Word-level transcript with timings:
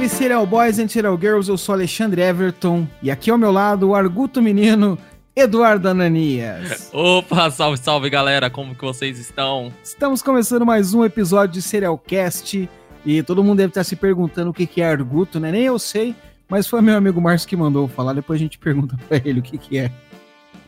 salve 0.00 0.08
Serial 0.08 0.46
Boys 0.46 0.78
and 0.78 0.88
Serial 0.88 1.18
Girls, 1.20 1.50
eu 1.50 1.58
sou 1.58 1.74
Alexandre 1.74 2.22
Everton 2.22 2.88
e 3.02 3.10
aqui 3.10 3.30
ao 3.30 3.36
meu 3.36 3.52
lado 3.52 3.88
o 3.88 3.94
arguto 3.94 4.40
menino 4.40 4.96
Eduardo 5.36 5.88
Ananias. 5.88 6.88
Opa, 6.94 7.50
salve, 7.50 7.76
salve 7.76 8.08
galera, 8.08 8.48
como 8.48 8.74
que 8.74 8.82
vocês 8.82 9.18
estão? 9.18 9.70
Estamos 9.84 10.22
começando 10.22 10.64
mais 10.64 10.94
um 10.94 11.04
episódio 11.04 11.54
de 11.54 11.62
Serialcast 11.62 12.66
e 13.04 13.22
todo 13.22 13.44
mundo 13.44 13.58
deve 13.58 13.72
estar 13.72 13.84
se 13.84 13.94
perguntando 13.94 14.50
o 14.50 14.54
que 14.54 14.80
é 14.80 14.86
arguto, 14.86 15.38
né? 15.38 15.52
Nem 15.52 15.64
eu 15.64 15.78
sei, 15.78 16.14
mas 16.48 16.66
foi 16.66 16.80
meu 16.80 16.96
amigo 16.96 17.20
Márcio 17.20 17.46
que 17.46 17.56
mandou 17.56 17.86
falar, 17.86 18.14
depois 18.14 18.40
a 18.40 18.42
gente 18.42 18.58
pergunta 18.58 18.96
para 19.06 19.20
ele 19.22 19.40
o 19.40 19.42
que 19.42 19.58
que 19.58 19.76
é. 19.76 19.90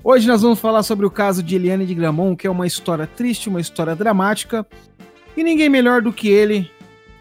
Hoje 0.05 0.29
nós 0.29 0.43
vamos 0.43 0.61
falar 0.61 0.83
sobre 0.83 1.07
o 1.07 1.11
caso 1.11 1.43
de 1.43 1.57
Eliane 1.57 1.87
de 1.87 1.95
Gramont, 1.95 2.37
que 2.37 2.47
é 2.47 2.51
uma 2.51 2.67
história 2.67 3.07
triste, 3.07 3.49
uma 3.49 3.63
história 3.63 3.97
dramática, 3.97 4.67
e 5.35 5.43
ninguém 5.43 5.71
melhor 5.71 6.03
do 6.03 6.13
que 6.13 6.29
ele 6.29 6.71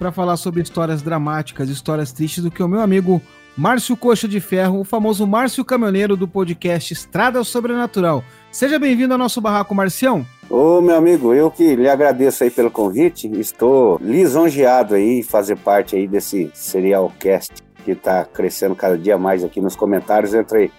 para 0.02 0.12
falar 0.12 0.36
sobre 0.36 0.64
histórias 0.64 1.04
dramáticas, 1.04 1.70
histórias 1.70 2.12
tristes 2.12 2.44
do 2.44 2.50
que 2.50 2.64
o 2.64 2.68
meu 2.68 2.82
amigo 2.82 3.22
Márcio 3.56 3.96
Coxa 3.96 4.28
de 4.28 4.40
Ferro, 4.40 4.80
o 4.80 4.84
famoso 4.84 5.28
Márcio 5.28 5.64
Caminhoneiro 5.64 6.18
do 6.18 6.28
podcast 6.28 6.92
Estrada 6.92 7.44
Sobrenatural. 7.44 8.24
Seja 8.52 8.80
bem-vindo 8.80 9.14
ao 9.14 9.20
nosso 9.20 9.40
barraco, 9.40 9.76
Marcião. 9.76 10.26
Ô, 10.50 10.82
meu 10.82 10.96
amigo, 10.96 11.36
eu 11.36 11.52
que 11.52 11.76
lhe 11.76 11.88
agradeço 11.88 12.44
aí 12.44 12.50
pelo 12.50 12.72
convite. 12.72 13.28
Estou 13.40 14.00
lisonjeado 14.02 14.96
aí 14.96 15.22
fazer 15.22 15.56
parte 15.58 15.96
aí 15.96 16.08
desse 16.08 16.50
serial 16.56 17.14
cast 17.20 17.62
que 17.86 17.92
está 17.92 18.26
crescendo 18.26 18.76
cada 18.76 18.98
dia 18.98 19.20
mais 19.20 19.44
aqui 19.44 19.62
nos 19.62 19.76
comentários 19.76 20.34
entre 20.34 20.72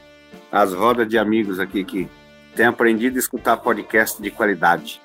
as 0.50 0.74
rodas 0.74 1.08
de 1.08 1.16
amigos 1.16 1.60
aqui 1.60 1.84
que 1.84 2.08
têm 2.56 2.66
aprendido 2.66 3.14
a 3.18 3.20
escutar 3.20 3.56
podcast 3.58 4.20
de 4.20 4.32
qualidade. 4.32 5.00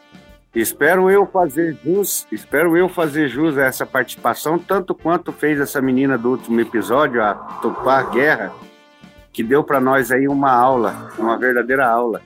Espero 0.58 1.08
eu 1.08 1.28
fazer 1.28 1.78
jus, 1.86 2.26
espero 2.32 2.76
eu 2.76 2.90
fazer 2.90 3.28
jus 3.28 3.60
a 3.60 3.66
essa 3.66 3.86
participação, 3.86 4.58
tanto 4.58 4.96
quanto 4.96 5.32
fez 5.32 5.60
essa 5.60 5.80
menina 5.80 6.18
do 6.18 6.32
último 6.32 6.60
episódio, 6.60 7.24
a 7.24 7.36
Tupá 7.62 8.02
Guerra, 8.02 8.52
que 9.32 9.44
deu 9.44 9.64
para 9.64 9.80
nós 9.80 10.12
aí 10.12 10.28
uma 10.28 10.50
aula, 10.50 11.12
uma 11.16 11.38
verdadeira 11.38 11.88
aula. 11.88 12.24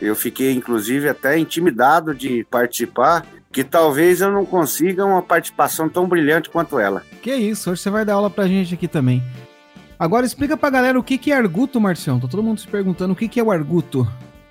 Eu 0.00 0.16
fiquei, 0.16 0.54
inclusive, 0.54 1.10
até 1.10 1.36
intimidado 1.36 2.14
de 2.14 2.42
participar, 2.50 3.26
que 3.52 3.62
talvez 3.62 4.22
eu 4.22 4.32
não 4.32 4.46
consiga 4.46 5.04
uma 5.04 5.20
participação 5.20 5.90
tão 5.90 6.08
brilhante 6.08 6.48
quanto 6.48 6.78
ela. 6.78 7.02
Que 7.20 7.34
isso, 7.34 7.70
hoje 7.70 7.82
você 7.82 7.90
vai 7.90 8.02
dar 8.02 8.14
aula 8.14 8.30
pra 8.30 8.48
gente 8.48 8.72
aqui 8.72 8.88
também. 8.88 9.22
Agora 9.98 10.24
explica 10.24 10.56
pra 10.56 10.70
galera 10.70 10.98
o 10.98 11.04
que, 11.04 11.18
que 11.18 11.30
é 11.30 11.36
arguto, 11.36 11.78
Marcião. 11.78 12.18
Tá 12.18 12.26
todo 12.26 12.42
mundo 12.42 12.60
se 12.60 12.66
perguntando 12.66 13.12
o 13.12 13.16
que, 13.16 13.28
que 13.28 13.38
é 13.38 13.42
o 13.42 13.50
arguto. 13.52 14.08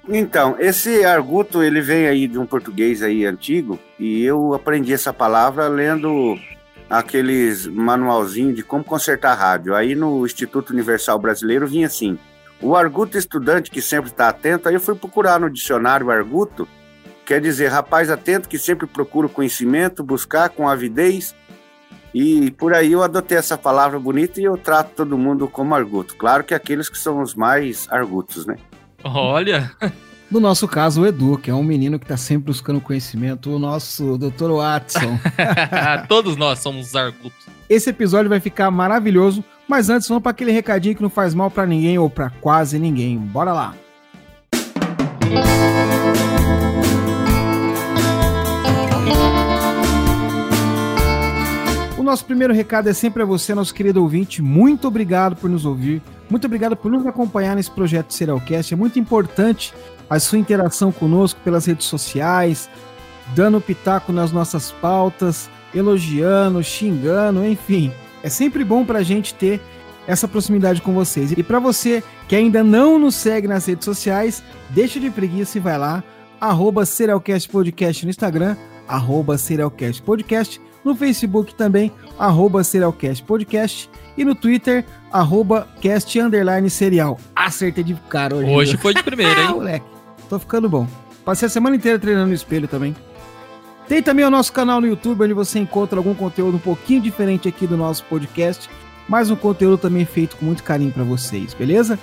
Então, 0.10 0.56
esse 0.60 1.06
arguto, 1.06 1.62
ele 1.62 1.80
vem 1.80 2.08
aí 2.08 2.28
de 2.28 2.38
um 2.40 2.46
português 2.46 3.04
aí 3.04 3.26
antigo, 3.26 3.80
e 4.00 4.24
eu 4.24 4.54
aprendi 4.54 4.94
essa 4.94 5.14
palavra 5.14 5.68
lendo 5.68 6.38
aqueles 6.90 7.68
manualzinhos 7.68 8.56
de 8.56 8.64
como 8.64 8.84
consertar 8.84 9.36
rádio. 9.36 9.76
Aí 9.76 9.96
no 9.96 10.26
Instituto 10.26 10.72
Universal 10.72 11.18
Brasileiro 11.20 11.68
vinha 11.68 11.88
assim, 11.88 12.18
o 12.62 12.76
arguto 12.76 13.18
estudante 13.18 13.72
que 13.72 13.82
sempre 13.82 14.12
está 14.12 14.28
atento, 14.28 14.68
aí 14.68 14.76
eu 14.76 14.82
fui 14.82 14.96
procurar 14.96 15.40
no 15.40 15.50
dicionário 15.50 16.12
arguto, 16.12 16.68
quer 17.26 17.40
dizer, 17.40 17.68
rapaz 17.68 18.10
atento 18.10 18.50
que 18.50 18.60
sempre 18.60 18.86
procura 18.88 19.30
conhecimento, 19.30 20.04
buscar 20.04 20.50
com 20.50 20.68
avidez, 20.68 21.34
e 22.14 22.52
por 22.52 22.74
aí 22.74 22.92
eu 22.92 23.04
adotei 23.04 23.38
essa 23.38 23.58
palavra 23.58 23.98
bonita 23.98 24.42
e 24.42 24.44
eu 24.44 24.58
trato 24.58 24.92
todo 24.96 25.18
mundo 25.18 25.48
como 25.48 25.74
arguto. 25.74 26.18
Claro 26.18 26.44
que 26.44 26.54
aqueles 26.54 26.90
que 26.90 26.98
são 26.98 27.22
os 27.22 27.34
mais 27.34 27.88
argutos, 27.90 28.46
né? 28.46 28.58
Olha! 29.04 29.72
No 30.30 30.40
nosso 30.40 30.66
caso, 30.66 31.02
o 31.02 31.06
Edu, 31.06 31.38
que 31.38 31.52
é 31.52 31.54
um 31.54 31.64
menino 31.64 32.00
que 32.00 32.06
está 32.06 32.16
sempre 32.16 32.46
buscando 32.46 32.80
conhecimento, 32.80 33.54
o 33.54 33.60
nosso 33.60 34.18
Dr. 34.18 34.52
Watson. 34.52 35.20
Todos 36.08 36.38
nós 36.38 36.60
somos 36.60 36.96
argutos. 36.96 37.46
Esse 37.70 37.90
episódio 37.90 38.30
vai 38.30 38.40
ficar 38.40 38.72
maravilhoso, 38.72 39.44
mas 39.68 39.90
antes 39.90 40.08
vamos 40.08 40.24
para 40.24 40.32
aquele 40.32 40.52
recadinho 40.52 40.96
que 40.96 41.02
não 41.02 41.10
faz 41.10 41.34
mal 41.34 41.52
para 41.52 41.66
ninguém 41.66 41.98
ou 41.98 42.10
para 42.10 42.30
quase 42.30 42.80
ninguém. 42.80 43.18
Bora 43.18 43.52
lá! 43.52 43.76
O 46.28 46.31
nosso 52.12 52.26
primeiro 52.26 52.54
recado 52.54 52.90
é 52.90 52.94
sempre 52.94 53.24
a 53.24 53.26
você, 53.26 53.56
nosso 53.56 53.74
querido 53.74 54.02
ouvinte. 54.02 54.42
Muito 54.42 54.86
obrigado 54.86 55.34
por 55.34 55.50
nos 55.50 55.66
ouvir. 55.66 56.02
Muito 56.30 56.44
obrigado 56.44 56.76
por 56.76 56.92
nos 56.92 57.08
acompanhar 57.08 57.56
nesse 57.56 57.72
projeto 57.72 58.14
Serialcast. 58.14 58.74
É 58.74 58.76
muito 58.76 59.00
importante 59.00 59.74
a 60.10 60.20
sua 60.20 60.38
interação 60.38 60.92
conosco 60.92 61.40
pelas 61.42 61.66
redes 61.66 61.86
sociais, 61.88 62.70
dando 63.34 63.62
pitaco 63.62 64.12
nas 64.12 64.30
nossas 64.30 64.74
pautas, 64.74 65.50
elogiando, 65.74 66.62
xingando, 66.62 67.46
enfim. 67.46 67.94
É 68.22 68.28
sempre 68.28 68.66
bom 68.66 68.84
para 68.84 69.00
a 69.00 69.04
gente 69.04 69.34
ter 69.34 69.62
essa 70.06 70.28
proximidade 70.28 70.82
com 70.82 70.94
vocês. 70.94 71.32
E 71.32 71.42
para 71.42 71.60
você 71.60 72.04
que 72.28 72.36
ainda 72.36 72.62
não 72.62 73.00
nos 73.00 73.16
segue 73.16 73.48
nas 73.48 73.66
redes 73.66 73.86
sociais, 73.86 74.44
deixa 74.72 75.00
de 75.00 75.10
preguiça 75.10 75.58
e 75.58 75.62
vai 75.62 75.78
lá, 75.78 76.04
arroba 76.42 76.86
Serialcast 76.86 77.48
Podcast 77.48 78.04
no 78.04 78.10
Instagram, 78.10 78.58
arroba 78.86 79.38
Serialcast 79.38 80.02
Podcast 80.02 80.60
no 80.84 80.96
Facebook 80.96 81.54
também, 81.56 81.92
arroba 82.18 82.64
Serialcast 82.64 83.24
Podcast. 83.24 83.90
E 84.18 84.26
no 84.26 84.36
Twitter, 84.36 84.86
arroba 85.12 85.68
cast 85.80 86.20
underline 86.20 86.70
serial. 86.70 87.18
Acertei 87.36 87.84
de 87.84 87.94
cara 88.10 88.36
hoje. 88.36 88.50
Hoje 88.50 88.78
foi 88.78 88.94
de 88.94 89.02
primeira, 89.04 89.40
hein? 89.44 89.52
moleque, 89.52 89.86
tô 90.30 90.38
ficando 90.38 90.68
bom. 90.68 90.88
Passei 91.24 91.46
a 91.46 91.50
semana 91.50 91.76
inteira 91.76 91.98
treinando 92.00 92.28
no 92.28 92.34
espelho 92.34 92.68
também. 92.68 92.96
Tem 93.88 94.02
também 94.02 94.26
o 94.26 94.30
nosso 94.30 94.54
canal 94.54 94.80
no 94.80 94.88
YouTube, 94.88 95.24
onde 95.24 95.34
você 95.34 95.60
encontra 95.60 96.00
algum 96.00 96.14
conteúdo 96.14 96.56
um 96.56 96.60
pouquinho 96.60 97.02
diferente 97.02 97.48
aqui 97.48 97.68
do 97.68 97.76
nosso 97.78 98.04
podcast, 98.06 98.70
mas 99.08 99.30
um 99.30 99.36
conteúdo 99.36 99.78
também 99.78 100.06
feito 100.06 100.38
com 100.38 100.46
muito 100.46 100.64
carinho 100.64 100.92
para 100.92 101.04
vocês, 101.04 101.54
beleza? 101.54 102.00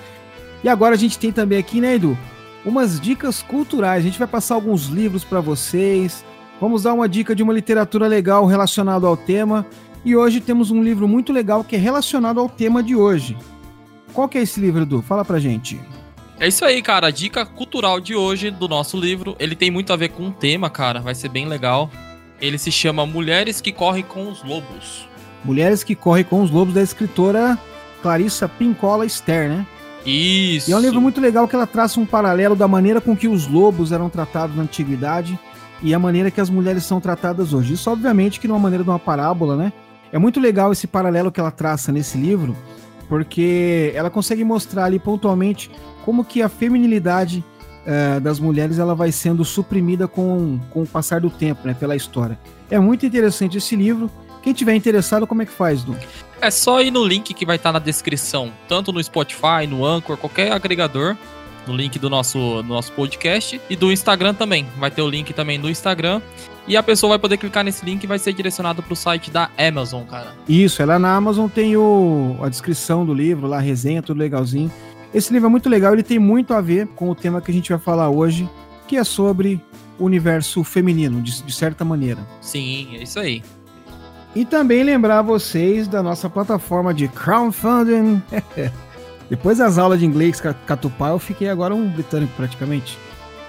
E 0.62 0.68
agora 0.68 0.94
a 0.94 0.98
gente 0.98 1.18
tem 1.18 1.32
também 1.32 1.58
aqui, 1.58 1.80
né, 1.80 1.94
Edu, 1.94 2.18
umas 2.64 3.00
dicas 3.00 3.42
culturais. 3.42 4.04
A 4.04 4.06
gente 4.06 4.18
vai 4.18 4.28
passar 4.28 4.54
alguns 4.54 4.86
livros 4.86 5.24
para 5.24 5.40
vocês, 5.40 6.24
Vamos 6.60 6.82
dar 6.82 6.92
uma 6.92 7.08
dica 7.08 7.34
de 7.34 7.42
uma 7.42 7.52
literatura 7.52 8.06
legal 8.06 8.44
relacionada 8.44 9.06
ao 9.06 9.16
tema. 9.16 9.64
E 10.04 10.16
hoje 10.16 10.40
temos 10.40 10.70
um 10.70 10.82
livro 10.82 11.06
muito 11.06 11.32
legal 11.32 11.62
que 11.62 11.76
é 11.76 11.78
relacionado 11.78 12.40
ao 12.40 12.48
tema 12.48 12.82
de 12.82 12.96
hoje. 12.96 13.36
Qual 14.12 14.28
que 14.28 14.38
é 14.38 14.42
esse 14.42 14.60
livro, 14.60 14.82
Edu? 14.82 15.02
Fala 15.02 15.24
pra 15.24 15.38
gente. 15.38 15.78
É 16.40 16.48
isso 16.48 16.64
aí, 16.64 16.82
cara. 16.82 17.08
A 17.08 17.10
dica 17.10 17.46
cultural 17.46 18.00
de 18.00 18.14
hoje 18.14 18.50
do 18.50 18.68
nosso 18.68 18.96
livro. 18.96 19.36
Ele 19.38 19.54
tem 19.54 19.70
muito 19.70 19.92
a 19.92 19.96
ver 19.96 20.08
com 20.08 20.28
o 20.28 20.32
tema, 20.32 20.68
cara. 20.68 21.00
Vai 21.00 21.14
ser 21.14 21.28
bem 21.28 21.46
legal. 21.46 21.90
Ele 22.40 22.58
se 22.58 22.72
chama 22.72 23.06
Mulheres 23.06 23.60
que 23.60 23.72
Correm 23.72 24.04
com 24.04 24.28
os 24.28 24.42
Lobos. 24.42 25.08
Mulheres 25.44 25.84
que 25.84 25.94
Correm 25.94 26.24
com 26.24 26.42
os 26.42 26.50
Lobos, 26.50 26.74
da 26.74 26.82
escritora 26.82 27.58
Clarissa 28.02 28.48
Pincola 28.48 29.08
Ster, 29.08 29.48
né? 29.48 29.66
Isso. 30.06 30.70
E 30.70 30.72
é 30.72 30.76
um 30.76 30.80
livro 30.80 31.00
muito 31.00 31.20
legal 31.20 31.46
que 31.46 31.54
ela 31.54 31.66
traça 31.66 32.00
um 32.00 32.06
paralelo 32.06 32.56
da 32.56 32.66
maneira 32.66 33.00
com 33.00 33.16
que 33.16 33.28
os 33.28 33.46
lobos 33.46 33.92
eram 33.92 34.08
tratados 34.08 34.56
na 34.56 34.62
antiguidade 34.62 35.38
e 35.82 35.94
a 35.94 35.98
maneira 35.98 36.30
que 36.30 36.40
as 36.40 36.50
mulheres 36.50 36.84
são 36.84 37.00
tratadas 37.00 37.52
hoje. 37.52 37.74
Isso, 37.74 37.90
obviamente, 37.90 38.40
que 38.40 38.48
numa 38.48 38.58
maneira 38.58 38.84
de 38.84 38.90
uma 38.90 38.98
parábola, 38.98 39.56
né? 39.56 39.72
É 40.12 40.18
muito 40.18 40.40
legal 40.40 40.72
esse 40.72 40.86
paralelo 40.86 41.30
que 41.30 41.38
ela 41.38 41.50
traça 41.50 41.92
nesse 41.92 42.16
livro, 42.16 42.56
porque 43.08 43.92
ela 43.94 44.10
consegue 44.10 44.42
mostrar 44.44 44.84
ali 44.84 44.98
pontualmente 44.98 45.70
como 46.04 46.24
que 46.24 46.42
a 46.42 46.48
feminilidade 46.48 47.44
uh, 47.86 48.20
das 48.20 48.40
mulheres 48.40 48.78
ela 48.78 48.94
vai 48.94 49.12
sendo 49.12 49.44
suprimida 49.44 50.08
com, 50.08 50.58
com 50.70 50.82
o 50.82 50.86
passar 50.86 51.20
do 51.20 51.30
tempo, 51.30 51.66
né? 51.66 51.74
Pela 51.74 51.94
história. 51.94 52.38
É 52.70 52.78
muito 52.78 53.04
interessante 53.04 53.58
esse 53.58 53.76
livro. 53.76 54.10
Quem 54.42 54.52
tiver 54.52 54.74
interessado, 54.74 55.26
como 55.26 55.42
é 55.42 55.46
que 55.46 55.52
faz, 55.52 55.82
Du? 55.82 55.96
É 56.40 56.50
só 56.50 56.80
ir 56.80 56.90
no 56.90 57.04
link 57.04 57.34
que 57.34 57.44
vai 57.44 57.56
estar 57.56 57.72
na 57.72 57.80
descrição, 57.80 58.52
tanto 58.68 58.92
no 58.92 59.02
Spotify, 59.02 59.66
no 59.68 59.84
Anchor, 59.84 60.16
qualquer 60.16 60.52
agregador 60.52 61.16
no 61.66 61.74
link 61.74 61.98
do 61.98 62.08
nosso, 62.08 62.62
do 62.62 62.68
nosso 62.68 62.92
podcast 62.92 63.60
e 63.68 63.76
do 63.76 63.92
Instagram 63.92 64.34
também. 64.34 64.66
Vai 64.78 64.90
ter 64.90 65.02
o 65.02 65.08
link 65.08 65.32
também 65.32 65.60
do 65.60 65.68
Instagram. 65.68 66.20
E 66.66 66.76
a 66.76 66.82
pessoa 66.82 67.10
vai 67.10 67.18
poder 67.18 67.38
clicar 67.38 67.64
nesse 67.64 67.84
link 67.84 68.04
e 68.04 68.06
vai 68.06 68.18
ser 68.18 68.32
direcionado 68.34 68.82
para 68.82 68.92
o 68.92 68.96
site 68.96 69.30
da 69.30 69.50
Amazon, 69.56 70.04
cara. 70.04 70.34
Isso, 70.46 70.82
ela 70.82 70.98
na 70.98 71.14
Amazon 71.16 71.48
tem 71.48 71.76
o, 71.76 72.36
a 72.42 72.48
descrição 72.48 73.06
do 73.06 73.14
livro, 73.14 73.46
lá 73.46 73.56
a 73.56 73.60
resenha, 73.60 74.02
tudo 74.02 74.18
legalzinho. 74.18 74.70
Esse 75.14 75.32
livro 75.32 75.46
é 75.46 75.50
muito 75.50 75.68
legal, 75.68 75.94
ele 75.94 76.02
tem 76.02 76.18
muito 76.18 76.52
a 76.52 76.60
ver 76.60 76.86
com 76.88 77.08
o 77.08 77.14
tema 77.14 77.40
que 77.40 77.50
a 77.50 77.54
gente 77.54 77.70
vai 77.70 77.78
falar 77.78 78.10
hoje, 78.10 78.46
que 78.86 78.98
é 78.98 79.04
sobre 79.04 79.58
o 79.98 80.04
universo 80.04 80.62
feminino, 80.62 81.22
de, 81.22 81.42
de 81.42 81.52
certa 81.54 81.84
maneira. 81.84 82.20
Sim, 82.42 82.96
é 82.96 83.02
isso 83.02 83.18
aí. 83.18 83.42
E 84.34 84.44
também 84.44 84.82
lembrar 84.82 85.22
vocês 85.22 85.88
da 85.88 86.02
nossa 86.02 86.28
plataforma 86.28 86.92
de 86.92 87.08
crowdfunding. 87.08 88.22
Depois 89.28 89.58
das 89.58 89.78
aulas 89.78 90.00
de 90.00 90.06
inglês 90.06 90.40
catupá, 90.66 91.10
eu 91.10 91.18
fiquei 91.18 91.48
agora 91.48 91.74
um 91.74 91.88
britânico 91.88 92.32
praticamente. 92.36 92.98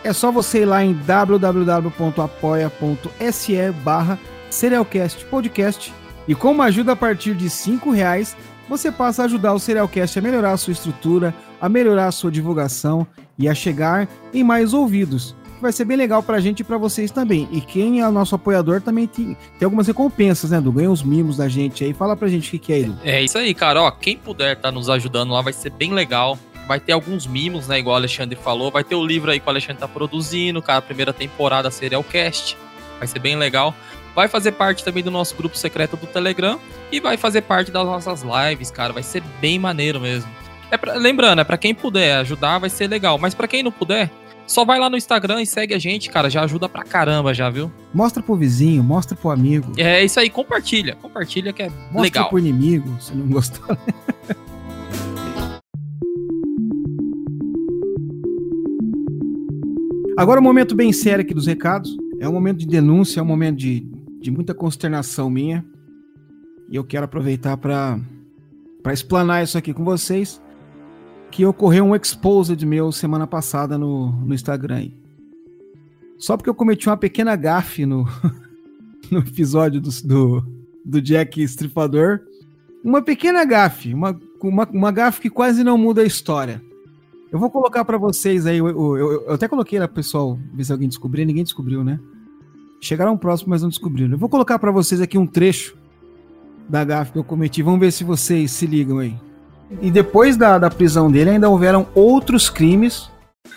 É 0.03 0.11
só 0.13 0.31
você 0.31 0.61
ir 0.61 0.65
lá 0.65 0.83
em 0.83 0.93
www.apoia.se 0.93 3.71
barra 3.83 4.19
Serialcast 4.49 5.25
Podcast 5.25 5.93
e 6.27 6.35
com 6.35 6.51
uma 6.51 6.65
ajuda 6.65 6.91
a 6.93 6.95
partir 6.95 7.33
de 7.33 7.49
cinco 7.49 7.91
reais, 7.91 8.37
você 8.67 8.91
passa 8.91 9.23
a 9.23 9.25
ajudar 9.25 9.53
o 9.53 9.59
Serialcast 9.59 10.19
a 10.19 10.21
melhorar 10.21 10.51
a 10.51 10.57
sua 10.57 10.73
estrutura, 10.73 11.33
a 11.59 11.67
melhorar 11.67 12.05
a 12.07 12.11
sua 12.11 12.31
divulgação 12.31 13.07
e 13.37 13.49
a 13.49 13.55
chegar 13.55 14.07
em 14.33 14.43
mais 14.43 14.73
ouvidos. 14.73 15.35
Vai 15.61 15.71
ser 15.71 15.85
bem 15.85 15.97
legal 15.97 16.21
pra 16.23 16.39
gente 16.39 16.61
e 16.61 16.63
pra 16.63 16.77
vocês 16.77 17.11
também. 17.11 17.47
E 17.51 17.61
quem 17.61 18.01
é 18.01 18.09
nosso 18.09 18.35
apoiador 18.35 18.81
também 18.81 19.07
tem, 19.07 19.37
tem 19.57 19.65
algumas 19.65 19.87
recompensas, 19.87 20.51
né, 20.51 20.59
Du? 20.59 20.71
Ganha 20.71 20.89
uns 20.89 21.03
mimos 21.03 21.37
da 21.37 21.47
gente 21.47 21.83
aí. 21.83 21.93
Fala 21.93 22.15
pra 22.15 22.27
gente 22.27 22.47
o 22.47 22.51
que, 22.51 22.59
que 22.59 22.73
é, 22.73 22.79
Edu. 22.79 22.97
É 23.03 23.21
isso 23.21 23.37
aí, 23.37 23.53
cara. 23.53 23.81
Ó, 23.81 23.91
quem 23.91 24.17
puder 24.17 24.55
tá 24.57 24.71
nos 24.71 24.89
ajudando 24.89 25.31
lá 25.31 25.41
vai 25.41 25.53
ser 25.53 25.71
bem 25.71 25.93
legal. 25.93 26.37
Vai 26.67 26.79
ter 26.79 26.91
alguns 26.91 27.25
mimos, 27.25 27.67
né? 27.67 27.79
Igual 27.79 27.95
o 27.95 27.97
Alexandre 27.97 28.35
falou. 28.35 28.71
Vai 28.71 28.83
ter 28.83 28.95
o 28.95 29.03
livro 29.03 29.31
aí 29.31 29.39
que 29.39 29.47
o 29.47 29.49
Alexandre 29.49 29.79
tá 29.79 29.87
produzindo, 29.87 30.61
cara. 30.61 30.79
A 30.79 30.83
primeira 30.83 31.11
temporada 31.11 31.71
Serial 31.71 32.03
Cast. 32.03 32.55
Vai 32.99 33.07
ser 33.07 33.19
bem 33.19 33.35
legal. 33.35 33.73
Vai 34.13 34.27
fazer 34.27 34.51
parte 34.51 34.83
também 34.83 35.03
do 35.03 35.09
nosso 35.09 35.35
grupo 35.35 35.57
secreto 35.57 35.97
do 35.97 36.05
Telegram. 36.05 36.59
E 36.91 36.99
vai 36.99 37.17
fazer 37.17 37.41
parte 37.41 37.71
das 37.71 37.85
nossas 37.85 38.23
lives, 38.23 38.69
cara. 38.69 38.93
Vai 38.93 39.03
ser 39.03 39.23
bem 39.41 39.57
maneiro 39.57 39.99
mesmo. 39.99 40.29
É 40.71 40.77
pra, 40.77 40.93
lembrando, 40.93 41.41
é 41.41 41.43
para 41.43 41.57
quem 41.57 41.73
puder 41.73 42.17
ajudar, 42.17 42.59
vai 42.59 42.69
ser 42.69 42.87
legal. 42.87 43.17
Mas 43.17 43.33
para 43.33 43.47
quem 43.47 43.63
não 43.63 43.71
puder, 43.71 44.11
só 44.49 44.65
vai 44.65 44.79
lá 44.79 44.89
no 44.89 44.97
Instagram 44.97 45.43
e 45.43 45.45
segue 45.45 45.75
a 45.75 45.79
gente, 45.79 46.09
cara. 46.09 46.27
Já 46.27 46.41
ajuda 46.43 46.67
pra 46.67 46.83
caramba, 46.83 47.35
já, 47.35 47.51
viu? 47.51 47.71
Mostra 47.93 48.23
pro 48.23 48.35
vizinho, 48.35 48.83
mostra 48.83 49.15
pro 49.15 49.29
amigo. 49.29 49.71
É 49.77 50.03
isso 50.03 50.19
aí, 50.19 50.27
compartilha. 50.27 50.95
Compartilha 50.95 51.53
que 51.53 51.61
é 51.61 51.69
Mostra 51.69 52.01
legal. 52.01 52.29
pro 52.29 52.39
inimigo, 52.39 52.99
se 52.99 53.13
não 53.15 53.27
gostar. 53.27 53.77
Agora 60.17 60.39
um 60.39 60.43
momento 60.43 60.75
bem 60.75 60.91
sério 60.91 61.21
aqui 61.23 61.35
dos 61.35 61.45
recados. 61.45 61.95
É 62.19 62.27
um 62.27 62.33
momento 62.33 62.57
de 62.57 62.65
denúncia, 62.65 63.19
é 63.19 63.23
um 63.23 63.27
momento 63.27 63.57
de, 63.57 63.81
de 64.19 64.31
muita 64.31 64.55
consternação 64.55 65.29
minha. 65.29 65.63
E 66.71 66.75
eu 66.75 66.83
quero 66.83 67.05
aproveitar 67.05 67.55
para 67.55 67.99
para 68.81 68.93
explanar 68.93 69.43
isso 69.43 69.59
aqui 69.59 69.75
com 69.75 69.83
vocês. 69.83 70.41
Que 71.31 71.45
ocorreu 71.45 71.85
um 71.85 71.95
exposed 71.95 72.65
meu 72.65 72.91
semana 72.91 73.25
passada 73.27 73.77
no, 73.77 74.11
no 74.11 74.33
Instagram. 74.33 74.75
aí. 74.75 74.93
Só 76.17 76.35
porque 76.35 76.49
eu 76.49 76.55
cometi 76.55 76.89
uma 76.89 76.97
pequena 76.97 77.35
gafe 77.35 77.85
no, 77.85 78.05
no 79.09 79.19
episódio 79.19 79.79
do, 79.79 79.89
do, 80.03 80.45
do 80.83 81.01
Jack 81.01 81.41
Estripador. 81.41 82.19
Uma 82.83 83.01
pequena 83.01 83.45
gafe, 83.45 83.93
uma, 83.93 84.19
uma, 84.41 84.67
uma 84.71 84.91
gafe 84.91 85.21
que 85.21 85.29
quase 85.29 85.63
não 85.63 85.77
muda 85.77 86.01
a 86.01 86.05
história. 86.05 86.61
Eu 87.31 87.37
vou 87.39 87.49
colocar 87.49 87.85
pra 87.85 87.97
vocês 87.97 88.45
aí, 88.45 88.57
eu, 88.57 88.67
eu- 88.67 88.97
eu- 88.97 89.11
eu 89.27 89.33
até 89.33 89.47
coloquei 89.47 89.77
lá 89.79 89.87
pro 89.87 89.95
pessoal 89.95 90.37
ver 90.53 90.63
se 90.63 90.71
alguém 90.71 90.87
descobriu, 90.89 91.25
ninguém 91.25 91.43
descobriu, 91.43 91.83
né? 91.83 91.99
Chegaram 92.81 93.15
próximo, 93.17 93.49
mas 93.51 93.61
não 93.61 93.69
descobriram. 93.69 94.11
Eu 94.13 94.17
vou 94.17 94.29
colocar 94.29 94.57
pra 94.57 94.71
vocês 94.71 94.99
aqui 94.99 95.17
um 95.17 95.27
trecho 95.27 95.77
da 96.67 96.83
gafe 96.83 97.11
que 97.11 97.17
eu 97.19 97.23
cometi. 97.23 97.61
Vamos 97.61 97.79
ver 97.79 97.91
se 97.91 98.03
vocês 98.03 98.51
se 98.51 98.65
ligam 98.65 98.97
aí. 98.99 99.15
E 99.81 99.91
depois 99.91 100.37
da, 100.37 100.57
da 100.57 100.69
prisão 100.69 101.11
dele, 101.11 101.31
ainda 101.31 101.49
houveram 101.49 101.87
outros 101.93 102.49
crimes. 102.49 103.09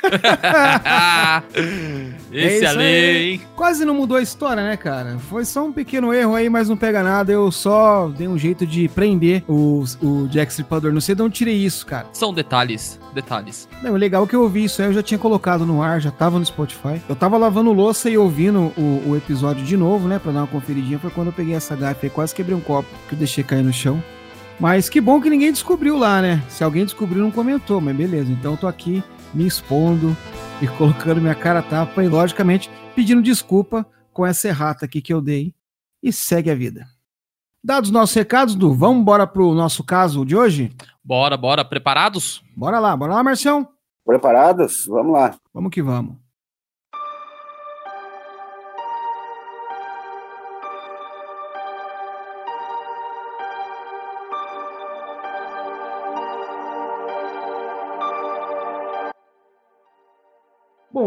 Esse 2.33 2.65
É 2.65 2.69
ali, 2.69 2.83
aí. 2.83 3.31
hein? 3.33 3.41
Quase 3.55 3.85
não 3.85 3.95
mudou 3.95 4.17
a 4.17 4.23
história, 4.23 4.63
né, 4.63 4.77
cara? 4.77 5.19
Foi 5.31 5.45
só 5.45 5.65
um 5.65 5.73
pequeno 5.73 6.13
erro 6.13 6.35
aí, 6.35 6.49
mas 6.49 6.69
não 6.69 6.77
pega 6.77 7.03
nada. 7.03 7.31
Eu 7.33 7.51
só 7.53 8.09
dei 8.09 8.27
um 8.27 8.39
jeito 8.39 8.67
de 8.67 8.89
prender 8.89 9.45
o, 9.49 9.85
o 10.03 10.27
Jack 10.29 10.51
Stripador. 10.51 10.93
Não 10.93 11.01
sei 11.01 11.15
de 11.15 11.23
onde 11.23 11.35
tirei 11.35 11.55
isso, 11.55 11.87
cara. 11.87 12.07
São 12.13 12.33
detalhes, 12.33 12.99
detalhes. 13.15 13.69
Não, 13.83 13.93
o 13.93 13.97
legal 13.97 14.25
é 14.25 14.27
que 14.27 14.35
eu 14.35 14.43
ouvi 14.43 14.65
isso 14.65 14.81
aí, 14.83 14.89
eu 14.89 14.95
já 14.95 15.03
tinha 15.03 15.19
colocado 15.19 15.65
no 15.67 15.83
ar, 15.83 16.01
já 16.01 16.11
tava 16.11 16.39
no 16.39 16.45
Spotify. 16.45 17.01
Eu 17.09 17.15
tava 17.17 17.37
lavando 17.37 17.73
louça 17.73 18.09
e 18.11 18.17
ouvindo 18.19 18.73
o, 18.77 19.11
o 19.11 19.17
episódio 19.17 19.65
de 19.65 19.77
novo, 19.77 20.09
né, 20.09 20.19
pra 20.19 20.33
dar 20.33 20.41
uma 20.41 20.47
conferidinha. 20.47 20.99
Foi 20.99 21.11
quando 21.11 21.29
eu 21.29 21.33
peguei 21.33 21.55
essa 21.55 21.77
gafe 21.77 22.07
aí, 22.07 22.11
quase 22.11 22.35
quebrei 22.35 22.57
um 22.57 22.61
copo 22.61 22.89
que 23.09 23.15
eu 23.15 23.19
deixei 23.19 23.45
cair 23.45 23.63
no 23.63 23.73
chão. 23.73 24.03
Mas 24.61 24.89
que 24.89 25.01
bom 25.01 25.21
que 25.21 25.31
ninguém 25.31 25.53
descobriu 25.53 25.97
lá, 25.97 26.23
né? 26.23 26.43
Se 26.49 26.63
alguém 26.63 26.85
descobriu, 26.85 27.23
não 27.23 27.31
comentou, 27.31 27.81
mas 27.81 27.97
beleza. 27.97 28.31
Então 28.31 28.53
eu 28.53 28.59
tô 28.59 28.69
aqui 28.69 29.03
me 29.35 29.47
expondo 29.47 30.17
e 30.61 30.69
colocando 30.79 31.21
minha 31.21 31.35
cara 31.35 31.59
a 31.61 31.63
tapa 31.63 32.03
e, 32.03 32.09
logicamente, 32.09 32.71
pedindo 32.95 33.23
desculpa 33.23 33.87
com 34.13 34.25
essa 34.25 34.49
errata 34.49 34.85
aqui 34.85 35.01
que 35.01 35.13
eu 35.13 35.21
dei. 35.21 35.55
E 36.03 36.13
segue 36.13 36.51
a 36.51 36.55
vida. 36.55 36.87
Dados 37.63 37.91
os 37.91 37.95
nossos 37.95 38.15
recados, 38.17 38.57
Du, 38.57 38.75
vamos 38.75 39.03
embora 39.03 39.25
pro 39.25 39.55
nosso 39.55 39.85
caso 39.85 40.27
de 40.27 40.37
hoje? 40.37 40.75
Bora, 41.03 41.37
bora. 41.37 41.65
Preparados? 41.65 42.43
Bora 42.57 42.81
lá, 42.81 42.97
bora 42.97 43.15
lá, 43.15 43.23
Marcião. 43.23 43.69
Preparados? 44.05 44.85
Vamos 44.89 45.13
lá. 45.13 45.37
Vamos 45.55 45.71
que 45.71 45.81
vamos. 45.81 46.22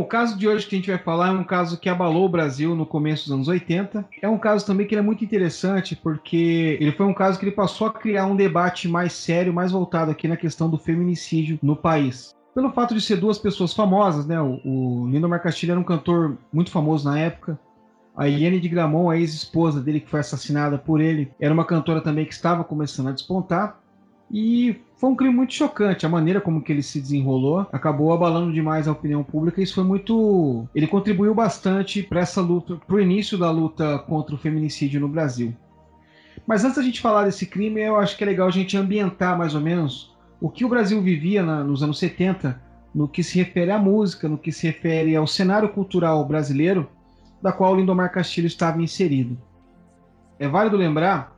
O 0.05 0.07
caso 0.07 0.37
de 0.37 0.47
hoje 0.47 0.67
que 0.67 0.75
a 0.75 0.77
gente 0.77 0.91
vai 0.91 0.99
falar 0.99 1.29
é 1.29 1.31
um 1.31 1.43
caso 1.43 1.79
que 1.79 1.89
abalou 1.89 2.25
o 2.25 2.29
Brasil 2.29 2.75
no 2.75 2.85
começo 2.85 3.23
dos 3.23 3.33
anos 3.33 3.47
80. 3.47 4.07
É 4.21 4.29
um 4.29 4.37
caso 4.37 4.63
também 4.63 4.85
que 4.85 4.95
é 4.95 5.01
muito 5.01 5.25
interessante 5.25 5.95
porque 5.95 6.77
ele 6.79 6.91
foi 6.91 7.07
um 7.07 7.13
caso 7.13 7.39
que 7.39 7.45
ele 7.45 7.51
passou 7.51 7.87
a 7.87 7.93
criar 7.93 8.27
um 8.27 8.35
debate 8.35 8.87
mais 8.87 9.13
sério, 9.13 9.51
mais 9.51 9.71
voltado 9.71 10.11
aqui 10.11 10.27
na 10.27 10.37
questão 10.37 10.69
do 10.69 10.77
feminicídio 10.77 11.57
no 11.59 11.75
país. 11.75 12.35
Pelo 12.53 12.71
fato 12.71 12.93
de 12.93 13.01
ser 13.01 13.15
duas 13.15 13.39
pessoas 13.39 13.73
famosas, 13.73 14.27
né? 14.27 14.39
O, 14.39 14.61
o 14.63 15.09
Lindomar 15.09 15.41
Castilho 15.41 15.71
era 15.71 15.79
um 15.79 15.83
cantor 15.83 16.37
muito 16.53 16.69
famoso 16.69 17.09
na 17.09 17.17
época. 17.17 17.59
A 18.15 18.25
Iene 18.25 18.59
de 18.59 18.69
Gramont, 18.69 19.11
a 19.11 19.17
ex-esposa 19.17 19.81
dele 19.81 19.99
que 19.99 20.09
foi 20.09 20.19
assassinada 20.19 20.77
por 20.77 21.01
ele, 21.01 21.31
era 21.39 21.53
uma 21.53 21.65
cantora 21.65 21.99
também 21.99 22.25
que 22.25 22.33
estava 22.33 22.63
começando 22.63 23.07
a 23.07 23.11
despontar. 23.11 23.79
E 24.37 24.81
foi 24.97 25.11
um 25.11 25.15
crime 25.15 25.33
muito 25.33 25.53
chocante. 25.53 26.05
A 26.05 26.09
maneira 26.09 26.41
como 26.41 26.61
que 26.61 26.69
ele 26.69 26.83
se 26.83 26.99
desenrolou 26.99 27.65
acabou 27.71 28.11
abalando 28.11 28.51
demais 28.51 28.85
a 28.85 28.91
opinião 28.91 29.23
pública. 29.23 29.61
Isso 29.61 29.75
foi 29.75 29.85
muito. 29.85 30.67
Ele 30.75 30.87
contribuiu 30.87 31.33
bastante 31.33 32.03
para 32.03 32.19
essa 32.19 32.41
luta, 32.41 32.75
para 32.75 32.97
o 32.97 32.99
início 32.99 33.37
da 33.37 33.49
luta 33.49 33.97
contra 33.99 34.35
o 34.35 34.37
feminicídio 34.37 34.99
no 34.99 35.07
Brasil. 35.07 35.55
Mas 36.45 36.65
antes 36.65 36.75
da 36.75 36.83
gente 36.83 36.99
falar 36.99 37.23
desse 37.23 37.45
crime, 37.45 37.79
eu 37.79 37.95
acho 37.95 38.17
que 38.17 38.25
é 38.25 38.27
legal 38.27 38.49
a 38.49 38.51
gente 38.51 38.75
ambientar 38.75 39.37
mais 39.37 39.55
ou 39.55 39.61
menos 39.61 40.13
o 40.41 40.49
que 40.49 40.65
o 40.65 40.69
Brasil 40.69 41.01
vivia 41.01 41.41
na- 41.41 41.63
nos 41.63 41.81
anos 41.81 41.97
70, 41.97 42.61
no 42.93 43.07
que 43.07 43.23
se 43.23 43.37
refere 43.37 43.71
à 43.71 43.79
música, 43.79 44.27
no 44.27 44.37
que 44.37 44.51
se 44.51 44.67
refere 44.67 45.15
ao 45.15 45.25
cenário 45.25 45.69
cultural 45.69 46.25
brasileiro, 46.25 46.89
da 47.41 47.53
qual 47.53 47.71
o 47.71 47.77
Lindomar 47.77 48.11
Castilho 48.11 48.47
estava 48.47 48.81
inserido. 48.81 49.37
É 50.37 50.45
válido 50.45 50.75
lembrar 50.75 51.34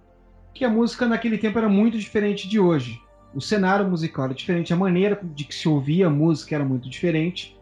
que 0.57 0.65
a 0.65 0.69
música 0.69 1.07
naquele 1.07 1.37
tempo 1.37 1.57
era 1.57 1.69
muito 1.69 1.97
diferente 1.97 2.47
de 2.47 2.59
hoje. 2.59 2.99
O 3.33 3.39
cenário 3.39 3.87
musical 3.87 4.25
era 4.25 4.33
diferente, 4.33 4.73
a 4.73 4.77
maneira 4.77 5.19
de 5.23 5.43
que 5.43 5.53
se 5.53 5.69
ouvia 5.69 6.07
a 6.07 6.09
música 6.09 6.55
era 6.55 6.65
muito 6.65 6.89
diferente, 6.89 7.55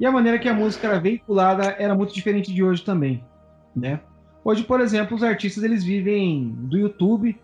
e 0.00 0.06
a 0.06 0.10
maneira 0.10 0.38
que 0.38 0.48
a 0.48 0.54
música 0.54 0.86
era 0.86 0.98
veiculada 0.98 1.76
era 1.78 1.94
muito 1.94 2.14
diferente 2.14 2.52
de 2.52 2.62
hoje 2.62 2.82
também, 2.82 3.22
né? 3.76 4.00
Hoje, 4.42 4.64
por 4.64 4.80
exemplo, 4.80 5.16
os 5.16 5.22
artistas 5.22 5.62
eles 5.62 5.84
vivem 5.84 6.54
do 6.56 6.78
YouTube, 6.78 7.38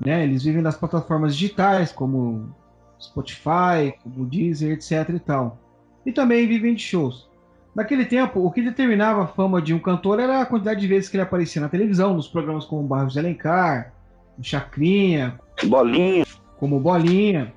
né? 0.00 0.22
Eles 0.22 0.44
vivem 0.44 0.62
das 0.62 0.76
plataformas 0.76 1.36
digitais 1.36 1.92
como 1.92 2.54
Spotify, 2.98 3.92
como 4.02 4.24
Deezer, 4.24 4.72
etc 4.72 5.10
e 5.14 5.18
tal. 5.18 5.58
E 6.06 6.12
também 6.12 6.46
vivem 6.46 6.74
de 6.74 6.82
shows. 6.82 7.28
Naquele 7.74 8.06
tempo, 8.06 8.40
o 8.40 8.50
que 8.50 8.62
determinava 8.62 9.24
a 9.24 9.26
fama 9.26 9.60
de 9.60 9.74
um 9.74 9.78
cantor 9.78 10.18
era 10.18 10.40
a 10.40 10.46
quantidade 10.46 10.80
de 10.80 10.86
vezes 10.86 11.10
que 11.10 11.16
ele 11.16 11.24
aparecia 11.24 11.60
na 11.60 11.68
televisão, 11.68 12.14
nos 12.14 12.28
programas 12.28 12.64
como 12.64 12.86
Barros 12.86 13.12
de 13.12 13.18
Alencar, 13.18 13.92
Chacrinha, 14.42 15.38
Bolinha. 15.64 16.24
como 16.58 16.80
Bolinha, 16.80 17.52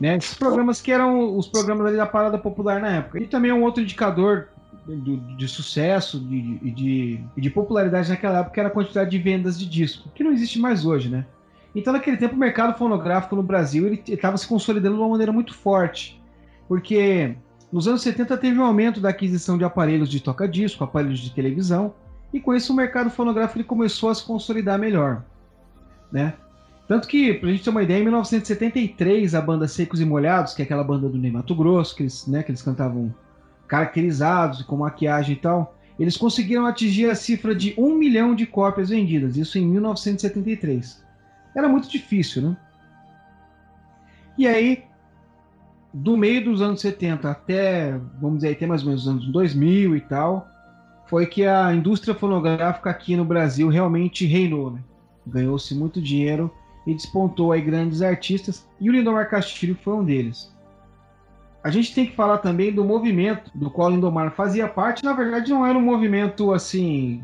né? 0.00 0.16
Esses 0.16 0.34
programas 0.34 0.80
que 0.80 0.90
eram 0.90 1.36
os 1.36 1.46
programas 1.46 1.94
da 1.94 2.06
parada 2.06 2.38
popular 2.38 2.80
na 2.80 2.96
época. 2.96 3.22
E 3.22 3.26
também 3.26 3.52
um 3.52 3.62
outro 3.62 3.82
indicador 3.82 4.48
de, 4.86 5.16
de 5.36 5.48
sucesso 5.48 6.16
e 6.16 6.70
de, 6.70 6.70
de, 6.70 7.24
de 7.36 7.50
popularidade 7.50 8.08
naquela 8.08 8.40
época 8.40 8.60
era 8.60 8.68
a 8.68 8.72
quantidade 8.72 9.10
de 9.10 9.18
vendas 9.18 9.58
de 9.58 9.68
disco, 9.68 10.08
que 10.14 10.24
não 10.24 10.32
existe 10.32 10.58
mais 10.58 10.84
hoje, 10.84 11.08
né? 11.08 11.26
Então, 11.74 11.92
naquele 11.92 12.16
tempo, 12.16 12.34
o 12.34 12.38
mercado 12.38 12.76
fonográfico 12.76 13.36
no 13.36 13.42
Brasil 13.42 13.86
ele 13.86 14.02
estava 14.08 14.36
se 14.36 14.46
consolidando 14.46 14.96
de 14.96 15.00
uma 15.00 15.08
maneira 15.08 15.32
muito 15.32 15.54
forte, 15.54 16.20
porque 16.66 17.36
nos 17.72 17.86
anos 17.86 18.02
70 18.02 18.36
teve 18.38 18.58
um 18.58 18.64
aumento 18.64 19.00
da 19.00 19.10
aquisição 19.10 19.56
de 19.56 19.64
aparelhos 19.64 20.08
de 20.08 20.20
toca-disco, 20.20 20.82
aparelhos 20.82 21.20
de 21.20 21.32
televisão, 21.32 21.94
e 22.32 22.40
com 22.40 22.54
isso 22.54 22.72
o 22.72 22.76
mercado 22.76 23.10
fonográfico 23.10 23.58
ele 23.58 23.64
começou 23.64 24.08
a 24.08 24.14
se 24.14 24.24
consolidar 24.24 24.78
melhor, 24.78 25.22
né? 26.12 26.34
Tanto 26.88 27.06
que, 27.06 27.34
pra 27.34 27.50
gente 27.50 27.62
ter 27.62 27.70
uma 27.70 27.84
ideia, 27.84 28.00
em 28.00 28.02
1973, 28.02 29.34
a 29.34 29.40
banda 29.40 29.68
Secos 29.68 30.00
e 30.00 30.04
Molhados, 30.04 30.54
que 30.54 30.62
é 30.62 30.64
aquela 30.64 30.82
banda 30.82 31.08
do 31.08 31.16
Ney 31.16 31.30
Mato 31.30 31.54
Grosso, 31.54 31.94
que 31.94 32.02
eles, 32.02 32.26
né, 32.26 32.42
que 32.42 32.50
eles 32.50 32.62
cantavam 32.62 33.14
caracterizados, 33.68 34.62
com 34.62 34.78
maquiagem 34.78 35.36
e 35.36 35.38
tal, 35.38 35.76
eles 36.00 36.16
conseguiram 36.16 36.66
atingir 36.66 37.08
a 37.08 37.14
cifra 37.14 37.54
de 37.54 37.74
um 37.78 37.94
milhão 37.94 38.34
de 38.34 38.44
cópias 38.44 38.88
vendidas, 38.88 39.36
isso 39.36 39.56
em 39.56 39.66
1973. 39.66 41.04
Era 41.54 41.68
muito 41.68 41.88
difícil, 41.88 42.42
né? 42.42 42.56
E 44.36 44.48
aí, 44.48 44.82
do 45.94 46.16
meio 46.16 46.44
dos 46.44 46.60
anos 46.60 46.80
70 46.80 47.30
até, 47.30 47.96
vamos 48.20 48.38
dizer, 48.38 48.52
até 48.52 48.66
mais 48.66 48.82
ou 48.82 48.88
menos 48.88 49.02
os 49.02 49.08
anos 49.08 49.26
2000 49.28 49.94
e 49.94 50.00
tal, 50.00 50.48
foi 51.06 51.26
que 51.26 51.46
a 51.46 51.72
indústria 51.72 52.14
fonográfica 52.14 52.90
aqui 52.90 53.14
no 53.14 53.24
Brasil 53.24 53.68
realmente 53.68 54.26
reinou, 54.26 54.72
né? 54.72 54.80
Ganhou-se 55.30 55.74
muito 55.74 56.00
dinheiro 56.00 56.50
e 56.86 56.94
despontou 56.94 57.52
aí 57.52 57.60
grandes 57.60 58.02
artistas, 58.02 58.66
e 58.80 58.88
o 58.88 58.92
Lindomar 58.92 59.28
Castilho 59.28 59.76
foi 59.82 59.94
um 59.94 60.04
deles. 60.04 60.52
a 61.62 61.70
gente 61.70 61.94
tem 61.94 62.06
que 62.06 62.16
falar 62.16 62.38
também 62.38 62.72
do 62.72 62.84
movimento 62.84 63.50
do 63.54 63.70
qual 63.70 63.88
o 63.88 63.90
Lindomar 63.90 64.32
fazia 64.32 64.66
parte. 64.66 65.04
Na 65.04 65.12
verdade, 65.12 65.50
não 65.50 65.66
era 65.66 65.76
um 65.76 65.82
movimento 65.82 66.52
assim. 66.52 67.22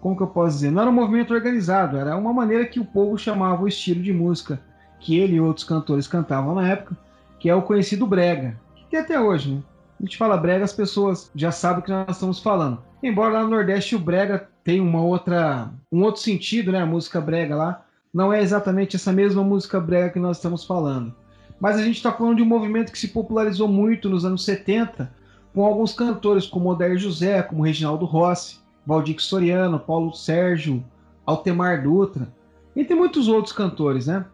Como 0.00 0.16
que 0.16 0.22
eu 0.22 0.28
posso 0.28 0.56
dizer? 0.56 0.70
Não 0.70 0.82
era 0.82 0.90
um 0.90 0.94
movimento 0.94 1.34
organizado, 1.34 1.96
era 1.96 2.16
uma 2.16 2.32
maneira 2.32 2.66
que 2.66 2.80
o 2.80 2.84
povo 2.84 3.18
chamava 3.18 3.62
o 3.62 3.68
estilo 3.68 4.02
de 4.02 4.12
música 4.12 4.60
que 4.98 5.18
ele 5.18 5.36
e 5.36 5.40
outros 5.40 5.66
cantores 5.66 6.08
cantavam 6.08 6.54
na 6.54 6.68
época, 6.68 6.96
que 7.38 7.50
é 7.50 7.54
o 7.54 7.62
conhecido 7.62 8.06
brega, 8.06 8.58
que 8.74 8.86
tem 8.86 9.00
até 9.00 9.20
hoje, 9.20 9.54
né? 9.54 9.62
A 9.98 10.02
gente 10.02 10.16
fala 10.16 10.36
brega, 10.36 10.64
as 10.64 10.72
pessoas 10.72 11.30
já 11.34 11.50
sabem 11.50 11.80
o 11.80 11.82
que 11.82 11.90
nós 11.90 12.16
estamos 12.16 12.40
falando. 12.40 12.82
Embora 13.02 13.34
lá 13.34 13.42
no 13.42 13.50
Nordeste 13.50 13.94
o 13.94 13.98
brega 13.98 14.48
tenha 14.66 14.82
uma 14.82 15.00
outra, 15.00 15.70
um 15.92 16.02
outro 16.02 16.20
sentido, 16.20 16.72
né? 16.72 16.80
A 16.80 16.86
música 16.86 17.20
brega 17.20 17.54
lá 17.54 17.84
não 18.12 18.32
é 18.32 18.42
exatamente 18.42 18.96
essa 18.96 19.12
mesma 19.12 19.44
música 19.44 19.78
brega 19.78 20.10
que 20.10 20.18
nós 20.18 20.38
estamos 20.38 20.64
falando. 20.64 21.14
Mas 21.60 21.76
a 21.76 21.84
gente 21.84 21.98
está 21.98 22.10
falando 22.10 22.38
de 22.38 22.42
um 22.42 22.46
movimento 22.46 22.90
que 22.90 22.98
se 22.98 23.08
popularizou 23.08 23.68
muito 23.68 24.08
nos 24.08 24.24
anos 24.24 24.44
70, 24.44 25.14
com 25.54 25.64
alguns 25.64 25.92
cantores 25.92 26.46
como 26.46 26.68
Odair 26.68 26.98
José, 26.98 27.42
como 27.42 27.62
Reginaldo 27.62 28.04
Rossi, 28.04 28.58
Valdir 28.84 29.20
Soriano, 29.20 29.78
Paulo 29.78 30.12
Sérgio, 30.12 30.84
Altemar 31.24 31.84
Dutra, 31.84 32.28
e 32.74 32.84
tem 32.84 32.96
muitos 32.96 33.28
outros 33.28 33.52
cantores, 33.52 34.08
né? 34.08 34.26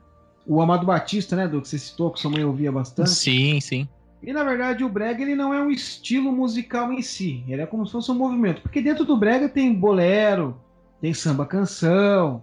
O 0.47 0.63
Amado 0.63 0.87
Batista, 0.87 1.37
né, 1.37 1.47
do 1.47 1.61
que 1.61 1.69
você 1.69 1.79
citou, 1.79 2.11
que 2.11 2.19
sua 2.19 2.31
mãe 2.31 2.43
ouvia 2.43 2.73
bastante. 2.73 3.11
Sim, 3.11 3.61
sim. 3.61 3.87
E 4.23 4.33
na 4.33 4.45
verdade 4.45 4.85
o 4.85 4.89
brega 4.89 5.23
ele 5.23 5.35
não 5.35 5.53
é 5.53 5.61
um 5.61 5.71
estilo 5.71 6.31
musical 6.31 6.93
em 6.93 7.03
si, 7.03 7.45
ele 7.49 7.63
é 7.63 7.67
como 7.67 7.85
se 7.85 7.93
fosse 7.93 8.11
um 8.11 8.15
movimento, 8.15 8.63
porque 8.63 8.81
dentro 8.81 9.05
do 9.05 9.17
brega 9.17 9.49
tem 9.49 9.75
bolero, 9.75 10.57
tem 11.01 11.13
samba 11.13 11.45
canção, 11.45 12.43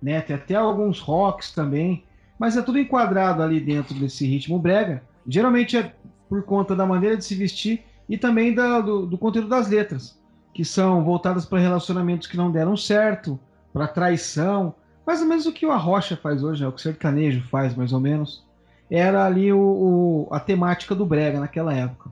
né, 0.00 0.20
tem 0.20 0.36
até 0.36 0.54
alguns 0.54 1.00
rocks 1.00 1.52
também 1.52 2.04
mas 2.38 2.56
é 2.56 2.62
tudo 2.62 2.78
enquadrado 2.78 3.42
ali 3.42 3.58
dentro 3.58 3.94
desse 3.94 4.26
ritmo 4.26 4.58
brega. 4.58 5.02
Geralmente 5.26 5.76
é 5.76 5.92
por 6.28 6.42
conta 6.44 6.76
da 6.76 6.86
maneira 6.86 7.16
de 7.16 7.24
se 7.24 7.34
vestir 7.34 7.82
e 8.08 8.16
também 8.16 8.54
da, 8.54 8.80
do, 8.80 9.04
do 9.04 9.18
conteúdo 9.18 9.48
das 9.48 9.68
letras, 9.68 10.18
que 10.54 10.64
são 10.64 11.04
voltadas 11.04 11.44
para 11.44 11.58
relacionamentos 11.58 12.28
que 12.28 12.36
não 12.36 12.50
deram 12.50 12.76
certo, 12.76 13.38
para 13.72 13.88
traição, 13.88 14.74
mais 15.06 15.20
ou 15.20 15.26
menos 15.26 15.46
o 15.46 15.52
que 15.52 15.66
o 15.66 15.72
Arrocha 15.72 16.16
faz 16.16 16.42
hoje, 16.42 16.62
né? 16.62 16.68
o 16.68 16.72
que 16.72 16.78
o 16.78 16.82
sertanejo 16.82 17.42
faz, 17.48 17.74
mais 17.74 17.92
ou 17.92 18.00
menos. 18.00 18.46
Era 18.90 19.24
ali 19.24 19.52
o, 19.52 19.58
o, 19.58 20.28
a 20.30 20.40
temática 20.40 20.94
do 20.94 21.04
brega 21.04 21.40
naquela 21.40 21.74
época. 21.74 22.10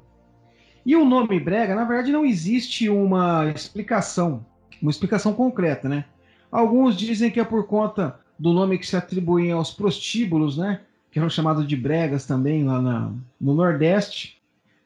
E 0.85 0.95
o 0.95 1.04
nome 1.04 1.40
brega, 1.40 1.75
na 1.75 1.85
verdade, 1.85 2.12
não 2.12 2.25
existe 2.25 2.88
uma 2.88 3.50
explicação, 3.50 4.47
uma 4.80 4.90
explicação 4.90 5.33
concreta, 5.33 5.88
né? 5.88 6.04
Alguns 6.50 6.97
dizem 6.97 7.30
que 7.30 7.40
é 7.40 7.45
por 7.45 7.66
conta 7.66 8.21
do 8.38 8.52
nome 8.52 8.78
que 8.78 8.87
se 8.87 8.97
atribuem 8.97 9.50
aos 9.50 9.73
prostíbulos, 9.73 10.56
né? 10.56 10.80
Que 11.11 11.18
eram 11.18 11.28
chamados 11.28 11.66
de 11.66 11.76
bregas 11.76 12.26
também 12.26 12.64
lá 12.64 12.80
na, 12.80 13.12
no 13.40 13.54
Nordeste. 13.54 14.40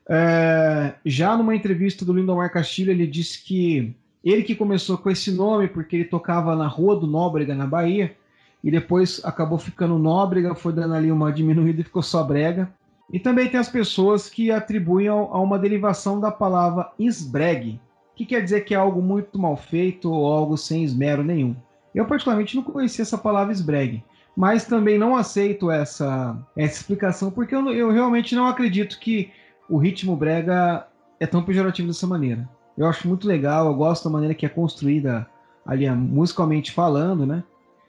É, 0.09 0.95
já 1.05 1.37
numa 1.37 1.55
entrevista 1.55 2.05
do 2.05 2.13
Lindomar 2.13 2.51
Castilho, 2.51 2.91
ele 2.91 3.07
disse 3.07 3.45
que 3.45 3.95
ele 4.25 4.43
que 4.43 4.55
começou 4.55 4.99
com 4.99 5.11
esse 5.11 5.31
nome 5.31 5.69
porque 5.69 5.97
ele 5.97 6.05
tocava 6.05 6.57
na 6.57 6.67
Rua 6.67 6.97
do 6.97 7.07
Nóbrega, 7.07 7.55
na 7.55 7.67
Bahia, 7.67 8.17
e 8.63 8.71
depois 8.71 9.21
acabou 9.25 9.59
ficando 9.59 9.99
Nóbrega, 9.99 10.55
foi 10.55 10.73
dando 10.73 10.95
ali 10.95 11.11
uma 11.11 11.33
diminuída 11.33 11.81
e 11.81 11.85
ficou 11.85 12.03
só 12.03 12.23
Brega. 12.23 12.71
E 13.13 13.19
também 13.19 13.49
tem 13.49 13.59
as 13.59 13.69
pessoas 13.69 14.29
que 14.29 14.51
atribuem 14.51 15.09
a 15.09 15.15
uma 15.15 15.59
derivação 15.59 16.21
da 16.21 16.31
palavra 16.31 16.93
esbregue, 16.99 17.81
que 18.15 18.25
quer 18.25 18.43
dizer 18.43 18.61
que 18.61 18.75
é 18.75 18.77
algo 18.77 19.03
muito 19.03 19.39
mal 19.39 19.57
feito 19.57 20.13
ou 20.13 20.33
algo 20.33 20.57
sem 20.57 20.85
esmero 20.85 21.25
nenhum. 21.25 21.57
Eu, 21.95 22.05
particularmente, 22.05 22.55
não 22.55 22.63
conhecia 22.63 23.03
essa 23.03 23.19
palavra 23.19 23.53
esbregue, 23.53 24.05
mas 24.37 24.65
também 24.65 24.97
não 24.97 25.17
aceito 25.17 25.71
essa, 25.71 26.39
essa 26.57 26.81
explicação, 26.81 27.33
porque 27.33 27.55
eu, 27.55 27.69
eu 27.71 27.91
realmente 27.91 28.37
não 28.37 28.47
acredito 28.47 29.01
que 29.01 29.33
o 29.69 29.77
ritmo 29.77 30.15
brega 30.17 30.87
é 31.19 31.27
tão 31.27 31.43
pejorativo 31.43 31.89
dessa 31.89 32.07
maneira. 32.07 32.49
Eu 32.79 32.87
acho 32.87 33.09
muito 33.09 33.27
legal, 33.27 33.67
eu 33.67 33.75
gosto 33.75 34.05
da 34.05 34.11
maneira 34.11 34.35
que 34.35 34.47
é 34.47 34.49
construída 34.49 35.27
ali, 35.67 35.91
musicalmente 35.91 36.71
falando, 36.71 37.27
né? 37.27 37.43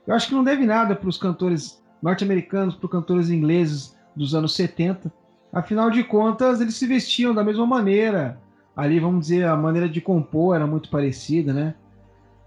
Eu 0.08 0.16
acho 0.16 0.28
que 0.28 0.34
não 0.34 0.44
deve 0.44 0.66
nada 0.66 0.96
para 0.96 1.10
os 1.10 1.18
cantores 1.18 1.82
norte-americanos, 2.02 2.76
para 2.76 2.86
os 2.86 2.92
cantores 2.92 3.30
ingleses 3.30 3.96
dos 4.16 4.34
anos 4.34 4.56
70. 4.56 5.12
Afinal 5.54 5.90
de 5.90 6.04
contas, 6.04 6.62
eles 6.62 6.76
se 6.76 6.88
vestiam 6.88 7.34
da 7.34 7.44
mesma 7.44 7.66
maneira. 7.66 8.40
Ali, 8.76 9.00
vamos 9.00 9.28
dizer, 9.28 9.46
a 9.46 9.56
maneira 9.56 9.88
de 9.88 10.02
compor 10.02 10.56
era 10.56 10.66
muito 10.66 10.90
parecida, 10.90 11.54
né? 11.54 11.76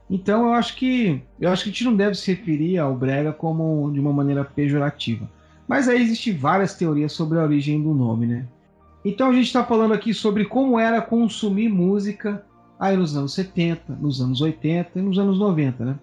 Então 0.08 0.46
eu 0.48 0.52
acho 0.54 0.76
que 0.76 1.22
eu 1.40 1.50
acho 1.50 1.64
que 1.64 1.70
a 1.70 1.72
gente 1.72 1.84
não 1.84 1.96
deve 1.96 2.14
se 2.14 2.32
referir 2.32 2.78
ao 2.78 2.94
brega 2.94 3.32
como 3.32 3.90
de 3.92 4.00
uma 4.00 4.12
maneira 4.12 4.44
pejorativa. 4.44 5.30
Mas 5.66 5.88
aí 5.88 6.02
existem 6.02 6.36
várias 6.36 6.74
teorias 6.74 7.12
sobre 7.12 7.38
a 7.38 7.42
origem 7.42 7.82
do 7.82 7.94
nome, 7.94 8.26
né? 8.26 8.46
Então 9.04 9.30
a 9.30 9.32
gente 9.32 9.46
está 9.46 9.64
falando 9.64 9.94
aqui 9.94 10.12
sobre 10.12 10.44
como 10.44 10.78
era 10.78 11.00
consumir 11.00 11.68
música 11.68 12.44
aí 12.78 12.96
nos 12.96 13.16
anos 13.16 13.34
70, 13.34 13.94
nos 13.94 14.20
anos 14.20 14.40
80 14.40 14.98
e 14.98 15.02
nos 15.02 15.18
anos 15.18 15.38
90, 15.38 15.84
né? 15.84 15.98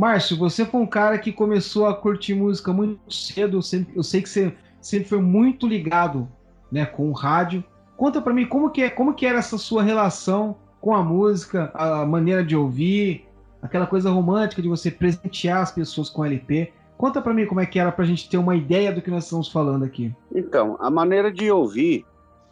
Márcio, 0.00 0.34
você 0.38 0.64
foi 0.64 0.80
um 0.80 0.86
cara 0.86 1.18
que 1.18 1.30
começou 1.30 1.84
a 1.84 1.94
curtir 1.94 2.32
música 2.32 2.72
muito 2.72 3.12
cedo, 3.12 3.58
eu, 3.58 3.62
sempre, 3.62 3.92
eu 3.94 4.02
sei 4.02 4.22
que 4.22 4.30
você 4.30 4.56
sempre 4.80 5.06
foi 5.06 5.20
muito 5.20 5.68
ligado 5.68 6.26
né, 6.72 6.86
com 6.86 7.10
o 7.10 7.12
rádio. 7.12 7.62
Conta 7.98 8.18
para 8.18 8.32
mim 8.32 8.46
como 8.46 8.70
que, 8.70 8.82
é, 8.82 8.88
como 8.88 9.12
que 9.12 9.26
era 9.26 9.38
essa 9.38 9.58
sua 9.58 9.82
relação 9.82 10.56
com 10.80 10.94
a 10.94 11.02
música, 11.02 11.70
a 11.74 12.06
maneira 12.06 12.42
de 12.42 12.56
ouvir, 12.56 13.28
aquela 13.60 13.86
coisa 13.86 14.08
romântica 14.08 14.62
de 14.62 14.68
você 14.68 14.90
presentear 14.90 15.60
as 15.60 15.70
pessoas 15.70 16.08
com 16.08 16.24
LP. 16.24 16.72
Conta 16.96 17.20
para 17.20 17.34
mim 17.34 17.44
como 17.44 17.60
é 17.60 17.66
que 17.66 17.78
era 17.78 17.92
para 17.92 18.06
a 18.06 18.08
gente 18.08 18.26
ter 18.26 18.38
uma 18.38 18.56
ideia 18.56 18.90
do 18.90 19.02
que 19.02 19.10
nós 19.10 19.24
estamos 19.24 19.52
falando 19.52 19.84
aqui. 19.84 20.16
Então, 20.34 20.78
a 20.80 20.88
maneira 20.88 21.30
de 21.30 21.50
ouvir 21.50 22.06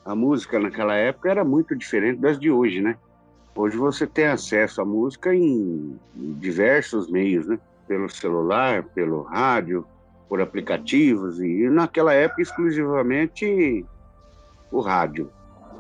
a 0.05 0.15
música 0.15 0.61
naquela 0.61 0.97
época 0.97 1.31
era 1.31 1.43
muito 1.43 1.75
diferente 1.75 2.21
das 2.21 2.39
de 2.39 2.51
hoje, 2.51 2.83
né? 2.83 2.99
Hoje 3.59 3.77
você 3.77 4.07
tem 4.07 4.27
acesso 4.27 4.81
à 4.81 4.85
música 4.85 5.35
em 5.35 5.99
diversos 6.17 7.11
meios, 7.11 7.45
né? 7.45 7.59
Pelo 7.89 8.09
celular, 8.09 8.85
pelo 8.95 9.23
rádio, 9.23 9.85
por 10.29 10.41
aplicativos 10.41 11.41
e 11.41 11.69
naquela 11.69 12.15
época 12.15 12.41
exclusivamente 12.41 13.85
o 14.71 14.79
rádio. 14.79 15.29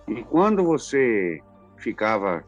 E 0.09 0.25
quando 0.25 0.65
você 0.65 1.41
ficava 1.77 2.43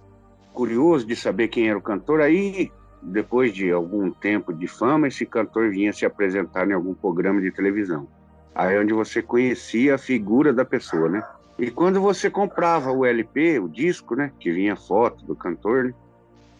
curioso 0.53 1.07
de 1.07 1.15
saber 1.15 1.47
quem 1.47 1.69
era 1.69 1.79
o 1.79 1.83
cantor. 1.83 2.21
Aí, 2.21 2.69
depois 3.01 3.55
de 3.55 3.71
algum 3.71 4.11
tempo 4.11 4.53
de 4.53 4.67
fama, 4.67 5.07
esse 5.07 5.25
cantor 5.25 5.71
vinha 5.71 5.93
se 5.93 6.05
apresentar 6.05 6.69
em 6.69 6.73
algum 6.73 6.93
programa 6.93 7.41
de 7.41 7.53
televisão. 7.53 8.09
Aí 8.53 8.75
é 8.75 8.81
onde 8.81 8.93
você 8.93 9.23
conhecia 9.23 9.95
a 9.95 9.99
figura 9.99 10.53
da 10.53 10.65
pessoa, 10.65 11.09
né? 11.09 11.23
E 11.61 11.71
quando 11.71 12.01
você 12.01 12.31
comprava 12.31 12.91
o 12.91 13.05
LP, 13.05 13.59
o 13.59 13.69
disco, 13.69 14.17
né, 14.17 14.33
que 14.41 14.51
vinha 14.51 14.75
foto 14.75 15.23
do 15.27 15.37
cantor, 15.37 15.85
né? 15.85 15.95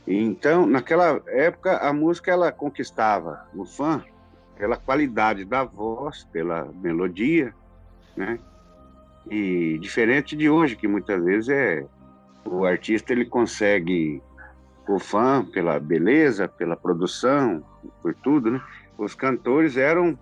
Então, 0.07 0.67
naquela 0.67 1.23
época, 1.27 1.79
a 1.79 1.91
música 1.91 2.31
ela 2.31 2.53
conquistava 2.53 3.47
o 3.55 3.65
fã 3.65 4.05
pela 4.59 4.77
qualidade 4.77 5.45
da 5.47 5.65
voz, 5.65 6.25
pela 6.31 6.69
melodia, 6.83 7.55
né? 8.15 8.39
E 9.31 9.79
diferente 9.79 10.37
de 10.37 10.51
hoje, 10.51 10.77
que 10.77 10.87
muitas 10.87 11.25
vezes 11.25 11.49
é 11.49 11.87
o 12.45 12.67
artista 12.67 13.13
ele 13.13 13.25
consegue 13.25 14.23
o 14.87 14.99
fã 14.99 15.43
pela 15.45 15.79
beleza, 15.81 16.47
pela 16.47 16.77
produção, 16.77 17.63
por 18.03 18.15
tudo, 18.15 18.51
né? 18.51 18.61
Os 18.99 19.15
cantores 19.15 19.79
eram, 19.79 20.19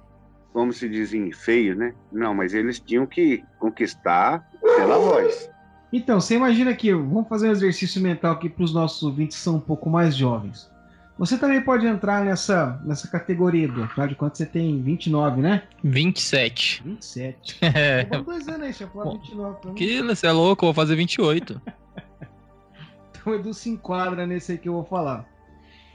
como 0.53 0.73
se 0.73 0.89
dizem, 0.89 1.33
feios, 1.33 1.77
né? 1.77 1.95
Não, 2.13 2.33
mas 2.33 2.55
eles 2.55 2.79
tinham 2.79 3.07
que 3.07 3.43
conquistar 3.59 4.47
pela 4.77 4.99
voz. 4.99 5.51
Então, 5.93 6.21
você 6.21 6.35
imagina 6.35 6.71
aqui, 6.71 6.93
vamos 6.93 7.29
fazer 7.29 7.49
um 7.49 7.53
exercício 7.53 8.01
mental 8.01 8.33
aqui 8.33 8.49
para 8.49 8.65
os 8.65 8.75
nossos 8.75 9.03
ouvintes 9.03 9.39
que 9.39 9.43
são 9.43 9.57
um 9.57 9.61
pouco 9.61 9.89
mais 9.89 10.15
jovens. 10.15 10.71
Você 11.19 11.37
também 11.37 11.61
pode 11.61 11.85
entrar 11.85 12.25
nessa, 12.25 12.81
nessa 12.85 13.09
categoria, 13.09 13.67
do, 13.67 13.83
afinal 13.83 14.07
de 14.07 14.15
contas 14.15 14.39
você 14.39 14.47
tem 14.47 14.81
29, 14.81 15.41
né? 15.41 15.65
27. 15.83 16.83
27. 16.85 17.59
É. 17.63 18.05
dois 18.23 18.47
anos 18.47 18.63
aí, 18.63 18.73
você 18.73 18.87
falar 18.87 19.13
29 19.13 19.75
Que 19.75 20.03
você 20.03 20.27
é 20.27 20.33
louco, 20.33 20.65
eu 20.65 20.69
vou 20.69 20.75
fazer 20.75 20.95
28. 20.95 21.61
o 23.27 23.35
Edu 23.35 23.53
se 23.53 23.69
enquadra 23.69 24.27
nesse 24.27 24.53
aí 24.53 24.59
que 24.59 24.69
eu 24.69 24.75
vou 24.75 24.85
falar. 24.85 25.27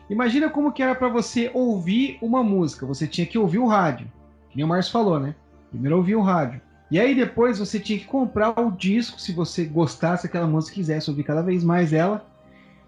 Imagina 0.10 0.50
como 0.50 0.72
que 0.72 0.84
era 0.84 0.94
para 0.94 1.08
você 1.08 1.50
ouvir 1.54 2.18
uma 2.22 2.44
música. 2.44 2.86
Você 2.86 3.08
tinha 3.08 3.26
que 3.26 3.38
ouvir 3.38 3.60
o 3.60 3.68
rádio. 3.68 4.12
Que 4.50 4.58
nem 4.58 4.66
o 4.66 4.68
Márcio 4.68 4.92
falou, 4.92 5.20
né? 5.20 5.36
Primeiro 5.70 5.98
ouvir 5.98 6.16
o 6.16 6.22
rádio. 6.22 6.62
E 6.92 7.00
aí 7.00 7.16
depois 7.16 7.60
você 7.60 7.80
tinha 7.80 7.98
que 7.98 8.06
comprar 8.06 8.60
o 8.60 8.72
disco 8.72 9.20
se 9.20 9.32
você 9.32 9.66
gostasse 9.66 10.24
daquela 10.24 10.48
música 10.48 10.76
quisesse 10.76 11.10
ouvir 11.10 11.24
cada 11.24 11.42
vez 11.42 11.64
mais 11.64 11.94
ela. 11.94 12.26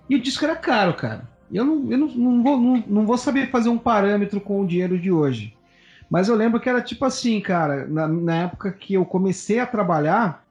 E 0.10 0.16
o 0.16 0.22
disco 0.22 0.46
era 0.46 0.56
caro, 0.56 0.94
cara. 0.94 1.28
Eu 1.52 1.64
não, 1.64 1.92
eu 1.92 1.98
não, 1.98 2.08
não, 2.08 2.44
vou, 2.44 2.60
não, 2.60 2.84
não 2.88 3.06
vou 3.06 3.18
saber 3.18 3.50
fazer 3.50 3.70
um 3.70 3.78
parâmetro 3.78 4.40
com 4.40 4.62
o 4.62 4.68
dinheiro 4.68 5.00
de 5.00 5.12
hoje. 5.12 5.56
Mas 6.10 6.28
eu 6.28 6.36
lembro 6.36 6.60
que 6.60 6.70
era 6.70 6.82
tipo 6.82 7.04
assim, 7.06 7.40
cara, 7.40 7.88
na, 7.88 8.08
na 8.08 8.36
época 8.44 8.72
que 8.72 8.94
eu 8.94 9.06
comecei 9.06 9.60
a 9.60 9.66
trabalhar, 9.66 10.46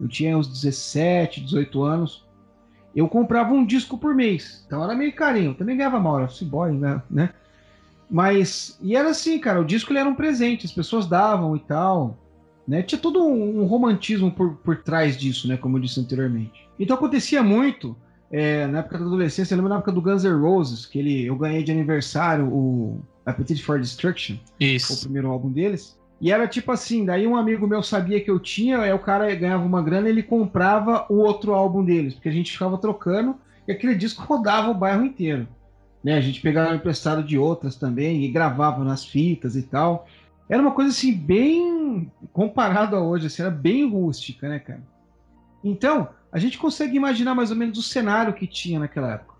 eu 0.00 0.06
tinha 0.06 0.36
uns 0.36 0.48
17, 0.48 1.40
18 1.40 1.82
anos, 1.82 2.26
eu 2.94 3.08
comprava 3.08 3.52
um 3.52 3.64
disco 3.64 3.96
por 3.96 4.14
mês. 4.14 4.64
Então 4.66 4.82
era 4.82 4.94
meio 4.94 5.14
carinho. 5.14 5.54
também 5.54 5.76
ganhava 5.76 6.00
mal, 6.00 6.18
era 6.18 6.28
boy, 6.42 6.72
né? 6.72 7.02
né? 7.10 7.30
Mas, 8.10 8.78
e 8.82 8.96
era 8.96 9.10
assim, 9.10 9.38
cara, 9.38 9.60
o 9.60 9.64
disco 9.64 9.92
ele 9.92 9.98
era 9.98 10.08
um 10.08 10.14
presente, 10.14 10.66
as 10.66 10.72
pessoas 10.72 11.06
davam 11.06 11.54
e 11.56 11.60
tal. 11.60 12.16
Né? 12.68 12.82
Tinha 12.82 13.00
todo 13.00 13.24
um, 13.24 13.62
um 13.62 13.64
romantismo 13.64 14.30
por, 14.30 14.56
por 14.56 14.76
trás 14.76 15.16
disso, 15.16 15.48
né? 15.48 15.56
Como 15.56 15.78
eu 15.78 15.80
disse 15.80 15.98
anteriormente. 15.98 16.68
Então 16.78 16.94
acontecia 16.94 17.42
muito 17.42 17.96
é, 18.30 18.66
na 18.66 18.80
época 18.80 18.98
da 18.98 19.06
adolescência, 19.06 19.54
eu 19.54 19.56
lembro 19.56 19.70
na 19.70 19.76
época 19.76 19.90
do 19.90 20.02
Guns 20.02 20.22
N' 20.22 20.38
Roses, 20.38 20.84
que 20.84 20.98
ele, 20.98 21.24
eu 21.24 21.34
ganhei 21.34 21.62
de 21.62 21.72
aniversário 21.72 22.46
o 22.46 23.00
Appetite 23.24 23.62
for 23.62 23.80
Destruction, 23.80 24.36
Isso. 24.60 24.92
o 24.92 25.00
primeiro 25.00 25.28
álbum 25.28 25.50
deles. 25.50 25.98
E 26.20 26.30
era 26.30 26.46
tipo 26.46 26.70
assim, 26.70 27.06
daí 27.06 27.26
um 27.26 27.36
amigo 27.36 27.66
meu 27.66 27.82
sabia 27.82 28.20
que 28.20 28.30
eu 28.30 28.38
tinha, 28.38 28.80
aí 28.80 28.92
o 28.92 28.98
cara 28.98 29.34
ganhava 29.34 29.64
uma 29.64 29.80
grana 29.80 30.08
e 30.08 30.10
ele 30.10 30.22
comprava 30.22 31.06
o 31.08 31.16
outro 31.18 31.54
álbum 31.54 31.82
deles, 31.82 32.14
porque 32.14 32.28
a 32.28 32.32
gente 32.32 32.52
ficava 32.52 32.76
trocando 32.76 33.36
e 33.66 33.72
aquele 33.72 33.94
disco 33.94 34.24
rodava 34.24 34.70
o 34.70 34.74
bairro 34.74 35.04
inteiro. 35.04 35.48
Né? 36.04 36.14
A 36.14 36.20
gente 36.20 36.40
pegava 36.40 36.74
emprestado 36.74 37.22
de 37.22 37.38
outras 37.38 37.76
também 37.76 38.24
e 38.24 38.28
gravava 38.28 38.84
nas 38.84 39.04
fitas 39.04 39.56
e 39.56 39.62
tal. 39.62 40.06
Era 40.48 40.60
uma 40.60 40.72
coisa 40.72 40.90
assim, 40.90 41.12
bem 41.12 41.77
comparado 42.32 42.96
a 42.96 43.00
hoje, 43.00 43.26
assim, 43.26 43.42
era 43.42 43.50
bem 43.50 43.88
rústica, 43.88 44.48
né, 44.48 44.58
cara? 44.58 44.82
Então, 45.62 46.08
a 46.30 46.38
gente 46.38 46.58
consegue 46.58 46.96
imaginar 46.96 47.34
mais 47.34 47.50
ou 47.50 47.56
menos 47.56 47.78
o 47.78 47.82
cenário 47.82 48.34
que 48.34 48.46
tinha 48.46 48.78
naquela 48.78 49.14
época. 49.14 49.38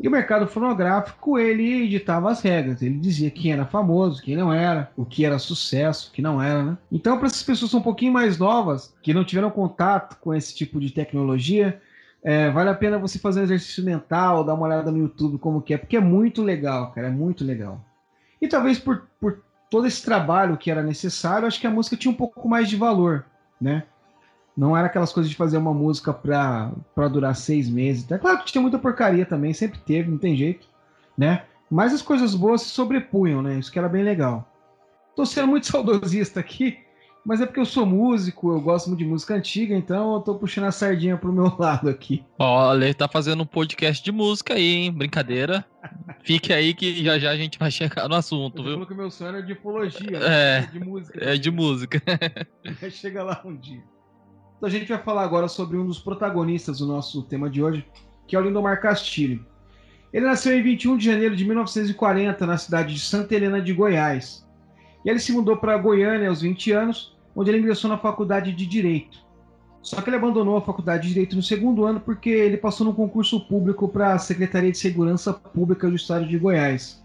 E 0.00 0.08
o 0.08 0.10
mercado 0.10 0.48
fonográfico, 0.48 1.38
ele 1.38 1.84
editava 1.84 2.30
as 2.30 2.40
regras, 2.40 2.82
ele 2.82 2.98
dizia 2.98 3.30
quem 3.30 3.52
era 3.52 3.64
famoso, 3.64 4.22
quem 4.22 4.36
não 4.36 4.52
era, 4.52 4.90
o 4.96 5.04
que 5.04 5.24
era 5.24 5.38
sucesso, 5.38 6.08
o 6.08 6.12
que 6.12 6.20
não 6.20 6.42
era, 6.42 6.64
né? 6.64 6.78
Então, 6.90 7.16
para 7.16 7.28
essas 7.28 7.44
pessoas 7.44 7.72
um 7.74 7.80
pouquinho 7.80 8.12
mais 8.12 8.36
novas, 8.36 8.92
que 9.02 9.14
não 9.14 9.24
tiveram 9.24 9.50
contato 9.50 10.18
com 10.18 10.34
esse 10.34 10.54
tipo 10.54 10.80
de 10.80 10.90
tecnologia, 10.90 11.80
é, 12.24 12.50
vale 12.50 12.70
a 12.70 12.74
pena 12.74 12.98
você 12.98 13.18
fazer 13.18 13.40
um 13.40 13.44
exercício 13.44 13.84
mental, 13.84 14.42
dar 14.42 14.54
uma 14.54 14.66
olhada 14.66 14.90
no 14.90 14.98
YouTube 14.98 15.38
como 15.38 15.62
que 15.62 15.74
é, 15.74 15.78
porque 15.78 15.96
é 15.96 16.00
muito 16.00 16.42
legal, 16.42 16.90
cara, 16.90 17.06
é 17.06 17.10
muito 17.10 17.44
legal. 17.44 17.84
E 18.40 18.48
talvez 18.48 18.78
por, 18.80 19.06
por 19.20 19.43
todo 19.74 19.88
esse 19.88 20.04
trabalho 20.04 20.56
que 20.56 20.70
era 20.70 20.84
necessário, 20.84 21.48
acho 21.48 21.58
que 21.58 21.66
a 21.66 21.70
música 21.70 21.96
tinha 21.96 22.12
um 22.12 22.14
pouco 22.16 22.48
mais 22.48 22.68
de 22.68 22.76
valor, 22.76 23.24
né? 23.60 23.82
Não 24.56 24.76
era 24.76 24.86
aquelas 24.86 25.12
coisas 25.12 25.28
de 25.28 25.34
fazer 25.34 25.56
uma 25.56 25.74
música 25.74 26.12
pra, 26.12 26.70
pra 26.94 27.08
durar 27.08 27.34
seis 27.34 27.68
meses. 27.68 28.08
É 28.08 28.16
claro 28.16 28.38
que 28.38 28.52
tinha 28.52 28.62
muita 28.62 28.78
porcaria 28.78 29.26
também, 29.26 29.52
sempre 29.52 29.80
teve, 29.80 30.08
não 30.08 30.16
tem 30.16 30.36
jeito, 30.36 30.68
né? 31.18 31.42
Mas 31.68 31.92
as 31.92 32.02
coisas 32.02 32.36
boas 32.36 32.62
se 32.62 32.68
sobrepunham, 32.68 33.42
né? 33.42 33.58
Isso 33.58 33.72
que 33.72 33.76
era 33.76 33.88
bem 33.88 34.04
legal. 34.04 34.48
Tô 35.16 35.26
sendo 35.26 35.48
muito 35.48 35.66
saudosista 35.66 36.38
aqui, 36.38 36.78
mas 37.24 37.40
é 37.40 37.46
porque 37.46 37.60
eu 37.60 37.64
sou 37.64 37.86
músico, 37.86 38.52
eu 38.52 38.60
gosto 38.60 38.88
muito 38.88 38.98
de 38.98 39.04
música 39.06 39.34
antiga, 39.34 39.74
então 39.74 40.14
eu 40.14 40.20
tô 40.20 40.34
puxando 40.34 40.64
a 40.64 40.72
sardinha 40.72 41.16
pro 41.16 41.32
meu 41.32 41.52
lado 41.58 41.88
aqui. 41.88 42.24
Olha, 42.38 42.84
ele 42.84 42.94
tá 42.94 43.08
fazendo 43.08 43.42
um 43.42 43.46
podcast 43.46 44.02
de 44.04 44.12
música 44.12 44.54
aí, 44.54 44.74
hein? 44.76 44.92
Brincadeira. 44.92 45.64
Fique 46.22 46.52
aí 46.52 46.74
que 46.74 47.02
já 47.04 47.18
já 47.18 47.30
a 47.30 47.36
gente 47.36 47.58
vai 47.58 47.70
chegar 47.70 48.08
no 48.08 48.14
assunto, 48.14 48.56
Você 48.58 48.62
viu? 48.62 48.72
falou 48.72 48.86
que 48.86 48.92
o 48.94 48.96
meu 48.96 49.10
sonho 49.10 49.28
era 49.36 49.42
de 49.42 49.52
ufologia, 49.52 50.16
É, 50.18 50.60
né? 50.62 50.68
de 50.72 50.80
música. 50.80 51.24
É 51.24 51.36
de 51.36 51.50
música. 51.50 52.02
Chega 52.90 53.22
lá 53.22 53.40
um 53.44 53.56
dia. 53.56 53.82
Então 54.56 54.68
a 54.68 54.70
gente 54.70 54.88
vai 54.88 55.02
falar 55.02 55.22
agora 55.22 55.48
sobre 55.48 55.76
um 55.76 55.86
dos 55.86 55.98
protagonistas 55.98 56.78
do 56.78 56.86
nosso 56.86 57.22
tema 57.24 57.50
de 57.50 57.62
hoje, 57.62 57.84
que 58.26 58.34
é 58.36 58.38
o 58.38 58.42
Lindomar 58.42 58.80
Castilho. 58.80 59.44
Ele 60.12 60.24
nasceu 60.26 60.56
em 60.56 60.62
21 60.62 60.96
de 60.96 61.04
janeiro 61.06 61.34
de 61.34 61.44
1940 61.44 62.46
na 62.46 62.56
cidade 62.56 62.94
de 62.94 63.00
Santa 63.00 63.34
Helena 63.34 63.60
de 63.60 63.72
Goiás. 63.72 64.46
E 65.04 65.10
ele 65.10 65.18
se 65.18 65.32
mudou 65.32 65.56
para 65.56 65.76
Goiânia 65.76 66.28
aos 66.30 66.40
20 66.40 66.70
anos, 66.72 67.13
onde 67.34 67.50
ele 67.50 67.58
ingressou 67.58 67.90
na 67.90 67.98
faculdade 67.98 68.52
de 68.52 68.66
Direito. 68.66 69.18
Só 69.82 70.00
que 70.00 70.08
ele 70.08 70.16
abandonou 70.16 70.56
a 70.56 70.62
faculdade 70.62 71.02
de 71.02 71.08
Direito 71.08 71.36
no 71.36 71.42
segundo 71.42 71.84
ano 71.84 72.00
porque 72.00 72.30
ele 72.30 72.56
passou 72.56 72.86
no 72.86 72.94
concurso 72.94 73.40
público 73.40 73.88
para 73.88 74.14
a 74.14 74.18
Secretaria 74.18 74.72
de 74.72 74.78
Segurança 74.78 75.32
Pública 75.32 75.88
do 75.88 75.96
Estado 75.96 76.26
de 76.26 76.38
Goiás. 76.38 77.02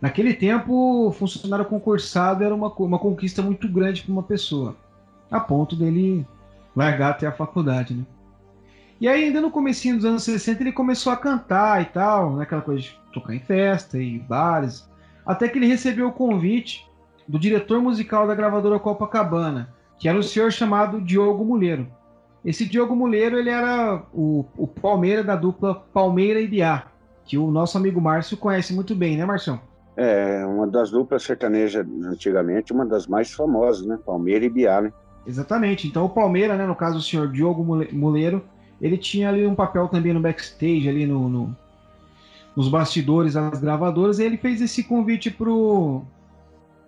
Naquele 0.00 0.34
tempo, 0.34 1.10
funcionário 1.18 1.64
concursado 1.64 2.44
era 2.44 2.54
uma, 2.54 2.68
uma 2.68 2.98
conquista 2.98 3.42
muito 3.42 3.68
grande 3.68 4.02
para 4.02 4.12
uma 4.12 4.22
pessoa, 4.22 4.76
a 5.30 5.40
ponto 5.40 5.74
dele 5.74 6.26
largar 6.76 7.10
até 7.10 7.26
a 7.26 7.32
faculdade, 7.32 7.94
né? 7.94 8.04
E 9.00 9.06
aí, 9.06 9.24
ainda 9.24 9.40
no 9.40 9.50
comecinho 9.50 9.96
dos 9.96 10.04
anos 10.04 10.24
60, 10.24 10.62
ele 10.62 10.72
começou 10.72 11.12
a 11.12 11.16
cantar 11.16 11.80
e 11.82 11.84
tal, 11.86 12.34
naquela 12.34 12.62
coisa 12.62 12.82
de 12.82 12.98
tocar 13.12 13.34
em 13.34 13.40
festa 13.40 13.96
e 13.96 14.18
bares, 14.18 14.88
até 15.24 15.48
que 15.48 15.56
ele 15.56 15.68
recebeu 15.68 16.08
o 16.08 16.12
convite 16.12 16.84
do 17.26 17.38
diretor 17.38 17.80
musical 17.80 18.26
da 18.26 18.34
gravadora 18.34 18.78
Copacabana, 18.78 19.72
que 19.98 20.08
era 20.08 20.18
o 20.18 20.22
senhor 20.22 20.52
chamado 20.52 21.00
Diogo 21.00 21.44
Muleiro. 21.44 21.86
Esse 22.44 22.64
Diogo 22.64 22.94
Muleiro, 22.94 23.36
ele 23.36 23.50
era 23.50 24.02
o, 24.12 24.44
o 24.56 24.66
Palmeira 24.66 25.24
da 25.24 25.34
dupla 25.34 25.74
Palmeira 25.92 26.40
e 26.40 26.46
Biá, 26.46 26.86
que 27.24 27.36
o 27.36 27.50
nosso 27.50 27.76
amigo 27.76 28.00
Márcio 28.00 28.36
conhece 28.36 28.72
muito 28.74 28.94
bem, 28.94 29.16
né, 29.16 29.24
Marcião? 29.24 29.60
É, 29.96 30.46
uma 30.46 30.66
das 30.66 30.90
duplas 30.90 31.24
sertanejas 31.24 31.84
antigamente, 32.04 32.72
uma 32.72 32.86
das 32.86 33.06
mais 33.08 33.32
famosas, 33.32 33.84
né? 33.84 33.98
Palmeira 34.06 34.44
e 34.44 34.48
Biá, 34.48 34.80
né? 34.80 34.92
Exatamente. 35.26 35.88
Então 35.88 36.04
o 36.04 36.08
Palmeira, 36.08 36.56
né, 36.56 36.64
no 36.64 36.76
caso 36.76 36.98
o 36.98 37.02
senhor 37.02 37.30
Diogo 37.30 37.64
Mule- 37.64 37.90
Muleiro, 37.92 38.44
ele 38.80 38.96
tinha 38.96 39.28
ali 39.28 39.44
um 39.44 39.56
papel 39.56 39.88
também 39.88 40.14
no 40.14 40.20
backstage, 40.20 40.88
ali 40.88 41.04
no, 41.04 41.28
no- 41.28 41.56
nos 42.54 42.68
bastidores 42.68 43.34
das 43.34 43.60
gravadoras, 43.60 44.20
e 44.20 44.24
ele 44.24 44.36
fez 44.36 44.60
esse 44.60 44.84
convite 44.84 45.30
pro, 45.30 46.02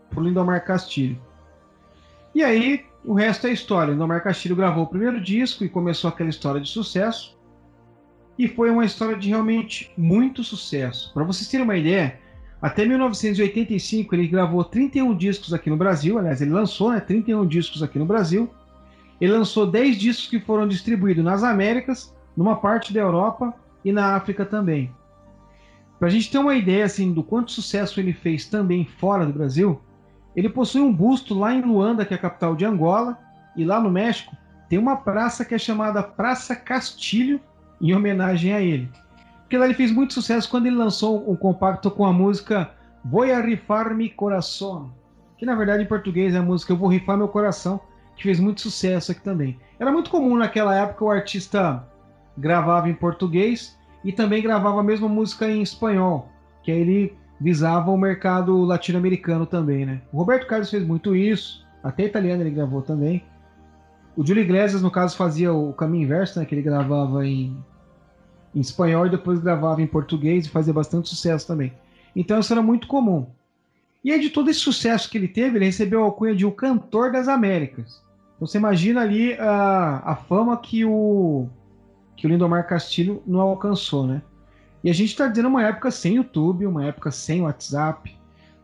pro 0.08 0.22
Lindomar 0.22 0.64
Castilho. 0.64 1.20
E 2.34 2.42
aí, 2.44 2.84
o 3.04 3.14
resto 3.14 3.46
é 3.46 3.52
história. 3.52 3.90
O 3.90 3.94
Lindomar 3.94 4.22
Castilho 4.22 4.56
gravou 4.56 4.84
o 4.84 4.86
primeiro 4.86 5.20
disco 5.20 5.64
e 5.64 5.68
começou 5.68 6.08
aquela 6.08 6.30
história 6.30 6.60
de 6.60 6.68
sucesso. 6.68 7.38
E 8.38 8.48
foi 8.48 8.70
uma 8.70 8.84
história 8.84 9.16
de 9.16 9.28
realmente 9.28 9.92
muito 9.96 10.44
sucesso. 10.44 11.12
Para 11.12 11.24
vocês 11.24 11.48
terem 11.48 11.64
uma 11.64 11.76
ideia, 11.76 12.18
até 12.60 12.84
1985 12.84 14.14
ele 14.14 14.28
gravou 14.28 14.64
31 14.64 15.14
discos 15.16 15.52
aqui 15.54 15.70
no 15.70 15.76
Brasil, 15.76 16.18
aliás, 16.18 16.40
ele 16.40 16.50
lançou 16.50 16.90
né, 16.90 17.00
31 17.00 17.46
discos 17.46 17.82
aqui 17.82 17.98
no 17.98 18.06
Brasil. 18.06 18.48
Ele 19.20 19.32
lançou 19.32 19.66
10 19.66 19.98
discos 19.98 20.28
que 20.28 20.40
foram 20.40 20.66
distribuídos 20.66 21.24
nas 21.24 21.42
Américas, 21.42 22.14
numa 22.36 22.56
parte 22.56 22.92
da 22.92 23.00
Europa 23.00 23.54
e 23.84 23.92
na 23.92 24.14
África 24.14 24.44
também. 24.44 24.90
Para 25.98 26.08
a 26.08 26.10
gente 26.10 26.30
ter 26.30 26.38
uma 26.38 26.54
ideia 26.54 26.86
assim 26.86 27.12
do 27.12 27.22
quanto 27.22 27.52
sucesso 27.52 28.00
ele 28.00 28.14
fez 28.14 28.46
também 28.46 28.86
fora 28.86 29.26
do 29.26 29.32
Brasil, 29.32 29.78
ele 30.34 30.48
possui 30.48 30.80
um 30.80 30.92
busto 30.92 31.38
lá 31.38 31.52
em 31.52 31.62
Luanda, 31.62 32.04
que 32.04 32.14
é 32.14 32.16
a 32.16 32.20
capital 32.20 32.54
de 32.54 32.64
Angola, 32.64 33.18
e 33.56 33.64
lá 33.64 33.80
no 33.80 33.90
México 33.90 34.36
tem 34.68 34.78
uma 34.78 34.96
praça 34.96 35.44
que 35.44 35.54
é 35.54 35.58
chamada 35.58 36.02
Praça 36.02 36.54
Castilho, 36.54 37.40
em 37.80 37.94
homenagem 37.94 38.52
a 38.52 38.60
ele. 38.60 38.90
Porque 39.40 39.58
lá 39.58 39.64
ele 39.64 39.74
fez 39.74 39.90
muito 39.90 40.14
sucesso 40.14 40.48
quando 40.48 40.66
ele 40.66 40.76
lançou 40.76 41.28
um 41.28 41.34
compacto 41.34 41.90
com 41.90 42.04
a 42.04 42.12
música 42.12 42.70
Voy 43.04 43.32
a 43.32 43.40
rifar 43.40 43.94
mi 43.94 44.10
corazón, 44.10 44.90
que 45.38 45.46
na 45.46 45.54
verdade 45.54 45.82
em 45.82 45.86
português 45.86 46.34
é 46.34 46.38
a 46.38 46.42
música 46.42 46.72
Eu 46.72 46.76
Vou 46.76 46.88
Rifar 46.88 47.16
Meu 47.16 47.28
Coração, 47.28 47.80
que 48.14 48.22
fez 48.22 48.38
muito 48.38 48.60
sucesso 48.60 49.10
aqui 49.10 49.22
também. 49.22 49.58
Era 49.78 49.90
muito 49.90 50.10
comum 50.10 50.36
naquela 50.36 50.76
época 50.76 51.04
o 51.04 51.10
artista 51.10 51.82
gravava 52.36 52.90
em 52.90 52.94
português 52.94 53.76
e 54.04 54.12
também 54.12 54.42
gravava 54.42 54.80
a 54.80 54.84
mesma 54.84 55.08
música 55.08 55.48
em 55.48 55.62
espanhol, 55.62 56.28
que 56.62 56.70
aí 56.70 56.80
ele 56.80 57.18
visava 57.40 57.90
o 57.90 57.96
mercado 57.96 58.62
latino-americano 58.62 59.46
também, 59.46 59.86
né? 59.86 60.02
O 60.12 60.18
Roberto 60.18 60.46
Carlos 60.46 60.70
fez 60.70 60.86
muito 60.86 61.16
isso, 61.16 61.66
até 61.82 62.04
italiano 62.04 62.42
ele 62.42 62.50
gravou 62.50 62.82
também. 62.82 63.24
O 64.14 64.26
Júlio 64.26 64.42
Iglesias, 64.42 64.82
no 64.82 64.90
caso, 64.90 65.16
fazia 65.16 65.52
o 65.52 65.72
caminho 65.72 66.04
inverso, 66.04 66.38
né? 66.38 66.44
Que 66.44 66.54
ele 66.54 66.62
gravava 66.62 67.26
em, 67.26 67.56
em 68.54 68.60
espanhol 68.60 69.06
e 69.06 69.10
depois 69.10 69.40
gravava 69.40 69.80
em 69.80 69.86
português 69.86 70.44
e 70.44 70.50
fazia 70.50 70.74
bastante 70.74 71.08
sucesso 71.08 71.46
também. 71.46 71.72
Então 72.14 72.38
isso 72.38 72.52
era 72.52 72.60
muito 72.60 72.86
comum. 72.86 73.26
E 74.04 74.12
aí, 74.12 74.20
de 74.20 74.30
todo 74.30 74.50
esse 74.50 74.60
sucesso 74.60 75.08
que 75.08 75.16
ele 75.16 75.28
teve, 75.28 75.56
ele 75.56 75.66
recebeu 75.66 76.00
a 76.02 76.04
alcunha 76.04 76.34
de 76.34 76.44
o 76.44 76.52
cantor 76.52 77.12
das 77.12 77.28
Américas. 77.28 78.02
Então 78.36 78.46
você 78.46 78.58
imagina 78.58 79.02
ali 79.02 79.34
a, 79.34 80.02
a 80.04 80.16
fama 80.16 80.56
que 80.56 80.84
o, 80.84 81.46
que 82.16 82.26
o 82.26 82.30
Lindomar 82.30 82.66
Castilho 82.66 83.22
não 83.26 83.40
alcançou, 83.40 84.06
né? 84.06 84.22
E 84.82 84.90
a 84.90 84.94
gente 84.94 85.10
está 85.10 85.26
dizendo 85.26 85.48
uma 85.48 85.64
época 85.64 85.90
sem 85.90 86.16
YouTube, 86.16 86.66
uma 86.66 86.84
época 86.84 87.10
sem 87.10 87.42
WhatsApp, 87.42 88.16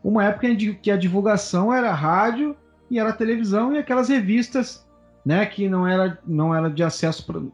uma 0.03 0.25
época 0.25 0.49
em 0.49 0.75
que 0.75 0.91
a 0.91 0.97
divulgação 0.97 1.73
era 1.73 1.93
rádio 1.93 2.57
e 2.91 2.99
era 2.99 3.13
televisão 3.13 3.75
e 3.75 3.79
aquelas 3.79 4.09
revistas, 4.09 4.87
né, 5.25 5.45
que 5.45 5.69
não 5.69 5.87
era, 5.87 6.19
não 6.27 6.55
era 6.55 6.71
de 6.71 6.83
acesso 6.83 7.53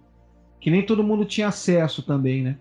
que 0.60 0.70
nem 0.70 0.84
todo 0.84 1.02
mundo 1.02 1.24
tinha 1.24 1.48
acesso 1.48 2.02
também, 2.02 2.42
né? 2.42 2.56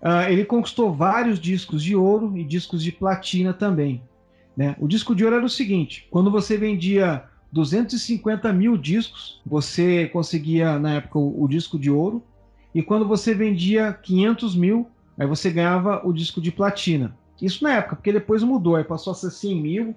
Uh, 0.00 0.30
ele 0.30 0.44
conquistou 0.44 0.92
vários 0.92 1.38
discos 1.38 1.82
de 1.82 1.94
ouro 1.94 2.36
e 2.36 2.42
discos 2.42 2.82
de 2.82 2.90
platina 2.90 3.52
também. 3.52 4.02
Né? 4.56 4.74
O 4.80 4.88
disco 4.88 5.14
de 5.14 5.22
ouro 5.22 5.36
era 5.36 5.44
o 5.44 5.50
seguinte: 5.50 6.08
quando 6.10 6.30
você 6.30 6.56
vendia 6.56 7.24
250 7.52 8.52
mil 8.52 8.76
discos, 8.76 9.40
você 9.46 10.08
conseguia, 10.08 10.78
na 10.78 10.94
época, 10.94 11.18
o, 11.18 11.44
o 11.44 11.46
disco 11.46 11.78
de 11.78 11.90
ouro, 11.90 12.24
e 12.74 12.82
quando 12.82 13.06
você 13.06 13.34
vendia 13.34 13.92
500 13.92 14.56
mil, 14.56 14.88
aí 15.18 15.26
você 15.26 15.50
ganhava 15.50 16.00
o 16.04 16.12
disco 16.12 16.40
de 16.40 16.50
platina. 16.50 17.14
Isso 17.40 17.62
na 17.64 17.74
época, 17.74 17.96
porque 17.96 18.12
depois 18.12 18.42
mudou, 18.42 18.76
aí 18.76 18.84
passou 18.84 19.10
a 19.10 19.14
ser 19.14 19.30
100 19.30 19.60
mil. 19.60 19.94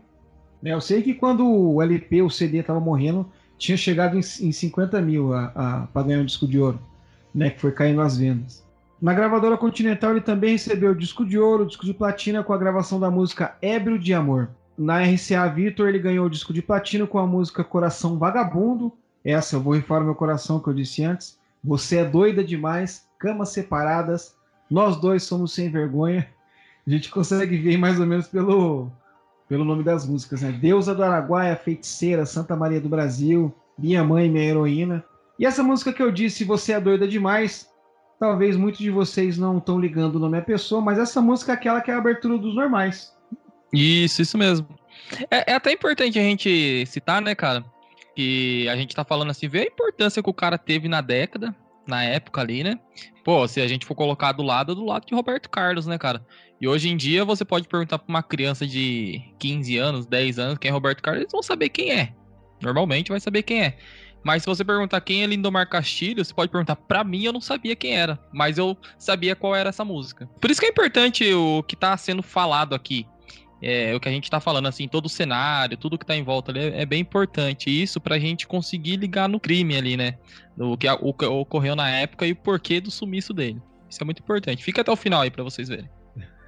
Né? 0.61 0.73
Eu 0.73 0.81
sei 0.81 1.01
que 1.01 1.13
quando 1.13 1.47
o 1.47 1.81
LP, 1.81 2.21
o 2.21 2.29
CD 2.29 2.59
estava 2.59 2.79
morrendo, 2.79 3.29
tinha 3.57 3.77
chegado 3.77 4.17
em, 4.17 4.19
em 4.19 4.51
50 4.51 4.99
mil 5.01 5.29
para 5.93 6.03
ganhar 6.03 6.19
um 6.19 6.25
disco 6.25 6.47
de 6.47 6.59
ouro, 6.59 6.79
né? 7.33 7.51
que 7.51 7.61
foi 7.61 7.71
caindo 7.71 8.01
as 8.01 8.17
vendas. 8.17 8.65
Na 9.01 9.13
gravadora 9.13 9.57
Continental 9.57 10.11
ele 10.11 10.21
também 10.21 10.51
recebeu 10.53 10.91
o 10.91 10.95
disco 10.95 11.25
de 11.25 11.37
ouro, 11.37 11.63
o 11.63 11.67
disco 11.67 11.85
de 11.85 11.93
platina 11.93 12.43
com 12.43 12.53
a 12.53 12.57
gravação 12.57 12.99
da 12.99 13.11
música 13.11 13.55
Ébrio 13.61 13.99
de 13.99 14.13
Amor. 14.13 14.49
Na 14.77 15.03
RCA 15.03 15.47
Vitor 15.47 15.87
ele 15.87 15.99
ganhou 15.99 16.25
o 16.25 16.29
disco 16.29 16.51
de 16.51 16.61
platino 16.61 17.05
com 17.05 17.19
a 17.19 17.27
música 17.27 17.63
Coração 17.63 18.17
Vagabundo. 18.17 18.91
Essa 19.23 19.55
eu 19.55 19.61
vou 19.61 19.75
rifar 19.75 20.01
o 20.01 20.05
meu 20.05 20.15
coração 20.15 20.59
que 20.59 20.67
eu 20.67 20.73
disse 20.73 21.03
antes. 21.03 21.37
Você 21.65 21.97
é 21.97 22.05
doida 22.05 22.43
demais, 22.43 23.07
camas 23.17 23.49
separadas, 23.49 24.35
nós 24.69 24.97
dois 24.97 25.23
somos 25.23 25.53
sem 25.53 25.69
vergonha. 25.69 26.27
A 26.85 26.89
gente 26.89 27.09
consegue 27.09 27.57
ver 27.57 27.77
mais 27.77 27.99
ou 27.99 28.05
menos 28.05 28.27
pelo, 28.27 28.91
pelo 29.49 29.65
nome 29.65 29.83
das 29.83 30.05
músicas, 30.05 30.41
né? 30.41 30.51
Deusa 30.51 30.93
do 30.93 31.03
Araguaia, 31.03 31.55
Feiticeira, 31.55 32.25
Santa 32.25 32.55
Maria 32.55 32.79
do 32.79 32.87
Brasil, 32.87 33.53
Minha 33.77 34.03
Mãe, 34.03 34.29
Minha 34.29 34.45
Heroína. 34.45 35.03
E 35.39 35.45
essa 35.45 35.63
música 35.63 35.91
que 35.91 36.03
eu 36.03 36.11
disse, 36.11 36.43
Você 36.43 36.73
é 36.73 36.79
Doida 36.79 37.07
Demais, 37.07 37.67
talvez 38.19 38.55
muitos 38.55 38.79
de 38.79 38.91
vocês 38.91 39.37
não 39.37 39.57
estão 39.57 39.79
ligando 39.79 40.15
o 40.15 40.19
nome 40.19 40.37
à 40.37 40.41
pessoa, 40.41 40.81
mas 40.81 40.99
essa 40.99 41.19
música 41.19 41.51
é 41.51 41.55
aquela 41.55 41.81
que 41.81 41.89
é 41.89 41.95
a 41.95 41.97
abertura 41.97 42.37
dos 42.37 42.55
normais. 42.55 43.11
Isso, 43.73 44.21
isso 44.21 44.37
mesmo. 44.37 44.67
É, 45.31 45.51
é 45.51 45.55
até 45.55 45.71
importante 45.71 46.19
a 46.19 46.21
gente 46.21 46.85
citar, 46.85 47.21
né, 47.21 47.33
cara? 47.33 47.65
Que 48.15 48.67
a 48.69 48.75
gente 48.75 48.95
tá 48.95 49.03
falando 49.03 49.31
assim, 49.31 49.47
ver 49.47 49.59
a 49.61 49.65
importância 49.65 50.23
que 50.23 50.29
o 50.29 50.33
cara 50.33 50.57
teve 50.57 50.87
na 50.87 51.01
década, 51.01 51.55
na 51.85 52.03
época 52.03 52.41
ali, 52.41 52.63
né? 52.63 52.79
Pô, 53.23 53.47
se 53.47 53.59
a 53.59 53.67
gente 53.67 53.85
for 53.85 53.95
colocar 53.95 54.31
do 54.31 54.43
lado, 54.43 54.75
do 54.75 54.85
lado 54.85 55.05
de 55.05 55.13
Roberto 55.13 55.49
Carlos, 55.49 55.85
né, 55.85 55.97
cara? 55.97 56.25
E 56.59 56.67
hoje 56.67 56.89
em 56.89 56.95
dia 56.95 57.25
você 57.25 57.43
pode 57.43 57.67
perguntar 57.67 57.99
pra 57.99 58.07
uma 58.07 58.23
criança 58.23 58.65
de 58.65 59.21
15 59.39 59.77
anos, 59.77 60.05
10 60.05 60.39
anos, 60.39 60.57
quem 60.57 60.69
é 60.69 60.71
Roberto 60.71 61.01
Carlos, 61.01 61.21
eles 61.21 61.31
vão 61.31 61.43
saber 61.43 61.69
quem 61.69 61.91
é. 61.91 62.13
Normalmente 62.61 63.09
vai 63.09 63.19
saber 63.19 63.43
quem 63.43 63.63
é. 63.63 63.77
Mas 64.23 64.41
se 64.41 64.47
você 64.47 64.65
perguntar 64.65 65.01
quem 65.01 65.23
é 65.23 65.27
Lindomar 65.27 65.69
Castilho, 65.69 66.25
você 66.25 66.33
pode 66.33 66.51
perguntar 66.51 66.75
pra 66.75 67.03
mim, 67.03 67.23
eu 67.23 67.33
não 67.33 67.41
sabia 67.41 67.75
quem 67.75 67.95
era, 67.95 68.17
mas 68.33 68.57
eu 68.57 68.75
sabia 68.97 69.35
qual 69.35 69.55
era 69.55 69.69
essa 69.69 69.85
música. 69.85 70.27
Por 70.41 70.49
isso 70.49 70.59
que 70.59 70.65
é 70.65 70.69
importante 70.69 71.31
o 71.31 71.61
que 71.61 71.75
tá 71.75 71.95
sendo 71.95 72.23
falado 72.23 72.73
aqui. 72.73 73.05
É, 73.61 73.95
o 73.95 73.99
que 73.99 74.09
a 74.09 74.11
gente 74.11 74.29
tá 74.29 74.39
falando, 74.39 74.67
assim, 74.67 74.87
todo 74.87 75.05
o 75.05 75.09
cenário, 75.09 75.77
tudo 75.77 75.97
que 75.97 76.05
tá 76.05 76.15
em 76.15 76.23
volta 76.23 76.51
ali 76.51 76.59
é, 76.59 76.81
é 76.81 76.85
bem 76.85 77.01
importante. 77.01 77.69
Isso 77.69 77.99
pra 77.99 78.19
gente 78.19 78.47
conseguir 78.47 78.97
ligar 78.97 79.29
no 79.29 79.39
crime 79.39 79.75
ali, 79.75 79.97
né? 79.97 80.15
O 80.57 80.77
que, 80.77 80.87
o 80.89 81.13
que 81.13 81.25
ocorreu 81.25 81.75
na 81.75 81.89
época 81.89 82.25
e 82.25 82.33
o 82.33 82.35
porquê 82.35 82.79
do 82.79 82.91
sumiço 82.91 83.33
dele. 83.33 83.61
Isso 83.89 84.01
é 84.01 84.05
muito 84.05 84.21
importante. 84.21 84.63
Fica 84.63 84.81
até 84.81 84.91
o 84.91 84.95
final 84.95 85.21
aí 85.21 85.31
pra 85.31 85.43
vocês 85.43 85.69
verem. 85.69 85.89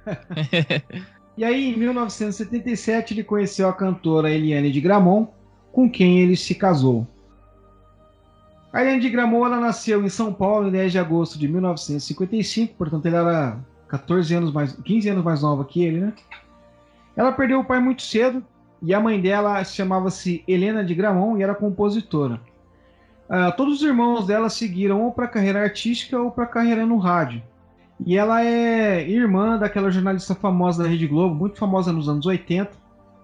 e 1.36 1.44
aí, 1.44 1.72
em 1.72 1.76
1977, 1.76 3.14
ele 3.14 3.24
conheceu 3.24 3.68
a 3.68 3.72
cantora 3.72 4.30
Eliane 4.30 4.70
de 4.70 4.80
Gramont, 4.80 5.30
com 5.72 5.90
quem 5.90 6.20
ele 6.20 6.36
se 6.36 6.54
casou. 6.54 7.06
A 8.72 8.82
Eliane 8.82 9.00
de 9.00 9.08
Gramont 9.08 9.46
ela 9.46 9.60
nasceu 9.60 10.04
em 10.04 10.08
São 10.08 10.32
Paulo 10.32 10.68
em 10.68 10.70
10 10.70 10.92
de 10.92 10.98
agosto 10.98 11.38
de 11.38 11.48
1955, 11.48 12.74
portanto 12.74 13.06
ele 13.06 13.16
era 13.16 13.58
14 13.88 14.34
anos 14.34 14.52
mais, 14.52 14.72
15 14.72 15.08
anos 15.08 15.24
mais 15.24 15.42
nova 15.42 15.64
que 15.64 15.82
ele, 15.82 16.00
né? 16.00 16.12
Ela 17.18 17.32
perdeu 17.32 17.58
o 17.58 17.64
pai 17.64 17.80
muito 17.80 18.02
cedo 18.02 18.44
e 18.80 18.94
a 18.94 19.00
mãe 19.00 19.20
dela 19.20 19.64
chamava-se 19.64 20.44
Helena 20.46 20.84
de 20.84 20.94
Gramont 20.94 21.40
e 21.40 21.42
era 21.42 21.52
compositora. 21.52 22.40
Uh, 23.28 23.54
todos 23.56 23.78
os 23.78 23.82
irmãos 23.82 24.24
dela 24.24 24.48
seguiram 24.48 25.02
ou 25.02 25.10
para 25.10 25.24
a 25.24 25.28
carreira 25.28 25.60
artística 25.60 26.16
ou 26.16 26.30
para 26.30 26.44
a 26.44 26.46
carreira 26.46 26.86
no 26.86 26.96
rádio. 26.96 27.42
E 28.06 28.16
ela 28.16 28.44
é 28.44 29.04
irmã 29.10 29.58
daquela 29.58 29.90
jornalista 29.90 30.32
famosa 30.32 30.84
da 30.84 30.88
Rede 30.88 31.08
Globo, 31.08 31.34
muito 31.34 31.58
famosa 31.58 31.92
nos 31.92 32.08
anos 32.08 32.24
80, 32.24 32.70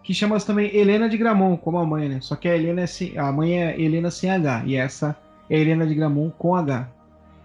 que 0.03 0.13
chama-se 0.13 0.45
também 0.45 0.75
Helena 0.75 1.09
de 1.09 1.17
Gramont, 1.17 1.61
como 1.63 1.79
a 1.79 1.87
mãe, 1.87 2.09
né? 2.09 2.19
Só 2.21 2.35
que 2.35 2.49
a, 2.49 2.57
Helena 2.57 2.81
é 2.81 2.87
sem, 2.89 3.17
a 3.17 3.31
mãe 3.31 3.63
é 3.63 3.81
Helena 3.81 4.11
sem 4.11 4.29
H, 4.29 4.65
e 4.67 4.75
essa 4.75 5.17
é 5.49 5.57
Helena 5.57 5.87
de 5.87 5.95
Gramont 5.95 6.35
com 6.37 6.57
H. 6.57 6.89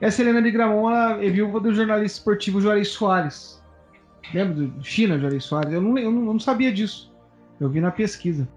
Essa 0.02 0.24
Helena 0.24 0.42
de 0.42 0.50
Gramont 0.50 0.92
ela 0.92 1.24
é 1.24 1.30
viúva 1.30 1.60
do 1.60 1.72
jornalista 1.76 2.18
esportivo 2.18 2.60
Juarez 2.60 2.88
Soares. 2.88 3.59
Lembra 4.34 4.68
do 4.68 4.84
China, 4.84 5.18
Juarez 5.18 5.44
Soares? 5.44 5.74
Eu 5.74 5.82
não, 5.82 5.98
eu 5.98 6.12
não, 6.12 6.20
eu 6.20 6.34
não 6.34 6.40
sabia 6.40 6.72
disso. 6.72 7.12
Eu 7.60 7.70
vi 7.70 7.82
na 7.82 7.92
pesquisa. 7.92 8.48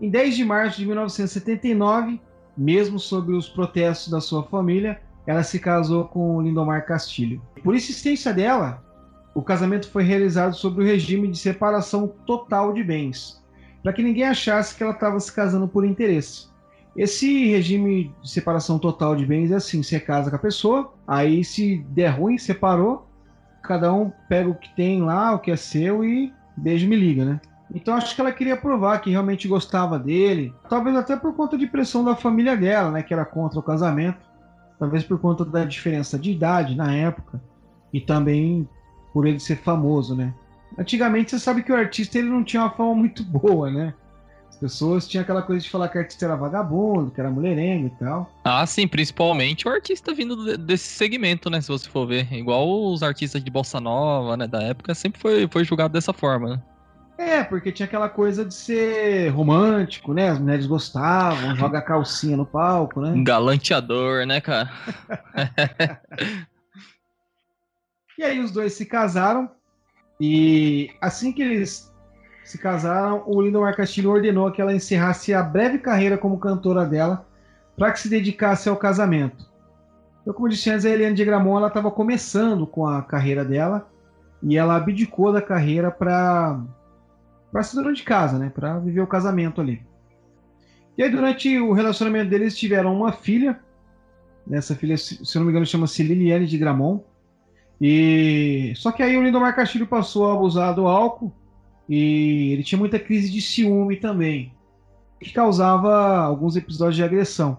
Em 0.00 0.08
10 0.10 0.36
de 0.36 0.44
março 0.44 0.78
de 0.78 0.86
1979, 0.86 2.20
mesmo 2.56 2.98
sobre 2.98 3.34
os 3.34 3.48
protestos 3.48 4.10
da 4.10 4.20
sua 4.20 4.42
família, 4.44 5.00
ela 5.26 5.42
se 5.42 5.58
casou 5.58 6.04
com 6.04 6.40
Lindomar 6.40 6.86
Castilho. 6.86 7.42
Por 7.62 7.74
insistência 7.74 8.32
dela, 8.32 8.82
o 9.34 9.42
casamento 9.42 9.90
foi 9.90 10.02
realizado 10.02 10.54
sob 10.54 10.80
o 10.80 10.84
regime 10.84 11.28
de 11.28 11.38
separação 11.38 12.08
total 12.26 12.72
de 12.72 12.82
bens, 12.82 13.42
para 13.82 13.92
que 13.92 14.02
ninguém 14.02 14.24
achasse 14.24 14.74
que 14.74 14.82
ela 14.82 14.92
estava 14.92 15.20
se 15.20 15.32
casando 15.32 15.68
por 15.68 15.84
interesse. 15.84 16.48
Esse 16.96 17.46
regime 17.46 18.12
de 18.22 18.30
separação 18.30 18.78
total 18.78 19.14
de 19.14 19.24
bens 19.24 19.52
é 19.52 19.56
assim: 19.56 19.82
você 19.82 20.00
casa 20.00 20.30
com 20.30 20.36
a 20.36 20.40
pessoa, 20.40 20.92
aí 21.06 21.44
se 21.44 21.84
der 21.90 22.08
ruim, 22.08 22.38
separou, 22.38 23.07
cada 23.62 23.92
um 23.92 24.10
pega 24.28 24.48
o 24.48 24.54
que 24.54 24.74
tem 24.74 25.02
lá, 25.02 25.32
o 25.32 25.38
que 25.38 25.50
é 25.50 25.56
seu 25.56 26.04
e 26.04 26.32
beijo 26.56 26.88
me 26.88 26.96
liga, 26.96 27.24
né? 27.24 27.40
Então 27.74 27.94
acho 27.94 28.14
que 28.14 28.20
ela 28.20 28.32
queria 28.32 28.56
provar 28.56 28.98
que 29.00 29.10
realmente 29.10 29.46
gostava 29.46 29.98
dele, 29.98 30.54
talvez 30.68 30.96
até 30.96 31.16
por 31.16 31.34
conta 31.34 31.58
de 31.58 31.66
pressão 31.66 32.02
da 32.02 32.16
família 32.16 32.56
dela, 32.56 32.90
né, 32.90 33.02
que 33.02 33.12
era 33.12 33.24
contra 33.24 33.58
o 33.58 33.62
casamento, 33.62 34.18
talvez 34.78 35.04
por 35.04 35.18
conta 35.18 35.44
da 35.44 35.64
diferença 35.64 36.18
de 36.18 36.30
idade 36.30 36.74
na 36.74 36.94
época 36.94 37.40
e 37.92 38.00
também 38.00 38.66
por 39.12 39.26
ele 39.26 39.38
ser 39.40 39.56
famoso, 39.56 40.14
né? 40.14 40.32
Antigamente 40.78 41.30
você 41.30 41.38
sabe 41.38 41.62
que 41.62 41.72
o 41.72 41.76
artista 41.76 42.18
ele 42.18 42.28
não 42.28 42.44
tinha 42.44 42.62
uma 42.62 42.70
fama 42.70 42.94
muito 42.94 43.22
boa, 43.22 43.70
né? 43.70 43.94
Pessoas 44.58 45.06
tinham 45.08 45.22
aquela 45.22 45.42
coisa 45.42 45.62
de 45.62 45.70
falar 45.70 45.88
que 45.88 45.96
o 45.96 46.00
artista 46.00 46.24
era 46.24 46.36
vagabundo, 46.36 47.10
que 47.10 47.20
era 47.20 47.30
mulherengo 47.30 47.86
e 47.86 47.90
tal. 47.98 48.30
Ah, 48.44 48.66
sim, 48.66 48.86
principalmente 48.86 49.66
o 49.66 49.70
artista 49.70 50.12
vindo 50.12 50.56
desse 50.58 50.88
segmento, 50.88 51.48
né? 51.48 51.60
Se 51.60 51.68
você 51.68 51.88
for 51.88 52.06
ver. 52.06 52.32
Igual 52.32 52.92
os 52.92 53.02
artistas 53.02 53.42
de 53.42 53.50
Bossa 53.50 53.80
Nova, 53.80 54.36
né? 54.36 54.46
Da 54.46 54.62
época, 54.62 54.94
sempre 54.94 55.20
foi, 55.20 55.48
foi 55.48 55.64
julgado 55.64 55.92
dessa 55.92 56.12
forma, 56.12 56.56
né? 56.56 56.62
É, 57.18 57.42
porque 57.42 57.72
tinha 57.72 57.86
aquela 57.86 58.08
coisa 58.08 58.44
de 58.44 58.54
ser 58.54 59.30
romântico, 59.30 60.14
né? 60.14 60.28
As 60.28 60.38
mulheres 60.38 60.66
gostavam, 60.66 61.56
joga 61.56 61.82
calcinha 61.82 62.36
no 62.36 62.46
palco, 62.46 63.00
né? 63.00 63.12
Galanteador, 63.24 64.24
né, 64.24 64.40
cara? 64.40 64.70
e 68.16 68.22
aí 68.22 68.38
os 68.38 68.52
dois 68.52 68.74
se 68.74 68.86
casaram. 68.86 69.50
E 70.20 70.90
assim 71.00 71.32
que 71.32 71.42
eles 71.42 71.92
se 72.48 72.56
casaram, 72.56 73.24
o 73.26 73.42
Lindomar 73.42 73.76
Castilho 73.76 74.10
ordenou 74.10 74.50
que 74.50 74.62
ela 74.62 74.74
encerrasse 74.74 75.34
a 75.34 75.42
breve 75.42 75.78
carreira 75.78 76.16
como 76.16 76.38
cantora 76.38 76.86
dela 76.86 77.26
para 77.76 77.92
que 77.92 78.00
se 78.00 78.08
dedicasse 78.08 78.70
ao 78.70 78.76
casamento. 78.76 79.46
Então, 80.22 80.32
como 80.32 80.48
disse 80.48 80.70
antes, 80.70 80.86
a 80.86 80.88
Eliane 80.88 81.14
de 81.14 81.26
Gramont 81.26 81.66
estava 81.66 81.90
começando 81.90 82.66
com 82.66 82.86
a 82.86 83.02
carreira 83.02 83.44
dela 83.44 83.86
e 84.42 84.56
ela 84.56 84.76
abdicou 84.76 85.30
da 85.30 85.42
carreira 85.42 85.90
para 85.90 86.58
para 87.52 87.62
ser 87.62 87.76
dona 87.76 87.92
de 87.92 88.02
casa, 88.02 88.38
né, 88.38 88.50
para 88.50 88.78
viver 88.78 89.00
o 89.02 89.06
casamento 89.06 89.60
ali. 89.60 89.82
E 90.96 91.02
aí 91.02 91.10
durante 91.10 91.58
o 91.58 91.72
relacionamento 91.72 92.30
deles 92.30 92.56
tiveram 92.56 92.94
uma 92.94 93.12
filha, 93.12 93.60
essa 94.50 94.74
filha, 94.74 94.96
se 94.96 95.36
não 95.36 95.44
me 95.44 95.50
engano, 95.50 95.66
chama-se 95.66 96.02
Liliane 96.02 96.46
de 96.46 96.56
Gramont. 96.56 97.02
E 97.78 98.72
só 98.74 98.90
que 98.90 99.02
aí 99.02 99.18
o 99.18 99.22
Lindomar 99.22 99.54
Castilho 99.54 99.86
passou 99.86 100.30
a 100.30 100.34
abusar 100.34 100.74
do 100.74 100.86
álcool 100.86 101.32
e 101.88 102.52
ele 102.52 102.62
tinha 102.62 102.78
muita 102.78 102.98
crise 102.98 103.30
de 103.30 103.40
ciúme 103.40 103.96
também, 103.96 104.52
que 105.20 105.32
causava 105.32 106.18
alguns 106.18 106.56
episódios 106.56 106.96
de 106.96 107.02
agressão. 107.02 107.58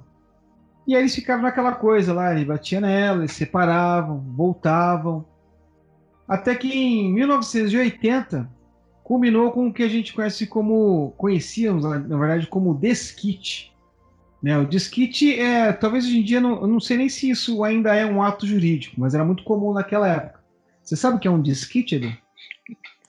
E 0.85 0.95
aí 0.95 1.01
eles 1.01 1.15
ficavam 1.15 1.43
naquela 1.43 1.73
coisa 1.73 2.13
lá, 2.13 2.33
ele 2.33 2.45
batia 2.45 2.79
nela, 2.79 3.19
eles 3.19 3.33
separavam, 3.33 4.19
voltavam. 4.35 5.25
Até 6.27 6.55
que 6.55 6.67
em 6.67 7.13
1980 7.13 8.49
culminou 9.03 9.51
com 9.51 9.67
o 9.67 9.73
que 9.73 9.83
a 9.83 9.87
gente 9.87 10.13
conhece 10.13 10.45
como 10.45 11.13
conhecíamos, 11.17 11.83
na 11.83 12.17
verdade, 12.17 12.47
como 12.47 12.75
desquite. 12.75 13.75
Né, 14.41 14.57
o 14.57 14.65
desquite 14.65 15.37
é, 15.37 15.73
talvez 15.73 16.05
hoje 16.05 16.19
em 16.19 16.23
dia, 16.23 16.39
não, 16.39 16.61
eu 16.61 16.67
não 16.67 16.79
sei 16.79 16.95
nem 16.95 17.09
se 17.09 17.29
isso 17.29 17.61
ainda 17.63 17.93
é 17.93 18.05
um 18.05 18.23
ato 18.23 18.47
jurídico, 18.47 18.95
mas 18.97 19.13
era 19.13 19.25
muito 19.25 19.43
comum 19.43 19.73
naquela 19.73 20.07
época. 20.07 20.39
Você 20.81 20.95
sabe 20.95 21.17
o 21.17 21.19
que 21.19 21.27
é 21.27 21.31
um 21.31 21.41
desquite, 21.41 21.95
Edu? 21.95 22.15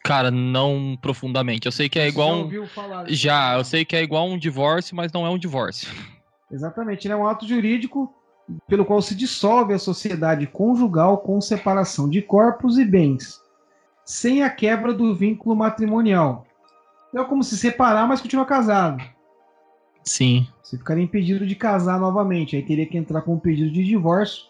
Cara, 0.02 0.30
não 0.30 0.98
profundamente. 1.00 1.66
Eu 1.66 1.72
sei 1.72 1.88
que 1.88 1.98
é 1.98 2.08
igual 2.08 2.50
já 2.50 2.60
um. 2.60 2.66
Falar 2.66 3.08
já, 3.08 3.56
eu 3.56 3.64
sei 3.64 3.84
que 3.84 3.94
é 3.94 4.02
igual 4.02 4.28
um 4.28 4.38
divórcio, 4.38 4.96
mas 4.96 5.12
não 5.12 5.26
é 5.26 5.30
um 5.30 5.38
divórcio. 5.38 5.88
Exatamente, 6.50 7.06
ele 7.06 7.14
é 7.14 7.16
um 7.16 7.26
ato 7.26 7.46
jurídico 7.46 8.12
pelo 8.66 8.84
qual 8.84 9.00
se 9.00 9.14
dissolve 9.14 9.72
a 9.72 9.78
sociedade 9.78 10.46
conjugal 10.46 11.18
com 11.18 11.40
separação 11.40 12.08
de 12.08 12.20
corpos 12.20 12.78
e 12.78 12.84
bens, 12.84 13.40
sem 14.04 14.42
a 14.42 14.50
quebra 14.50 14.92
do 14.92 15.14
vínculo 15.14 15.54
matrimonial. 15.54 16.44
É 17.14 17.22
como 17.24 17.44
se 17.44 17.56
separar, 17.56 18.08
mas 18.08 18.20
continuar 18.20 18.46
casado. 18.46 19.02
Sim. 20.02 20.48
Você 20.62 20.78
ficaria 20.78 21.04
impedido 21.04 21.46
de 21.46 21.54
casar 21.54 21.98
novamente. 21.98 22.56
Aí 22.56 22.62
teria 22.62 22.86
que 22.86 22.96
entrar 22.96 23.22
com 23.22 23.34
um 23.34 23.38
pedido 23.38 23.70
de 23.70 23.84
divórcio, 23.84 24.44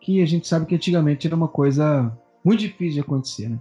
que 0.00 0.22
a 0.22 0.26
gente 0.26 0.48
sabe 0.48 0.66
que 0.66 0.74
antigamente 0.74 1.26
era 1.26 1.36
uma 1.36 1.48
coisa 1.48 2.12
muito 2.44 2.60
difícil 2.60 2.94
de 2.94 3.00
acontecer, 3.00 3.48
né? 3.48 3.58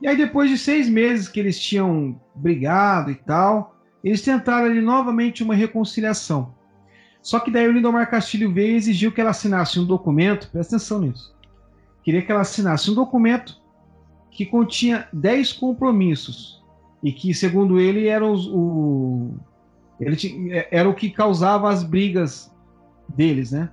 E 0.00 0.08
aí, 0.08 0.16
depois 0.16 0.48
de 0.48 0.56
seis 0.56 0.88
meses 0.88 1.28
que 1.28 1.38
eles 1.38 1.58
tinham 1.60 2.18
brigado 2.34 3.10
e 3.10 3.14
tal, 3.14 3.76
eles 4.02 4.22
tentaram 4.22 4.66
ali 4.66 4.80
novamente 4.80 5.42
uma 5.42 5.54
reconciliação. 5.54 6.54
Só 7.22 7.38
que 7.38 7.50
daí 7.50 7.68
o 7.68 7.72
Lindomar 7.72 8.10
Castilho 8.10 8.52
veio 8.52 8.72
e 8.72 8.76
exigiu 8.76 9.12
que 9.12 9.20
ela 9.20 9.30
assinasse 9.30 9.78
um 9.78 9.84
documento, 9.84 10.50
presta 10.50 10.76
atenção 10.76 11.00
nisso. 11.00 11.36
Queria 12.02 12.22
que 12.22 12.32
ela 12.32 12.40
assinasse 12.40 12.90
um 12.90 12.94
documento 12.94 13.60
que 14.30 14.46
continha 14.46 15.06
10 15.12 15.52
compromissos 15.52 16.64
e 17.02 17.12
que, 17.12 17.34
segundo 17.34 17.78
ele, 17.78 18.06
era, 18.06 18.26
os, 18.26 18.46
o, 18.46 19.34
ele 20.00 20.16
tinha, 20.16 20.56
é, 20.56 20.68
era 20.70 20.88
o 20.88 20.94
que 20.94 21.10
causava 21.10 21.68
as 21.68 21.84
brigas 21.84 22.50
deles, 23.06 23.52
né? 23.52 23.68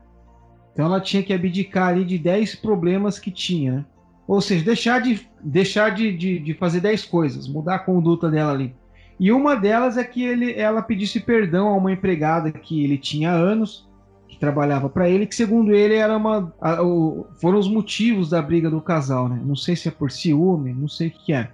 Então 0.73 0.85
ela 0.85 0.99
tinha 0.99 1.23
que 1.23 1.33
abdicar 1.33 1.89
ali 1.89 2.03
de 2.03 2.17
10 2.17 2.55
problemas 2.55 3.17
que 3.17 3.31
tinha, 3.31 3.77
né? 3.77 3.85
Ou 4.27 4.41
seja, 4.41 4.65
deixar 4.65 4.99
de, 4.99 5.27
deixar 5.41 5.89
de, 5.89 6.15
de, 6.15 6.39
de, 6.39 6.53
fazer 6.53 6.81
10 6.81 7.05
coisas, 7.05 7.47
mudar 7.47 7.75
a 7.75 7.79
conduta 7.79 8.29
dela 8.29 8.51
ali. 8.51 8.75
E 9.19 9.31
uma 9.31 9.55
delas 9.55 9.97
é 9.97 10.03
que 10.03 10.23
ele, 10.23 10.53
ela 10.53 10.81
pedisse 10.81 11.19
perdão 11.19 11.69
a 11.69 11.77
uma 11.77 11.91
empregada 11.91 12.51
que 12.51 12.83
ele 12.83 12.97
tinha 12.97 13.31
anos, 13.31 13.87
que 14.27 14.37
trabalhava 14.37 14.89
para 14.89 15.09
ele, 15.09 15.25
que 15.25 15.33
segundo 15.33 15.73
ele 15.73 15.95
era 15.95 16.15
uma, 16.15 16.53
a, 16.59 16.83
o, 16.83 17.25
foram 17.39 17.57
os 17.57 17.69
motivos 17.69 18.29
da 18.29 18.41
briga 18.41 18.69
do 18.69 18.81
casal, 18.81 19.29
né? 19.29 19.41
Não 19.43 19.55
sei 19.55 19.75
se 19.75 19.87
é 19.87 19.91
por 19.91 20.11
ciúme, 20.11 20.73
não 20.73 20.89
sei 20.89 21.07
o 21.07 21.11
que 21.11 21.31
é. 21.31 21.49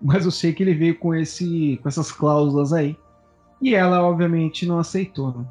Mas 0.00 0.24
eu 0.24 0.30
sei 0.30 0.52
que 0.52 0.62
ele 0.62 0.74
veio 0.74 0.98
com, 0.98 1.14
esse, 1.14 1.78
com 1.82 1.88
essas 1.88 2.12
cláusulas 2.12 2.72
aí. 2.72 2.96
E 3.60 3.74
ela, 3.74 4.02
obviamente, 4.02 4.66
não 4.66 4.78
aceitou. 4.78 5.32
Né? 5.32 5.44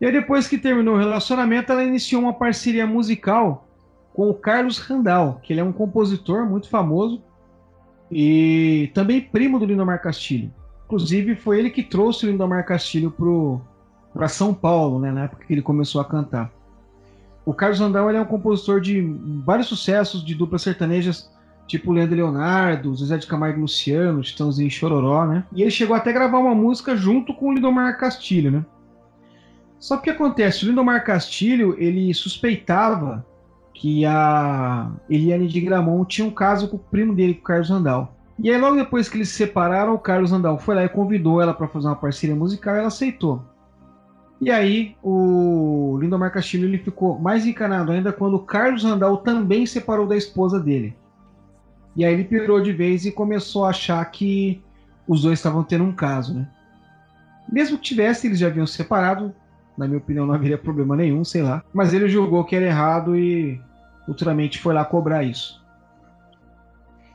E 0.00 0.06
aí, 0.06 0.12
depois 0.12 0.46
que 0.46 0.58
terminou 0.58 0.96
o 0.96 0.98
relacionamento, 0.98 1.72
ela 1.72 1.84
iniciou 1.84 2.22
uma 2.22 2.32
parceria 2.32 2.86
musical 2.86 3.69
com 4.12 4.28
o 4.28 4.34
Carlos 4.34 4.78
Randall, 4.78 5.40
que 5.42 5.52
ele 5.52 5.60
é 5.60 5.64
um 5.64 5.72
compositor 5.72 6.44
muito 6.46 6.68
famoso 6.68 7.22
e 8.10 8.90
também 8.94 9.20
primo 9.20 9.58
do 9.58 9.64
Lindomar 9.64 10.02
Castilho. 10.02 10.52
Inclusive, 10.84 11.36
foi 11.36 11.58
ele 11.58 11.70
que 11.70 11.82
trouxe 11.82 12.26
o 12.26 12.30
Lindomar 12.30 12.66
Castilho 12.66 13.14
para 14.12 14.28
São 14.28 14.52
Paulo, 14.52 14.98
né, 14.98 15.12
na 15.12 15.24
época 15.24 15.46
que 15.46 15.52
ele 15.52 15.62
começou 15.62 16.00
a 16.00 16.04
cantar. 16.04 16.52
O 17.46 17.54
Carlos 17.54 17.78
Randall 17.78 18.10
é 18.10 18.20
um 18.20 18.24
compositor 18.24 18.80
de 18.80 19.00
vários 19.44 19.68
sucessos 19.68 20.24
de 20.24 20.34
duplas 20.34 20.62
sertanejas, 20.62 21.30
tipo 21.66 21.92
Leandro 21.92 22.16
Leonardo, 22.16 22.94
José 22.96 23.16
de 23.16 23.26
Camargo 23.26 23.58
e 23.58 23.62
Luciano, 23.62 24.22
Titãozinho 24.22 24.66
e 24.66 24.70
Chororó, 24.70 25.24
né? 25.24 25.44
E 25.52 25.62
ele 25.62 25.70
chegou 25.70 25.96
até 25.96 26.10
a 26.10 26.12
gravar 26.12 26.38
uma 26.38 26.54
música 26.54 26.96
junto 26.96 27.32
com 27.32 27.48
o 27.48 27.52
Lindomar 27.52 27.96
Castilho, 27.96 28.50
né? 28.50 28.66
Só 29.78 29.96
que 29.96 30.00
o 30.00 30.04
que 30.04 30.10
acontece? 30.10 30.64
O 30.64 30.68
Lindomar 30.68 31.04
Castilho, 31.04 31.74
ele 31.78 32.12
suspeitava 32.12 33.24
que 33.80 34.04
a 34.04 34.90
Eliane 35.08 35.48
de 35.48 35.58
Gramont 35.58 36.06
tinha 36.06 36.28
um 36.28 36.30
caso 36.30 36.68
com 36.68 36.76
o 36.76 36.78
primo 36.78 37.14
dele, 37.14 37.32
com 37.32 37.40
o 37.40 37.44
Carlos 37.44 37.70
Randall. 37.70 38.14
E 38.38 38.50
aí, 38.50 38.60
logo 38.60 38.76
depois 38.76 39.08
que 39.08 39.16
eles 39.16 39.30
se 39.30 39.36
separaram, 39.36 39.94
o 39.94 39.98
Carlos 39.98 40.32
Randall 40.32 40.58
foi 40.58 40.74
lá 40.74 40.84
e 40.84 40.88
convidou 40.90 41.40
ela 41.40 41.54
para 41.54 41.66
fazer 41.66 41.86
uma 41.86 41.96
parceria 41.96 42.36
musical 42.36 42.74
e 42.74 42.78
ela 42.78 42.88
aceitou. 42.88 43.42
E 44.38 44.50
aí, 44.50 44.94
o 45.02 45.96
Lindomar 45.98 46.30
Castilho 46.30 46.68
ele 46.68 46.76
ficou 46.76 47.18
mais 47.18 47.46
encanado 47.46 47.90
ainda 47.90 48.12
quando 48.12 48.34
o 48.34 48.44
Carlos 48.44 48.84
Randall 48.84 49.16
também 49.16 49.64
separou 49.64 50.06
da 50.06 50.16
esposa 50.16 50.60
dele. 50.60 50.94
E 51.96 52.04
aí 52.04 52.12
ele 52.12 52.24
pirou 52.24 52.60
de 52.60 52.74
vez 52.74 53.06
e 53.06 53.10
começou 53.10 53.64
a 53.64 53.70
achar 53.70 54.04
que 54.10 54.62
os 55.08 55.22
dois 55.22 55.38
estavam 55.38 55.64
tendo 55.64 55.84
um 55.84 55.92
caso, 55.92 56.34
né? 56.34 56.46
Mesmo 57.50 57.78
que 57.78 57.84
tivesse, 57.84 58.26
eles 58.26 58.38
já 58.38 58.48
haviam 58.48 58.66
separado. 58.66 59.34
Na 59.74 59.86
minha 59.86 59.98
opinião, 59.98 60.26
não 60.26 60.34
haveria 60.34 60.58
problema 60.58 60.94
nenhum, 60.94 61.24
sei 61.24 61.40
lá. 61.40 61.64
Mas 61.72 61.94
ele 61.94 62.10
julgou 62.10 62.44
que 62.44 62.54
era 62.54 62.66
errado 62.66 63.16
e 63.16 63.58
futuramente 64.10 64.58
foi 64.58 64.74
lá 64.74 64.84
cobrar 64.84 65.22
isso. 65.22 65.64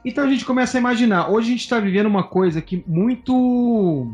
Então 0.06 0.24
a 0.24 0.30
gente 0.30 0.46
começa 0.46 0.78
a 0.78 0.80
imaginar. 0.80 1.30
Hoje 1.30 1.50
a 1.50 1.52
gente 1.52 1.62
está 1.62 1.78
vivendo 1.78 2.06
uma 2.06 2.24
coisa 2.24 2.62
que 2.62 2.86
muito 2.88 4.10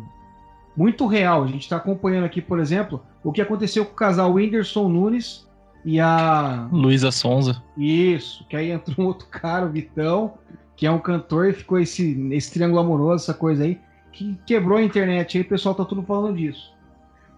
muito 0.76 1.06
real. 1.06 1.44
A 1.44 1.48
gente 1.48 1.62
está 1.62 1.78
acompanhando 1.78 2.24
aqui, 2.24 2.42
por 2.42 2.60
exemplo, 2.60 3.06
o 3.24 3.32
que 3.32 3.40
aconteceu 3.40 3.86
com 3.86 3.92
o 3.92 3.96
casal 3.96 4.34
Whindersson 4.34 4.90
Nunes 4.90 5.48
e 5.86 6.00
a 6.00 6.68
Luísa 6.72 7.12
Sonza. 7.12 7.62
Isso, 7.78 8.44
que 8.50 8.56
aí 8.56 8.72
entrou 8.72 9.06
um 9.06 9.10
outro 9.10 9.28
cara, 9.28 9.68
o 9.68 9.70
Vitão, 9.70 10.34
que 10.76 10.88
é 10.88 10.92
um 10.92 10.98
cantor 10.98 11.50
e 11.50 11.54
ficou 11.54 11.78
esse, 11.78 12.20
esse 12.32 12.52
triângulo 12.52 12.80
amoroso, 12.80 13.26
essa 13.26 13.34
coisa 13.36 13.64
aí, 13.64 13.80
que 14.12 14.36
quebrou 14.44 14.80
a 14.80 14.84
internet 14.84 15.38
aí, 15.38 15.44
o 15.44 15.48
pessoal 15.48 15.76
tá 15.76 15.86
tudo 15.86 16.02
falando 16.02 16.36
disso. 16.36 16.74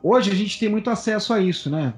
Hoje 0.01 0.31
a 0.31 0.35
gente 0.35 0.57
tem 0.57 0.69
muito 0.69 0.89
acesso 0.89 1.33
a 1.33 1.41
isso, 1.41 1.69
né? 1.69 1.93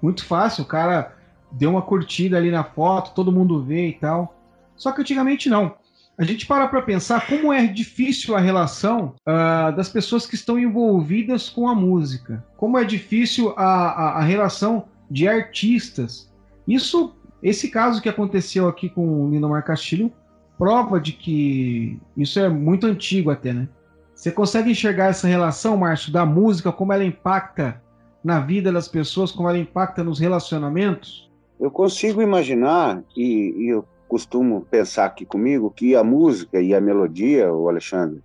Muito 0.00 0.24
fácil, 0.24 0.62
o 0.62 0.66
cara 0.66 1.15
deu 1.52 1.70
uma 1.70 1.82
curtida 1.82 2.36
ali 2.36 2.50
na 2.50 2.64
foto, 2.64 3.14
todo 3.14 3.32
mundo 3.32 3.62
vê 3.62 3.88
e 3.88 3.92
tal. 3.94 4.34
Só 4.76 4.92
que 4.92 5.00
antigamente 5.00 5.48
não. 5.48 5.74
A 6.18 6.24
gente 6.24 6.46
para 6.46 6.66
para 6.66 6.80
pensar 6.80 7.26
como 7.26 7.52
é 7.52 7.66
difícil 7.66 8.34
a 8.34 8.40
relação 8.40 9.14
uh, 9.28 9.74
das 9.76 9.88
pessoas 9.88 10.26
que 10.26 10.34
estão 10.34 10.58
envolvidas 10.58 11.50
com 11.50 11.68
a 11.68 11.74
música. 11.74 12.42
Como 12.56 12.78
é 12.78 12.84
difícil 12.84 13.52
a, 13.56 13.64
a, 13.64 14.08
a, 14.18 14.22
relação 14.22 14.86
de 15.10 15.28
artistas. 15.28 16.32
Isso, 16.66 17.14
esse 17.42 17.68
caso 17.68 18.00
que 18.00 18.08
aconteceu 18.08 18.66
aqui 18.66 18.88
com 18.88 19.24
o 19.24 19.30
Lindomar 19.30 19.62
Castilho, 19.62 20.10
prova 20.56 20.98
de 20.98 21.12
que 21.12 22.00
isso 22.16 22.40
é 22.40 22.48
muito 22.48 22.86
antigo 22.86 23.30
até, 23.30 23.52
né? 23.52 23.68
Você 24.14 24.32
consegue 24.32 24.70
enxergar 24.70 25.08
essa 25.08 25.28
relação, 25.28 25.76
Márcio, 25.76 26.10
da 26.10 26.24
música, 26.24 26.72
como 26.72 26.94
ela 26.94 27.04
impacta 27.04 27.82
na 28.24 28.40
vida 28.40 28.72
das 28.72 28.88
pessoas, 28.88 29.30
como 29.30 29.50
ela 29.50 29.58
impacta 29.58 30.02
nos 30.02 30.18
relacionamentos? 30.18 31.25
Eu 31.58 31.70
consigo 31.70 32.20
imaginar, 32.20 33.02
e, 33.16 33.54
e 33.56 33.68
eu 33.68 33.84
costumo 34.08 34.66
pensar 34.70 35.06
aqui 35.06 35.24
comigo, 35.24 35.70
que 35.70 35.96
a 35.96 36.04
música 36.04 36.60
e 36.60 36.74
a 36.74 36.80
melodia, 36.80 37.52
o 37.52 37.68
Alexandre, 37.68 38.22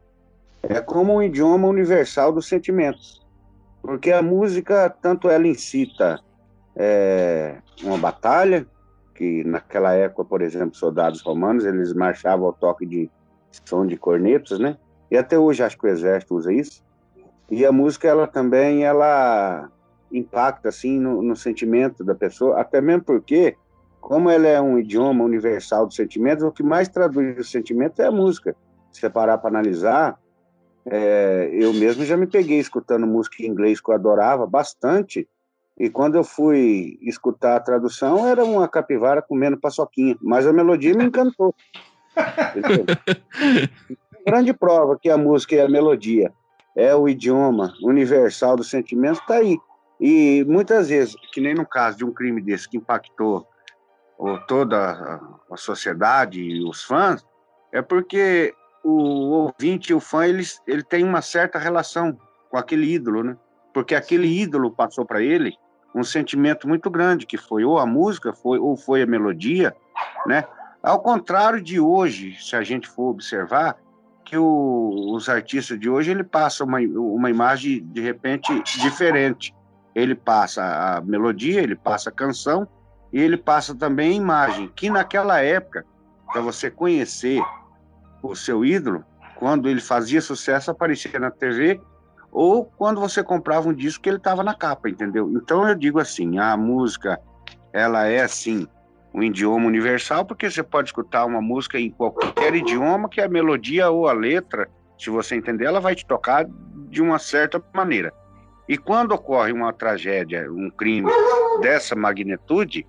é 0.61 0.79
como 0.79 1.15
um 1.15 1.23
idioma 1.23 1.67
universal 1.67 2.31
dos 2.31 2.47
sentimentos. 2.47 3.21
Porque 3.81 4.11
a 4.11 4.21
música, 4.21 4.89
tanto 5.01 5.29
ela 5.29 5.47
incita 5.47 6.19
é, 6.75 7.57
uma 7.83 7.97
batalha, 7.97 8.67
que 9.15 9.43
naquela 9.43 9.93
época, 9.93 10.25
por 10.25 10.41
exemplo, 10.41 10.75
soldados 10.75 11.21
romanos, 11.21 11.65
eles 11.65 11.93
marchavam 11.93 12.47
ao 12.47 12.53
toque 12.53 12.85
de 12.85 13.09
som 13.65 13.85
de 13.85 13.97
cornetas, 13.97 14.59
né? 14.59 14.77
E 15.09 15.17
até 15.17 15.37
hoje 15.37 15.63
acho 15.63 15.77
que 15.77 15.85
o 15.85 15.89
exército 15.89 16.35
usa 16.35 16.53
isso. 16.53 16.83
E 17.49 17.65
a 17.65 17.71
música, 17.71 18.07
ela 18.07 18.27
também, 18.27 18.83
ela 18.83 19.69
impacta 20.11 20.69
assim 20.69 20.99
no, 20.99 21.21
no, 21.21 21.35
sentimento 21.35 22.03
da 22.03 22.15
pessoa, 22.15 22.59
até 22.59 22.81
mesmo 22.81 23.03
porque, 23.03 23.55
como 23.99 24.29
ela 24.29 24.47
é 24.47 24.59
um 24.61 24.77
idioma 24.77 25.23
universal 25.23 25.85
dos 25.85 25.95
sentimentos, 25.95 26.43
o 26.43 26.51
que 26.51 26.63
mais 26.63 26.87
traduz 26.89 27.37
o 27.37 27.43
sentimento 27.43 28.01
é 28.01 28.07
a 28.07 28.11
música. 28.11 28.55
Se 28.91 28.99
você 28.99 29.09
parar 29.09 29.37
para 29.37 29.49
analisar, 29.49 30.19
é, 30.85 31.49
eu 31.53 31.73
mesmo 31.73 32.03
já 32.03 32.17
me 32.17 32.27
peguei 32.27 32.59
escutando 32.59 33.07
música 33.07 33.43
em 33.43 33.47
inglês 33.47 33.79
que 33.79 33.89
eu 33.89 33.95
adorava 33.95 34.45
bastante, 34.45 35.27
e 35.77 35.89
quando 35.89 36.15
eu 36.15 36.23
fui 36.23 36.99
escutar 37.01 37.55
a 37.55 37.59
tradução, 37.59 38.27
era 38.27 38.43
uma 38.43 38.67
capivara 38.67 39.21
comendo 39.21 39.57
paçoquinha, 39.57 40.17
mas 40.21 40.45
a 40.45 40.53
melodia 40.53 40.93
me 40.93 41.05
encantou. 41.05 41.55
grande 44.25 44.53
prova 44.53 44.97
que 44.99 45.09
a 45.09 45.17
música 45.17 45.55
e 45.55 45.61
a 45.61 45.69
melodia 45.69 46.31
é 46.75 46.95
o 46.95 47.07
idioma 47.07 47.73
universal 47.81 48.55
dos 48.55 48.69
sentimentos, 48.69 49.19
está 49.19 49.35
aí. 49.35 49.57
E 50.01 50.43
muitas 50.45 50.89
vezes, 50.89 51.15
que 51.31 51.39
nem 51.39 51.53
no 51.53 51.65
caso 51.65 51.97
de 51.97 52.03
um 52.03 52.11
crime 52.11 52.41
desse 52.41 52.67
que 52.67 52.77
impactou 52.77 53.47
toda 54.47 55.21
a 55.51 55.57
sociedade 55.57 56.41
e 56.41 56.63
os 56.63 56.83
fãs, 56.83 57.23
é 57.71 57.83
porque 57.83 58.51
o 58.83 58.93
ouvinte 59.29 59.91
e 59.91 59.93
o 59.93 59.99
fã, 59.99 60.25
eles, 60.25 60.59
ele 60.65 60.81
tem 60.81 61.03
uma 61.03 61.21
certa 61.21 61.59
relação 61.59 62.17
com 62.49 62.57
aquele 62.57 62.91
ídolo, 62.91 63.23
né? 63.23 63.37
Porque 63.71 63.93
aquele 63.93 64.27
ídolo 64.27 64.71
passou 64.71 65.05
para 65.05 65.21
ele 65.21 65.55
um 65.93 66.03
sentimento 66.03 66.67
muito 66.67 66.89
grande, 66.89 67.27
que 67.27 67.37
foi 67.37 67.63
ou 67.63 67.77
a 67.77 67.85
música, 67.85 68.33
foi, 68.33 68.57
ou 68.57 68.75
foi 68.75 69.03
a 69.03 69.07
melodia, 69.07 69.75
né? 70.25 70.45
Ao 70.81 70.99
contrário 70.99 71.61
de 71.61 71.79
hoje, 71.79 72.35
se 72.41 72.55
a 72.55 72.63
gente 72.63 72.87
for 72.87 73.09
observar, 73.09 73.77
que 74.25 74.35
o, 74.35 75.13
os 75.13 75.29
artistas 75.29 75.79
de 75.79 75.89
hoje, 75.89 76.09
ele 76.09 76.23
passa 76.23 76.63
uma, 76.63 76.79
uma 76.79 77.29
imagem, 77.29 77.85
de 77.85 78.01
repente, 78.01 78.51
diferente 78.79 79.53
ele 79.93 80.15
passa 80.15 80.63
a 80.97 81.01
melodia, 81.01 81.61
ele 81.61 81.75
passa 81.75 82.09
a 82.09 82.13
canção 82.13 82.67
e 83.11 83.19
ele 83.19 83.37
passa 83.37 83.75
também 83.75 84.11
a 84.11 84.15
imagem, 84.15 84.71
que 84.75 84.89
naquela 84.89 85.41
época, 85.41 85.85
para 86.31 86.41
você 86.41 86.71
conhecer 86.71 87.41
o 88.23 88.35
seu 88.35 88.63
ídolo, 88.63 89.03
quando 89.35 89.67
ele 89.67 89.81
fazia 89.81 90.21
sucesso, 90.21 90.71
aparecia 90.71 91.19
na 91.19 91.31
TV, 91.31 91.81
ou 92.31 92.65
quando 92.65 93.01
você 93.01 93.21
comprava 93.21 93.67
um 93.67 93.73
disco 93.73 94.03
que 94.03 94.09
ele 94.09 94.17
estava 94.17 94.43
na 94.43 94.53
capa, 94.53 94.89
entendeu? 94.89 95.29
Então 95.33 95.67
eu 95.67 95.75
digo 95.75 95.99
assim, 95.99 96.39
a 96.39 96.55
música, 96.55 97.19
ela 97.73 98.05
é 98.07 98.21
assim, 98.21 98.65
um 99.13 99.21
idioma 99.21 99.65
universal, 99.65 100.23
porque 100.23 100.49
você 100.49 100.63
pode 100.63 100.89
escutar 100.89 101.25
uma 101.25 101.41
música 101.41 101.77
em 101.77 101.89
qualquer 101.89 102.55
idioma 102.55 103.09
que 103.09 103.19
a 103.19 103.27
melodia 103.27 103.89
ou 103.89 104.07
a 104.07 104.13
letra, 104.13 104.69
se 104.97 105.09
você 105.09 105.35
entender, 105.35 105.65
ela 105.65 105.81
vai 105.81 105.95
te 105.95 106.05
tocar 106.05 106.45
de 106.89 107.01
uma 107.01 107.19
certa 107.19 107.61
maneira. 107.73 108.13
E 108.67 108.77
quando 108.77 109.13
ocorre 109.13 109.51
uma 109.51 109.73
tragédia, 109.73 110.49
um 110.51 110.69
crime 110.69 111.09
dessa 111.61 111.95
magnitude, 111.95 112.85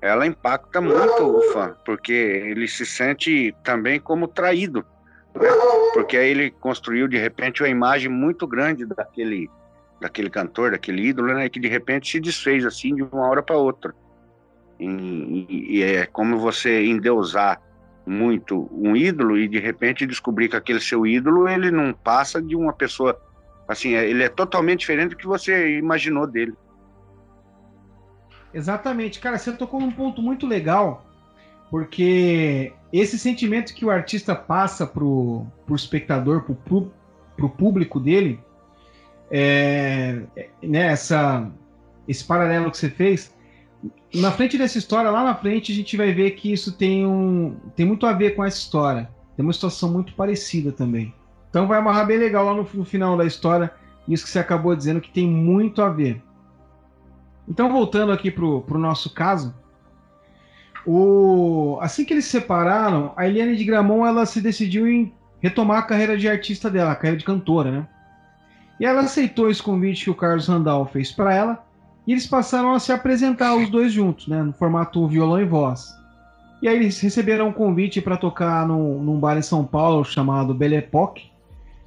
ela 0.00 0.26
impacta 0.26 0.80
muito 0.80 1.22
o 1.22 1.42
fã, 1.52 1.76
porque 1.84 2.12
ele 2.12 2.66
se 2.66 2.86
sente 2.86 3.54
também 3.62 4.00
como 4.00 4.26
traído, 4.28 4.84
né? 5.34 5.48
porque 5.92 6.16
aí 6.16 6.30
ele 6.30 6.50
construiu 6.50 7.06
de 7.06 7.18
repente 7.18 7.62
uma 7.62 7.68
imagem 7.68 8.08
muito 8.08 8.46
grande 8.46 8.86
daquele 8.86 9.50
daquele 10.00 10.30
cantor, 10.30 10.70
daquele 10.70 11.08
ídolo, 11.08 11.34
né, 11.34 11.46
que 11.50 11.60
de 11.60 11.68
repente 11.68 12.10
se 12.10 12.18
desfez 12.18 12.64
assim 12.64 12.94
de 12.94 13.02
uma 13.02 13.28
hora 13.28 13.42
para 13.42 13.56
outra. 13.56 13.94
E, 14.78 15.76
e, 15.76 15.82
é 15.82 16.06
como 16.06 16.38
você 16.38 16.86
endeusar 16.86 17.60
muito 18.06 18.66
um 18.72 18.96
ídolo 18.96 19.36
e 19.36 19.46
de 19.46 19.58
repente 19.58 20.06
descobrir 20.06 20.48
que 20.48 20.56
aquele 20.56 20.80
seu 20.80 21.06
ídolo 21.06 21.46
ele 21.46 21.70
não 21.70 21.92
passa 21.92 22.40
de 22.40 22.56
uma 22.56 22.72
pessoa 22.72 23.20
assim, 23.70 23.94
é, 23.94 24.08
ele 24.08 24.22
é 24.22 24.28
totalmente 24.28 24.80
diferente 24.80 25.10
do 25.10 25.16
que 25.16 25.26
você 25.26 25.78
imaginou 25.78 26.26
dele. 26.26 26.54
Exatamente, 28.52 29.20
cara, 29.20 29.38
você 29.38 29.52
tocou 29.52 29.80
num 29.80 29.92
ponto 29.92 30.20
muito 30.20 30.46
legal, 30.46 31.06
porque 31.70 32.72
esse 32.92 33.16
sentimento 33.16 33.72
que 33.72 33.84
o 33.84 33.90
artista 33.90 34.34
passa 34.34 34.86
pro, 34.86 35.46
pro 35.64 35.76
espectador, 35.76 36.42
pro, 36.42 36.54
pro, 36.56 36.92
pro 37.36 37.48
público 37.48 38.00
dele, 38.00 38.40
é, 39.30 40.22
né, 40.60 40.88
essa, 40.88 41.48
esse 42.08 42.24
paralelo 42.24 42.72
que 42.72 42.76
você 42.76 42.90
fez, 42.90 43.32
na 44.12 44.32
frente 44.32 44.58
dessa 44.58 44.78
história, 44.78 45.10
lá 45.10 45.22
na 45.22 45.36
frente, 45.36 45.70
a 45.70 45.74
gente 45.74 45.96
vai 45.96 46.12
ver 46.12 46.32
que 46.32 46.52
isso 46.52 46.76
tem, 46.76 47.06
um, 47.06 47.56
tem 47.76 47.86
muito 47.86 48.04
a 48.04 48.12
ver 48.12 48.34
com 48.34 48.44
essa 48.44 48.58
história. 48.58 49.08
Tem 49.36 49.44
uma 49.44 49.52
situação 49.52 49.92
muito 49.92 50.12
parecida 50.14 50.72
também. 50.72 51.14
Então 51.50 51.66
vai 51.66 51.78
amarrar 51.78 52.06
bem 52.06 52.16
legal 52.16 52.46
lá 52.46 52.54
no, 52.54 52.66
no 52.72 52.84
final 52.84 53.16
da 53.16 53.26
história, 53.26 53.70
isso 54.08 54.24
que 54.24 54.30
você 54.30 54.38
acabou 54.38 54.74
dizendo 54.74 55.00
que 55.00 55.10
tem 55.10 55.28
muito 55.28 55.82
a 55.82 55.90
ver. 55.90 56.22
Então, 57.48 57.70
voltando 57.70 58.12
aqui 58.12 58.30
pro, 58.30 58.62
pro 58.62 58.78
nosso 58.78 59.12
caso, 59.12 59.52
o, 60.86 61.78
assim 61.80 62.04
que 62.04 62.14
eles 62.14 62.24
se 62.24 62.30
separaram, 62.30 63.12
a 63.16 63.26
Eliane 63.26 63.56
de 63.56 63.64
Gramont 63.64 64.06
ela 64.06 64.24
se 64.24 64.40
decidiu 64.40 64.88
em 64.88 65.12
retomar 65.40 65.78
a 65.78 65.82
carreira 65.82 66.16
de 66.16 66.28
artista 66.28 66.70
dela, 66.70 66.92
a 66.92 66.94
carreira 66.94 67.18
de 67.18 67.24
cantora, 67.24 67.70
né? 67.70 67.88
E 68.78 68.86
ela 68.86 69.00
aceitou 69.00 69.50
esse 69.50 69.62
convite 69.62 70.04
que 70.04 70.10
o 70.10 70.14
Carlos 70.14 70.48
Randall 70.48 70.86
fez 70.86 71.12
para 71.12 71.34
ela 71.34 71.64
e 72.06 72.12
eles 72.12 72.26
passaram 72.26 72.72
a 72.72 72.78
se 72.78 72.92
apresentar 72.92 73.54
os 73.54 73.68
dois 73.68 73.92
juntos, 73.92 74.26
né, 74.26 74.42
no 74.42 74.52
formato 74.52 75.06
violão 75.06 75.40
e 75.40 75.44
voz. 75.44 75.94
E 76.62 76.68
aí 76.68 76.76
eles 76.76 76.98
receberam 77.00 77.48
um 77.48 77.52
convite 77.52 78.00
para 78.00 78.16
tocar 78.16 78.66
no, 78.66 79.02
num 79.02 79.18
bar 79.18 79.36
em 79.36 79.42
São 79.42 79.64
Paulo 79.64 80.04
chamado 80.04 80.54
Belle 80.54 80.76
Époque, 80.76 81.29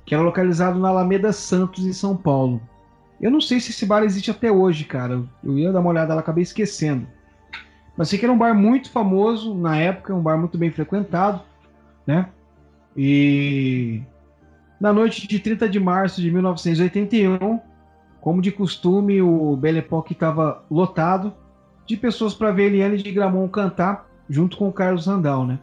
que 0.06 0.14
era 0.14 0.24
localizado 0.24 0.80
na 0.80 0.90
Alameda 0.90 1.32
Santos, 1.32 1.86
em 1.86 1.94
São 1.94 2.16
Paulo. 2.16 2.62
Eu 3.22 3.32
não 3.32 3.40
sei 3.40 3.60
se 3.60 3.72
esse 3.72 3.86
bar 3.86 4.04
existe 4.04 4.32
até 4.32 4.52
hoje, 4.52 4.84
cara. 4.84 5.24
Eu 5.44 5.58
ia 5.58 5.72
dar 5.72 5.80
uma 5.80 5.90
olhada, 5.90 6.12
ela 6.12 6.22
acabei 6.22 6.44
esquecendo. 6.44 7.08
Mas 7.96 8.10
sei 8.10 8.20
que 8.20 8.26
era 8.26 8.34
um 8.34 8.38
bar 8.38 8.54
muito 8.54 8.90
famoso 8.92 9.54
na 9.54 9.78
época, 9.78 10.14
um 10.14 10.22
bar 10.22 10.38
muito 10.38 10.58
bem 10.58 10.72
frequentado, 10.72 11.42
né? 12.06 12.28
E 12.98 14.02
na 14.80 14.92
noite 14.92 15.28
de 15.28 15.40
30 15.40 15.70
de 15.70 15.80
março 15.80 16.22
de 16.22 16.32
1981, 16.32 17.60
como 18.20 18.42
de 18.42 18.52
costume, 18.52 19.22
o 19.22 19.56
Belle 19.56 19.80
Époque 19.80 20.14
estava 20.14 20.64
lotado 20.70 21.34
de 21.86 21.96
pessoas 21.98 22.34
para 22.34 22.52
ver 22.52 22.66
Eliane 22.66 22.98
de 22.98 23.12
Gramont 23.12 23.50
cantar 23.52 24.08
junto 24.30 24.58
com 24.58 24.68
o 24.68 24.74
Carlos 24.74 25.08
Randall, 25.08 25.46
né? 25.46 25.60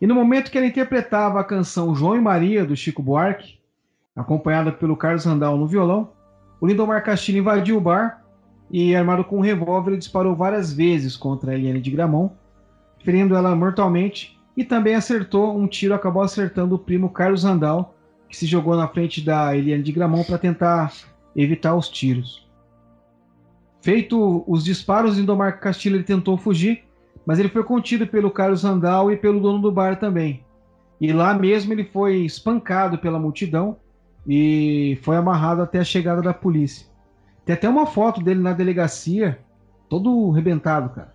E 0.00 0.06
no 0.06 0.14
momento 0.14 0.50
que 0.50 0.58
ela 0.58 0.66
interpretava 0.66 1.40
a 1.40 1.44
canção 1.44 1.94
João 1.94 2.16
e 2.16 2.20
Maria, 2.20 2.64
do 2.64 2.76
Chico 2.76 3.02
Buarque, 3.02 3.55
acompanhada 4.16 4.72
pelo 4.72 4.96
Carlos 4.96 5.24
Randall 5.24 5.58
no 5.58 5.66
violão, 5.66 6.10
o 6.60 6.66
Lindomar 6.66 7.04
Castilho 7.04 7.38
invadiu 7.38 7.76
o 7.76 7.80
bar 7.80 8.24
e, 8.70 8.96
armado 8.96 9.22
com 9.22 9.36
um 9.36 9.42
revólver, 9.42 9.90
ele 9.90 9.98
disparou 9.98 10.34
várias 10.34 10.72
vezes 10.72 11.16
contra 11.16 11.52
a 11.52 11.54
Eliane 11.54 11.80
de 11.80 11.90
Gramont, 11.90 12.32
ferindo 13.04 13.36
ela 13.36 13.54
mortalmente, 13.54 14.40
e 14.56 14.64
também 14.64 14.94
acertou 14.94 15.56
um 15.56 15.66
tiro, 15.66 15.94
acabou 15.94 16.22
acertando 16.22 16.74
o 16.74 16.78
primo 16.78 17.10
Carlos 17.10 17.44
Randall, 17.44 17.94
que 18.28 18.36
se 18.36 18.46
jogou 18.46 18.74
na 18.74 18.88
frente 18.88 19.20
da 19.20 19.54
Eliane 19.54 19.82
de 19.82 19.92
Gramont 19.92 20.26
para 20.26 20.38
tentar 20.38 20.92
evitar 21.36 21.76
os 21.76 21.88
tiros. 21.88 22.48
Feito 23.82 24.42
os 24.48 24.64
disparos, 24.64 25.18
Indomar 25.18 25.60
Castilho 25.60 25.96
ele 25.96 26.02
tentou 26.02 26.36
fugir, 26.36 26.84
mas 27.24 27.38
ele 27.38 27.48
foi 27.48 27.62
contido 27.62 28.06
pelo 28.06 28.30
Carlos 28.30 28.62
Randall 28.62 29.12
e 29.12 29.16
pelo 29.16 29.38
dono 29.38 29.60
do 29.60 29.70
bar 29.70 30.00
também. 30.00 30.44
E 31.00 31.12
lá 31.12 31.34
mesmo 31.34 31.72
ele 31.72 31.84
foi 31.84 32.16
espancado 32.24 32.98
pela 32.98 33.18
multidão 33.18 33.76
e 34.26 34.98
foi 35.02 35.16
amarrado 35.16 35.62
até 35.62 35.78
a 35.78 35.84
chegada 35.84 36.20
da 36.20 36.34
polícia. 36.34 36.86
Tem 37.44 37.54
até 37.54 37.68
uma 37.68 37.86
foto 37.86 38.20
dele 38.20 38.40
na 38.40 38.52
delegacia, 38.52 39.38
todo 39.88 40.30
rebentado, 40.30 40.90
cara. 40.90 41.14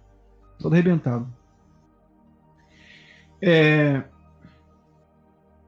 Todo 0.58 0.74
rebentado. 0.74 1.28
É... 3.42 4.04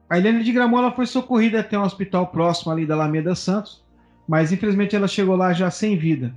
A 0.08 0.18
Helena 0.18 0.42
de 0.42 0.52
Gramola 0.52 0.92
foi 0.92 1.06
socorrida 1.06 1.60
até 1.60 1.78
um 1.78 1.82
hospital 1.82 2.28
próximo 2.28 2.72
ali 2.72 2.86
da 2.86 2.94
Alameda 2.94 3.34
Santos, 3.34 3.84
mas 4.28 4.52
infelizmente 4.52 4.94
ela 4.94 5.08
chegou 5.08 5.36
lá 5.36 5.52
já 5.52 5.70
sem 5.70 5.98
vida. 5.98 6.34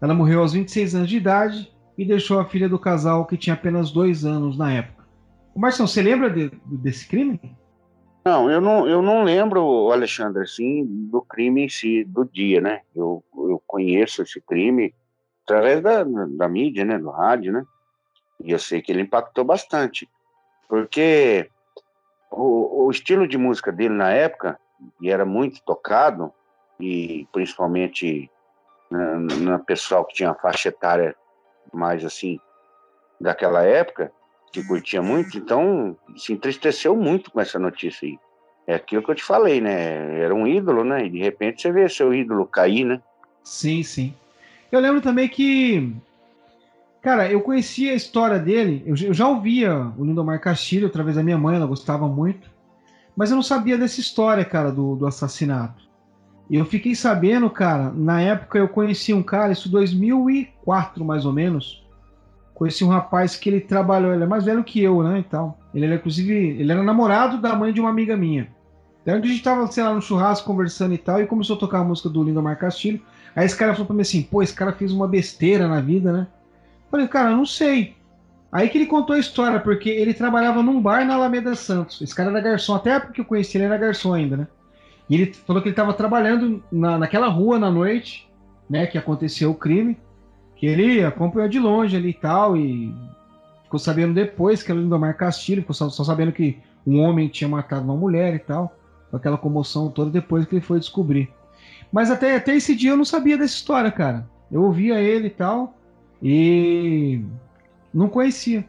Ela 0.00 0.12
morreu 0.12 0.40
aos 0.40 0.52
26 0.52 0.94
anos 0.94 1.08
de 1.08 1.16
idade 1.16 1.72
e 1.96 2.04
deixou 2.04 2.40
a 2.40 2.44
filha 2.44 2.68
do 2.68 2.78
casal 2.78 3.24
que 3.24 3.36
tinha 3.36 3.54
apenas 3.54 3.90
dois 3.90 4.24
anos 4.24 4.58
na 4.58 4.72
época. 4.72 5.04
O 5.54 5.60
você 5.60 6.02
lembra 6.02 6.28
de, 6.28 6.50
desse 6.66 7.06
crime? 7.06 7.40
Não, 8.24 8.50
eu 8.50 8.60
não, 8.60 8.88
eu 8.88 9.02
não 9.02 9.22
lembro, 9.22 9.92
Alexandre, 9.92 10.42
assim, 10.42 10.84
do 10.86 11.20
crime 11.20 11.64
em 11.64 11.68
si, 11.68 12.04
do 12.04 12.24
dia, 12.24 12.60
né? 12.60 12.80
Eu, 12.96 13.22
eu 13.36 13.62
conheço 13.66 14.22
esse 14.22 14.40
crime 14.40 14.94
através 15.44 15.82
da, 15.82 16.04
da 16.04 16.48
mídia, 16.48 16.86
né? 16.86 16.98
Do 16.98 17.10
rádio, 17.10 17.52
né? 17.52 17.64
E 18.40 18.50
eu 18.50 18.58
sei 18.58 18.80
que 18.80 18.90
ele 18.90 19.02
impactou 19.02 19.44
bastante. 19.44 20.08
Porque 20.66 21.50
o, 22.30 22.86
o 22.86 22.90
estilo 22.90 23.28
de 23.28 23.36
música 23.36 23.70
dele 23.70 23.94
na 23.94 24.10
época, 24.10 24.58
e 25.02 25.10
era 25.10 25.26
muito 25.26 25.62
tocado, 25.62 26.32
e 26.80 27.28
principalmente 27.30 28.30
na, 28.90 29.16
na 29.18 29.58
pessoal 29.58 30.04
que 30.04 30.14
tinha 30.14 30.30
a 30.30 30.34
faixa 30.34 30.70
etária 30.70 31.14
mais 31.72 32.04
assim 32.04 32.40
daquela 33.20 33.62
época, 33.64 34.10
que 34.54 34.68
curtia 34.68 35.02
muito, 35.02 35.36
então 35.36 35.96
se 36.16 36.32
entristeceu 36.32 36.94
muito 36.94 37.30
com 37.30 37.40
essa 37.40 37.58
notícia 37.58 38.06
aí. 38.06 38.16
É 38.66 38.76
aquilo 38.76 39.02
que 39.02 39.10
eu 39.10 39.14
te 39.14 39.24
falei, 39.24 39.60
né? 39.60 40.20
Era 40.20 40.34
um 40.34 40.46
ídolo, 40.46 40.84
né? 40.84 41.06
E 41.06 41.10
de 41.10 41.18
repente 41.18 41.60
você 41.60 41.72
vê 41.72 41.88
seu 41.88 42.14
ídolo 42.14 42.46
cair, 42.46 42.84
né? 42.84 43.02
Sim, 43.42 43.82
sim. 43.82 44.14
Eu 44.70 44.80
lembro 44.80 45.00
também 45.00 45.28
que. 45.28 45.92
Cara, 47.02 47.30
eu 47.30 47.40
conhecia 47.42 47.92
a 47.92 47.96
história 47.96 48.38
dele, 48.38 48.82
eu, 48.86 48.96
já 49.12 49.28
ouvia 49.28 49.92
o 49.98 50.04
Lindomar 50.04 50.40
Castilho 50.40 50.86
através 50.86 51.16
da 51.16 51.22
minha 51.22 51.36
mãe, 51.36 51.56
ela 51.56 51.66
gostava 51.66 52.08
muito, 52.08 52.48
mas 53.14 53.28
eu 53.28 53.36
não 53.36 53.42
sabia 53.42 53.76
dessa 53.76 54.00
história, 54.00 54.42
cara, 54.42 54.72
do, 54.72 54.96
do 54.96 55.06
assassinato. 55.06 55.84
Eu 56.50 56.64
fiquei 56.64 56.94
sabendo, 56.94 57.50
cara, 57.50 57.90
na 57.90 58.22
época 58.22 58.58
eu 58.58 58.68
conheci 58.68 59.12
um 59.12 59.22
cara, 59.22 59.52
isso 59.52 59.70
2004 59.70 61.04
mais 61.04 61.26
ou 61.26 61.32
menos. 61.32 61.83
Conheci 62.54 62.84
um 62.84 62.88
rapaz 62.88 63.36
que 63.36 63.48
ele 63.48 63.60
trabalhou, 63.60 64.14
ele 64.14 64.22
é 64.22 64.26
mais 64.26 64.44
velho 64.44 64.62
que 64.62 64.80
eu, 64.80 65.02
né, 65.02 65.18
e 65.18 65.22
tal. 65.24 65.58
Ele 65.74 65.86
era 65.86 65.96
inclusive, 65.96 66.32
ele 66.32 66.70
era 66.70 66.82
namorado 66.82 67.38
da 67.40 67.54
mãe 67.54 67.72
de 67.72 67.80
uma 67.80 67.90
amiga 67.90 68.16
minha. 68.16 68.48
Daí 69.04 69.18
a 69.18 69.20
gente 69.20 69.42
tava, 69.42 69.66
sei 69.66 69.82
lá, 69.82 69.92
no 69.92 70.00
churrasco 70.00 70.46
conversando 70.46 70.94
e 70.94 70.98
tal, 70.98 71.20
e 71.20 71.26
começou 71.26 71.56
a 71.56 71.58
tocar 71.58 71.80
a 71.80 71.84
música 71.84 72.08
do 72.08 72.22
Lindomar 72.22 72.58
Castilho. 72.58 73.02
Aí 73.36 73.44
esse 73.44 73.56
cara 73.56 73.72
falou 73.72 73.86
pra 73.86 73.96
mim 73.96 74.02
assim, 74.02 74.22
pô, 74.22 74.42
esse 74.42 74.54
cara 74.54 74.72
fez 74.72 74.92
uma 74.92 75.08
besteira 75.08 75.66
na 75.66 75.80
vida, 75.80 76.12
né? 76.12 76.26
Eu 76.84 76.90
falei, 76.90 77.08
cara, 77.08 77.30
eu 77.30 77.36
não 77.36 77.44
sei. 77.44 77.96
Aí 78.50 78.68
que 78.68 78.78
ele 78.78 78.86
contou 78.86 79.16
a 79.16 79.18
história, 79.18 79.58
porque 79.58 79.90
ele 79.90 80.14
trabalhava 80.14 80.62
num 80.62 80.80
bar 80.80 81.04
na 81.04 81.14
Alameda 81.14 81.56
Santos. 81.56 82.00
Esse 82.00 82.14
cara 82.14 82.30
era 82.30 82.40
garçom, 82.40 82.76
até 82.76 83.00
porque 83.00 83.20
eu 83.20 83.24
conheci 83.24 83.58
ele 83.58 83.64
era 83.64 83.76
garçom 83.76 84.14
ainda, 84.14 84.36
né? 84.36 84.46
E 85.10 85.16
ele 85.16 85.34
falou 85.34 85.60
que 85.60 85.68
ele 85.68 85.72
estava 85.72 85.92
trabalhando 85.92 86.62
na, 86.70 86.96
naquela 86.96 87.26
rua 87.26 87.58
na 87.58 87.70
noite, 87.70 88.30
né, 88.70 88.86
que 88.86 88.96
aconteceu 88.96 89.50
o 89.50 89.54
crime, 89.54 89.98
que 90.56 90.66
ele 90.66 91.04
acompanhou 91.04 91.48
de 91.48 91.58
longe 91.58 91.96
ali 91.96 92.10
e 92.10 92.14
tal, 92.14 92.56
e 92.56 92.94
ficou 93.64 93.78
sabendo 93.78 94.14
depois 94.14 94.62
que 94.62 94.70
era 94.70 94.80
Lindomar 94.80 95.16
Castilho, 95.16 95.62
ficou 95.62 95.74
só, 95.74 95.88
só, 95.88 96.04
sabendo 96.04 96.32
que 96.32 96.58
um 96.86 97.00
homem 97.00 97.28
tinha 97.28 97.48
matado 97.48 97.84
uma 97.84 97.96
mulher 97.96 98.34
e 98.34 98.38
tal, 98.38 98.76
aquela 99.12 99.38
comoção 99.38 99.90
toda 99.90 100.10
depois 100.10 100.44
que 100.46 100.56
ele 100.56 100.64
foi 100.64 100.78
descobrir. 100.78 101.30
Mas 101.92 102.10
até, 102.10 102.36
até 102.36 102.54
esse 102.54 102.74
dia 102.74 102.90
eu 102.90 102.96
não 102.96 103.04
sabia 103.04 103.38
dessa 103.38 103.54
história, 103.54 103.90
cara. 103.90 104.28
Eu 104.50 104.62
ouvia 104.62 105.00
ele 105.00 105.28
e 105.28 105.30
tal, 105.30 105.74
e 106.22 107.22
não 107.92 108.08
conhecia. 108.08 108.64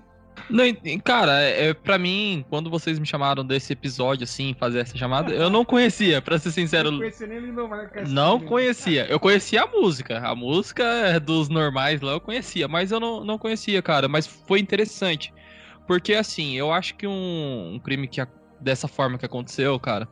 Não, 0.50 0.64
cara, 1.04 1.42
é, 1.42 1.68
é, 1.68 1.74
pra 1.74 1.98
mim, 1.98 2.46
quando 2.50 2.70
vocês 2.70 3.00
me 3.00 3.06
chamaram 3.06 3.44
desse 3.46 3.74
episódio, 3.74 4.24
assim, 4.24 4.56
fazer 4.60 4.80
essa 4.80 4.98
chamada, 4.98 5.34
eu 5.34 5.50
não 5.50 5.66
conhecia, 5.66 6.22
pra 6.22 6.38
ser 6.38 6.52
sincero. 6.52 6.92
Não 6.92 7.00
conhecia 7.00 7.28
nem 7.28 7.42
Não 8.08 8.40
conhecia. 8.40 9.06
Eu 9.08 9.20
conhecia 9.20 9.64
a 9.64 9.68
música. 9.68 10.20
A 10.20 10.36
música 10.36 11.20
dos 11.20 11.50
normais 11.50 12.02
lá 12.02 12.14
eu 12.14 12.22
conhecia, 12.22 12.68
mas 12.68 12.92
eu 12.92 13.00
não, 13.00 13.24
não 13.24 13.38
conhecia, 13.38 13.82
cara. 13.82 14.08
Mas 14.08 14.28
foi 14.28 14.60
interessante. 14.60 15.34
Porque, 15.88 16.14
assim, 16.14 16.54
eu 16.56 16.72
acho 16.72 16.96
que 16.96 17.08
um, 17.08 17.74
um 17.76 17.80
crime 17.80 18.08
que 18.08 18.22
dessa 18.60 18.88
forma 18.88 19.18
que 19.18 19.26
aconteceu, 19.26 19.80
cara, 19.80 20.08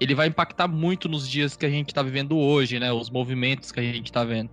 ele 0.00 0.14
vai 0.14 0.28
impactar 0.28 0.68
muito 0.68 1.08
nos 1.08 1.28
dias 1.28 1.56
que 1.56 1.66
a 1.66 1.70
gente 1.70 1.92
tá 1.92 2.02
vivendo 2.02 2.38
hoje, 2.38 2.78
né? 2.78 2.92
Os 2.92 3.10
movimentos 3.10 3.72
que 3.72 3.80
a 3.80 3.82
gente 3.82 4.10
tá 4.10 4.24
vendo. 4.24 4.50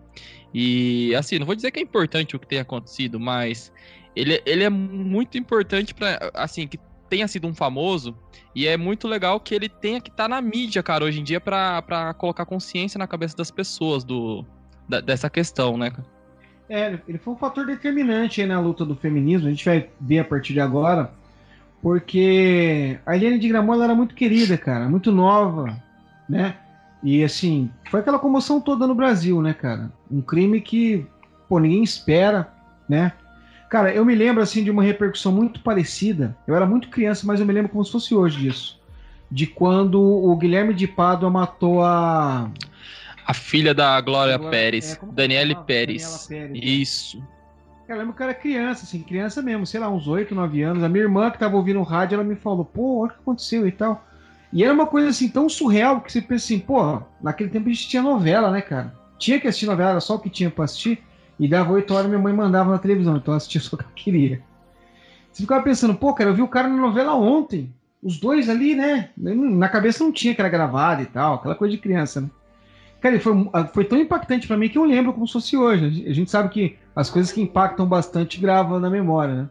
E, 0.53 1.13
assim, 1.15 1.37
não 1.37 1.45
vou 1.45 1.55
dizer 1.55 1.71
que 1.71 1.79
é 1.79 1.83
importante 1.83 2.35
o 2.35 2.39
que 2.39 2.47
tem 2.47 2.59
acontecido, 2.59 3.19
mas 3.19 3.71
ele, 4.15 4.41
ele 4.45 4.63
é 4.63 4.69
muito 4.69 5.37
importante 5.37 5.93
para 5.93 6.31
assim, 6.33 6.67
que 6.67 6.79
tenha 7.09 7.27
sido 7.27 7.47
um 7.47 7.53
famoso. 7.53 8.15
E 8.53 8.67
é 8.67 8.77
muito 8.77 9.07
legal 9.07 9.39
que 9.39 9.53
ele 9.53 9.67
tenha 9.67 9.99
que 9.99 10.09
estar 10.09 10.23
tá 10.23 10.29
na 10.29 10.41
mídia, 10.41 10.81
cara, 10.81 11.03
hoje 11.03 11.19
em 11.19 11.23
dia, 11.23 11.41
para 11.41 12.13
colocar 12.17 12.45
consciência 12.45 12.97
na 12.97 13.07
cabeça 13.07 13.35
das 13.35 13.51
pessoas 13.51 14.03
do, 14.03 14.45
da, 14.87 15.01
dessa 15.01 15.29
questão, 15.29 15.77
né, 15.77 15.91
É, 16.69 16.97
ele 17.07 17.17
foi 17.17 17.33
um 17.33 17.37
fator 17.37 17.65
determinante 17.65 18.41
aí 18.41 18.47
na 18.47 18.59
luta 18.59 18.83
do 18.83 18.95
feminismo. 18.95 19.47
A 19.47 19.51
gente 19.51 19.65
vai 19.65 19.89
ver 20.01 20.19
a 20.19 20.25
partir 20.25 20.53
de 20.53 20.59
agora 20.59 21.11
porque 21.85 22.97
a 23.05 23.15
Eliane 23.15 23.37
de 23.37 23.47
Gramont 23.47 23.79
era 23.79 23.93
muito 23.93 24.15
querida, 24.15 24.57
cara, 24.57 24.89
muito 24.89 25.11
nova, 25.11 25.79
né? 26.27 26.55
E 27.03 27.23
assim, 27.23 27.69
foi 27.91 27.99
aquela 27.99 28.17
comoção 28.17 28.59
toda 28.59 28.87
no 28.87 28.95
Brasil, 28.95 29.39
né, 29.39 29.53
cara? 29.53 29.91
Um 30.09 30.19
crime 30.19 30.59
que, 30.59 31.05
pô, 31.47 31.59
ninguém 31.59 31.83
espera, 31.83 32.51
né? 32.89 33.11
Cara, 33.69 33.93
eu 33.93 34.05
me 34.05 34.15
lembro 34.15 34.41
assim 34.41 34.63
de 34.63 34.71
uma 34.71 34.83
repercussão 34.83 35.31
muito 35.31 35.59
parecida. 35.61 36.37
Eu 36.47 36.55
era 36.55 36.65
muito 36.65 36.89
criança, 36.89 37.25
mas 37.25 37.39
eu 37.39 37.45
me 37.45 37.53
lembro 37.53 37.71
como 37.71 37.83
se 37.83 37.91
fosse 37.91 38.13
hoje 38.13 38.39
disso. 38.39 38.79
De 39.29 39.47
quando 39.47 40.01
o 40.01 40.35
Guilherme 40.37 40.73
de 40.73 40.87
Pádua 40.87 41.29
matou 41.29 41.83
a 41.83 42.49
a 43.25 43.33
filha 43.33 43.73
da 43.73 43.99
Glória 44.01 44.35
Agora, 44.35 44.51
Pérez, 44.51 44.93
é, 44.93 45.05
Daniele 45.11 45.55
Pérez. 45.65 46.27
Pérez. 46.27 46.51
Né? 46.51 46.57
Isso. 46.59 47.23
Eu 47.87 47.97
lembro 47.97 48.13
que 48.13 48.21
eu 48.21 48.25
era 48.25 48.33
criança, 48.33 48.83
assim, 48.83 49.01
criança 49.01 49.41
mesmo, 49.41 49.65
sei 49.65 49.79
lá, 49.79 49.89
uns 49.89 50.07
8, 50.07 50.33
9 50.33 50.61
anos. 50.61 50.83
A 50.83 50.89
minha 50.89 51.03
irmã 51.03 51.29
que 51.29 51.39
tava 51.39 51.55
ouvindo 51.55 51.79
o 51.79 51.83
rádio, 51.83 52.15
ela 52.15 52.23
me 52.23 52.35
falou, 52.35 52.65
pô, 52.65 53.01
olha 53.01 53.11
o 53.11 53.13
que 53.13 53.19
aconteceu 53.19 53.67
e 53.67 53.71
tal. 53.71 54.05
E 54.53 54.63
era 54.63 54.73
uma 54.73 54.87
coisa 54.87 55.09
assim 55.09 55.27
tão 55.27 55.49
surreal 55.49 56.01
que 56.01 56.11
você 56.11 56.21
pensa 56.21 56.45
assim, 56.45 56.59
pô, 56.59 57.01
naquele 57.21 57.49
tempo 57.49 57.67
a 57.67 57.71
gente 57.71 57.87
tinha 57.87 58.01
novela, 58.01 58.51
né, 58.51 58.61
cara? 58.61 58.95
Tinha 59.19 59.39
que 59.39 59.47
assistir 59.47 59.65
novela, 59.65 59.91
era 59.91 59.99
só 59.99 60.15
o 60.15 60.19
que 60.19 60.29
tinha 60.29 60.49
pra 60.49 60.65
assistir. 60.65 61.03
E 61.39 61.47
dava 61.47 61.73
8 61.73 61.93
horas 61.93 62.07
minha 62.07 62.19
mãe 62.19 62.33
mandava 62.33 62.71
na 62.71 62.77
televisão, 62.77 63.17
então 63.17 63.33
eu 63.33 63.37
assistia 63.37 63.61
só 63.61 63.75
o 63.75 63.79
que 63.79 63.85
eu 63.85 63.89
queria. 63.95 64.41
Você 65.31 65.43
ficava 65.43 65.63
pensando, 65.63 65.95
pô, 65.95 66.13
cara, 66.13 66.29
eu 66.29 66.33
vi 66.33 66.41
o 66.41 66.47
cara 66.47 66.67
na 66.67 66.77
novela 66.77 67.13
ontem. 67.13 67.73
Os 68.01 68.19
dois 68.19 68.49
ali, 68.49 68.75
né? 68.75 69.09
Na 69.17 69.67
cabeça 69.67 70.03
não 70.03 70.11
tinha 70.11 70.33
que 70.33 70.39
era 70.39 70.49
gravado 70.49 71.01
e 71.01 71.05
tal, 71.07 71.35
aquela 71.35 71.55
coisa 71.55 71.75
de 71.75 71.81
criança, 71.81 72.21
né? 72.21 72.29
Cara, 73.01 73.19
foi, 73.19 73.33
foi 73.73 73.85
tão 73.85 73.99
impactante 73.99 74.47
para 74.47 74.57
mim 74.57 74.69
que 74.69 74.77
eu 74.77 74.85
lembro 74.85 75.13
como 75.13 75.27
se 75.27 75.33
fosse 75.33 75.57
hoje. 75.57 76.05
A 76.07 76.13
gente 76.13 76.31
sabe 76.31 76.49
que 76.49 76.77
as 76.95 77.09
coisas 77.09 77.31
que 77.31 77.41
impactam 77.41 77.85
bastante 77.85 78.39
gravam 78.39 78.79
na 78.79 78.89
memória, 78.89 79.35
né? 79.35 79.49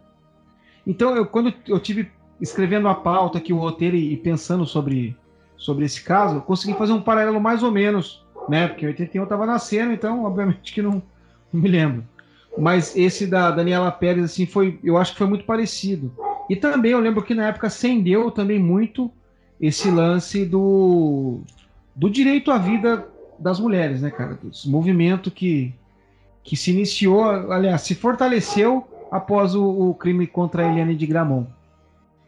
Então, 0.86 1.14
eu, 1.14 1.26
quando 1.26 1.52
eu 1.68 1.78
tive 1.78 2.10
escrevendo 2.40 2.88
a 2.88 2.94
pauta 2.94 3.38
aqui, 3.38 3.52
o 3.52 3.58
roteiro 3.58 3.96
e, 3.96 4.16
pensando 4.16 4.66
sobre, 4.66 5.16
sobre 5.56 5.84
esse 5.84 6.02
caso, 6.02 6.36
eu 6.36 6.40
consegui 6.40 6.74
fazer 6.74 6.92
um 6.92 7.00
paralelo 7.00 7.40
mais 7.40 7.62
ou 7.62 7.70
menos, 7.70 8.24
né? 8.48 8.68
Porque 8.68 8.84
em 8.84 8.88
81 8.88 9.22
eu 9.22 9.28
tava 9.28 9.46
nascendo, 9.46 9.92
então, 9.92 10.24
obviamente 10.24 10.72
que 10.72 10.82
não, 10.82 11.02
não 11.54 11.62
me 11.62 11.68
lembro. 11.68 12.04
Mas 12.56 12.96
esse 12.96 13.26
da 13.26 13.50
Daniela 13.50 13.90
Pérez, 13.90 14.24
assim, 14.24 14.46
foi, 14.46 14.78
eu 14.82 14.96
acho 14.96 15.12
que 15.12 15.18
foi 15.18 15.26
muito 15.26 15.44
parecido. 15.44 16.12
E 16.48 16.54
também 16.54 16.92
eu 16.92 17.00
lembro 17.00 17.22
que 17.22 17.34
na 17.34 17.48
época 17.48 17.66
acendeu 17.66 18.30
também 18.30 18.58
muito 18.58 19.10
esse 19.60 19.90
lance 19.90 20.44
do, 20.44 21.40
do 21.94 22.10
direito 22.10 22.50
à 22.50 22.58
vida 22.58 23.08
das 23.38 23.58
mulheres, 23.58 24.02
né, 24.02 24.10
cara? 24.10 24.38
Esse 24.50 24.68
movimento 24.68 25.30
que, 25.30 25.74
que 26.42 26.56
se 26.56 26.70
iniciou, 26.70 27.24
aliás, 27.24 27.82
se 27.82 27.94
fortaleceu 27.94 28.86
após 29.10 29.54
o, 29.54 29.90
o 29.90 29.94
crime 29.94 30.26
contra 30.26 30.64
a 30.64 30.70
Eliane 30.70 30.94
de 30.94 31.06
Gramont. 31.06 31.48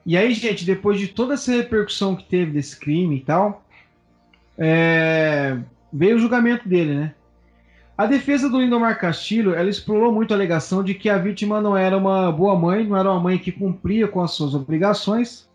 E 0.05 0.17
aí, 0.17 0.33
gente, 0.35 0.65
depois 0.65 0.99
de 0.99 1.09
toda 1.09 1.35
essa 1.35 1.53
repercussão 1.53 2.15
que 2.17 2.25
teve 2.25 2.53
desse 2.53 2.79
crime 2.79 3.17
e 3.17 3.21
tal, 3.21 3.65
é, 4.57 5.59
veio 5.93 6.17
o 6.17 6.19
julgamento 6.19 6.69
dele, 6.69 6.95
né? 6.95 7.15
A 7.97 8.05
defesa 8.05 8.51
do 8.51 8.61
Lindomar 8.61 8.99
Castilho, 8.99 9.55
ela 9.55 9.71
explorou 9.71 10.13
muito 10.13 10.33
a 10.33 10.37
alegação 10.37 10.85
de 10.85 10.93
que 10.93 11.09
a 11.09 11.17
vítima 11.17 11.63
não 11.63 11.75
era 11.75 11.97
uma 11.97 12.31
boa 12.31 12.55
mãe, 12.55 12.87
não 12.87 12.95
era 12.95 13.11
uma 13.11 13.21
mãe 13.21 13.39
que 13.39 13.51
cumpria 13.51 14.07
com 14.07 14.23
as 14.23 14.33
suas 14.33 14.55
obrigações, 14.55 15.49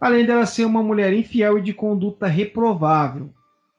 além 0.00 0.26
dela 0.26 0.46
ser 0.46 0.64
uma 0.64 0.82
mulher 0.82 1.12
infiel 1.12 1.58
e 1.58 1.62
de 1.62 1.72
conduta 1.72 2.26
reprovável. 2.26 3.30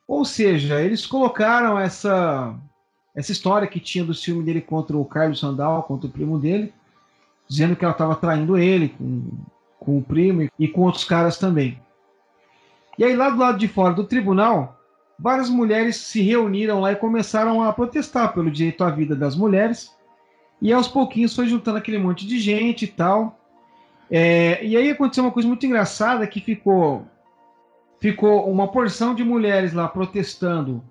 Ou 0.07 0.23
seja, 0.23 0.79
eles 0.81 1.05
colocaram 1.05 1.77
essa 1.77 2.55
essa 3.13 3.31
história 3.31 3.67
que 3.67 3.79
tinha 3.79 4.05
do 4.05 4.13
filme 4.13 4.43
dele 4.43 4.61
contra 4.61 4.95
o 4.95 5.03
Carlos 5.03 5.39
Sandal, 5.39 5.83
contra 5.83 6.07
o 6.07 6.11
primo 6.11 6.37
dele, 6.37 6.71
dizendo 7.47 7.75
que 7.75 7.83
ela 7.83 7.91
estava 7.91 8.15
traindo 8.15 8.57
ele 8.57 8.89
com, 8.89 9.23
com 9.79 9.97
o 9.97 10.03
primo 10.03 10.47
e 10.57 10.67
com 10.67 10.81
outros 10.81 11.03
caras 11.03 11.39
também. 11.39 11.81
E 12.95 13.03
aí, 13.03 13.15
lá 13.15 13.31
do 13.31 13.37
lado 13.37 13.57
de 13.57 13.67
fora 13.67 13.95
do 13.95 14.03
tribunal, 14.03 14.76
várias 15.19 15.49
mulheres 15.49 15.97
se 15.97 16.21
reuniram 16.21 16.79
lá 16.79 16.91
e 16.91 16.95
começaram 16.95 17.63
a 17.63 17.73
protestar 17.73 18.33
pelo 18.33 18.51
direito 18.51 18.83
à 18.83 18.89
vida 18.89 19.15
das 19.15 19.35
mulheres. 19.35 19.95
E 20.61 20.71
aos 20.73 20.87
pouquinhos 20.87 21.35
foi 21.35 21.47
juntando 21.47 21.77
aquele 21.77 21.97
monte 21.97 22.25
de 22.25 22.39
gente 22.39 22.85
e 22.85 22.87
tal. 22.87 23.39
É, 24.09 24.63
e 24.63 24.77
aí 24.77 24.89
aconteceu 24.89 25.23
uma 25.23 25.31
coisa 25.31 25.47
muito 25.47 25.65
engraçada 25.65 26.25
que 26.25 26.39
ficou 26.39 27.05
ficou 27.99 28.49
uma 28.49 28.67
porção 28.67 29.15
de 29.15 29.23
mulheres 29.23 29.73
lá 29.73 29.87
protestando 29.87 30.83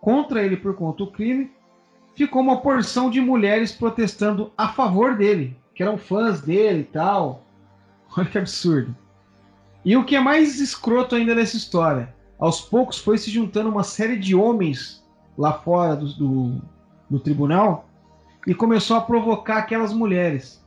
contra 0.00 0.42
ele 0.42 0.56
por 0.56 0.74
conta 0.76 1.04
do 1.04 1.10
crime, 1.10 1.50
ficou 2.14 2.42
uma 2.42 2.60
porção 2.60 3.10
de 3.10 3.20
mulheres 3.20 3.72
protestando 3.72 4.52
a 4.56 4.68
favor 4.68 5.16
dele, 5.16 5.56
que 5.74 5.82
eram 5.82 5.96
fãs 5.96 6.40
dele 6.40 6.80
e 6.80 6.84
tal. 6.84 7.44
Olha 8.16 8.28
que 8.28 8.38
absurdo. 8.38 8.96
E 9.84 9.96
o 9.96 10.04
que 10.04 10.16
é 10.16 10.20
mais 10.20 10.60
escroto 10.60 11.14
ainda 11.14 11.34
nessa 11.34 11.56
história, 11.56 12.14
aos 12.40 12.60
poucos 12.60 12.98
foi 12.98 13.18
se 13.18 13.30
juntando 13.30 13.68
uma 13.68 13.84
série 13.84 14.16
de 14.16 14.34
homens 14.34 15.04
lá 15.36 15.52
fora 15.52 15.94
do, 15.94 16.06
do, 16.14 16.62
do 17.08 17.20
tribunal 17.20 17.86
e 18.46 18.54
começou 18.54 18.96
a 18.96 19.00
provocar 19.02 19.58
aquelas 19.58 19.92
mulheres. 19.92 20.64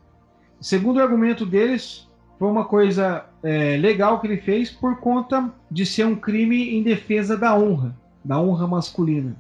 Segundo 0.61 0.97
o 0.97 1.01
argumento 1.01 1.45
deles, 1.45 2.07
foi 2.38 2.47
uma 2.47 2.65
coisa 2.65 3.26
é, 3.41 3.76
legal 3.78 4.21
que 4.21 4.28
ele 4.28 4.38
fez 4.38 4.69
por 4.69 4.99
conta 4.99 5.51
de 5.69 5.86
ser 5.86 6.05
um 6.05 6.15
crime 6.15 6.76
em 6.78 6.84
defesa 6.84 7.36
da 7.36 7.57
honra, 7.57 7.95
da 8.24 8.39
honra 8.39 8.67
masculina. 8.67 9.36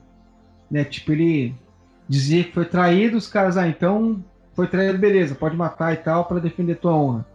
Né? 0.69 0.83
Tipo, 0.83 1.11
ele 1.11 1.55
dizia 2.09 2.43
que 2.43 2.51
foi 2.51 2.65
traído, 2.65 3.15
os 3.15 3.27
caras, 3.27 3.57
ah, 3.57 3.67
então 3.67 4.23
foi 4.53 4.67
traído, 4.67 4.97
beleza, 4.97 5.35
pode 5.35 5.55
matar 5.55 5.93
e 5.93 5.97
tal 5.97 6.25
para 6.25 6.39
defender 6.39 6.75
tua 6.75 6.95
honra. 6.95 7.25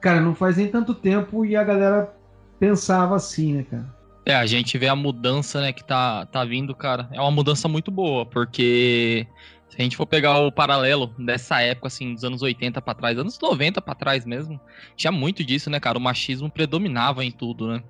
Cara, 0.00 0.20
não 0.20 0.34
faz 0.34 0.56
nem 0.56 0.68
tanto 0.68 0.94
tempo 0.94 1.44
e 1.44 1.56
a 1.56 1.64
galera 1.64 2.14
pensava 2.58 3.16
assim, 3.16 3.54
né, 3.54 3.66
cara? 3.68 4.01
É, 4.24 4.34
a 4.34 4.46
gente 4.46 4.78
vê 4.78 4.88
a 4.88 4.94
mudança, 4.94 5.60
né, 5.60 5.72
que 5.72 5.82
tá, 5.82 6.26
tá 6.26 6.44
vindo, 6.44 6.74
cara. 6.74 7.08
É 7.12 7.20
uma 7.20 7.30
mudança 7.30 7.66
muito 7.66 7.90
boa, 7.90 8.24
porque 8.24 9.26
se 9.68 9.76
a 9.78 9.82
gente 9.82 9.96
for 9.96 10.06
pegar 10.06 10.38
o 10.38 10.52
paralelo 10.52 11.08
dessa 11.18 11.60
época, 11.60 11.88
assim, 11.88 12.14
dos 12.14 12.22
anos 12.22 12.42
80 12.42 12.80
para 12.80 12.94
trás, 12.94 13.18
anos 13.18 13.38
90 13.40 13.80
para 13.80 13.94
trás 13.94 14.24
mesmo, 14.24 14.60
tinha 14.94 15.10
muito 15.10 15.42
disso, 15.42 15.70
né, 15.70 15.80
cara? 15.80 15.98
O 15.98 16.00
machismo 16.00 16.50
predominava 16.50 17.24
em 17.24 17.32
tudo, 17.32 17.68
né? 17.68 17.82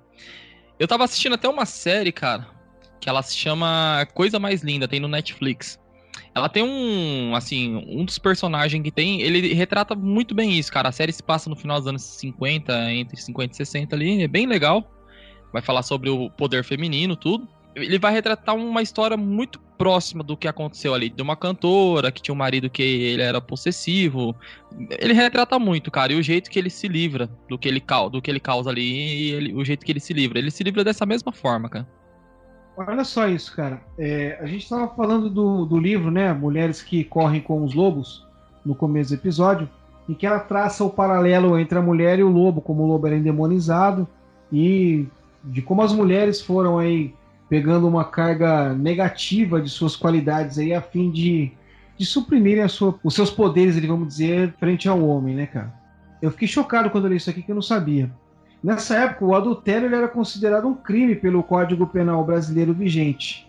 Eu 0.79 0.87
tava 0.87 1.03
assistindo 1.03 1.33
até 1.33 1.47
uma 1.47 1.65
série, 1.65 2.11
cara, 2.11 2.47
que 2.99 3.07
ela 3.07 3.21
se 3.21 3.35
chama 3.35 4.07
Coisa 4.13 4.39
Mais 4.39 4.63
Linda, 4.63 4.87
tem 4.87 4.99
no 4.99 5.07
Netflix. 5.07 5.79
Ela 6.33 6.49
tem 6.49 6.63
um, 6.63 7.35
assim, 7.35 7.75
um 7.87 8.03
dos 8.05 8.17
personagens 8.17 8.81
que 8.81 8.91
tem, 8.91 9.21
ele 9.21 9.53
retrata 9.53 9.93
muito 9.93 10.33
bem 10.33 10.57
isso, 10.57 10.71
cara. 10.71 10.89
A 10.89 10.91
série 10.91 11.11
se 11.11 11.21
passa 11.21 11.49
no 11.49 11.55
final 11.55 11.77
dos 11.77 11.87
anos 11.87 12.01
50, 12.01 12.91
entre 12.91 13.17
50 13.17 13.53
e 13.53 13.55
60 13.57 13.95
ali, 13.95 14.23
é 14.23 14.27
bem 14.27 14.47
legal. 14.47 14.89
Vai 15.53 15.61
falar 15.61 15.83
sobre 15.83 16.09
o 16.09 16.29
poder 16.31 16.63
feminino, 16.63 17.15
tudo 17.15 17.47
ele 17.75 17.97
vai 17.97 18.13
retratar 18.13 18.55
uma 18.55 18.81
história 18.81 19.17
muito 19.17 19.59
próxima 19.77 20.23
do 20.23 20.37
que 20.37 20.47
aconteceu 20.47 20.93
ali, 20.93 21.09
de 21.09 21.21
uma 21.21 21.35
cantora 21.35 22.11
que 22.11 22.21
tinha 22.21 22.33
um 22.33 22.37
marido 22.37 22.69
que 22.69 22.81
ele 22.81 23.21
era 23.21 23.41
possessivo. 23.41 24.35
Ele 24.99 25.13
retrata 25.13 25.57
muito, 25.57 25.89
cara, 25.89 26.13
e 26.13 26.15
o 26.15 26.23
jeito 26.23 26.49
que 26.49 26.59
ele 26.59 26.69
se 26.69 26.87
livra 26.87 27.29
do 27.49 27.57
que 27.57 27.67
ele, 27.67 27.83
do 28.11 28.21
que 28.21 28.29
ele 28.29 28.39
causa 28.39 28.69
ali, 28.69 28.81
e 28.81 29.31
ele, 29.31 29.53
o 29.53 29.65
jeito 29.65 29.85
que 29.85 29.91
ele 29.91 29.99
se 29.99 30.13
livra. 30.13 30.37
Ele 30.37 30.51
se 30.51 30.63
livra 30.63 30.83
dessa 30.83 31.05
mesma 31.05 31.31
forma, 31.31 31.67
cara. 31.67 31.87
Olha 32.77 33.03
só 33.03 33.27
isso, 33.27 33.55
cara. 33.55 33.81
É, 33.97 34.37
a 34.41 34.45
gente 34.45 34.63
estava 34.63 34.87
falando 34.95 35.29
do, 35.29 35.65
do 35.65 35.77
livro, 35.77 36.09
né? 36.09 36.33
Mulheres 36.33 36.81
que 36.81 37.03
correm 37.03 37.41
com 37.41 37.63
os 37.63 37.73
lobos, 37.73 38.25
no 38.65 38.73
começo 38.73 39.09
do 39.09 39.19
episódio, 39.19 39.69
em 40.07 40.13
que 40.13 40.25
ela 40.25 40.39
traça 40.39 40.83
o 40.83 40.89
paralelo 40.89 41.57
entre 41.59 41.77
a 41.77 41.81
mulher 41.81 42.19
e 42.19 42.23
o 42.23 42.29
lobo, 42.29 42.61
como 42.61 42.83
o 42.83 42.87
lobo 42.87 43.07
era 43.07 43.15
endemonizado, 43.15 44.07
e 44.51 45.07
de 45.43 45.61
como 45.61 45.81
as 45.81 45.91
mulheres 45.91 46.41
foram 46.41 46.79
aí 46.79 47.13
pegando 47.49 47.87
uma 47.87 48.05
carga 48.05 48.73
negativa 48.73 49.61
de 49.61 49.69
suas 49.69 49.95
qualidades 49.95 50.57
aí 50.57 50.73
a 50.73 50.81
fim 50.81 51.11
de, 51.11 51.51
de 51.97 52.05
suprimirem 52.05 52.67
sua, 52.67 52.97
os 53.03 53.13
seus 53.13 53.29
poderes, 53.29 53.79
vamos 53.85 54.07
dizer, 54.07 54.53
frente 54.59 54.87
ao 54.87 55.03
homem, 55.05 55.35
né, 55.35 55.45
cara? 55.45 55.73
Eu 56.21 56.31
fiquei 56.31 56.47
chocado 56.47 56.89
quando 56.89 57.07
li 57.07 57.17
isso 57.17 57.29
aqui 57.29 57.41
que 57.41 57.51
eu 57.51 57.55
não 57.55 57.61
sabia. 57.61 58.09
Nessa 58.63 58.95
época, 58.95 59.25
o 59.25 59.35
adultério 59.35 59.93
era 59.93 60.07
considerado 60.07 60.65
um 60.67 60.73
crime 60.73 61.15
pelo 61.15 61.43
Código 61.43 61.85
Penal 61.85 62.23
brasileiro 62.23 62.73
vigente. 62.73 63.45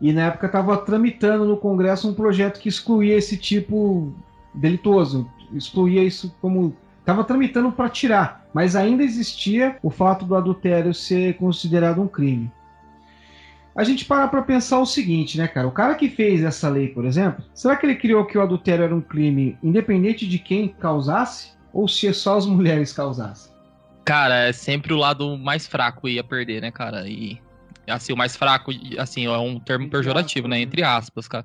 E 0.00 0.12
na 0.12 0.22
época 0.22 0.46
estava 0.46 0.76
tramitando 0.76 1.44
no 1.44 1.56
Congresso 1.56 2.10
um 2.10 2.14
projeto 2.14 2.58
que 2.58 2.68
excluía 2.68 3.16
esse 3.16 3.36
tipo 3.36 4.12
delitoso, 4.52 5.30
excluía 5.54 6.02
isso 6.02 6.34
como 6.40 6.74
estava 7.06 7.24
tramitando 7.24 7.70
para 7.70 7.88
tirar, 7.88 8.44
mas 8.52 8.74
ainda 8.74 9.04
existia 9.04 9.76
o 9.82 9.90
fato 9.90 10.24
do 10.24 10.34
adultério 10.34 10.92
ser 10.92 11.36
considerado 11.36 12.02
um 12.02 12.08
crime 12.08 12.50
a 13.76 13.84
gente 13.84 14.06
para 14.06 14.26
para 14.26 14.40
pensar 14.40 14.80
o 14.80 14.86
seguinte, 14.86 15.36
né, 15.36 15.46
cara? 15.46 15.68
O 15.68 15.72
cara 15.72 15.94
que 15.94 16.08
fez 16.08 16.42
essa 16.42 16.66
lei, 16.68 16.88
por 16.88 17.04
exemplo, 17.04 17.44
será 17.52 17.76
que 17.76 17.84
ele 17.84 17.94
criou 17.94 18.24
que 18.24 18.38
o 18.38 18.40
adultério 18.40 18.84
era 18.84 18.94
um 18.94 19.02
crime 19.02 19.58
independente 19.62 20.26
de 20.26 20.38
quem 20.38 20.68
causasse 20.68 21.52
ou 21.72 21.86
se 21.86 22.12
só 22.14 22.38
as 22.38 22.46
mulheres 22.48 22.92
causassem? 22.92 23.52
Cara, 24.02 24.46
é 24.48 24.52
sempre 24.52 24.94
o 24.94 24.96
lado 24.96 25.36
mais 25.36 25.66
fraco 25.66 26.08
ia 26.08 26.24
perder, 26.24 26.62
né, 26.62 26.70
cara? 26.70 27.06
E 27.06 27.38
assim, 27.88 28.12
o 28.12 28.16
mais 28.16 28.36
fraco, 28.36 28.70
assim, 28.98 29.26
é 29.26 29.38
um 29.38 29.58
termo 29.58 29.88
pejorativo, 29.88 30.48
né, 30.48 30.60
entre 30.60 30.82
aspas, 30.82 31.28
cara. 31.28 31.44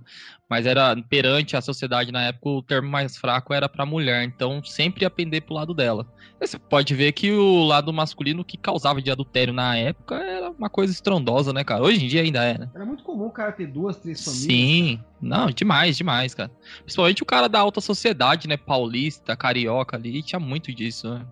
Mas 0.50 0.66
era 0.66 0.96
perante 1.10 1.56
a 1.56 1.62
sociedade 1.62 2.12
na 2.12 2.24
época, 2.24 2.50
o 2.50 2.62
termo 2.62 2.90
mais 2.90 3.18
fraco 3.18 3.54
era 3.54 3.70
para 3.70 3.86
mulher, 3.86 4.24
então 4.24 4.64
sempre 4.64 5.04
ia 5.04 5.10
pender 5.10 5.44
pro 5.44 5.54
lado 5.54 5.74
dela. 5.74 6.06
Você 6.40 6.58
pode 6.58 6.94
ver 6.96 7.12
que 7.12 7.32
o 7.32 7.64
lado 7.64 7.94
masculino 7.94 8.44
que 8.44 8.58
causava 8.58 9.02
de 9.02 9.12
adultério 9.12 9.54
na 9.54 9.78
época 9.78 10.16
era 10.16 10.50
uma 10.50 10.70
coisa 10.70 10.92
estrondosa, 10.92 11.54
né, 11.54 11.64
cara? 11.64 11.84
Hoje 11.84 12.04
em 12.04 12.08
dia 12.08 12.22
ainda 12.22 12.44
é, 12.44 12.58
né? 12.58 12.70
Era 12.74 12.86
muito 12.86 13.04
comum 13.04 13.28
o 13.28 13.32
cara 13.32 13.52
ter 13.52 13.68
duas, 13.68 13.98
três 13.98 14.24
famílias. 14.24 14.46
Sim, 14.46 14.98
cara. 14.98 15.08
não, 15.22 15.52
demais, 15.52 15.96
demais, 15.96 16.34
cara. 16.34 16.52
Principalmente 16.80 17.22
o 17.24 17.26
cara 17.26 17.48
da 17.48 17.60
alta 17.60 17.80
sociedade, 17.80 18.48
né, 18.48 18.58
paulista, 18.58 19.36
carioca 19.36 19.96
ali, 19.96 20.24
tinha 20.24 20.40
muito 20.40 20.74
disso, 20.74 21.14
né? 21.14 21.26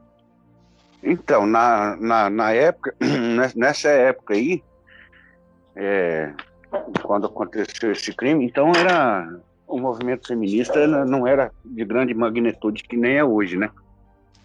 Então, 1.02 1.46
na, 1.46 1.96
na, 1.96 2.30
na 2.30 2.52
época, 2.52 2.96
nessa 3.56 3.90
época 3.90 4.34
aí, 4.34 4.62
é, 5.76 6.34
quando 7.04 7.28
aconteceu 7.28 7.92
esse 7.92 8.14
crime, 8.14 8.46
então 8.46 8.72
era 8.76 9.40
o 9.68 9.80
movimento 9.80 10.28
feminista 10.28 10.88
não 11.06 11.28
era 11.28 11.52
de 11.64 11.86
grande 11.86 12.14
magnitude 12.14 12.84
que 12.84 12.98
nem 12.98 13.18
é 13.18 13.24
hoje, 13.24 13.56
né? 13.56 13.70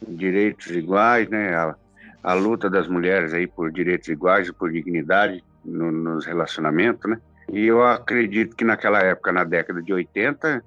Direitos 0.06 0.70
iguais, 0.70 1.28
né? 1.30 1.54
A, 1.54 1.74
a 2.22 2.34
luta 2.34 2.68
das 2.68 2.86
mulheres 2.86 3.32
aí 3.32 3.46
por 3.46 3.72
direitos 3.72 4.08
iguais 4.08 4.48
e 4.48 4.52
por 4.52 4.70
dignidade 4.70 5.42
no, 5.64 5.90
nos 5.90 6.26
relacionamentos, 6.26 7.10
né? 7.10 7.18
E 7.50 7.66
eu 7.66 7.82
acredito 7.82 8.54
que 8.54 8.64
naquela 8.64 9.00
época, 9.00 9.32
na 9.32 9.44
década 9.44 9.82
de 9.82 9.92
80, 9.92 10.62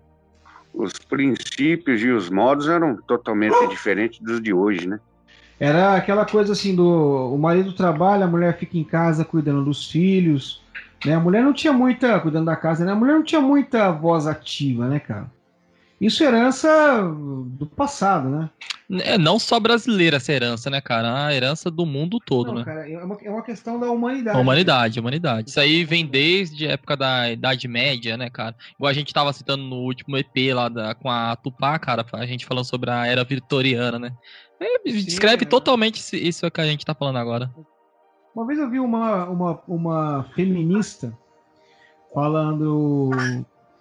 os 0.74 0.94
princípios 0.94 2.02
e 2.02 2.10
os 2.10 2.30
modos 2.30 2.68
eram 2.68 2.98
totalmente 3.08 3.68
diferentes 3.68 4.20
dos 4.20 4.42
de 4.42 4.54
hoje, 4.54 4.88
né? 4.88 5.00
Era 5.60 5.96
aquela 5.96 6.26
coisa 6.26 6.54
assim 6.54 6.76
do 6.76 7.34
o 7.34 7.38
marido 7.38 7.74
trabalha, 7.74 8.26
a 8.26 8.30
mulher 8.30 8.58
fica 8.58 8.78
em 8.78 8.84
casa 8.84 9.26
cuidando 9.26 9.66
dos 9.66 9.90
filhos, 9.90 10.62
né? 11.06 11.16
A 11.16 11.20
mulher 11.20 11.44
não 11.44 11.54
tinha 11.54 11.74
muita 11.74 12.20
cuidando 12.20 12.46
da 12.46 12.56
casa, 12.56 12.86
né? 12.86 12.92
A 12.92 12.96
mulher 12.96 13.14
não 13.14 13.24
tinha 13.24 13.42
muita 13.42 13.92
voz 13.92 14.28
ativa, 14.28 14.88
né, 14.88 15.00
cara? 15.00 15.30
Isso 16.00 16.24
é 16.24 16.28
herança 16.28 16.70
do 17.48 17.66
passado, 17.66 18.30
né? 18.30 18.50
É 19.04 19.18
não 19.18 19.38
só 19.38 19.60
brasileira 19.60 20.16
essa 20.16 20.32
herança, 20.32 20.70
né, 20.70 20.80
cara? 20.80 21.26
A 21.26 21.34
herança 21.34 21.70
do 21.70 21.86
mundo 21.86 22.20
todo, 22.24 22.50
não, 22.50 22.60
né? 22.60 22.64
Cara, 22.64 22.90
é, 22.90 23.04
uma, 23.04 23.18
é 23.22 23.30
uma 23.30 23.42
questão 23.42 23.80
da 23.80 23.90
humanidade. 23.92 24.38
A 24.38 24.40
humanidade, 24.40 25.00
humanidade. 25.00 25.50
Isso 25.50 25.60
aí 25.60 25.84
vem 25.84 26.06
desde 26.06 26.68
a 26.68 26.72
época 26.72 26.96
da 26.96 27.30
Idade 27.30 27.68
Média, 27.68 28.16
né, 28.16 28.30
cara? 28.30 28.56
Igual 28.76 28.90
a 28.90 28.94
gente 28.94 29.14
tava 29.14 29.34
citando 29.34 29.64
no 29.64 29.78
último 29.78 30.18
EP 30.18 30.54
lá 30.54 30.70
da, 30.70 30.96
com 30.96 31.10
a 31.10 31.36
Tupá, 31.36 31.78
cara, 31.80 32.06
a 32.14 32.26
gente 32.26 32.46
falando 32.46 32.66
sobre 32.66 32.90
a 32.90 33.06
era 33.06 33.26
vitoriana, 33.26 34.00
né? 34.00 34.12
É, 34.60 34.80
descreve 34.84 35.40
Sim, 35.40 35.46
é. 35.46 35.50
totalmente 35.50 36.00
isso 36.16 36.50
que 36.50 36.62
a 36.62 36.66
gente 36.66 36.86
tá 36.86 36.94
falando 36.94 37.18
agora. 37.18 37.52
Uma 38.36 38.46
vez 38.46 38.60
eu 38.60 38.70
vi 38.70 38.80
uma, 38.80 39.26
uma, 39.26 39.62
uma 39.68 40.24
feminista 40.36 41.18
falando. 42.14 43.12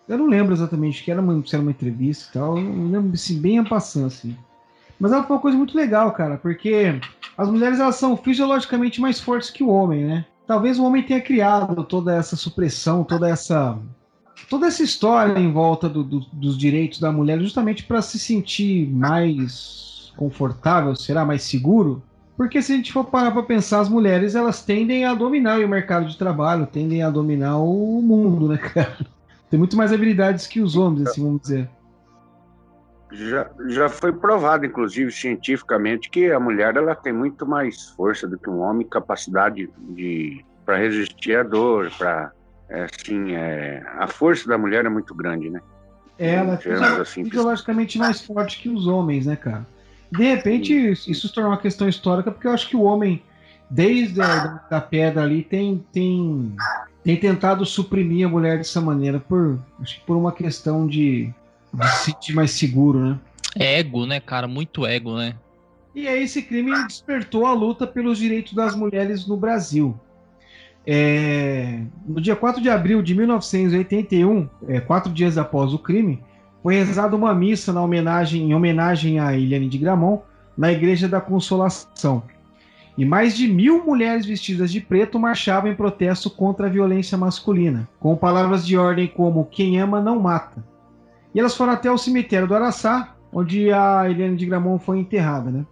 Eu 0.08 0.18
não 0.18 0.26
lembro 0.26 0.52
exatamente 0.52 1.02
que 1.02 1.10
era 1.10 1.20
uma, 1.20 1.44
se 1.44 1.54
era 1.54 1.62
uma 1.62 1.70
entrevista 1.70 2.28
e 2.30 2.32
tal. 2.32 2.58
Eu 2.58 2.64
não 2.64 2.90
lembro 2.90 3.12
assim, 3.12 3.40
bem 3.40 3.58
a 3.58 3.64
passando, 3.64 4.06
assim. 4.06 4.36
Mas 4.98 5.12
ela 5.12 5.24
foi 5.24 5.36
uma 5.36 5.42
coisa 5.42 5.58
muito 5.58 5.76
legal, 5.76 6.10
cara, 6.12 6.38
porque 6.38 6.98
as 7.36 7.50
mulheres 7.50 7.80
elas 7.80 7.96
são 7.96 8.16
fisiologicamente 8.16 9.00
mais 9.00 9.20
fortes 9.20 9.50
que 9.50 9.62
o 9.62 9.68
homem, 9.68 10.04
né? 10.04 10.24
Talvez 10.46 10.78
o 10.78 10.84
homem 10.84 11.02
tenha 11.02 11.20
criado 11.20 11.84
toda 11.84 12.14
essa 12.14 12.36
supressão, 12.36 13.04
toda 13.04 13.28
essa 13.28 13.78
toda 14.48 14.66
essa 14.66 14.82
história 14.82 15.38
em 15.38 15.52
volta 15.52 15.88
do, 15.88 16.04
do, 16.04 16.20
dos 16.32 16.56
direitos 16.56 17.00
da 17.00 17.10
mulher, 17.10 17.40
justamente 17.40 17.82
para 17.82 18.00
se 18.00 18.18
sentir 18.18 18.88
mais 18.88 19.85
confortável, 20.16 20.94
será 20.96 21.24
mais 21.24 21.42
seguro? 21.42 22.02
Porque 22.36 22.60
se 22.60 22.72
a 22.72 22.76
gente 22.76 22.92
for 22.92 23.04
parar 23.04 23.30
para 23.30 23.42
pensar, 23.42 23.80
as 23.80 23.88
mulheres 23.88 24.34
elas 24.34 24.62
tendem 24.62 25.04
a 25.04 25.14
dominar 25.14 25.60
o 25.60 25.68
mercado 25.68 26.06
de 26.06 26.18
trabalho, 26.18 26.66
tendem 26.66 27.02
a 27.02 27.08
dominar 27.08 27.58
o 27.58 28.02
mundo, 28.02 28.48
né, 28.48 28.58
cara? 28.58 28.96
Tem 29.48 29.58
muito 29.58 29.76
mais 29.76 29.92
habilidades 29.92 30.46
que 30.46 30.60
os 30.60 30.76
homens, 30.76 31.08
assim, 31.08 31.22
vamos 31.22 31.40
dizer. 31.42 31.68
Já, 33.12 33.48
já 33.68 33.88
foi 33.88 34.12
provado, 34.12 34.66
inclusive, 34.66 35.12
cientificamente, 35.12 36.10
que 36.10 36.30
a 36.30 36.40
mulher 36.40 36.76
ela 36.76 36.94
tem 36.94 37.12
muito 37.12 37.46
mais 37.46 37.90
força 37.90 38.26
do 38.26 38.36
que 38.36 38.50
um 38.50 38.58
homem, 38.58 38.86
capacidade 38.86 39.70
de 39.90 40.44
para 40.64 40.76
resistir 40.76 41.36
à 41.36 41.44
dor, 41.44 41.92
para 41.96 42.32
é, 42.68 42.82
assim, 42.82 43.32
é, 43.32 43.84
a 43.96 44.08
força 44.08 44.48
da 44.48 44.58
mulher 44.58 44.84
é 44.84 44.88
muito 44.88 45.14
grande, 45.14 45.48
né? 45.48 45.60
Ela 46.18 46.58
é 46.64 47.00
assim, 47.00 47.24
fisiologicamente 47.24 47.98
mais 47.98 48.20
forte 48.20 48.60
que 48.60 48.68
os 48.68 48.86
homens, 48.86 49.26
né, 49.26 49.36
cara? 49.36 49.64
De 50.16 50.24
repente, 50.24 50.72
isso 50.72 51.28
se 51.28 51.32
torna 51.32 51.50
uma 51.50 51.58
questão 51.58 51.88
histórica, 51.88 52.30
porque 52.30 52.46
eu 52.46 52.52
acho 52.52 52.68
que 52.68 52.76
o 52.76 52.82
homem, 52.82 53.22
desde 53.68 54.20
a 54.20 54.60
da 54.70 54.80
pedra 54.80 55.22
ali, 55.22 55.42
tem, 55.42 55.84
tem, 55.92 56.54
tem 57.04 57.16
tentado 57.16 57.64
suprimir 57.64 58.26
a 58.26 58.30
mulher 58.30 58.58
dessa 58.58 58.80
maneira, 58.80 59.20
por, 59.20 59.58
acho 59.80 60.00
que 60.00 60.06
por 60.06 60.16
uma 60.16 60.32
questão 60.32 60.86
de, 60.86 61.32
de 61.72 61.88
se 61.88 62.04
sentir 62.06 62.34
mais 62.34 62.50
seguro, 62.52 62.98
né? 62.98 63.18
Ego, 63.58 64.06
né, 64.06 64.20
cara? 64.20 64.46
Muito 64.46 64.86
ego, 64.86 65.16
né? 65.16 65.34
E 65.94 66.06
aí 66.06 66.24
esse 66.24 66.42
crime 66.42 66.70
despertou 66.86 67.46
a 67.46 67.54
luta 67.54 67.86
pelos 67.86 68.18
direitos 68.18 68.52
das 68.52 68.76
mulheres 68.76 69.26
no 69.26 69.36
Brasil. 69.36 69.98
É, 70.86 71.80
no 72.06 72.20
dia 72.20 72.36
4 72.36 72.62
de 72.62 72.68
abril 72.68 73.02
de 73.02 73.14
1981, 73.14 74.48
é, 74.68 74.78
quatro 74.78 75.12
dias 75.12 75.36
após 75.36 75.72
o 75.72 75.78
crime, 75.78 76.22
foi 76.62 76.76
rezada 76.76 77.14
uma 77.14 77.34
missa 77.34 77.72
na 77.72 77.82
homenagem, 77.82 78.50
em 78.50 78.54
homenagem 78.54 79.20
a 79.20 79.36
Eliane 79.36 79.68
de 79.68 79.78
Gramont 79.78 80.22
na 80.56 80.72
Igreja 80.72 81.08
da 81.08 81.20
Consolação. 81.20 82.22
E 82.98 83.04
mais 83.04 83.36
de 83.36 83.46
mil 83.46 83.84
mulheres 83.84 84.24
vestidas 84.24 84.72
de 84.72 84.80
preto 84.80 85.18
marchavam 85.18 85.70
em 85.70 85.74
protesto 85.74 86.30
contra 86.30 86.66
a 86.66 86.70
violência 86.70 87.18
masculina, 87.18 87.86
com 88.00 88.16
palavras 88.16 88.66
de 88.66 88.76
ordem 88.76 89.06
como 89.06 89.44
quem 89.44 89.78
ama 89.80 90.00
não 90.00 90.18
mata. 90.18 90.64
E 91.34 91.38
elas 91.38 91.54
foram 91.54 91.74
até 91.74 91.90
o 91.90 91.98
cemitério 91.98 92.48
do 92.48 92.54
Araçá, 92.54 93.14
onde 93.30 93.70
a 93.70 94.08
Eliane 94.08 94.36
de 94.36 94.46
Gramont 94.46 94.82
foi 94.82 94.98
enterrada. 94.98 95.50
Né? 95.50 95.66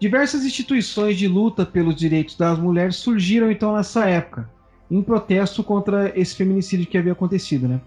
Diversas 0.00 0.44
instituições 0.44 1.18
de 1.18 1.28
luta 1.28 1.66
pelos 1.66 1.94
direitos 1.94 2.36
das 2.36 2.58
mulheres 2.58 2.96
surgiram 2.96 3.50
então 3.50 3.76
nessa 3.76 4.08
época, 4.08 4.50
em 4.90 5.02
protesto 5.02 5.62
contra 5.62 6.10
esse 6.18 6.34
feminicídio 6.34 6.86
que 6.86 6.96
havia 6.96 7.12
acontecido. 7.12 7.68
Né? 7.68 7.80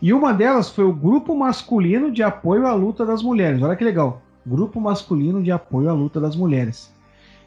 E 0.00 0.12
uma 0.12 0.32
delas 0.32 0.70
foi 0.70 0.84
o 0.84 0.92
Grupo 0.92 1.34
Masculino 1.34 2.10
de 2.10 2.22
Apoio 2.22 2.66
à 2.66 2.74
Luta 2.74 3.04
das 3.04 3.22
Mulheres. 3.22 3.62
Olha 3.62 3.76
que 3.76 3.84
legal. 3.84 4.22
Grupo 4.44 4.80
Masculino 4.80 5.42
de 5.42 5.50
Apoio 5.50 5.88
à 5.88 5.92
Luta 5.92 6.20
das 6.20 6.36
Mulheres. 6.36 6.92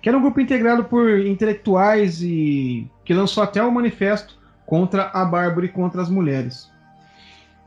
Que 0.01 0.09
era 0.09 0.17
um 0.17 0.21
grupo 0.21 0.39
integrado 0.39 0.83
por 0.83 1.19
intelectuais 1.19 2.21
e 2.21 2.87
que 3.05 3.13
lançou 3.13 3.43
até 3.43 3.63
um 3.63 3.71
manifesto 3.71 4.37
contra 4.65 5.11
a 5.13 5.23
Bárbara 5.25 5.65
e 5.65 5.69
contra 5.69 6.01
as 6.01 6.09
mulheres. 6.09 6.69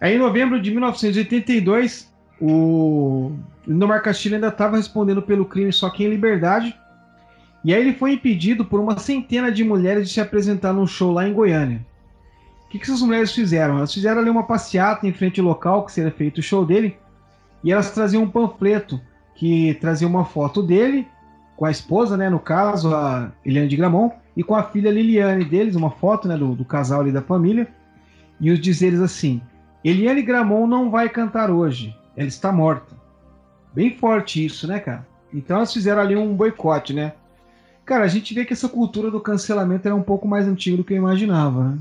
Aí, 0.01 0.16
em 0.16 0.18
novembro 0.18 0.61
de 0.61 0.70
1982, 0.70 2.12
o 2.41 3.33
Lindomar 3.66 4.03
Castilho 4.03 4.35
ainda 4.35 4.49
estava 4.49 4.76
respondendo 4.76 5.22
pelo 5.22 5.45
crime 5.45 5.72
só 5.72 5.89
que 5.91 6.05
em 6.05 6.11
liberdade. 6.11 6.76
E 7.64 7.72
aí 7.72 7.80
ele 7.80 7.93
foi 7.93 8.14
impedido 8.14 8.64
por 8.64 8.80
uma 8.80 8.99
centena 8.99 9.53
de 9.53 9.62
mulheres 9.62 10.09
de 10.09 10.14
se 10.14 10.20
apresentar 10.20 10.72
num 10.72 10.87
show 10.87 11.12
lá 11.12 11.28
em 11.28 11.33
Goiânia 11.33 11.87
que, 12.73 12.79
que 12.79 12.85
essas 12.87 13.03
mulheres 13.03 13.33
fizeram? 13.33 13.77
Elas 13.77 13.93
fizeram 13.93 14.23
ali 14.23 14.31
uma 14.31 14.45
passeata 14.45 15.07
em 15.07 15.12
frente 15.12 15.39
ao 15.39 15.47
local 15.47 15.85
que 15.85 15.93
seria 15.93 16.11
feito 16.11 16.39
o 16.39 16.43
show 16.43 16.64
dele, 16.64 16.97
e 17.62 17.70
elas 17.70 17.91
traziam 17.91 18.23
um 18.23 18.31
panfleto 18.31 18.99
que 19.35 19.75
trazia 19.75 20.09
uma 20.09 20.25
foto 20.25 20.62
dele, 20.62 21.07
com 21.55 21.66
a 21.66 21.70
esposa, 21.70 22.16
né, 22.16 22.31
no 22.31 22.41
caso, 22.41 22.95
a 22.95 23.31
Eliane 23.45 23.68
de 23.68 23.77
Gramont, 23.77 24.14
e 24.35 24.43
com 24.43 24.55
a 24.55 24.62
filha 24.62 24.91
Liliane 24.91 25.45
deles, 25.45 25.77
uma 25.77 25.91
foto 25.91 26.27
né, 26.27 26.35
do, 26.35 26.55
do 26.55 26.64
casal 26.64 27.03
ali 27.03 27.12
da 27.12 27.20
família, 27.20 27.68
e 28.41 28.51
os 28.51 28.59
dizeres 28.59 29.01
assim: 29.01 29.43
Eliane 29.85 30.23
Gramont 30.23 30.66
não 30.66 30.91
vai 30.91 31.11
cantar 31.11 31.51
hoje, 31.51 31.95
ela 32.16 32.29
está 32.29 32.51
morta. 32.51 32.97
Bem 33.75 33.95
forte 33.99 34.45
isso, 34.45 34.66
né, 34.66 34.81
cara? 34.81 35.07
Então 35.33 35.59
elas 35.59 35.73
fizeram 35.73 36.01
ali 36.01 36.16
um 36.16 36.35
boicote, 36.35 36.95
né? 36.95 37.12
Cara, 37.85 38.05
a 38.05 38.09
gente 38.09 38.33
vê 38.33 38.47
que 38.47 38.55
essa 38.55 38.68
cultura 38.68 39.11
do 39.11 39.20
cancelamento 39.20 39.87
era 39.87 39.95
um 39.95 40.03
pouco 40.03 40.27
mais 40.27 40.49
antiga 40.49 40.79
do 40.79 40.85
que 40.85 40.95
eu 40.95 40.99
imaginava, 40.99 41.64
né? 41.64 41.79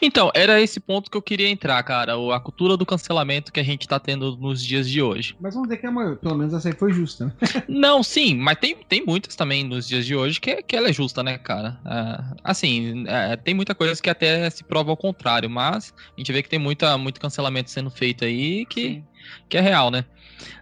Então, 0.00 0.30
era 0.34 0.60
esse 0.60 0.80
ponto 0.80 1.10
que 1.10 1.16
eu 1.16 1.22
queria 1.22 1.48
entrar, 1.48 1.82
cara. 1.82 2.14
A 2.34 2.40
cultura 2.40 2.76
do 2.76 2.84
cancelamento 2.84 3.52
que 3.52 3.60
a 3.60 3.62
gente 3.62 3.86
tá 3.86 3.98
tendo 3.98 4.36
nos 4.36 4.64
dias 4.64 4.88
de 4.88 5.00
hoje. 5.00 5.36
Mas 5.40 5.54
vamos 5.54 5.68
dizer 5.68 5.80
que 5.80 5.86
a 5.86 5.90
maior, 5.90 6.16
pelo 6.16 6.36
menos 6.36 6.52
essa 6.52 6.68
aí 6.68 6.74
foi 6.74 6.92
justa, 6.92 7.26
né? 7.26 7.32
Não, 7.68 8.02
sim, 8.02 8.34
mas 8.34 8.58
tem, 8.58 8.76
tem 8.88 9.04
muitas 9.04 9.36
também 9.36 9.64
nos 9.64 9.86
dias 9.86 10.04
de 10.04 10.14
hoje 10.14 10.40
que, 10.40 10.62
que 10.62 10.76
ela 10.76 10.88
é 10.88 10.92
justa, 10.92 11.22
né, 11.22 11.38
cara? 11.38 11.78
É, 11.86 12.36
assim, 12.44 13.04
é, 13.06 13.36
tem 13.36 13.54
muita 13.54 13.74
coisa 13.74 14.00
que 14.00 14.10
até 14.10 14.48
se 14.50 14.64
prova 14.64 14.90
ao 14.90 14.96
contrário, 14.96 15.48
mas 15.48 15.94
a 16.16 16.20
gente 16.20 16.32
vê 16.32 16.42
que 16.42 16.48
tem 16.48 16.58
muita, 16.58 16.98
muito 16.98 17.20
cancelamento 17.20 17.70
sendo 17.70 17.90
feito 17.90 18.24
aí 18.24 18.66
que, 18.66 19.02
que 19.48 19.56
é 19.56 19.60
real, 19.60 19.90
né? 19.90 20.04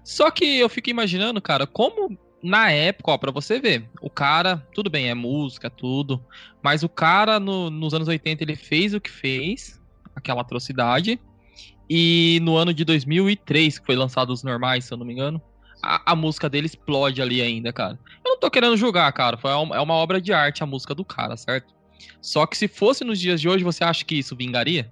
Só 0.04 0.30
que 0.30 0.58
eu 0.58 0.68
fico 0.68 0.90
imaginando, 0.90 1.40
cara, 1.40 1.66
como 1.66 2.18
na 2.42 2.70
época, 2.70 3.12
ó, 3.12 3.18
pra 3.18 3.30
você 3.30 3.60
ver, 3.60 3.88
o 4.00 4.08
cara, 4.08 4.66
tudo 4.74 4.88
bem, 4.88 5.08
é 5.08 5.14
música, 5.14 5.68
tudo, 5.68 6.24
mas 6.62 6.82
o 6.82 6.88
cara 6.88 7.38
no, 7.38 7.70
nos 7.70 7.92
anos 7.92 8.08
80 8.08 8.42
ele 8.42 8.56
fez 8.56 8.94
o 8.94 9.00
que 9.00 9.10
fez, 9.10 9.80
aquela 10.14 10.40
atrocidade, 10.40 11.20
e 11.88 12.38
no 12.42 12.56
ano 12.56 12.72
de 12.72 12.84
2003, 12.84 13.78
que 13.78 13.86
foi 13.86 13.96
lançado 13.96 14.30
os 14.30 14.42
normais, 14.42 14.84
se 14.84 14.92
eu 14.92 14.98
não 14.98 15.04
me 15.04 15.12
engano, 15.12 15.42
a, 15.82 16.12
a, 16.12 16.16
música 16.16 16.48
dele 16.48 16.66
explode 16.66 17.20
ali 17.20 17.42
ainda, 17.42 17.72
cara. 17.72 17.98
Eu 18.24 18.32
não 18.32 18.38
tô 18.38 18.50
querendo 18.50 18.76
julgar, 18.76 19.12
cara, 19.12 19.36
foi 19.36 19.52
uma, 19.52 19.76
é 19.76 19.80
uma 19.80 19.94
obra 19.94 20.20
de 20.20 20.32
arte 20.32 20.62
a 20.62 20.66
música 20.66 20.94
do 20.94 21.04
cara, 21.04 21.36
certo? 21.36 21.74
Só 22.22 22.46
que 22.46 22.56
se 22.56 22.68
fosse 22.68 23.04
nos 23.04 23.18
dias 23.18 23.40
de 23.40 23.48
hoje, 23.48 23.64
você 23.64 23.84
acha 23.84 24.04
que 24.04 24.14
isso 24.14 24.36
vingaria? 24.36 24.90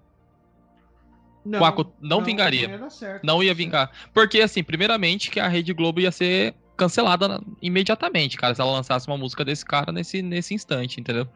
Não, 1.44 1.60
Quaco 1.60 1.92
não 2.00 2.22
vingaria. 2.22 2.68
ia 2.68 2.78
dar 2.78 2.90
certo. 2.90 3.24
Não 3.24 3.42
ia 3.42 3.54
vingar. 3.54 3.90
Porque, 4.12 4.40
assim, 4.40 4.62
primeiramente, 4.62 5.30
que 5.30 5.40
a 5.40 5.48
Rede 5.48 5.72
Globo 5.72 6.00
ia 6.00 6.12
ser 6.12 6.54
cancelada 6.78 7.42
imediatamente, 7.60 8.38
cara, 8.38 8.54
se 8.54 8.60
ela 8.60 8.72
lançasse 8.72 9.06
uma 9.06 9.18
música 9.18 9.44
desse 9.44 9.64
cara 9.64 9.92
nesse, 9.92 10.22
nesse 10.22 10.54
instante, 10.54 11.00
entendeu? 11.00 11.26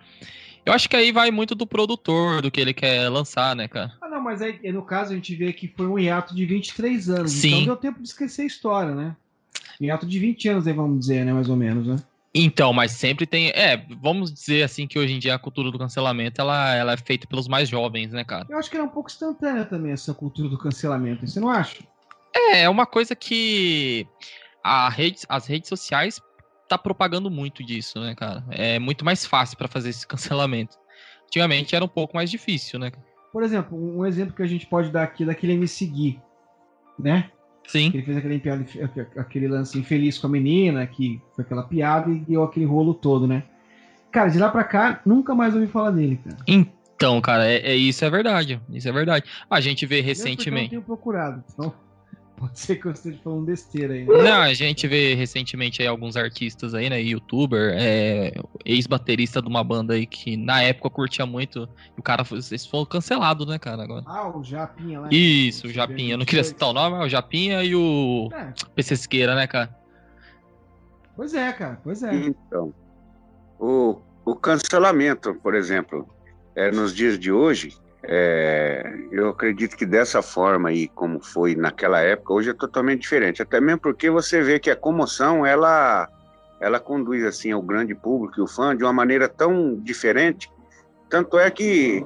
Eu 0.65 0.73
acho 0.73 0.89
que 0.89 0.95
aí 0.95 1.11
vai 1.11 1.31
muito 1.33 1.55
do 1.57 1.67
produtor, 1.67 2.41
do 2.41 2.51
que 2.51 2.61
ele 2.61 2.73
quer 2.73 3.09
lançar, 3.09 3.55
né, 3.57 3.67
cara? 3.67 3.93
Ah, 4.01 4.09
não, 4.09 4.23
mas 4.23 4.41
aí 4.41 4.73
no 4.73 4.83
caso 4.83 5.13
a 5.13 5.17
gente 5.17 5.35
vê 5.35 5.53
que 5.53 5.67
foi 5.67 5.87
um 5.87 5.99
hiato 5.99 6.35
de 6.35 6.47
23 6.47 7.11
anos. 7.11 7.33
Sim. 7.33 7.49
Então 7.49 7.65
deu 7.65 7.77
tempo 7.77 8.01
de 8.01 8.09
esquecer 8.09 8.43
a 8.43 8.47
história, 8.47 8.95
né? 8.95 9.17
Hiato 9.81 10.07
de 10.07 10.19
20 10.21 10.49
anos, 10.49 10.67
aí 10.67 10.73
vamos 10.73 11.01
dizer, 11.01 11.25
né? 11.25 11.33
Mais 11.33 11.49
ou 11.49 11.57
menos, 11.57 11.87
né? 11.89 11.97
Então, 12.35 12.73
mas 12.73 12.93
sempre 12.93 13.27
tem. 13.27 13.51
É, 13.51 13.85
vamos 14.01 14.33
dizer 14.33 14.63
assim 14.63 14.87
que 14.87 14.99
hoje 14.99 15.13
em 15.13 15.19
dia 15.19 15.35
a 15.35 15.39
cultura 15.39 15.71
do 15.71 15.79
cancelamento 15.79 16.41
ela, 16.41 16.75
ela 16.75 16.93
é 16.93 16.97
feita 16.97 17.27
pelos 17.27 17.49
mais 17.49 17.69
jovens, 17.69 18.13
né, 18.13 18.25
cara? 18.25 18.47
Eu 18.49 18.59
acho 18.59 18.71
que 18.71 18.77
era 18.77 18.85
um 18.85 18.89
pouco 18.89 19.11
instantânea 19.11 19.65
também 19.65 19.93
essa 19.93 20.15
cultura 20.15 20.49
do 20.49 20.57
cancelamento. 20.57 21.27
Você 21.27 21.41
não 21.41 21.51
acha? 21.51 21.83
É, 22.35 22.63
é 22.63 22.69
uma 22.69 22.87
coisa 22.87 23.15
que 23.15 24.07
a 24.63 24.89
rede, 24.89 25.21
as 25.29 25.47
redes 25.47 25.69
sociais 25.69 26.21
tá 26.69 26.79
propagando 26.79 27.31
muito 27.31 27.65
disso, 27.65 28.01
né, 28.01 28.15
cara? 28.15 28.45
É 28.51 28.79
muito 28.79 29.05
mais 29.05 29.27
fácil 29.27 29.57
pra 29.59 29.69
fazer 29.69 29.91
esse 29.91 30.07
cancelamento. 30.09 30.77
Antigamente 31.27 31.75
era 31.75 31.85
um 31.85 31.89
pouco 31.89 32.15
mais 32.17 32.31
difícil, 32.31 32.79
né? 32.79 32.91
Por 33.33 33.43
exemplo, 33.43 33.77
um 33.79 34.05
exemplo 34.05 34.35
que 34.35 34.43
a 34.43 34.47
gente 34.47 34.67
pode 34.67 34.91
dar 34.91 35.03
aqui 35.05 35.23
é 35.23 35.27
daquele 35.27 35.55
MC 35.55 35.87
Gui, 35.87 36.21
né? 36.99 37.31
Sim. 37.67 37.91
Ele 37.95 38.03
fez 38.03 38.17
aquele, 38.17 38.43
aquele 39.17 39.49
lance 39.49 39.79
infeliz 39.79 40.19
com 40.19 40.27
a 40.27 40.31
menina, 40.31 40.87
que 40.87 41.21
foi 41.35 41.45
aquela 41.45 41.63
piada 41.63 42.11
e 42.11 42.19
deu 42.19 42.43
aquele 42.43 42.67
rolo 42.67 42.93
todo, 42.93 43.27
né? 43.27 43.45
Cara, 44.11 44.29
de 44.29 44.39
lá 44.39 44.51
pra 44.51 44.65
cá, 44.65 45.01
nunca 45.07 45.35
mais 45.35 45.55
ouvi 45.55 45.67
falar 45.67 45.91
dele, 45.93 46.21
cara. 46.23 46.37
Então, 46.47 47.19
cara, 47.23 47.51
é, 47.51 47.71
é- 47.73 47.77
isso 47.77 48.05
é 48.05 48.11
verdade. 48.11 48.61
Isso 48.69 48.89
é 48.89 48.93
verdade. 48.93 49.25
A 49.49 49.61
gente 49.61 49.87
vê 49.87 49.97
Eu, 49.97 49.99
porque 50.01 50.11
eu 50.11 50.15
recentemente. 50.15 50.63
não 50.65 50.69
tenho 50.71 50.83
procurado, 50.83 51.43
então 51.55 51.73
pode 52.37 52.59
ser 52.59 52.77
que 52.77 52.87
eu 52.87 52.93
esteja 52.93 53.19
falando 53.23 53.45
besteira 53.45 53.95
aí. 53.95 54.05
Né? 54.05 54.23
Não, 54.23 54.41
a 54.41 54.55
gente 54.55 54.87
vê 54.89 55.15
recentemente 55.15 55.81
aí 55.81 55.89
alguns 55.89 56.17
artistas 56.17 56.75
aí, 56.75 56.91
né? 56.91 57.01
Youtuber, 57.01 57.75
é, 57.77 58.33
ex-baterista 58.65 59.41
de 59.41 59.49
uma 59.49 59.63
banda 59.63 59.95
aí 59.95 60.07
que 60.07 60.37
na 60.37 60.63
época 60.63 60.91
curtia 60.91 61.25
muito. 61.27 61.69
E 61.97 62.01
o 62.01 62.03
cara 62.03 62.25
foi, 62.25 62.39
eles 62.39 62.67
foram 62.67 62.87
cancelados, 62.87 63.47
né, 63.47 63.59
cara? 63.59 63.83
Agora. 63.83 64.03
Ah, 64.07 64.29
o 64.37 64.43
Japinha 64.43 65.01
lá. 65.01 65.09
Isso, 65.11 65.67
o 65.67 65.71
Japinha. 65.71 66.15
Eu 66.15 66.19
não 66.19 66.27
queria 66.27 66.45
citar 66.45 66.69
o 66.69 66.73
nome, 66.73 66.97
mas 66.97 67.07
o 67.07 67.11
Japinha 67.11 67.63
e 67.63 67.75
o 67.75 68.29
É, 68.33 68.53
PC 68.75 68.97
Siqueira, 68.97 69.35
né, 69.35 69.47
cara? 69.47 69.75
pois 71.17 71.35
é, 71.35 71.53
cara, 71.53 71.79
pois 71.85 72.03
é. 72.03 72.15
Então, 72.15 72.75
o, 73.59 74.01
o 74.25 74.35
cancelamento, 74.35 75.35
por 75.37 75.55
exemplo, 75.55 76.09
é, 76.57 76.71
nos 76.71 76.95
dias 76.95 77.19
de 77.19 77.31
hoje, 77.31 77.77
é, 78.05 78.83
eu 79.13 79.29
acredito 79.29 79.77
que 79.77 79.87
dessa 79.87 80.23
forma 80.23 80.71
aí, 80.71 80.89
como 80.89 81.23
foi 81.23 81.55
naquela 81.55 82.01
época, 82.01 82.33
hoje 82.33 82.51
é 82.51 82.55
totalmente 82.55 83.03
diferente. 83.03 83.43
Até 83.43 83.61
mesmo 83.61 83.81
porque 83.81 84.11
você 84.11 84.43
vê 84.43 84.59
que 84.59 84.71
a 84.71 84.77
comoção, 84.77 85.47
ela, 85.47 86.09
ela 86.61 86.81
conduz 86.81 87.25
assim 87.25 87.53
ao 87.53 87.63
grande 87.63 87.95
público 87.95 88.41
e 88.41 88.43
o 88.43 88.47
fã 88.49 88.77
de 88.77 88.83
uma 88.83 88.93
maneira 88.93 89.29
tão 89.29 89.77
diferente. 89.77 90.51
Tanto 91.09 91.39
é 91.39 91.51
que 91.51 92.05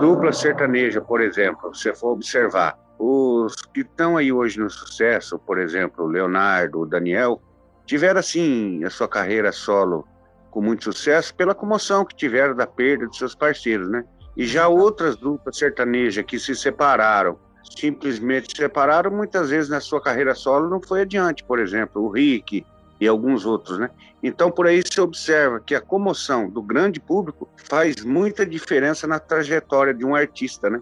dupla 0.00 0.32
sertaneja, 0.32 1.00
por 1.00 1.20
exemplo, 1.20 1.72
se 1.74 1.84
você 1.84 1.94
for 1.94 2.12
observar, 2.12 2.76
os 2.98 3.54
que 3.74 3.80
estão 3.80 4.16
aí 4.16 4.32
hoje 4.32 4.58
no 4.58 4.70
sucesso, 4.70 5.38
por 5.38 5.58
exemplo, 5.58 6.04
o 6.04 6.08
Leonardo, 6.08 6.80
o 6.80 6.86
Daniel, 6.86 7.40
tiveram 7.84 8.20
assim 8.20 8.82
a 8.84 8.90
sua 8.90 9.08
carreira 9.08 9.52
solo 9.52 10.06
com 10.50 10.60
muito 10.60 10.84
sucesso 10.84 11.34
pela 11.34 11.54
comoção 11.54 12.04
que 12.04 12.14
tiveram 12.14 12.54
da 12.54 12.66
perda 12.66 13.06
de 13.06 13.16
seus 13.16 13.34
parceiros, 13.34 13.88
né? 13.88 14.04
E 14.36 14.46
já 14.46 14.68
outras 14.68 15.16
duplas 15.16 15.56
sertanejas 15.56 16.24
que 16.24 16.38
se 16.38 16.54
separaram, 16.54 17.38
simplesmente 17.78 18.50
se 18.50 18.56
separaram, 18.56 19.10
muitas 19.10 19.50
vezes 19.50 19.68
na 19.68 19.80
sua 19.80 20.00
carreira 20.00 20.34
solo 20.34 20.68
não 20.68 20.80
foi 20.80 21.02
adiante, 21.02 21.44
por 21.44 21.58
exemplo, 21.58 22.02
o 22.02 22.08
Rick 22.08 22.64
e 23.00 23.08
alguns 23.08 23.44
outros, 23.44 23.78
né? 23.78 23.90
Então 24.22 24.50
por 24.50 24.66
aí 24.66 24.82
se 24.82 25.00
observa 25.00 25.60
que 25.60 25.74
a 25.74 25.80
comoção 25.80 26.48
do 26.48 26.62
grande 26.62 27.00
público 27.00 27.48
faz 27.68 28.04
muita 28.04 28.46
diferença 28.46 29.06
na 29.06 29.18
trajetória 29.18 29.92
de 29.92 30.04
um 30.04 30.14
artista, 30.14 30.70
né? 30.70 30.80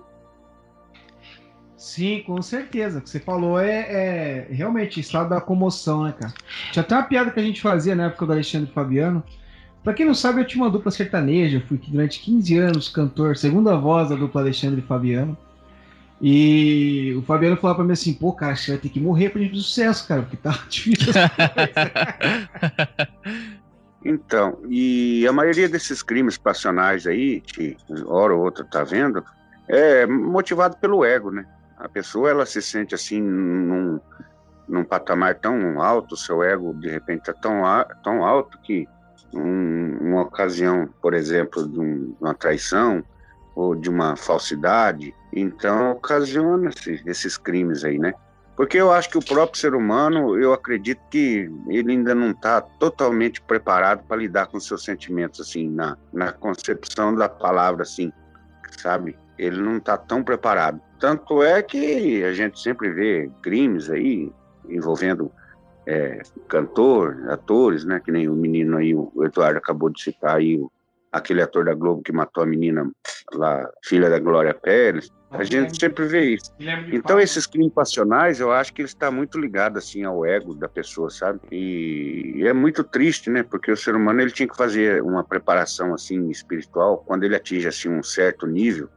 Sim, 1.81 2.23
com 2.27 2.43
certeza. 2.43 2.99
O 2.99 3.01
que 3.01 3.09
você 3.09 3.19
falou 3.19 3.59
é, 3.59 3.87
é 3.89 4.47
realmente 4.51 5.01
estado 5.01 5.31
da 5.31 5.41
comoção, 5.41 6.05
né, 6.05 6.13
cara? 6.13 6.35
Tinha 6.71 6.83
até 6.83 6.95
uma 6.95 7.05
piada 7.05 7.31
que 7.31 7.41
a 7.41 7.43
gente 7.43 7.63
fazia 7.63 7.95
na 7.95 8.05
época 8.05 8.27
do 8.27 8.33
Alexandre 8.33 8.71
Fabiano. 8.71 9.25
Pra 9.83 9.95
quem 9.95 10.07
não 10.07 10.15
sabe, 10.15 10.41
eu 10.41 10.47
tinha 10.47 10.63
uma 10.63 10.71
dupla 10.71 10.91
sertaneja, 10.91 11.63
fui 11.67 11.81
durante 11.89 12.21
15 12.21 12.59
anos 12.59 12.89
cantor, 12.89 13.37
segunda 13.37 13.77
voz 13.77 14.11
da 14.11 14.17
dupla 14.17 14.43
Alexandre 14.43 14.83
Fabiano. 14.83 15.37
E 16.21 17.15
o 17.17 17.23
Fabiano 17.23 17.57
falava 17.57 17.79
pra 17.79 17.87
mim 17.87 17.93
assim, 17.93 18.13
pô, 18.13 18.33
cara, 18.33 18.55
você 18.55 18.73
vai 18.73 18.81
ter 18.81 18.91
que 18.91 19.01
morrer 19.01 19.31
pra 19.31 19.41
gente 19.41 19.53
ter 19.53 19.59
sucesso, 19.59 20.07
cara, 20.07 20.23
porque 20.23 20.37
tá 20.37 20.51
difícil. 20.69 21.13
Então, 24.03 24.59
e 24.69 25.27
a 25.27 25.33
maioria 25.33 25.69
desses 25.69 26.03
crimes 26.03 26.39
passionais 26.39 27.07
aí, 27.07 27.43
que 27.43 27.77
hora 28.07 28.35
ou 28.35 28.43
outra 28.43 28.65
tá 28.65 28.83
vendo, 28.83 29.23
é 29.69 30.07
motivado 30.07 30.77
pelo 30.79 31.05
ego, 31.05 31.31
né? 31.31 31.45
A 31.77 31.89
pessoa, 31.89 32.31
ela 32.31 32.47
se 32.47 32.63
sente 32.63 32.95
assim 32.95 33.21
num, 33.21 34.01
num 34.67 34.85
patamar 34.85 35.35
tão 35.35 35.83
alto, 35.83 36.17
seu 36.17 36.43
ego 36.43 36.73
de 36.75 36.89
repente 36.89 37.25
tá 37.25 37.35
tão, 37.35 37.63
tão 38.03 38.25
alto 38.25 38.59
que 38.63 38.89
um, 39.35 39.99
uma 40.01 40.23
ocasião, 40.23 40.89
por 41.01 41.15
exemplo, 41.15 41.67
de 41.69 41.79
um- 41.79 42.15
uma 42.21 42.35
traição 42.35 43.03
ou 43.55 43.75
de 43.75 43.89
uma 43.91 44.17
falsidade, 44.17 45.15
então 45.33 45.93
ocasiona-se 45.93 47.03
esses 47.07 47.37
crimes 47.37 47.85
aí, 47.85 47.99
né? 47.99 48.13
Porque 48.57 48.77
eu 48.77 48.93
acho 48.93 49.09
que 49.09 49.17
o 49.17 49.25
próprio 49.25 49.59
ser 49.59 49.75
humano, 49.75 50.39
eu 50.39 50.53
acredito 50.53 51.01
que 51.11 51.51
ele 51.69 51.93
ainda 51.93 52.15
não 52.15 52.31
está 52.31 52.61
totalmente 52.61 53.41
preparado 53.41 54.05
para 54.07 54.19
lidar 54.19 54.47
com 54.49 54.61
seus 54.61 54.85
sentimentos, 54.85 55.41
assim, 55.41 55.69
na, 55.71 55.97
na 56.13 56.31
concepção 56.31 57.15
da 57.15 57.29
palavra, 57.29 57.83
assim, 57.83 58.13
sabe? 58.79 59.17
Ele 59.39 59.61
não 59.61 59.79
está 59.79 59.97
tão 59.97 60.23
preparado. 60.23 60.79
Tanto 60.99 61.43
é 61.43 61.63
que 61.63 62.23
a 62.23 62.35
gente 62.35 62.61
sempre 62.61 62.91
vê 62.91 63.31
crimes 63.41 63.89
aí 63.89 64.31
envolvendo 64.69 65.33
é, 65.91 66.21
cantor, 66.49 67.25
atores, 67.31 67.85
né? 67.85 68.01
Que 68.05 68.13
nem 68.13 68.29
o 68.29 68.35
menino 68.35 68.77
aí, 68.77 68.95
o 68.95 69.11
Eduardo 69.25 69.59
acabou 69.59 69.91
de 69.91 70.01
citar 70.03 70.37
aí, 70.37 70.57
o- 70.57 70.71
aquele 71.11 71.43
ator 71.43 71.65
da 71.65 71.75
Globo 71.75 72.03
que 72.03 72.13
matou 72.13 72.45
a 72.45 72.47
menina 72.47 72.89
lá, 73.33 73.69
filha 73.85 74.09
da 74.09 74.21
Glória 74.21 74.55
Pérez. 74.55 75.11
A 75.31 75.43
gente 75.45 75.79
sempre 75.81 76.07
vê 76.07 76.35
isso. 76.35 76.53
Então 76.97 77.19
esses 77.21 77.47
crimes 77.47 77.73
passionais, 77.73 78.39
eu 78.41 78.53
acho 78.53 78.73
que 78.73 78.83
ele 78.83 78.89
está 78.89 79.11
muito 79.11 79.39
ligado 79.39 79.77
assim 79.79 80.05
ao 80.05 80.25
ego 80.25 80.55
da 80.55 80.69
pessoa, 80.69 81.11
sabe? 81.11 81.41
E 81.53 82.43
é 82.47 82.53
muito 82.53 82.83
triste, 82.85 83.31
né? 83.31 83.43
Porque 83.43 83.71
o 83.73 83.77
ser 83.77 83.95
humano 83.97 84.21
ele 84.21 84.31
tinha 84.31 84.49
que 84.49 84.57
fazer 84.57 85.03
uma 85.03 85.25
preparação 85.25 85.93
assim 85.95 86.29
espiritual 86.31 86.99
quando 86.99 87.25
ele 87.25 87.35
atinge 87.37 87.67
assim 87.67 87.89
um 87.89 88.03
certo 88.03 88.47
nível, 88.47 88.89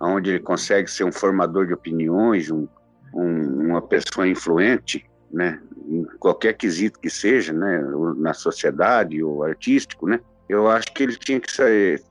onde 0.00 0.30
ele 0.30 0.40
consegue 0.40 0.90
ser 0.90 1.04
um 1.04 1.12
formador 1.12 1.66
de 1.66 1.72
opiniões, 1.74 2.50
um, 2.50 2.66
um- 3.14 3.68
uma 3.68 3.80
pessoa 3.82 4.26
influente, 4.26 5.04
né? 5.34 5.60
Em 5.86 6.04
qualquer 6.18 6.54
quesito 6.54 6.98
que 6.98 7.10
seja, 7.10 7.52
né? 7.52 7.82
Na 8.16 8.32
sociedade 8.32 9.22
ou 9.22 9.42
artístico, 9.42 10.06
né? 10.06 10.20
Eu 10.48 10.68
acho 10.68 10.92
que 10.92 11.02
ele 11.02 11.16
tinha 11.16 11.40
que 11.40 11.50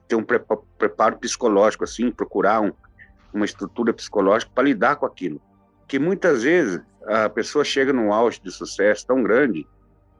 ter 0.08 0.16
um 0.16 0.22
prepa- 0.22 0.58
preparo 0.78 1.16
psicológico 1.18 1.84
assim, 1.84 2.10
procurar 2.10 2.60
um 2.60 2.72
uma 3.34 3.44
estrutura 3.44 3.92
psicológica 3.92 4.50
para 4.54 4.64
lidar 4.64 4.96
com 4.96 5.04
aquilo. 5.04 5.42
Que 5.88 5.98
muitas 5.98 6.44
vezes 6.44 6.80
a 7.04 7.28
pessoa 7.28 7.64
chega 7.64 7.92
num 7.92 8.12
auge 8.12 8.40
de 8.40 8.50
sucesso 8.50 9.06
tão 9.06 9.22
grande 9.22 9.66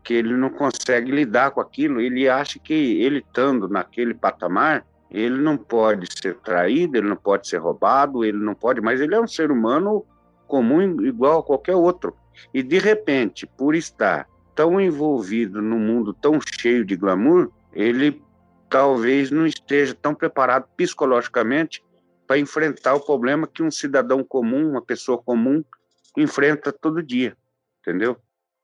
que 0.03 0.13
ele 0.13 0.37
não 0.37 0.51
consegue 0.51 1.11
lidar 1.11 1.53
com 1.53 1.61
aquilo, 1.61 2.01
ele 2.01 2.29
acha 2.29 2.59
que 2.59 2.75
ele 3.01 3.21
estando 3.21 3.69
naquele 3.69 4.13
patamar, 4.13 4.85
ele 5.11 5.39
não 5.39 5.57
pode 5.57 6.07
ser 6.21 6.35
traído, 6.41 6.99
ele 6.99 7.09
não 7.09 7.17
pode 7.17 7.49
ser 7.49 7.57
roubado, 7.57 8.23
ele 8.25 8.37
não 8.37 8.55
pode, 8.55 8.83
mas 8.83 9.01
ele 9.01 9.15
é 9.15 9.21
um 9.21 9.27
ser 9.27 9.51
humano 9.51 10.05
comum 10.47 11.01
igual 11.07 11.39
a 11.39 11.43
qualquer 11.43 11.75
outro. 11.75 12.15
E 12.53 12.63
de 12.63 12.79
repente, 12.79 13.47
por 13.47 13.75
estar 13.75 14.27
tão 14.55 14.81
envolvido 14.81 15.61
num 15.61 15.79
mundo 15.79 16.13
tão 16.13 16.39
cheio 16.41 16.85
de 16.85 16.97
glamour, 16.97 17.51
ele 17.73 18.23
talvez 18.69 19.31
não 19.31 19.47
esteja 19.47 19.95
tão 19.95 20.15
preparado 20.15 20.67
psicologicamente 20.77 21.83
para 22.27 22.39
enfrentar 22.39 22.95
o 22.95 23.01
problema 23.01 23.47
que 23.47 23.63
um 23.63 23.71
cidadão 23.71 24.25
comum, 24.25 24.71
uma 24.71 24.83
pessoa 24.83 25.19
comum, 25.19 25.63
enfrenta 26.17 26.73
todo 26.73 27.03
dia, 27.03 27.37
entendeu? 27.81 28.17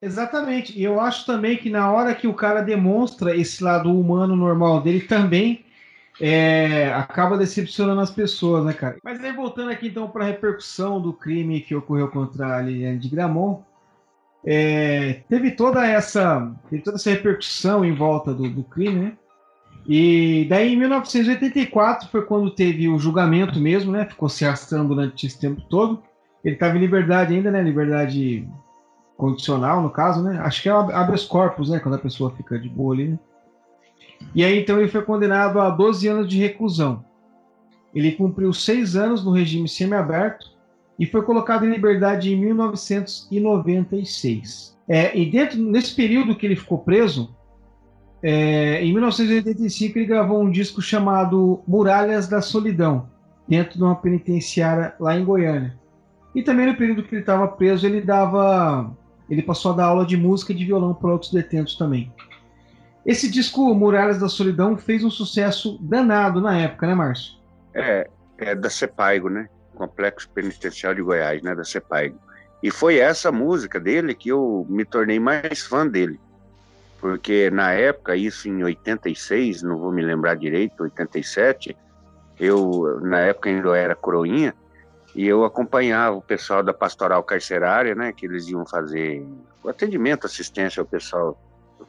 Exatamente. 0.03 0.79
E 0.79 0.83
eu 0.83 0.99
acho 0.99 1.27
também 1.27 1.57
que 1.57 1.69
na 1.69 1.93
hora 1.93 2.15
que 2.15 2.27
o 2.27 2.35
cara 2.35 2.63
demonstra 2.63 3.37
esse 3.37 3.63
lado 3.63 3.93
humano 3.93 4.35
normal 4.35 4.81
dele, 4.81 5.01
também 5.03 5.65
é, 6.21 6.93
acaba 6.93 7.39
decepcionando 7.39 8.01
as 8.01 8.11
pessoas, 8.11 8.65
né, 8.65 8.75
cara? 8.75 8.99
Mas 9.03 9.25
aí 9.25 9.33
voltando 9.33 9.71
aqui 9.71 9.89
então 9.89 10.09
para 10.09 10.25
a 10.25 10.27
repercussão 10.29 11.01
do 11.01 11.15
crime 11.15 11.63
que 11.63 11.75
ocorreu 11.75 12.09
contra 12.09 12.59
a 12.59 12.61
Liliane 12.61 12.99
de 12.99 13.09
Gramont, 13.09 13.63
é, 14.45 15.23
teve 15.29 15.53
toda 15.53 15.87
essa 15.87 16.55
teve 16.69 16.83
toda 16.83 16.97
essa 16.97 17.11
repercussão 17.11 17.85
em 17.85 17.95
volta 17.95 18.35
do, 18.35 18.49
do 18.51 18.63
crime, 18.63 19.01
né? 19.01 19.13
E 19.89 20.47
daí 20.49 20.75
em 20.75 20.77
1984 20.77 22.09
foi 22.11 22.23
quando 22.27 22.51
teve 22.51 22.87
o 22.87 22.99
julgamento 22.99 23.59
mesmo, 23.59 23.91
né? 23.91 24.05
Ficou 24.05 24.29
se 24.29 24.45
arrastando 24.45 24.95
durante 24.95 25.27
esse 25.27 25.41
tempo 25.41 25.63
todo. 25.63 26.03
Ele 26.45 26.55
estava 26.55 26.77
em 26.77 26.81
liberdade 26.81 27.35
ainda, 27.35 27.51
né? 27.51 27.63
Liberdade 27.63 28.47
condicional, 29.17 29.83
no 29.83 29.91
caso, 29.91 30.23
né? 30.23 30.39
Acho 30.43 30.63
que 30.63 30.69
é 30.69 30.73
habeas 30.73 31.25
corpus, 31.25 31.71
né? 31.71 31.79
Quando 31.79 31.95
a 31.95 31.99
pessoa 31.99 32.31
fica 32.37 32.59
de 32.59 32.69
boa 32.69 32.95
ali, 32.95 33.09
né? 33.09 33.19
E 34.35 34.45
aí 34.45 34.61
então 34.61 34.79
ele 34.79 34.89
foi 34.89 35.03
condenado 35.03 35.61
a 35.61 35.71
12 35.71 36.09
anos 36.09 36.29
de 36.29 36.39
reclusão. 36.39 37.05
Ele 37.95 38.13
cumpriu 38.13 38.53
seis 38.53 38.97
anos 38.97 39.25
no 39.25 39.31
regime 39.33 39.69
semiaberto 39.69 40.47
e 40.99 41.07
foi 41.07 41.23
colocado 41.23 41.65
em 41.67 41.71
liberdade 41.71 42.33
em 42.33 42.37
1996. 42.37 44.77
É, 44.89 45.17
e 45.17 45.31
dentro 45.31 45.57
nesse 45.59 45.95
período 45.95 46.35
que 46.37 46.47
ele 46.47 46.57
ficou 46.57 46.79
preso, 46.79 47.37
é, 48.23 48.85
em 48.85 48.93
1985 48.93 49.99
ele 49.99 50.07
gravou 50.07 50.43
um 50.43 50.51
disco 50.51 50.83
chamado 50.83 51.63
Muralhas 51.67 52.29
da 52.29 52.43
Solidão, 52.43 53.09
dentro 53.49 53.79
de 53.79 53.83
uma 53.83 53.97
penitenciária 53.97 54.95
lá 55.01 55.19
em 55.19 55.25
Goiânia. 55.25 55.81
E 56.35 56.43
também 56.43 56.67
no 56.67 56.77
período 56.77 57.03
que 57.03 57.15
ele 57.15 57.23
estava 57.23 57.49
preso, 57.49 57.87
ele 57.87 58.01
dava, 58.01 58.97
ele 59.29 59.43
passou 59.43 59.73
a 59.73 59.77
dar 59.77 59.87
aula 59.87 60.07
de 60.07 60.17
música 60.17 60.53
e 60.53 60.57
de 60.57 60.65
violão 60.65 60.95
para 60.95 61.11
outros 61.11 61.33
detentos 61.33 61.77
também. 61.77 62.13
Esse 63.05 63.31
disco 63.31 63.75
Muralhas 63.75 64.19
da 64.19 64.29
Solidão 64.29 64.77
fez 64.77 65.03
um 65.03 65.11
sucesso 65.11 65.79
danado 65.81 66.41
na 66.41 66.57
época, 66.57 66.87
né, 66.87 66.95
Márcio? 66.95 67.35
É, 67.75 68.09
é 68.39 68.55
da 68.55 68.69
Sepaigo, 68.69 69.29
né? 69.31 69.49
Complexo 69.75 70.29
Penitenciário 70.31 70.97
de 70.97 71.03
Goiás, 71.03 71.43
né, 71.43 71.55
da 71.55 71.65
Sepaigo. 71.65 72.19
E 72.63 72.71
foi 72.71 72.99
essa 72.99 73.33
música 73.33 73.81
dele 73.81 74.15
que 74.15 74.29
eu 74.29 74.67
me 74.69 74.85
tornei 74.85 75.19
mais 75.19 75.63
fã 75.63 75.87
dele. 75.87 76.21
Porque 77.01 77.49
na 77.51 77.73
época, 77.73 78.15
isso 78.15 78.47
em 78.47 78.63
86, 78.63 79.63
não 79.63 79.79
vou 79.79 79.91
me 79.91 80.03
lembrar 80.03 80.35
direito, 80.35 80.83
87, 80.83 81.75
eu, 82.39 83.01
na 83.01 83.21
época 83.21 83.49
ainda 83.49 83.75
era 83.77 83.95
coroinha, 83.95 84.55
e 85.15 85.27
eu 85.27 85.45
acompanhava 85.45 86.17
o 86.17 86.23
pessoal 86.23 86.63
da 86.63 86.75
pastoral 86.75 87.23
carcerária, 87.23 87.95
né, 87.95 88.13
que 88.13 88.27
eles 88.27 88.49
iam 88.49 88.67
fazer 88.67 89.27
atendimento, 89.67 90.27
assistência 90.27 90.81
ao 90.81 90.87
pessoal 90.87 91.39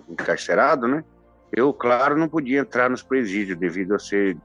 encarcerado, 0.10 0.88
né? 0.88 1.04
Eu, 1.52 1.74
claro, 1.74 2.18
não 2.18 2.30
podia 2.30 2.60
entrar 2.60 2.90
nos 2.90 3.04
presídios 3.04 3.58
devido 3.58 3.94
a 3.94 4.00
ser 4.00 4.38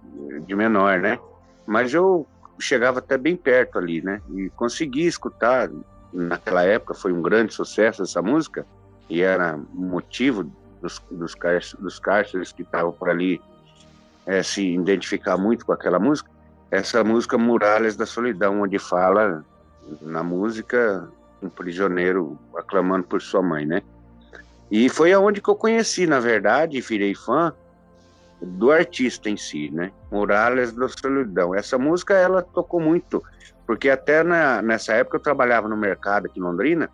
de 0.47 0.55
menor, 0.55 0.99
né? 0.99 1.19
Mas 1.65 1.95
eu 1.95 2.27
chegava 2.59 2.99
até 2.99 3.17
bem 3.17 3.37
perto 3.37 3.79
ali, 3.79 4.03
né? 4.03 4.21
E 4.35 4.51
consegui 4.51 5.07
escutar. 5.07 5.71
Naquela 6.13 6.65
época 6.65 6.95
foi 6.95 7.13
um 7.13 7.21
grande 7.21 7.53
sucesso 7.53 8.03
essa 8.03 8.23
música 8.23 8.65
e 9.09 9.21
era 9.21 9.59
motivo 9.75 10.51
dos, 10.81 11.03
dos, 11.11 11.35
dos 11.79 11.99
cárceres 11.99 12.53
que 12.53 12.63
estavam 12.63 12.93
por 12.93 13.11
ali 13.11 13.41
é, 14.25 14.43
se 14.43 14.75
identificar 14.75 15.37
muito 15.37 15.67
com 15.67 15.73
aquela 15.73 15.99
música. 15.99 16.31
Essa 16.71 17.05
música 17.05 17.37
Muralhas 17.37 17.97
da 17.97 18.07
Solidão, 18.07 18.63
onde 18.63 18.79
fala 18.79 19.45
na 20.01 20.23
música 20.23 21.09
um 21.43 21.49
prisioneiro 21.49 22.39
aclamando 22.57 23.05
por 23.05 23.23
sua 23.23 23.43
mãe, 23.43 23.65
né? 23.65 23.83
E 24.71 24.89
foi 24.89 25.13
aonde 25.13 25.41
que 25.41 25.49
eu 25.49 25.55
conheci, 25.55 26.07
na 26.07 26.19
verdade, 26.19 26.77
e 26.77 26.81
virei 26.81 27.15
fã 27.15 27.53
do 28.41 28.71
artista 28.71 29.31
em 29.31 29.37
si, 29.37 29.71
né? 29.71 29.93
Muralhas 30.11 30.73
da 30.73 30.89
Solidão. 30.89 31.55
Essa 31.55 31.79
música 31.79 32.15
ela 32.15 32.43
tocou 32.43 32.81
muito, 32.81 33.23
porque 33.67 33.89
até 33.89 34.23
na, 34.23 34.61
nessa 34.61 34.93
época 34.93 35.17
eu 35.17 35.23
trabalhava 35.23 35.69
no 35.69 35.77
mercado 35.77 36.27
aqui 36.27 36.39
em 36.39 36.43
Londrina 36.43 36.91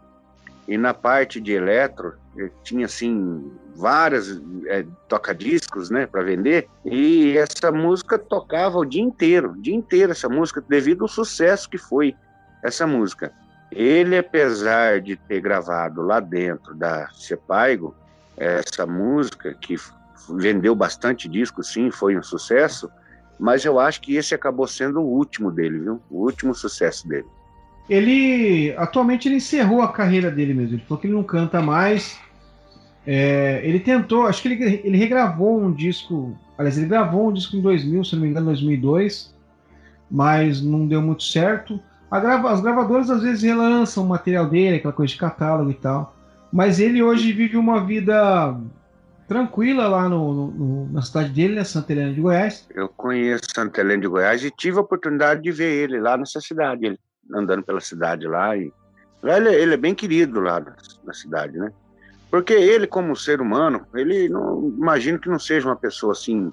e 0.69 0.79
na 0.79 0.95
parte 0.95 1.41
de 1.41 1.53
eletro 1.53 2.15
tinha 2.63 2.87
assim 2.87 3.53
várias 3.75 4.41
é, 4.67 4.85
toca-discos, 5.09 5.91
né, 5.91 6.07
para 6.07 6.23
vender 6.23 6.69
e 6.85 7.37
essa 7.37 7.73
música 7.73 8.19
tocava 8.19 8.79
o 8.79 8.85
dia 8.85 9.03
inteiro, 9.03 9.53
o 9.53 9.61
dia 9.61 9.75
inteiro 9.75 10.13
essa 10.13 10.29
música 10.29 10.63
devido 10.67 11.03
ao 11.03 11.09
sucesso 11.09 11.69
que 11.69 11.79
foi 11.79 12.15
essa 12.63 12.87
música. 12.87 13.33
Ele, 13.75 14.19
apesar 14.19 15.01
de 15.01 15.17
ter 15.17 15.41
gravado 15.41 16.03
lá 16.03 16.21
dentro 16.21 16.75
da 16.75 17.09
Sepaigo 17.15 17.95
essa 18.37 18.87
música, 18.87 19.55
que 19.55 19.77
vendeu 20.29 20.75
bastante 20.75 21.29
disco, 21.29 21.63
sim, 21.63 21.91
foi 21.91 22.17
um 22.17 22.23
sucesso, 22.23 22.91
mas 23.39 23.65
eu 23.65 23.81
acho 23.81 24.01
que 24.01 24.15
esse 24.15 24.35
acabou 24.35 24.67
sendo 24.67 25.01
o 25.01 25.07
último 25.07 25.51
dele, 25.51 25.79
viu? 25.79 26.01
O 26.11 26.25
último 26.25 26.55
sucesso 26.55 27.09
dele. 27.09 27.27
Ele, 27.89 28.75
atualmente, 28.77 29.27
ele 29.27 29.37
encerrou 29.37 29.83
a 29.83 29.93
carreira 29.93 30.31
dele 30.31 30.55
mesmo. 30.55 30.77
Ele 30.77 30.83
falou 30.87 31.01
que 31.01 31.07
ele 31.07 31.15
não 31.15 31.25
canta 31.25 31.61
mais. 31.61 32.19
É, 33.07 33.61
ele 33.65 33.81
tentou, 33.81 34.27
acho 34.27 34.43
que 34.43 34.49
ele, 34.49 34.81
ele 34.85 34.97
regravou 34.97 35.61
um 35.61 35.73
disco, 35.73 36.39
aliás, 36.57 36.79
ele 36.79 36.87
gravou 36.87 37.29
um 37.29 37.33
disco 37.33 37.57
em 37.57 37.61
2000, 37.61 38.05
se 38.05 38.15
não 38.15 38.23
me 38.23 38.29
engano, 38.29 38.47
2002, 38.47 39.35
mas 40.09 40.63
não 40.63 40.87
deu 40.87 41.03
muito 41.03 41.25
certo. 41.25 41.81
Grava, 42.21 42.51
as 42.51 42.61
gravadoras 42.61 43.11
às 43.11 43.23
vezes 43.23 43.43
relançam 43.43 44.05
o 44.05 44.09
material 44.09 44.47
dele, 44.47 44.77
aquela 44.77 44.93
coisa 44.93 45.13
de 45.13 45.19
catálogo 45.19 45.71
e 45.71 45.75
tal. 45.75 46.15
Mas 46.53 46.79
ele 46.79 47.03
hoje 47.03 47.33
vive 47.33 47.57
uma 47.57 47.85
vida 47.85 48.55
tranquila 49.27 49.89
lá 49.89 50.09
no, 50.09 50.51
no, 50.51 50.93
na 50.93 51.01
cidade 51.01 51.31
dele, 51.31 51.55
né, 51.55 51.65
Santa 51.65 51.93
Helena 51.93 52.13
de 52.13 52.21
Goiás. 52.21 52.69
Eu 52.75 52.89
conheço 52.89 53.45
Santa 53.55 53.81
Helena 53.81 54.03
de 54.03 54.09
Goiás 54.09 54.45
e 54.45 54.51
tive 54.51 54.77
a 54.77 54.83
oportunidade 54.83 55.43
de 55.43 55.51
ver 55.51 55.73
ele 55.73 55.99
lá 55.99 56.19
nessa 56.19 56.41
cidade, 56.41 56.85
ele 56.85 57.01
andando 57.35 57.63
pela 57.63 57.81
cidade 57.81 58.27
lá. 58.27 58.55
E, 58.57 58.71
ele, 59.25 59.55
ele 59.55 59.75
é 59.75 59.77
bem 59.79 59.95
querido 59.95 60.41
lá 60.41 60.61
na, 60.61 60.75
na, 61.05 61.15
cidade, 61.15 61.57
né? 61.57 61.73
Porque 62.31 62.53
ele, 62.53 62.87
como 62.87 63.17
ser 63.17 63.41
humano, 63.41 63.87
ele 63.95 64.29
não 64.29 64.75
imagino 64.77 65.19
que 65.19 65.29
não 65.29 65.39
seja 65.39 65.69
uma 65.69 65.77
pessoa 65.77 66.13
assim 66.13 66.53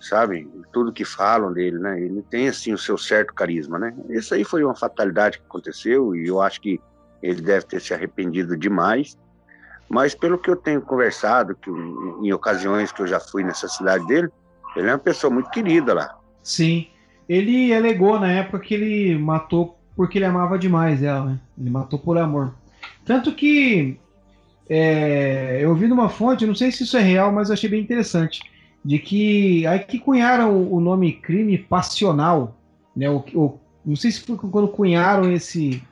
sabe? 0.00 0.48
Tudo 0.72 0.92
que 0.92 1.04
falam 1.04 1.52
dele, 1.52 1.78
né? 1.78 2.00
Ele 2.00 2.22
tem, 2.22 2.48
assim, 2.48 2.72
o 2.72 2.78
seu 2.78 2.96
certo 2.96 3.34
carisma, 3.34 3.78
né? 3.78 3.94
Isso 4.08 4.34
aí 4.34 4.42
foi 4.44 4.64
uma 4.64 4.74
fatalidade 4.74 5.38
que 5.38 5.44
aconteceu 5.44 6.16
e 6.16 6.26
eu 6.26 6.40
acho 6.40 6.60
que 6.60 6.80
ele 7.22 7.42
deve 7.42 7.66
ter 7.66 7.80
se 7.80 7.92
arrependido 7.92 8.56
demais. 8.56 9.18
Mas 9.88 10.14
pelo 10.14 10.38
que 10.38 10.48
eu 10.48 10.56
tenho 10.56 10.80
conversado, 10.80 11.54
que, 11.54 11.70
em 11.70 12.32
ocasiões 12.32 12.90
que 12.90 13.02
eu 13.02 13.06
já 13.06 13.20
fui 13.20 13.44
nessa 13.44 13.68
cidade 13.68 14.06
dele, 14.06 14.28
ele 14.74 14.88
é 14.88 14.92
uma 14.92 14.98
pessoa 14.98 15.32
muito 15.32 15.50
querida 15.50 15.92
lá. 15.92 16.18
Sim. 16.42 16.86
Ele 17.28 17.74
alegou 17.74 18.18
na 18.18 18.32
época 18.32 18.60
que 18.60 18.74
ele 18.74 19.18
matou 19.18 19.78
porque 19.94 20.16
ele 20.16 20.24
amava 20.24 20.58
demais 20.58 21.02
ela, 21.02 21.26
né? 21.26 21.40
Ele 21.58 21.68
matou 21.68 21.98
por 21.98 22.16
amor. 22.16 22.54
Tanto 23.04 23.32
que 23.32 23.98
é, 24.68 25.58
eu 25.60 25.70
ouvi 25.70 25.86
numa 25.86 26.08
fonte, 26.08 26.46
não 26.46 26.54
sei 26.54 26.72
se 26.72 26.84
isso 26.84 26.96
é 26.96 27.00
real, 27.00 27.30
mas 27.30 27.48
eu 27.48 27.54
achei 27.54 27.68
bem 27.68 27.82
interessante 27.82 28.40
de 28.84 28.98
que 28.98 29.66
aí 29.66 29.78
que 29.80 29.98
cunharam 29.98 30.70
o 30.70 30.80
nome 30.80 31.12
crime 31.12 31.58
passional, 31.58 32.56
né? 32.96 33.10
O, 33.10 33.24
o, 33.34 33.58
não 33.84 33.96
sei 33.96 34.10
se 34.10 34.20
foi 34.20 34.36
quando 34.36 34.68
cunharam 34.68 35.30
esse 35.30 35.82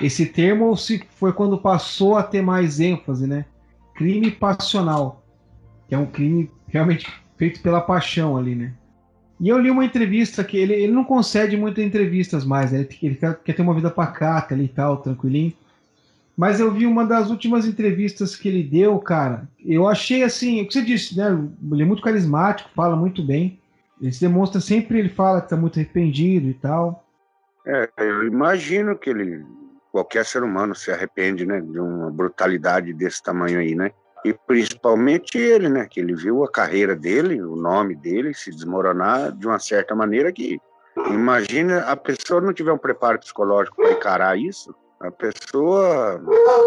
esse 0.00 0.26
termo 0.26 0.66
ou 0.66 0.76
se 0.76 1.04
foi 1.16 1.32
quando 1.32 1.58
passou 1.58 2.16
a 2.16 2.22
ter 2.22 2.40
mais 2.40 2.78
ênfase, 2.78 3.26
né? 3.26 3.44
Crime 3.94 4.30
passional, 4.30 5.24
que 5.88 5.94
é 5.94 5.98
um 5.98 6.06
crime 6.06 6.50
realmente 6.68 7.06
feito 7.36 7.60
pela 7.60 7.80
paixão 7.80 8.36
ali, 8.36 8.54
né? 8.54 8.72
E 9.40 9.48
eu 9.48 9.58
li 9.58 9.70
uma 9.70 9.84
entrevista 9.84 10.42
que 10.42 10.56
ele, 10.56 10.74
ele 10.74 10.92
não 10.92 11.04
concede 11.04 11.56
muitas 11.56 11.84
entrevistas 11.84 12.44
mais, 12.44 12.72
né? 12.72 12.80
ele, 12.80 12.88
ele 13.02 13.14
quer, 13.14 13.38
quer, 13.42 13.52
ter 13.52 13.62
uma 13.62 13.74
vida 13.74 13.90
pacata 13.90 14.54
ali 14.54 14.64
e 14.64 14.68
tal, 14.68 14.96
tranquilinho. 14.96 15.52
Mas 16.38 16.60
eu 16.60 16.70
vi 16.70 16.86
uma 16.86 17.04
das 17.04 17.30
últimas 17.30 17.66
entrevistas 17.66 18.36
que 18.36 18.46
ele 18.46 18.62
deu, 18.62 18.96
cara. 19.00 19.48
Eu 19.58 19.88
achei 19.88 20.22
assim, 20.22 20.62
o 20.62 20.68
que 20.68 20.72
você 20.72 20.82
disse, 20.82 21.18
né? 21.18 21.36
Ele 21.72 21.82
é 21.82 21.84
muito 21.84 22.00
carismático, 22.00 22.70
fala 22.76 22.94
muito 22.94 23.24
bem. 23.24 23.60
Ele 24.00 24.12
se 24.12 24.20
demonstra 24.20 24.60
sempre, 24.60 25.00
ele 25.00 25.08
fala 25.08 25.40
que 25.40 25.48
tá 25.48 25.56
muito 25.56 25.80
arrependido 25.80 26.46
e 26.46 26.54
tal. 26.54 27.04
É, 27.66 27.90
eu 27.98 28.24
imagino 28.24 28.96
que 28.96 29.10
ele, 29.10 29.44
qualquer 29.90 30.24
ser 30.24 30.44
humano 30.44 30.76
se 30.76 30.92
arrepende, 30.92 31.44
né? 31.44 31.60
De 31.60 31.80
uma 31.80 32.08
brutalidade 32.08 32.94
desse 32.94 33.20
tamanho 33.20 33.58
aí, 33.58 33.74
né? 33.74 33.90
E 34.24 34.32
principalmente 34.32 35.36
ele, 35.36 35.68
né? 35.68 35.88
Que 35.90 35.98
ele 35.98 36.14
viu 36.14 36.44
a 36.44 36.52
carreira 36.52 36.94
dele, 36.94 37.42
o 37.42 37.56
nome 37.56 37.96
dele 37.96 38.32
se 38.32 38.52
desmoronar 38.52 39.32
de 39.32 39.44
uma 39.44 39.58
certa 39.58 39.92
maneira 39.92 40.32
que 40.32 40.60
imagina 41.10 41.80
a 41.80 41.96
pessoa 41.96 42.40
não 42.40 42.52
tiver 42.52 42.72
um 42.72 42.78
preparo 42.78 43.18
psicológico 43.18 43.74
para 43.74 43.90
encarar 43.90 44.38
isso 44.38 44.72
a 45.00 45.10
pessoa, 45.10 46.20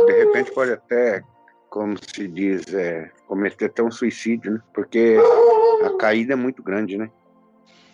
de 0.06 0.14
repente, 0.14 0.52
pode 0.52 0.72
até, 0.72 1.22
como 1.70 1.96
se 1.98 2.28
diz, 2.28 2.74
é, 2.74 3.10
cometer 3.28 3.66
até 3.66 3.84
um 3.84 3.92
suicídio, 3.92 4.54
né? 4.54 4.62
Porque 4.74 5.18
a 5.86 5.98
caída 5.98 6.34
é 6.34 6.36
muito 6.36 6.64
grande, 6.64 6.98
né? 6.98 7.10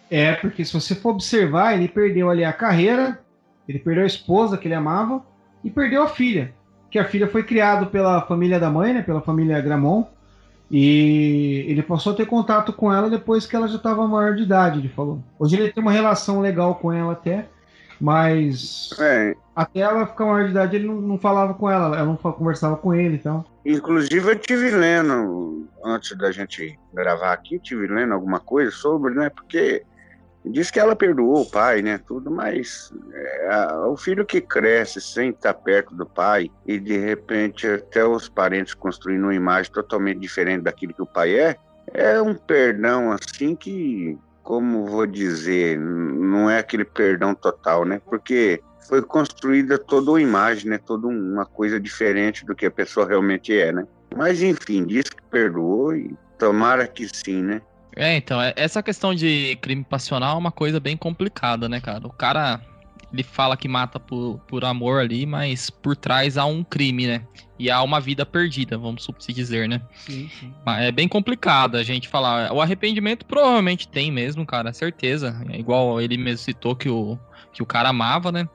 É, 0.09 0.33
porque 0.33 0.63
se 0.63 0.73
você 0.73 0.95
for 0.95 1.09
observar, 1.09 1.73
ele 1.73 1.87
perdeu 1.87 2.29
ali 2.29 2.43
a 2.43 2.53
carreira, 2.53 3.19
ele 3.67 3.79
perdeu 3.79 4.03
a 4.03 4.07
esposa 4.07 4.57
que 4.57 4.67
ele 4.67 4.75
amava 4.75 5.25
e 5.63 5.69
perdeu 5.69 6.03
a 6.03 6.07
filha. 6.07 6.53
Que 6.89 6.99
a 6.99 7.05
filha 7.05 7.27
foi 7.27 7.43
criada 7.43 7.85
pela 7.85 8.21
família 8.21 8.59
da 8.59 8.69
mãe, 8.69 8.93
né? 8.93 9.01
Pela 9.01 9.21
família 9.21 9.59
Gramont. 9.59 10.07
E 10.69 11.65
ele 11.67 11.81
passou 11.81 12.13
a 12.13 12.15
ter 12.15 12.25
contato 12.25 12.73
com 12.73 12.93
ela 12.93 13.09
depois 13.09 13.45
que 13.45 13.55
ela 13.55 13.67
já 13.67 13.77
estava 13.77 14.07
maior 14.07 14.35
de 14.35 14.43
idade, 14.43 14.79
ele 14.79 14.89
falou. 14.89 15.23
Hoje 15.39 15.55
ele 15.55 15.71
tem 15.71 15.81
uma 15.81 15.91
relação 15.91 16.41
legal 16.41 16.75
com 16.75 16.91
ela 16.91 17.13
até, 17.13 17.47
Mas 17.99 18.89
é. 18.99 19.35
até 19.55 19.79
ela 19.79 20.05
ficar 20.05 20.25
maior 20.25 20.45
de 20.45 20.51
idade, 20.51 20.75
ele 20.75 20.87
não, 20.87 20.95
não, 20.95 21.17
falava 21.17 21.53
com 21.53 21.69
ela, 21.69 21.97
ela 21.97 22.05
não 22.05 22.15
conversava 22.15 22.77
com 22.77 22.93
ele, 22.93 23.15
então. 23.15 23.43
Inclusive 23.65 24.31
eu 24.31 24.39
tive 24.39 24.69
lendo, 24.71 25.67
antes 25.83 26.15
da 26.17 26.31
gente 26.31 26.77
gravar 26.93 27.33
aqui, 27.33 27.55
eu 27.55 27.61
tive 27.61 27.87
lendo 27.87 28.13
alguma 28.13 28.39
coisa 28.39 28.71
sobre, 28.71 29.13
né? 29.15 29.29
Porque 29.29 29.83
diz 30.45 30.71
que 30.71 30.79
ela 30.79 30.95
perdoou 30.95 31.41
o 31.41 31.49
pai, 31.49 31.81
né? 31.81 31.97
Tudo, 31.97 32.31
mas 32.31 32.93
é, 33.11 33.47
a, 33.49 33.87
o 33.87 33.97
filho 33.97 34.25
que 34.25 34.39
cresce 34.39 35.01
sem 35.01 35.29
estar 35.31 35.53
perto 35.53 35.95
do 35.95 36.05
pai 36.05 36.49
e 36.65 36.79
de 36.79 36.97
repente 36.97 37.67
até 37.67 38.05
os 38.05 38.29
parentes 38.29 38.73
construindo 38.73 39.23
uma 39.23 39.35
imagem 39.35 39.71
totalmente 39.71 40.19
diferente 40.19 40.63
daquilo 40.63 40.93
que 40.93 41.01
o 41.01 41.07
pai 41.07 41.37
é, 41.37 41.57
é 41.93 42.21
um 42.21 42.35
perdão 42.35 43.11
assim 43.11 43.55
que 43.55 44.17
como 44.47 44.85
vou 44.85 45.05
dizer, 45.05 45.77
não 45.77 46.49
é 46.49 46.59
aquele 46.59 46.85
perdão 46.85 47.35
total, 47.35 47.83
né? 47.83 47.99
Porque 48.05 48.63
foi 48.87 49.01
construída 49.01 49.77
toda 49.77 50.11
uma 50.11 50.21
imagem, 50.21 50.69
né? 50.69 50.77
Toda 50.77 51.05
uma 51.05 51.45
coisa 51.45 51.77
diferente 51.77 52.45
do 52.45 52.55
que 52.55 52.65
a 52.65 52.71
pessoa 52.71 53.05
realmente 53.05 53.51
é, 53.53 53.73
né? 53.73 53.85
Mas 54.15 54.41
enfim, 54.41 54.85
diz 54.85 55.09
que 55.09 55.21
perdoou 55.23 55.93
e 55.93 56.15
tomara 56.39 56.87
que 56.87 57.09
sim, 57.13 57.43
né? 57.43 57.61
É, 57.93 58.15
então, 58.15 58.41
é, 58.41 58.53
essa 58.55 58.81
questão 58.81 59.13
de 59.13 59.57
crime 59.61 59.83
passional 59.83 60.37
é 60.37 60.39
uma 60.39 60.51
coisa 60.51 60.79
bem 60.79 60.95
complicada, 60.95 61.67
né, 61.67 61.81
cara? 61.81 62.07
O 62.07 62.13
cara, 62.13 62.61
ele 63.11 63.23
fala 63.23 63.57
que 63.57 63.67
mata 63.67 63.99
por, 63.99 64.39
por 64.47 64.65
amor 64.65 64.99
ali, 64.99 65.25
mas 65.25 65.69
por 65.69 65.95
trás 65.95 66.37
há 66.37 66.45
um 66.45 66.63
crime, 66.63 67.07
né? 67.07 67.23
e 67.59 67.71
há 67.71 67.81
uma 67.81 67.99
vida 67.99 68.25
perdida, 68.25 68.77
vamos 68.77 69.07
se 69.19 69.33
dizer, 69.33 69.67
né? 69.67 69.81
Sim, 69.95 70.29
sim. 70.39 70.53
É 70.67 70.91
bem 70.91 71.07
complicado 71.07 71.75
a 71.75 71.83
gente 71.83 72.07
falar. 72.07 72.51
O 72.53 72.61
arrependimento 72.61 73.25
provavelmente 73.25 73.87
tem 73.87 74.11
mesmo, 74.11 74.45
cara, 74.45 74.71
certeza. 74.71 75.41
É 75.49 75.59
igual 75.59 75.99
ele 75.99 76.17
mesmo 76.17 76.37
citou 76.37 76.75
que 76.75 76.89
o, 76.89 77.17
que 77.51 77.63
o 77.63 77.65
cara 77.65 77.89
amava, 77.89 78.31
né? 78.31 78.47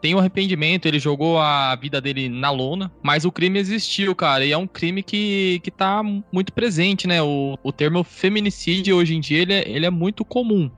Tem 0.00 0.14
o 0.14 0.18
arrependimento, 0.18 0.86
ele 0.86 0.98
jogou 0.98 1.38
a 1.38 1.74
vida 1.74 2.00
dele 2.00 2.28
na 2.28 2.50
lona, 2.50 2.92
mas 3.02 3.24
o 3.24 3.32
crime 3.32 3.58
existiu, 3.58 4.14
cara, 4.14 4.44
e 4.44 4.52
é 4.52 4.56
um 4.56 4.66
crime 4.66 5.02
que, 5.02 5.58
que 5.64 5.70
tá 5.70 6.02
muito 6.30 6.52
presente, 6.52 7.06
né? 7.06 7.22
O, 7.22 7.58
o 7.62 7.72
termo 7.72 8.04
feminicídio 8.04 8.96
hoje 8.96 9.14
em 9.16 9.20
dia 9.20 9.42
ele 9.42 9.52
é, 9.52 9.68
ele 9.68 9.86
é 9.86 9.90
muito 9.90 10.24
comum. 10.24 10.70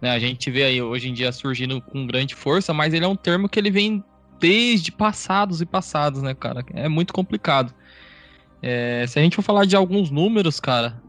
Né? 0.00 0.10
A 0.10 0.18
gente 0.18 0.50
vê 0.50 0.64
aí 0.64 0.82
hoje 0.82 1.08
em 1.08 1.14
dia 1.14 1.32
surgindo 1.32 1.80
com 1.80 2.06
grande 2.06 2.34
força, 2.34 2.72
mas 2.72 2.92
ele 2.92 3.04
é 3.04 3.08
um 3.08 3.16
termo 3.16 3.48
que 3.48 3.58
ele 3.58 3.70
vem 3.70 4.04
desde 4.38 4.92
passados 4.92 5.60
e 5.60 5.66
passados, 5.66 6.22
né, 6.22 6.34
cara? 6.34 6.64
É 6.74 6.88
muito 6.88 7.12
complicado. 7.12 7.74
É, 8.62 9.04
se 9.06 9.18
a 9.18 9.22
gente 9.22 9.36
for 9.36 9.42
falar 9.42 9.64
de 9.64 9.76
alguns 9.76 10.10
números, 10.10 10.60
cara, 10.60 11.00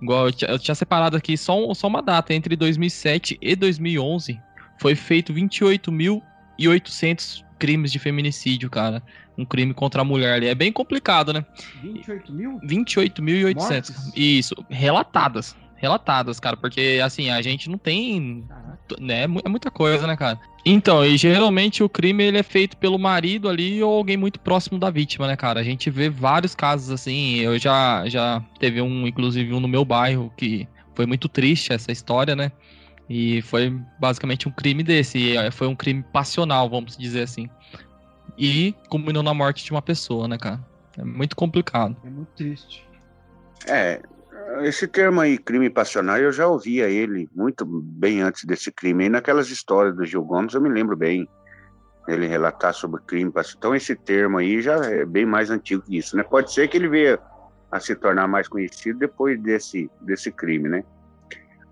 igual 0.00 0.28
eu, 0.28 0.34
eu 0.48 0.58
tinha 0.58 0.74
separado 0.74 1.16
aqui 1.16 1.36
só, 1.36 1.72
só 1.74 1.86
uma 1.86 2.02
data, 2.02 2.34
entre 2.34 2.56
2007 2.56 3.38
e 3.40 3.56
2011, 3.56 4.40
foi 4.78 4.94
feito 4.94 5.32
28.800 5.32 7.44
crimes 7.58 7.92
de 7.92 7.98
feminicídio, 7.98 8.70
cara. 8.70 9.02
Um 9.36 9.44
crime 9.44 9.72
contra 9.72 10.02
a 10.02 10.04
mulher 10.04 10.34
ali. 10.34 10.46
É 10.46 10.54
bem 10.54 10.72
complicado, 10.72 11.32
né? 11.32 11.44
28 11.82 12.32
mil? 12.32 12.58
28.800. 12.60 14.12
Isso, 14.16 14.54
relatadas 14.68 15.56
relatadas, 15.80 16.38
cara, 16.38 16.56
porque 16.56 17.00
assim, 17.02 17.30
a 17.30 17.40
gente 17.40 17.70
não 17.70 17.78
tem, 17.78 18.44
né, 19.00 19.22
é 19.22 19.26
muita 19.26 19.70
coisa, 19.70 20.06
né, 20.06 20.14
cara. 20.14 20.38
Então, 20.64 21.04
e 21.04 21.16
geralmente 21.16 21.82
o 21.82 21.88
crime 21.88 22.22
ele 22.22 22.38
é 22.38 22.42
feito 22.42 22.76
pelo 22.76 22.98
marido 22.98 23.48
ali 23.48 23.82
ou 23.82 23.96
alguém 23.96 24.16
muito 24.16 24.38
próximo 24.38 24.78
da 24.78 24.90
vítima, 24.90 25.26
né, 25.26 25.36
cara? 25.36 25.58
A 25.58 25.62
gente 25.62 25.88
vê 25.88 26.10
vários 26.10 26.54
casos 26.54 26.90
assim, 26.90 27.36
eu 27.36 27.58
já 27.58 28.06
já 28.08 28.44
teve 28.58 28.82
um, 28.82 29.06
inclusive 29.06 29.54
um 29.54 29.60
no 29.60 29.68
meu 29.68 29.84
bairro 29.84 30.30
que 30.36 30.68
foi 30.94 31.06
muito 31.06 31.28
triste 31.28 31.72
essa 31.72 31.90
história, 31.90 32.36
né? 32.36 32.52
E 33.08 33.40
foi 33.42 33.74
basicamente 33.98 34.46
um 34.46 34.52
crime 34.52 34.82
desse, 34.82 35.36
eh, 35.36 35.50
foi 35.50 35.66
um 35.66 35.74
crime 35.74 36.04
passional, 36.12 36.68
vamos 36.68 36.96
dizer 36.96 37.22
assim. 37.22 37.48
E 38.38 38.74
culminou 38.88 39.22
na 39.22 39.34
morte 39.34 39.64
de 39.64 39.72
uma 39.72 39.82
pessoa, 39.82 40.28
né, 40.28 40.38
cara? 40.38 40.64
É 40.96 41.04
muito 41.04 41.34
complicado. 41.34 41.96
É 42.04 42.10
muito 42.10 42.28
triste. 42.36 42.86
É, 43.66 44.00
esse 44.62 44.86
termo 44.86 45.20
aí, 45.20 45.38
crime 45.38 45.70
passional, 45.70 46.18
eu 46.18 46.32
já 46.32 46.46
ouvia 46.46 46.88
ele 46.88 47.28
muito 47.34 47.64
bem 47.64 48.22
antes 48.22 48.44
desse 48.44 48.70
crime. 48.70 49.06
E 49.06 49.08
naquelas 49.08 49.48
histórias 49.50 49.94
do 49.94 50.04
Gil 50.04 50.24
Gomes, 50.24 50.54
eu 50.54 50.60
me 50.60 50.68
lembro 50.68 50.96
bem 50.96 51.28
ele 52.08 52.26
relatar 52.26 52.74
sobre 52.74 53.00
crime 53.02 53.30
passional. 53.30 53.58
Então, 53.58 53.74
esse 53.74 53.94
termo 53.94 54.38
aí 54.38 54.60
já 54.60 54.76
é 54.86 55.04
bem 55.04 55.24
mais 55.24 55.50
antigo 55.50 55.82
que 55.82 55.96
isso, 55.96 56.16
né? 56.16 56.22
Pode 56.22 56.52
ser 56.52 56.68
que 56.68 56.76
ele 56.76 56.88
veio 56.88 57.18
a 57.70 57.78
se 57.78 57.94
tornar 57.94 58.26
mais 58.26 58.48
conhecido 58.48 58.98
depois 58.98 59.40
desse, 59.40 59.90
desse 60.00 60.32
crime, 60.32 60.68
né? 60.68 60.84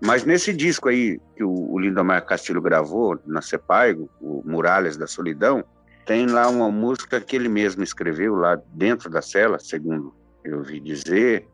Mas 0.01 0.23
nesse 0.23 0.53
disco 0.53 0.87
aí 0.87 1.19
que 1.35 1.43
o, 1.43 1.73
o 1.73 1.79
Lindomar 1.79 2.25
Castilho 2.25 2.61
gravou, 2.61 3.19
na 3.25 3.41
Sepaigo, 3.41 4.09
o 4.21 4.41
Muralhas 4.45 4.95
da 4.95 5.07
Solidão, 5.07 5.63
tem 6.05 6.25
lá 6.25 6.47
uma 6.47 6.71
música 6.71 7.19
que 7.19 7.35
ele 7.35 7.49
mesmo 7.49 7.83
escreveu 7.83 8.35
lá 8.35 8.59
dentro 8.73 9.09
da 9.09 9.21
cela, 9.21 9.59
segundo 9.59 10.15
eu 10.43 10.59
ouvi 10.59 10.79
dizer, 10.79 11.45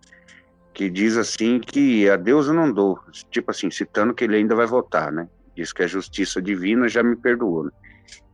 que 0.76 0.90
diz 0.90 1.16
assim 1.16 1.58
que 1.58 2.08
a 2.10 2.18
Deus 2.18 2.48
eu 2.48 2.54
não 2.54 2.70
dou, 2.70 3.00
tipo 3.32 3.50
assim, 3.50 3.72
citando 3.72 4.14
que 4.14 4.26
ele 4.26 4.36
ainda 4.36 4.54
vai 4.54 4.68
voltar, 4.68 5.10
né? 5.10 5.28
Diz 5.56 5.72
que 5.72 5.82
a 5.82 5.88
justiça 5.88 6.42
divina 6.42 6.90
já 6.90 7.02
me 7.02 7.16
perdoou. 7.16 7.64
Né? 7.64 7.72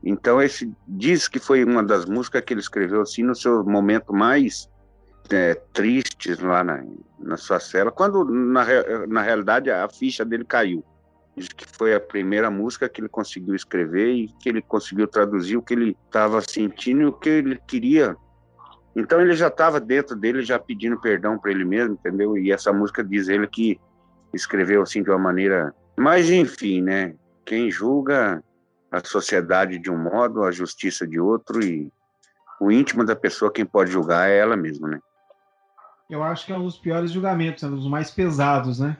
Então 0.03 0.41
esse 0.41 0.73
diz 0.87 1.27
que 1.27 1.37
foi 1.37 1.63
uma 1.63 1.83
das 1.83 2.05
músicas 2.05 2.41
que 2.41 2.51
ele 2.51 2.59
escreveu 2.59 3.01
assim 3.01 3.21
no 3.21 3.35
seu 3.35 3.63
momento 3.63 4.11
mais 4.11 4.67
é, 5.29 5.53
tristes 5.71 6.39
lá 6.39 6.63
na, 6.63 6.83
na 7.19 7.37
sua 7.37 7.59
cela, 7.59 7.91
quando 7.91 8.25
na, 8.25 8.65
na 9.07 9.21
realidade 9.21 9.69
a 9.69 9.87
ficha 9.87 10.25
dele 10.25 10.43
caiu. 10.43 10.83
Diz 11.37 11.47
que 11.47 11.65
foi 11.77 11.93
a 11.93 11.99
primeira 11.99 12.49
música 12.49 12.89
que 12.89 13.01
ele 13.01 13.07
conseguiu 13.07 13.53
escrever 13.53 14.13
e 14.15 14.27
que 14.39 14.49
ele 14.49 14.63
conseguiu 14.63 15.07
traduzir 15.07 15.57
o 15.57 15.61
que 15.61 15.75
ele 15.75 15.95
estava 16.07 16.41
sentindo 16.41 17.01
e 17.01 17.05
o 17.05 17.13
que 17.13 17.29
ele 17.29 17.59
queria 17.67 18.17
então 18.95 19.21
ele 19.21 19.33
já 19.33 19.47
estava 19.47 19.79
dentro 19.79 20.15
dele, 20.15 20.41
já 20.41 20.59
pedindo 20.59 20.99
perdão 20.99 21.37
para 21.37 21.51
ele 21.51 21.63
mesmo, 21.63 21.93
entendeu? 21.93 22.37
E 22.37 22.51
essa 22.51 22.73
música 22.73 23.03
diz 23.03 23.29
ele 23.29 23.47
que 23.47 23.79
escreveu 24.33 24.81
assim 24.81 25.01
de 25.01 25.09
uma 25.09 25.19
maneira. 25.19 25.73
Mas 25.97 26.29
enfim, 26.29 26.81
né? 26.81 27.15
Quem 27.45 27.71
julga 27.71 28.43
a 28.91 28.99
sociedade 29.03 29.79
de 29.79 29.89
um 29.89 29.97
modo, 29.97 30.43
a 30.43 30.51
justiça 30.51 31.07
de 31.07 31.19
outro 31.19 31.63
e 31.63 31.91
o 32.59 32.71
íntimo 32.71 33.05
da 33.05 33.15
pessoa 33.15 33.51
quem 33.51 33.65
pode 33.65 33.91
julgar 33.91 34.29
é 34.29 34.37
ela 34.37 34.57
mesma, 34.57 34.87
né? 34.89 34.99
Eu 36.09 36.21
acho 36.23 36.45
que 36.45 36.51
é 36.51 36.57
um 36.57 36.63
dos 36.65 36.77
piores 36.77 37.11
julgamentos, 37.11 37.63
é 37.63 37.67
um 37.67 37.75
dos 37.75 37.87
mais 37.87 38.11
pesados, 38.11 38.79
né? 38.79 38.97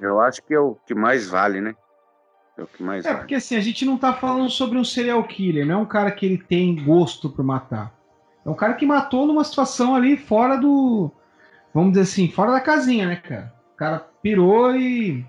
Eu 0.00 0.20
acho 0.20 0.40
que 0.42 0.54
é 0.54 0.60
o 0.60 0.76
que 0.86 0.94
mais 0.94 1.28
vale, 1.28 1.60
né? 1.60 1.74
É 2.56 2.62
o 2.62 2.66
que 2.66 2.82
mais 2.82 3.04
É 3.04 3.08
vale. 3.08 3.20
porque 3.20 3.34
assim, 3.34 3.56
a 3.56 3.60
gente 3.60 3.84
não 3.84 3.98
tá 3.98 4.12
falando 4.14 4.48
sobre 4.48 4.78
um 4.78 4.84
serial 4.84 5.22
killer, 5.24 5.66
não 5.66 5.74
é 5.74 5.78
um 5.78 5.86
cara 5.86 6.12
que 6.12 6.24
ele 6.24 6.38
tem 6.38 6.82
gosto 6.84 7.28
por 7.28 7.44
matar. 7.44 7.92
É 8.50 8.52
um 8.52 8.56
cara 8.56 8.74
que 8.74 8.84
matou 8.84 9.26
numa 9.26 9.44
situação 9.44 9.94
ali 9.94 10.16
fora 10.16 10.56
do. 10.56 11.10
Vamos 11.72 11.92
dizer 11.92 12.02
assim, 12.02 12.28
fora 12.28 12.50
da 12.50 12.60
casinha, 12.60 13.06
né, 13.06 13.16
cara? 13.16 13.54
O 13.74 13.76
cara 13.76 13.98
pirou 14.20 14.74
e. 14.74 15.24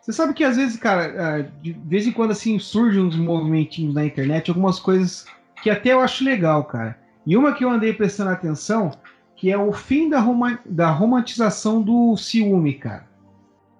Você 0.00 0.12
sabe 0.12 0.34
que 0.34 0.44
às 0.44 0.56
vezes, 0.56 0.76
cara, 0.76 1.04
é, 1.04 1.42
de 1.62 1.72
vez 1.72 2.06
em 2.06 2.12
quando 2.12 2.32
assim 2.32 2.58
surgem 2.58 3.02
uns 3.02 3.16
movimentinhos 3.16 3.94
na 3.94 4.04
internet, 4.04 4.50
algumas 4.50 4.78
coisas 4.78 5.26
que 5.62 5.70
até 5.70 5.92
eu 5.92 6.00
acho 6.00 6.24
legal, 6.24 6.64
cara. 6.64 6.98
E 7.24 7.36
uma 7.36 7.52
que 7.52 7.64
eu 7.64 7.70
andei 7.70 7.92
prestando 7.92 8.30
atenção, 8.30 8.90
que 9.36 9.50
é 9.50 9.58
o 9.58 9.72
fim 9.72 10.08
da, 10.08 10.20
rom 10.20 10.56
da 10.64 10.90
romantização 10.90 11.82
do 11.82 12.16
ciúme, 12.16 12.74
cara. 12.74 13.06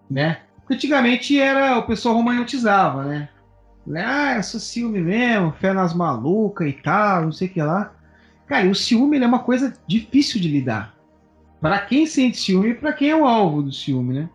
Né? 0.08 0.38
Porque 0.58 0.74
antigamente 0.74 1.40
era 1.40 1.78
o 1.78 1.86
pessoal 1.86 2.14
romantizava, 2.14 3.04
né? 3.04 3.28
Ah, 3.94 4.36
eu 4.36 4.42
sou 4.42 4.58
ciúme 4.58 5.00
mesmo, 5.00 5.52
fé 5.52 5.72
nas 5.72 5.94
malucas 5.94 6.68
e 6.68 6.72
tal, 6.72 7.22
não 7.22 7.32
sei 7.32 7.46
o 7.46 7.50
que 7.52 7.62
lá. 7.62 7.95
Cara, 8.46 8.68
o 8.68 8.74
ciúme 8.74 9.18
é 9.18 9.26
uma 9.26 9.40
coisa 9.40 9.72
difícil 9.86 10.40
de 10.40 10.48
lidar. 10.48 10.94
Para 11.60 11.80
quem 11.80 12.06
sente 12.06 12.38
ciúme 12.38 12.70
e 12.70 12.74
para 12.74 12.92
quem 12.92 13.10
é 13.10 13.16
o 13.16 13.26
alvo 13.26 13.62
do 13.62 13.72
ciúme, 13.72 14.14
né? 14.14 14.30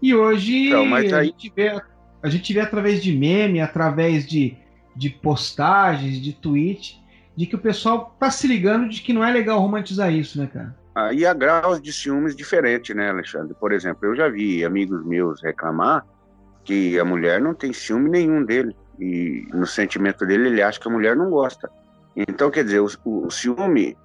E 0.00 0.14
hoje 0.14 0.68
então, 0.68 0.94
aí... 0.94 1.12
a, 1.12 1.24
gente 1.24 1.52
vê, 1.54 1.82
a 2.22 2.28
gente 2.28 2.52
vê 2.52 2.60
através 2.60 3.02
de 3.02 3.16
meme, 3.16 3.60
através 3.60 4.26
de, 4.26 4.56
de 4.94 5.10
postagens, 5.10 6.20
de 6.20 6.32
tweet, 6.32 7.02
de 7.36 7.46
que 7.46 7.56
o 7.56 7.58
pessoal 7.58 8.14
tá 8.20 8.30
se 8.30 8.46
ligando 8.46 8.88
de 8.88 9.00
que 9.00 9.12
não 9.12 9.24
é 9.24 9.32
legal 9.32 9.58
romantizar 9.58 10.12
isso, 10.12 10.38
né, 10.38 10.46
cara? 10.46 10.76
Aí 10.94 11.26
há 11.26 11.34
graus 11.34 11.82
de 11.82 11.92
ciúmes 11.92 12.36
diferentes, 12.36 12.94
né, 12.94 13.10
Alexandre? 13.10 13.54
Por 13.58 13.72
exemplo, 13.72 14.06
eu 14.06 14.14
já 14.14 14.28
vi 14.28 14.64
amigos 14.64 15.04
meus 15.04 15.42
reclamar 15.42 16.06
que 16.62 16.98
a 16.98 17.04
mulher 17.04 17.40
não 17.40 17.52
tem 17.52 17.72
ciúme 17.72 18.08
nenhum 18.08 18.44
dele. 18.44 18.76
E 19.00 19.46
no 19.52 19.66
sentimento 19.66 20.24
dele, 20.24 20.48
ele 20.48 20.62
acha 20.62 20.78
que 20.78 20.86
a 20.86 20.90
mulher 20.90 21.16
não 21.16 21.30
gosta. 21.30 21.68
Então, 22.16 22.50
quer 22.50 22.64
dizer, 22.64 22.80
o, 22.80 22.88
o 23.04 23.30
ciúme, 23.30 23.96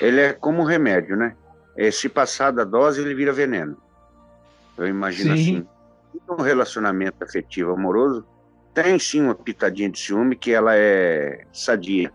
ele 0.00 0.20
é 0.20 0.32
como 0.32 0.62
um 0.62 0.64
remédio, 0.64 1.16
né? 1.16 1.36
É, 1.76 1.90
se 1.90 2.08
passar 2.08 2.50
da 2.50 2.64
dose, 2.64 3.00
ele 3.00 3.14
vira 3.14 3.32
veneno. 3.32 3.76
Eu 4.76 4.86
imagino 4.86 5.36
sim. 5.36 5.58
assim. 5.58 5.68
Um 6.28 6.42
relacionamento 6.42 7.22
afetivo 7.22 7.72
amoroso 7.72 8.26
tem 8.74 8.98
sim 8.98 9.22
uma 9.22 9.34
pitadinha 9.34 9.90
de 9.90 9.98
ciúme 9.98 10.36
que 10.36 10.52
ela 10.52 10.76
é 10.76 11.44
sadia, 11.52 12.12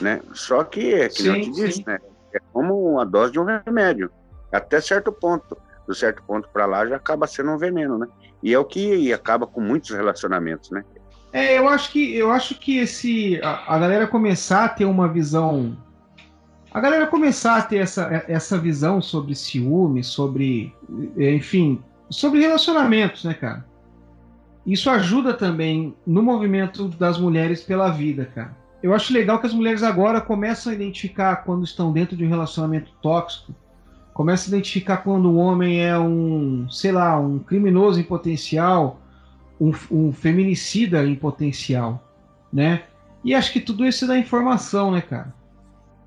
né? 0.00 0.20
Só 0.32 0.62
que 0.64 0.94
é 0.94 1.08
que 1.08 1.22
sim, 1.22 1.28
eu 1.28 1.40
te 1.40 1.50
disse, 1.50 1.86
né? 1.86 1.98
É 2.32 2.38
como 2.52 2.92
uma 2.92 3.04
dose 3.04 3.32
de 3.32 3.40
um 3.40 3.44
remédio, 3.44 4.10
até 4.52 4.80
certo 4.80 5.12
ponto. 5.12 5.56
Do 5.86 5.94
certo 5.94 6.22
ponto 6.22 6.48
para 6.50 6.66
lá 6.66 6.86
já 6.86 6.96
acaba 6.96 7.26
sendo 7.26 7.50
um 7.50 7.58
veneno, 7.58 7.98
né? 7.98 8.06
E 8.42 8.52
é 8.52 8.58
o 8.58 8.64
que 8.64 9.12
acaba 9.12 9.46
com 9.46 9.60
muitos 9.60 9.90
relacionamentos, 9.90 10.70
né? 10.70 10.84
É, 11.32 11.58
eu 11.58 11.68
acho 11.68 11.92
que 11.92 12.14
eu 12.14 12.30
acho 12.30 12.54
que 12.54 12.78
esse 12.78 13.40
a, 13.42 13.74
a, 13.74 13.78
galera 13.78 14.06
começar 14.06 14.64
a 14.64 14.68
ter 14.68 14.86
uma 14.86 15.08
visão 15.08 15.76
a 16.72 16.80
galera 16.80 17.06
começar 17.06 17.56
a 17.56 17.62
ter 17.62 17.78
essa, 17.78 18.24
essa 18.28 18.58
visão 18.58 19.00
sobre 19.00 19.34
ciúme, 19.34 20.04
sobre 20.04 20.74
enfim, 21.16 21.82
sobre 22.10 22.40
relacionamentos, 22.40 23.24
né, 23.24 23.34
cara? 23.34 23.66
Isso 24.66 24.90
ajuda 24.90 25.32
também 25.32 25.94
no 26.06 26.22
movimento 26.22 26.88
das 26.88 27.18
mulheres 27.18 27.62
pela 27.62 27.90
vida, 27.90 28.26
cara. 28.26 28.56
Eu 28.82 28.94
acho 28.94 29.12
legal 29.12 29.40
que 29.40 29.46
as 29.46 29.54
mulheres 29.54 29.82
agora 29.82 30.20
começam 30.20 30.70
a 30.70 30.74
identificar 30.74 31.36
quando 31.36 31.64
estão 31.64 31.92
dentro 31.92 32.16
de 32.16 32.24
um 32.24 32.28
relacionamento 32.28 32.92
tóxico, 33.02 33.54
começam 34.12 34.46
a 34.46 34.56
identificar 34.56 34.98
quando 34.98 35.30
o 35.30 35.36
homem 35.36 35.84
é 35.84 35.98
um, 35.98 36.68
sei 36.70 36.92
lá, 36.92 37.18
um 37.18 37.38
criminoso 37.38 37.98
em 37.98 38.04
potencial, 38.04 39.00
um, 39.60 39.72
um 39.90 40.12
feminicida 40.12 41.04
em 41.04 41.14
potencial, 41.14 42.02
né? 42.52 42.84
E 43.24 43.34
acho 43.34 43.52
que 43.52 43.60
tudo 43.60 43.86
isso 43.86 44.06
dá 44.06 44.16
informação, 44.16 44.90
né, 44.90 45.00
cara? 45.00 45.34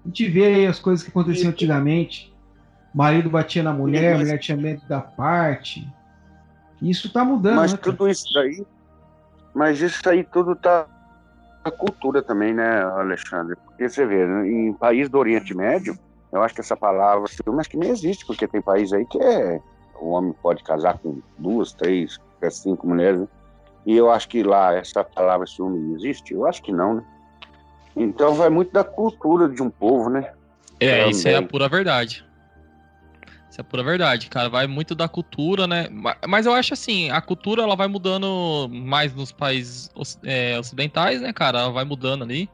A 0.03 0.07
gente 0.07 0.27
vê 0.29 0.45
aí 0.45 0.65
as 0.65 0.79
coisas 0.79 1.03
que 1.03 1.09
aconteciam 1.09 1.49
antigamente. 1.49 2.33
Marido 2.93 3.29
batia 3.29 3.63
na 3.63 3.71
mulher, 3.71 4.15
a 4.15 4.17
mulher 4.17 4.37
tinha 4.39 4.57
medo 4.57 4.81
da 4.87 4.99
parte. 4.99 5.87
Isso 6.81 7.11
tá 7.11 7.23
mudando. 7.23 7.57
Mas 7.57 7.73
né, 7.73 7.79
tudo 7.81 8.09
isso 8.09 8.25
daí. 8.33 8.65
Mas 9.53 9.79
isso 9.79 10.09
aí 10.09 10.23
tudo 10.23 10.55
tá 10.55 10.87
a 11.63 11.71
cultura 11.71 12.23
também, 12.23 12.53
né, 12.53 12.81
Alexandre? 12.81 13.55
Porque 13.55 13.87
você 13.87 14.05
vê, 14.05 14.25
né, 14.25 14.47
em 14.47 14.73
país 14.73 15.07
do 15.09 15.19
Oriente 15.19 15.53
Médio, 15.55 15.97
eu 16.31 16.41
acho 16.41 16.55
que 16.55 16.61
essa 16.61 16.75
palavra 16.75 17.27
ciúme 17.27 17.59
acho 17.59 17.69
que 17.69 17.77
nem 17.77 17.89
existe, 17.89 18.25
porque 18.25 18.47
tem 18.47 18.61
país 18.61 18.91
aí 18.91 19.05
que 19.05 19.21
é. 19.21 19.61
O 19.99 20.09
homem 20.09 20.33
pode 20.41 20.63
casar 20.63 20.97
com 20.97 21.21
duas, 21.37 21.73
três, 21.73 22.17
cinco 22.49 22.87
mulheres, 22.87 23.19
né? 23.19 23.27
E 23.85 23.95
eu 23.95 24.11
acho 24.11 24.27
que 24.27 24.43
lá 24.43 24.73
essa 24.75 25.03
palavra 25.03 25.47
ciúme 25.47 25.95
existe? 25.95 26.33
Eu 26.33 26.45
acho 26.45 26.61
que 26.61 26.71
não, 26.71 26.95
né? 26.95 27.03
Então 27.95 28.33
vai 28.33 28.49
muito 28.49 28.71
da 28.71 28.83
cultura 28.83 29.49
de 29.49 29.61
um 29.61 29.69
povo, 29.69 30.09
né? 30.09 30.31
É, 30.79 30.99
Também. 30.99 31.09
isso 31.11 31.27
é 31.27 31.35
a 31.35 31.41
pura 31.41 31.67
verdade. 31.67 32.25
Isso 33.49 33.59
é 33.59 33.63
pura 33.63 33.83
verdade, 33.83 34.29
cara. 34.29 34.49
Vai 34.49 34.65
muito 34.65 34.95
da 34.95 35.09
cultura, 35.09 35.67
né? 35.67 35.87
Mas 36.27 36.45
eu 36.45 36.53
acho 36.53 36.73
assim, 36.73 37.09
a 37.11 37.19
cultura 37.19 37.63
ela 37.63 37.75
vai 37.75 37.87
mudando 37.87 38.69
mais 38.71 39.13
nos 39.13 39.31
países 39.31 39.89
é, 40.23 40.57
ocidentais, 40.57 41.21
né, 41.21 41.33
cara? 41.33 41.59
Ela 41.59 41.71
vai 41.71 41.83
mudando 41.83 42.23
ali. 42.23 42.49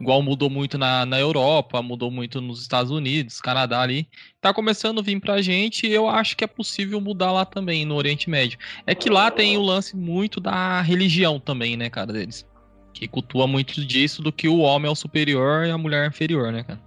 Igual 0.00 0.22
mudou 0.22 0.48
muito 0.48 0.78
na, 0.78 1.04
na 1.04 1.20
Europa, 1.20 1.82
mudou 1.82 2.10
muito 2.10 2.40
nos 2.40 2.62
Estados 2.62 2.90
Unidos, 2.90 3.38
Canadá 3.38 3.82
ali. 3.82 4.08
Tá 4.40 4.52
começando 4.54 5.00
a 5.00 5.02
vir 5.02 5.20
pra 5.20 5.42
gente 5.42 5.86
e 5.86 5.92
eu 5.92 6.08
acho 6.08 6.34
que 6.34 6.42
é 6.42 6.46
possível 6.46 6.98
mudar 7.02 7.30
lá 7.30 7.44
também, 7.44 7.84
no 7.84 7.96
Oriente 7.96 8.30
Médio. 8.30 8.58
É 8.86 8.94
que 8.94 9.10
lá 9.10 9.30
tem 9.30 9.58
o 9.58 9.62
lance 9.62 9.94
muito 9.94 10.40
da 10.40 10.80
religião 10.80 11.38
também, 11.38 11.76
né, 11.76 11.90
cara, 11.90 12.14
deles. 12.14 12.46
Que 12.94 13.06
cultua 13.06 13.46
muito 13.46 13.84
disso 13.84 14.22
do 14.22 14.32
que 14.32 14.48
o 14.48 14.60
homem 14.60 14.88
é 14.88 14.92
o 14.92 14.96
superior 14.96 15.66
e 15.66 15.70
a 15.70 15.76
mulher 15.76 16.04
é 16.04 16.08
inferior, 16.08 16.50
né, 16.50 16.62
cara? 16.62 16.80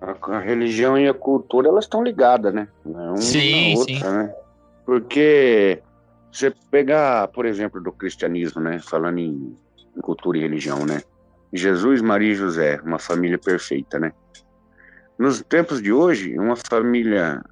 A, 0.00 0.36
a 0.36 0.40
religião 0.40 0.98
e 0.98 1.08
a 1.08 1.14
cultura, 1.14 1.68
elas 1.68 1.84
estão 1.84 2.02
ligadas, 2.02 2.52
né? 2.52 2.66
Uma 2.84 3.16
sim, 3.18 3.76
outra, 3.76 3.94
sim. 3.94 4.02
Né? 4.02 4.34
Porque 4.84 5.80
você 6.32 6.52
pegar, 6.72 7.28
por 7.28 7.46
exemplo, 7.46 7.80
do 7.80 7.92
cristianismo, 7.92 8.60
né? 8.60 8.80
Falando 8.80 9.18
em, 9.18 9.56
em 9.96 10.00
cultura 10.00 10.38
e 10.38 10.40
religião, 10.40 10.84
né? 10.84 11.02
Jesus, 11.52 12.00
Maria 12.00 12.32
e 12.32 12.34
José, 12.34 12.80
uma 12.82 12.98
família 12.98 13.38
perfeita, 13.38 13.98
né? 13.98 14.12
Nos 15.18 15.42
tempos 15.42 15.82
de 15.82 15.92
hoje, 15.92 16.38
uma 16.38 16.56
família 16.56 17.42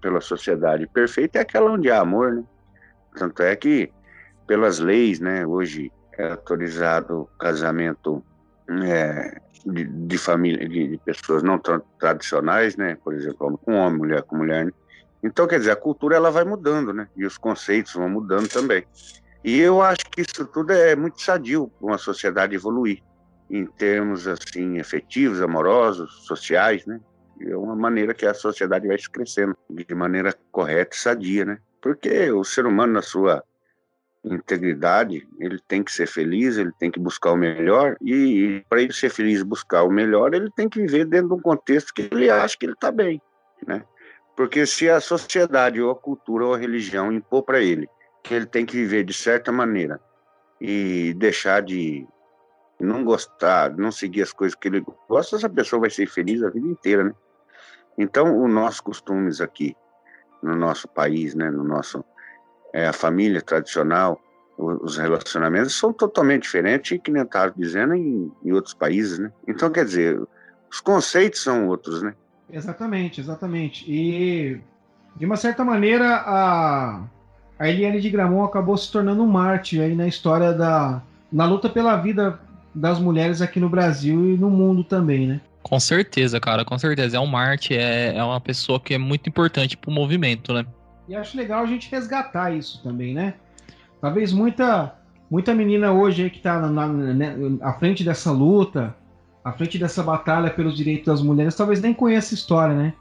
pela 0.00 0.20
sociedade 0.20 0.86
perfeita 0.86 1.38
é 1.38 1.42
aquela 1.42 1.72
onde 1.72 1.90
há 1.90 2.00
amor, 2.00 2.34
né? 2.34 2.44
Tanto 3.16 3.42
é 3.42 3.56
que, 3.56 3.90
pelas 4.46 4.78
leis, 4.78 5.20
né, 5.20 5.46
hoje 5.46 5.90
é 6.18 6.32
autorizado 6.32 7.28
casamento 7.38 8.22
é, 8.84 9.40
de, 9.64 9.84
de 9.84 10.18
família, 10.18 10.68
de, 10.68 10.88
de, 10.88 10.98
pessoas 10.98 11.42
não 11.42 11.58
tão 11.58 11.82
tradicionais, 11.98 12.76
né? 12.76 12.98
Por 13.02 13.14
exemplo, 13.14 13.46
homem 13.46 13.58
com 13.64 13.74
homem, 13.74 13.98
mulher 13.98 14.22
com 14.22 14.36
mulher. 14.36 14.66
Né? 14.66 14.72
Então, 15.22 15.46
quer 15.46 15.58
dizer, 15.58 15.70
a 15.70 15.76
cultura 15.76 16.14
ela 16.14 16.30
vai 16.30 16.44
mudando, 16.44 16.92
né? 16.92 17.08
E 17.16 17.24
os 17.24 17.38
conceitos 17.38 17.94
vão 17.94 18.08
mudando 18.08 18.48
também. 18.48 18.84
E 19.42 19.58
eu 19.58 19.80
acho 19.80 20.04
que 20.10 20.20
isso 20.20 20.44
tudo 20.46 20.72
é 20.72 20.94
muito 20.94 21.22
sadio 21.22 21.68
para 21.78 21.88
uma 21.88 21.98
sociedade 21.98 22.54
evoluir 22.54 23.02
em 23.50 23.66
termos 23.66 24.26
assim 24.26 24.78
efetivos, 24.78 25.40
amorosos, 25.40 26.26
sociais, 26.26 26.84
né? 26.86 27.00
É 27.40 27.56
uma 27.56 27.76
maneira 27.76 28.14
que 28.14 28.24
a 28.24 28.34
sociedade 28.34 28.88
vai 28.88 28.96
crescendo 29.12 29.56
de 29.68 29.94
maneira 29.94 30.34
correta 30.50 30.96
e 30.96 30.98
sadia, 30.98 31.44
né? 31.44 31.58
Porque 31.80 32.30
o 32.30 32.42
ser 32.42 32.66
humano 32.66 32.94
na 32.94 33.02
sua 33.02 33.44
integridade, 34.24 35.28
ele 35.38 35.60
tem 35.68 35.84
que 35.84 35.92
ser 35.92 36.06
feliz, 36.06 36.56
ele 36.56 36.72
tem 36.78 36.90
que 36.90 36.98
buscar 36.98 37.32
o 37.32 37.36
melhor, 37.36 37.96
e, 38.00 38.14
e 38.14 38.64
para 38.68 38.82
ele 38.82 38.92
ser 38.92 39.10
feliz 39.10 39.42
buscar 39.42 39.84
o 39.84 39.90
melhor, 39.90 40.34
ele 40.34 40.50
tem 40.50 40.68
que 40.68 40.80
viver 40.80 41.04
dentro 41.04 41.28
de 41.28 41.34
um 41.34 41.40
contexto 41.40 41.94
que 41.94 42.08
ele 42.10 42.28
acha 42.28 42.56
que 42.58 42.66
ele 42.66 42.72
está 42.72 42.90
bem, 42.90 43.20
né? 43.66 43.84
Porque 44.36 44.66
se 44.66 44.90
a 44.90 45.00
sociedade 45.00 45.80
ou 45.80 45.90
a 45.90 45.96
cultura 45.96 46.44
ou 46.44 46.54
a 46.54 46.58
religião 46.58 47.12
impor 47.12 47.42
para 47.42 47.60
ele 47.60 47.88
que 48.22 48.34
ele 48.34 48.46
tem 48.46 48.66
que 48.66 48.76
viver 48.76 49.04
de 49.04 49.14
certa 49.14 49.52
maneira 49.52 50.00
e 50.60 51.14
deixar 51.14 51.62
de 51.62 52.06
não 52.80 53.04
gostar, 53.04 53.76
não 53.76 53.90
seguir 53.90 54.22
as 54.22 54.32
coisas 54.32 54.54
que 54.54 54.68
ele 54.68 54.84
gosta, 55.08 55.36
essa 55.36 55.48
pessoa 55.48 55.80
vai 55.80 55.90
ser 55.90 56.06
feliz 56.06 56.42
a 56.42 56.50
vida 56.50 56.66
inteira, 56.66 57.04
né? 57.04 57.14
Então, 57.98 58.44
os 58.44 58.52
nossos 58.52 58.80
costumes 58.80 59.40
aqui 59.40 59.74
no 60.42 60.54
nosso 60.54 60.86
país, 60.86 61.34
né, 61.34 61.50
no 61.50 61.64
nosso 61.64 62.04
é, 62.72 62.86
a 62.86 62.92
família 62.92 63.40
tradicional, 63.40 64.20
os 64.58 64.96
relacionamentos 64.96 65.78
são 65.78 65.92
totalmente 65.92 66.42
diferentes, 66.42 66.98
que 67.02 67.10
nem 67.10 67.22
estava 67.22 67.52
dizendo, 67.56 67.94
em, 67.94 68.32
em, 68.42 68.52
outros 68.52 68.72
países, 68.72 69.18
né? 69.18 69.30
Então, 69.46 69.70
quer 69.70 69.84
dizer, 69.84 70.18
os 70.70 70.80
conceitos 70.80 71.42
são 71.42 71.68
outros, 71.68 72.02
né? 72.02 72.14
Exatamente, 72.50 73.20
exatamente. 73.20 73.84
E, 73.86 74.60
de 75.14 75.26
uma 75.26 75.36
certa 75.36 75.62
maneira, 75.62 76.22
a, 76.26 77.02
a 77.58 77.68
Eliane 77.68 78.00
de 78.00 78.08
Gramont 78.08 78.48
acabou 78.48 78.76
se 78.78 78.90
tornando 78.90 79.22
um 79.22 79.26
mártir 79.26 79.82
aí 79.82 79.94
na 79.94 80.06
história 80.06 80.52
da... 80.54 81.02
na 81.30 81.44
luta 81.44 81.68
pela 81.68 81.96
vida 81.96 82.40
das 82.76 82.98
mulheres 82.98 83.40
aqui 83.40 83.58
no 83.58 83.68
Brasil 83.68 84.34
e 84.34 84.36
no 84.36 84.50
mundo 84.50 84.84
também, 84.84 85.26
né? 85.26 85.40
Com 85.62 85.80
certeza, 85.80 86.38
cara, 86.38 86.64
com 86.64 86.78
certeza. 86.78 87.16
É 87.16 87.20
um 87.20 87.26
mártir, 87.26 87.78
é, 87.78 88.16
é 88.16 88.22
uma 88.22 88.40
pessoa 88.40 88.78
que 88.78 88.94
é 88.94 88.98
muito 88.98 89.28
importante 89.28 89.76
pro 89.76 89.90
movimento, 89.90 90.52
né? 90.52 90.64
E 91.08 91.16
acho 91.16 91.36
legal 91.36 91.64
a 91.64 91.66
gente 91.66 91.90
resgatar 91.90 92.52
isso 92.52 92.82
também, 92.82 93.14
né? 93.14 93.34
Talvez 94.00 94.32
muita, 94.32 94.94
muita 95.30 95.54
menina 95.54 95.90
hoje 95.90 96.24
aí 96.24 96.30
que 96.30 96.36
está 96.36 96.60
na, 96.60 96.68
na, 96.68 96.86
né, 96.86 97.36
à 97.62 97.72
frente 97.72 98.04
dessa 98.04 98.30
luta, 98.30 98.94
à 99.42 99.52
frente 99.52 99.78
dessa 99.78 100.02
batalha 100.02 100.50
pelos 100.50 100.76
direitos 100.76 101.06
das 101.06 101.22
mulheres, 101.22 101.54
talvez 101.54 101.80
nem 101.80 101.94
conheça 101.94 102.34
a 102.34 102.36
história, 102.36 102.74
né? 102.74 102.92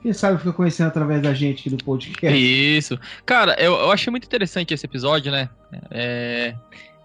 Quem 0.00 0.12
sabe 0.12 0.38
fica 0.38 0.52
conhecendo 0.52 0.88
através 0.88 1.22
da 1.22 1.32
gente 1.32 1.60
aqui 1.60 1.70
do 1.70 1.82
podcast. 1.82 2.38
Isso. 2.38 2.98
Cara, 3.24 3.54
eu, 3.58 3.72
eu 3.72 3.90
achei 3.90 4.10
muito 4.10 4.24
interessante 4.26 4.72
esse 4.72 4.84
episódio, 4.84 5.32
né? 5.32 5.48
É, 5.90 6.54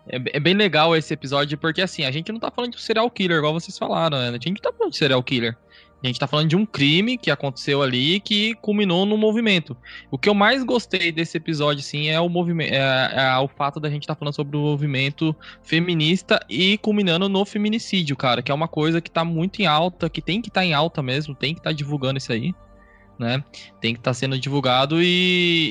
é, 0.10 0.38
é, 0.38 0.40
bem 0.40 0.56
legal 0.56 0.96
esse 0.96 1.14
episódio, 1.14 1.58
porque 1.58 1.82
assim, 1.82 2.04
a 2.04 2.12
gente 2.12 2.32
não 2.32 2.40
tá 2.40 2.52
falando 2.52 2.74
de 2.74 2.82
serial 2.82 3.10
killer, 3.12 3.38
igual 3.38 3.54
vocês 3.54 3.78
falaram, 3.78 4.18
né? 4.18 4.30
A 4.30 4.32
gente 4.32 4.62
tá 4.62 4.74
falando 4.74 4.92
de 4.92 4.98
serial 4.98 5.22
killer. 5.24 5.56
A 6.02 6.08
gente 6.08 6.20
tá 6.20 6.28
falando 6.28 6.48
de 6.48 6.56
um 6.56 6.66
crime 6.66 7.18
que 7.18 7.30
aconteceu 7.30 7.82
ali 7.84 8.22
que 8.22 8.56
culminou 8.56 9.06
no 9.06 9.18
movimento. 9.18 9.76
O 10.10 10.18
que 10.18 10.30
eu 10.30 10.34
mais 10.34 10.64
gostei 10.64 11.12
desse 11.12 11.36
episódio, 11.36 11.84
sim, 11.84 12.08
é 12.08 12.20
o 12.20 12.30
movimento, 12.30 12.74
é, 12.74 13.14
é 13.16 13.38
o 13.38 13.50
fato 13.50 13.82
da 13.82 13.90
gente 13.90 14.04
estar 14.04 14.16
tá 14.16 14.20
falando 14.20 14.34
sobre 14.34 14.56
o 14.56 14.62
movimento 14.62 15.36
feminista 15.62 16.40
e 16.50 16.78
culminando 16.78 17.28
no 17.28 17.44
feminicídio, 17.44 18.16
cara, 18.16 18.42
que 18.42 18.50
é 18.50 18.56
uma 18.56 18.68
coisa 18.68 19.02
que 19.02 19.12
tá 19.12 19.26
muito 19.26 19.62
em 19.62 19.66
alta, 19.66 20.10
que 20.10 20.22
tem 20.22 20.42
que 20.42 20.48
estar 20.48 20.62
tá 20.62 20.66
em 20.66 20.74
alta 20.74 21.04
mesmo, 21.04 21.36
tem 21.36 21.54
que 21.54 21.60
estar 21.60 21.72
tá 21.72 21.76
divulgando 21.76 22.18
isso 22.18 22.32
aí, 22.32 22.54
né? 23.20 23.44
Tem 23.82 23.94
que 23.94 24.00
estar 24.00 24.12
tá 24.12 24.14
sendo 24.14 24.40
divulgado 24.40 25.04
e, 25.04 25.06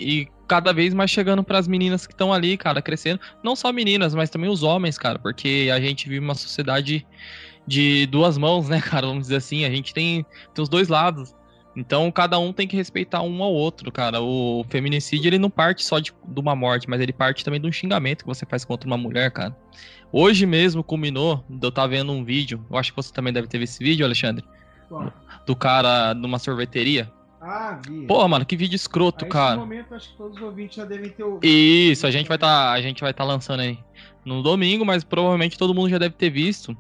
e 0.05 0.38
cada 0.49 0.73
vez 0.73 0.95
mais 0.95 1.11
chegando 1.11 1.45
para 1.45 1.59
as 1.59 1.69
meninas 1.69 2.07
que 2.07 2.15
estão 2.15 2.33
ali, 2.33 2.57
cara, 2.57 2.81
crescendo. 2.81 3.21
Não 3.45 3.55
só 3.55 3.73
meninas, 3.73 4.15
mas 4.15 4.31
também 4.31 4.49
os 4.49 4.63
homens, 4.63 4.99
cara, 4.99 5.19
porque 5.19 5.71
a 5.73 5.79
gente 5.79 6.09
vive 6.09 6.25
uma 6.25 6.35
sociedade 6.35 7.07
de 7.67 8.07
duas 8.07 8.39
mãos, 8.39 8.69
né, 8.69 8.81
cara? 8.81 9.07
Vamos 9.07 9.25
dizer 9.25 9.37
assim, 9.37 9.65
a 9.65 9.71
gente 9.71 9.93
tem, 9.93 10.25
tem 10.55 10.63
os 10.63 10.69
dois 10.69 10.89
lados. 10.89 11.35
Então 11.77 12.11
cada 12.11 12.39
um 12.39 12.53
tem 12.53 12.67
que 12.67 12.77
respeitar 12.77 13.23
um 13.23 13.43
ao 13.43 13.53
outro, 13.53 13.93
cara. 13.93 14.21
O 14.21 14.65
feminicídio 14.69 15.29
ele 15.29 15.39
não 15.39 15.51
parte 15.51 15.85
só 15.85 16.01
de, 16.01 16.13
de 16.27 16.41
uma 16.41 16.57
morte, 16.57 16.89
mas 16.89 17.01
ele 17.01 17.13
parte 17.13 17.45
também 17.45 17.61
de 17.61 17.69
um 17.69 17.73
xingamento 17.73 18.25
que 18.25 18.27
você 18.27 18.45
faz 18.47 18.65
contra 18.65 18.89
uma 18.89 18.97
mulher, 18.97 19.31
cara. 19.31 19.55
Hoje 20.11 20.47
mesmo 20.47 20.83
culminou, 20.83 21.45
eu 21.63 21.71
tava 21.71 21.89
vendo 21.89 22.11
um 22.11 22.25
vídeo, 22.25 22.65
eu 22.71 22.79
acho 22.79 22.91
que 22.91 22.97
você 22.97 23.13
também 23.13 23.33
deve 23.33 23.47
ter 23.47 23.59
visto 23.59 23.75
esse 23.75 23.85
vídeo, 23.85 24.05
Alexandre. 24.05 24.45
Do 25.47 25.55
cara 25.55 26.15
numa 26.15 26.39
sorveteria. 26.39 27.13
Ah, 27.41 27.81
vi. 27.87 28.07
Pô, 28.07 28.27
mano, 28.27 28.45
que 28.45 28.57
vídeo 28.57 28.77
escroto, 28.77 29.25
a 29.25 29.29
cara. 29.29 29.57
momento, 29.57 29.95
acho 29.95 30.11
que 30.11 30.17
todos 30.17 30.37
os 30.37 30.43
ouvintes 30.43 30.77
já 30.77 30.85
devem 30.85 31.11
ter 31.11 31.23
ouvido. 31.23 31.45
Isso, 31.45 32.07
a 32.07 32.11
gente 32.11 32.29
vai 32.29 32.39
tá, 32.39 32.73
a 32.73 32.81
gente 32.81 33.01
vai 33.01 33.11
estar 33.11 33.25
tá 33.25 33.29
lançando 33.29 33.61
aí 33.61 33.79
no 34.25 34.43
domingo, 34.43 34.85
mas 34.85 35.05
provavelmente 35.05 35.57
todo 35.57 35.75
mundo 35.75 35.89
já 35.89 35.99
deve 35.99 36.15
ter 36.15 36.31
visto. 36.31 36.77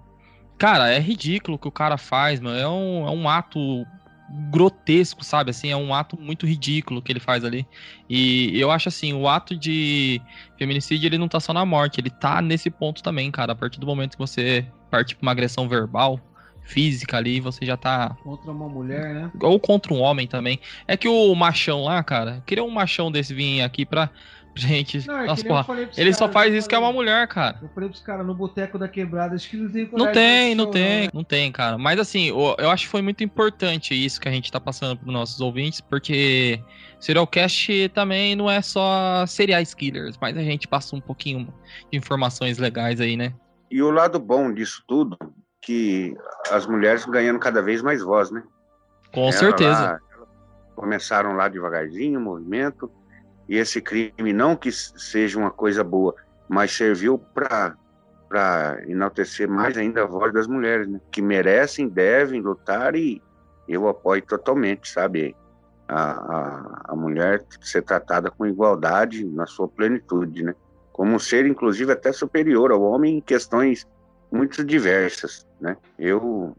Cara, 0.58 0.90
é 0.90 0.98
ridículo 0.98 1.56
o 1.56 1.58
que 1.58 1.68
o 1.68 1.72
cara 1.72 1.96
faz, 1.96 2.40
mano. 2.40 2.58
É 2.58 2.68
um, 2.68 3.06
é 3.06 3.10
um 3.10 3.28
ato 3.28 3.86
grotesco, 4.50 5.24
sabe? 5.24 5.50
Assim, 5.50 5.70
é 5.70 5.76
um 5.76 5.94
ato 5.94 6.20
muito 6.20 6.46
ridículo 6.46 7.00
que 7.00 7.10
ele 7.10 7.20
faz 7.20 7.44
ali. 7.44 7.66
E 8.08 8.58
eu 8.60 8.70
acho 8.70 8.88
assim, 8.88 9.12
o 9.12 9.28
ato 9.28 9.56
de 9.56 10.20
feminicídio, 10.58 11.06
ele 11.06 11.18
não 11.18 11.28
tá 11.28 11.40
só 11.40 11.52
na 11.52 11.64
morte, 11.64 12.00
ele 12.00 12.10
tá 12.10 12.42
nesse 12.42 12.70
ponto 12.70 13.02
também, 13.02 13.30
cara. 13.30 13.52
A 13.52 13.56
partir 13.56 13.80
do 13.80 13.86
momento 13.86 14.12
que 14.12 14.18
você 14.18 14.66
parte 14.90 15.14
pra 15.14 15.26
uma 15.26 15.32
agressão 15.32 15.68
verbal, 15.68 16.20
física 16.68 17.16
ali, 17.16 17.40
você 17.40 17.64
já 17.64 17.76
tá. 17.76 18.16
Contra 18.22 18.50
uma 18.52 18.68
mulher, 18.68 19.14
né? 19.14 19.30
Ou 19.42 19.58
contra 19.58 19.92
um 19.94 20.00
homem 20.00 20.26
também. 20.26 20.60
É 20.86 20.96
que 20.96 21.08
o 21.08 21.34
machão 21.34 21.84
lá, 21.84 22.02
cara, 22.04 22.42
queria 22.46 22.62
um 22.62 22.70
machão 22.70 23.10
desse 23.10 23.32
vir 23.34 23.62
aqui 23.62 23.84
pra. 23.86 24.10
Gente, 24.56 25.06
Não, 25.06 25.18
é 25.18 25.26
nossa, 25.26 25.44
porra. 25.44 25.62
falei 25.62 25.88
Ele 25.96 26.12
só 26.12 26.20
caras, 26.20 26.32
faz 26.34 26.52
eu 26.52 26.58
isso 26.58 26.68
que 26.68 26.74
é 26.74 26.78
falei- 26.78 26.90
uma 26.90 26.96
mulher, 26.96 27.28
cara. 27.28 27.60
Eu 27.62 27.68
falei 27.68 27.88
pros 27.88 28.02
caras 28.02 28.26
no 28.26 28.34
boteco 28.34 28.76
da 28.76 28.88
quebrada, 28.88 29.36
acho 29.36 29.48
que 29.48 29.56
eles 29.56 29.70
têm 29.70 29.88
Não 29.92 30.10
tem, 30.10 30.54
não 30.56 30.64
né? 30.64 30.70
tem, 30.72 31.10
não 31.14 31.22
tem, 31.22 31.52
cara. 31.52 31.78
Mas 31.78 32.00
assim, 32.00 32.26
eu 32.26 32.68
acho 32.68 32.82
que 32.86 32.90
foi 32.90 33.00
muito 33.00 33.22
importante 33.22 33.94
isso 33.94 34.20
que 34.20 34.28
a 34.28 34.32
gente 34.32 34.50
tá 34.50 34.58
passando 34.58 34.98
pros 34.98 35.12
nossos 35.12 35.40
ouvintes, 35.40 35.80
porque 35.80 36.60
Serialcast 36.98 37.88
também 37.90 38.34
não 38.34 38.50
é 38.50 38.60
só 38.60 39.24
serial 39.26 39.62
killers, 39.76 40.18
mas 40.20 40.36
a 40.36 40.42
gente 40.42 40.66
passa 40.66 40.96
um 40.96 41.00
pouquinho 41.00 41.46
de 41.92 41.96
informações 41.96 42.58
legais 42.58 43.00
aí, 43.00 43.16
né? 43.16 43.32
E 43.70 43.80
o 43.80 43.92
lado 43.92 44.18
bom 44.18 44.52
disso 44.52 44.82
tudo, 44.88 45.16
que 45.60 46.16
as 46.50 46.66
mulheres 46.66 47.04
ganhando 47.04 47.38
cada 47.38 47.60
vez 47.62 47.82
mais 47.82 48.02
voz, 48.02 48.30
né? 48.30 48.42
Com 49.12 49.22
Ela 49.22 49.32
certeza. 49.32 49.70
lá- 49.70 49.98
começaram 50.74 51.34
lá 51.34 51.48
devagarzinho 51.48 52.20
o 52.20 52.22
movimento, 52.22 52.90
e 53.48 53.56
esse 53.56 53.80
crime 53.80 54.32
não 54.32 54.54
que 54.54 54.70
seja 54.70 55.36
uma 55.38 55.50
coisa 55.50 55.82
boa, 55.82 56.14
mas 56.48 56.72
serviu 56.72 57.18
para 57.18 57.76
para 58.28 58.78
enaltecer 58.86 59.48
mais 59.48 59.78
ainda 59.78 60.02
a 60.02 60.06
voz 60.06 60.30
das 60.34 60.46
mulheres, 60.46 60.86
né? 60.86 61.00
Que 61.10 61.22
merecem, 61.22 61.88
devem 61.88 62.42
lutar 62.42 62.94
e 62.94 63.22
eu 63.66 63.88
apoio 63.88 64.20
totalmente, 64.20 64.90
sabe? 64.90 65.34
A, 65.88 66.10
a, 66.12 66.82
a 66.88 66.94
mulher 66.94 67.42
ser 67.62 67.80
tratada 67.80 68.30
com 68.30 68.46
igualdade 68.46 69.24
na 69.24 69.46
sua 69.46 69.66
plenitude, 69.66 70.42
né? 70.44 70.54
Como 70.92 71.14
um 71.14 71.18
ser, 71.18 71.46
inclusive, 71.46 71.90
até 71.90 72.12
superior 72.12 72.70
ao 72.70 72.82
homem 72.82 73.16
em 73.16 73.20
questões 73.22 73.88
muito 74.30 74.64
diversas, 74.64 75.46
né? 75.60 75.76
Eu 75.98 76.56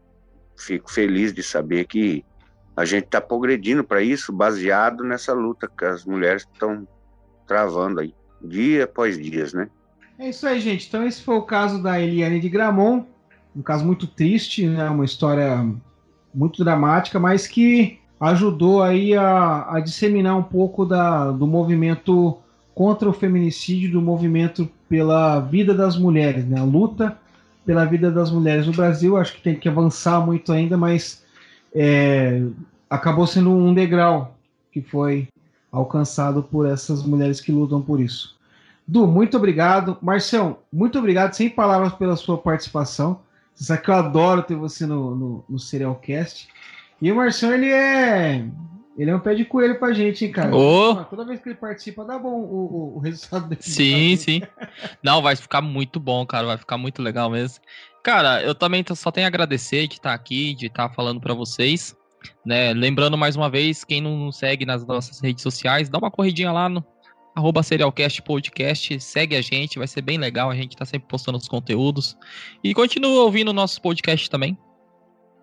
fico 0.56 0.90
feliz 0.90 1.32
de 1.32 1.42
saber 1.42 1.86
que 1.86 2.24
a 2.76 2.84
gente 2.84 3.04
está 3.04 3.20
progredindo 3.20 3.84
para 3.84 4.02
isso, 4.02 4.32
baseado 4.32 5.04
nessa 5.04 5.32
luta 5.32 5.68
que 5.68 5.84
as 5.84 6.04
mulheres 6.04 6.46
estão 6.52 6.86
travando 7.46 8.00
aí, 8.00 8.14
dia 8.42 8.84
após 8.84 9.18
dias, 9.18 9.52
né? 9.52 9.68
É 10.18 10.28
isso 10.28 10.46
aí, 10.46 10.60
gente. 10.60 10.86
Então, 10.86 11.06
esse 11.06 11.22
foi 11.22 11.36
o 11.36 11.42
caso 11.42 11.82
da 11.82 12.00
Eliane 12.00 12.40
de 12.40 12.48
Gramont. 12.48 13.06
Um 13.56 13.62
caso 13.62 13.84
muito 13.84 14.06
triste, 14.06 14.66
né? 14.66 14.88
Uma 14.88 15.04
história 15.04 15.66
muito 16.32 16.62
dramática, 16.62 17.18
mas 17.18 17.46
que 17.46 17.98
ajudou 18.20 18.82
aí 18.82 19.16
a, 19.16 19.76
a 19.76 19.80
disseminar 19.80 20.36
um 20.36 20.42
pouco 20.42 20.84
da, 20.84 21.30
do 21.30 21.46
movimento 21.46 22.38
contra 22.74 23.08
o 23.08 23.12
feminicídio, 23.12 23.92
do 23.92 24.02
movimento 24.02 24.68
pela 24.88 25.40
vida 25.40 25.74
das 25.74 25.96
mulheres, 25.96 26.46
né? 26.46 26.60
A 26.60 26.64
luta 26.64 27.18
pela 27.64 27.84
vida 27.84 28.10
das 28.10 28.30
mulheres 28.30 28.66
no 28.66 28.72
Brasil. 28.72 29.16
Acho 29.16 29.34
que 29.34 29.42
tem 29.42 29.54
que 29.54 29.68
avançar 29.68 30.24
muito 30.24 30.52
ainda, 30.52 30.76
mas 30.76 31.24
é, 31.74 32.42
acabou 32.88 33.26
sendo 33.26 33.50
um 33.50 33.72
degrau 33.72 34.36
que 34.72 34.80
foi 34.80 35.28
alcançado 35.70 36.42
por 36.42 36.66
essas 36.66 37.02
mulheres 37.04 37.40
que 37.40 37.52
lutam 37.52 37.80
por 37.80 38.00
isso. 38.00 38.38
Du, 38.86 39.06
muito 39.06 39.36
obrigado. 39.36 39.96
Marcião, 40.02 40.58
muito 40.72 40.98
obrigado, 40.98 41.32
sem 41.34 41.48
palavras 41.48 41.92
pela 41.92 42.16
sua 42.16 42.36
participação. 42.36 43.20
Você 43.54 43.64
sabe 43.64 43.82
que 43.82 43.90
eu 43.90 43.94
adoro 43.94 44.42
ter 44.42 44.56
você 44.56 44.86
no, 44.86 45.14
no, 45.14 45.44
no 45.48 45.58
Serialcast. 45.58 46.48
E 47.00 47.12
o 47.12 47.16
Marcião, 47.16 47.52
ele 47.52 47.70
é. 47.70 48.44
Ele 49.00 49.10
é 49.10 49.16
um 49.16 49.20
pé 49.20 49.34
de 49.34 49.46
coelho 49.46 49.78
pra 49.78 49.94
gente, 49.94 50.26
hein, 50.26 50.30
cara? 50.30 50.54
Ô! 50.54 50.94
Toda 51.06 51.24
vez 51.24 51.40
que 51.40 51.48
ele 51.48 51.56
participa, 51.56 52.04
dá 52.04 52.18
bom 52.18 52.34
o, 52.34 52.92
o, 52.92 52.96
o 52.96 52.98
resultado 52.98 53.48
dele. 53.48 53.62
Sim, 53.62 54.14
sim. 54.16 54.42
Não, 55.02 55.22
vai 55.22 55.34
ficar 55.34 55.62
muito 55.62 55.98
bom, 55.98 56.26
cara. 56.26 56.46
Vai 56.46 56.58
ficar 56.58 56.76
muito 56.76 57.00
legal 57.00 57.30
mesmo. 57.30 57.64
Cara, 58.04 58.42
eu 58.42 58.54
também 58.54 58.84
só 58.94 59.10
tenho 59.10 59.26
a 59.26 59.28
agradecer 59.28 59.88
de 59.88 59.94
estar 59.94 60.12
aqui, 60.12 60.52
de 60.54 60.66
estar 60.66 60.90
falando 60.90 61.18
pra 61.18 61.32
vocês. 61.32 61.96
Né? 62.44 62.74
Lembrando 62.74 63.16
mais 63.16 63.36
uma 63.36 63.48
vez, 63.48 63.84
quem 63.84 64.02
não 64.02 64.18
nos 64.18 64.36
segue 64.36 64.66
nas 64.66 64.86
nossas 64.86 65.18
redes 65.18 65.42
sociais, 65.42 65.88
dá 65.88 65.96
uma 65.96 66.10
corridinha 66.10 66.52
lá 66.52 66.68
no 66.68 66.84
arroba 67.34 67.62
Serialcast 67.62 68.20
Podcast, 68.20 69.00
segue 69.00 69.34
a 69.34 69.40
gente, 69.40 69.78
vai 69.78 69.88
ser 69.88 70.02
bem 70.02 70.18
legal, 70.18 70.50
a 70.50 70.54
gente 70.54 70.76
tá 70.76 70.84
sempre 70.84 71.08
postando 71.08 71.38
os 71.38 71.48
conteúdos. 71.48 72.18
E 72.62 72.74
continua 72.74 73.22
ouvindo 73.22 73.48
o 73.48 73.54
nosso 73.54 73.80
podcast 73.80 74.28
também. 74.28 74.58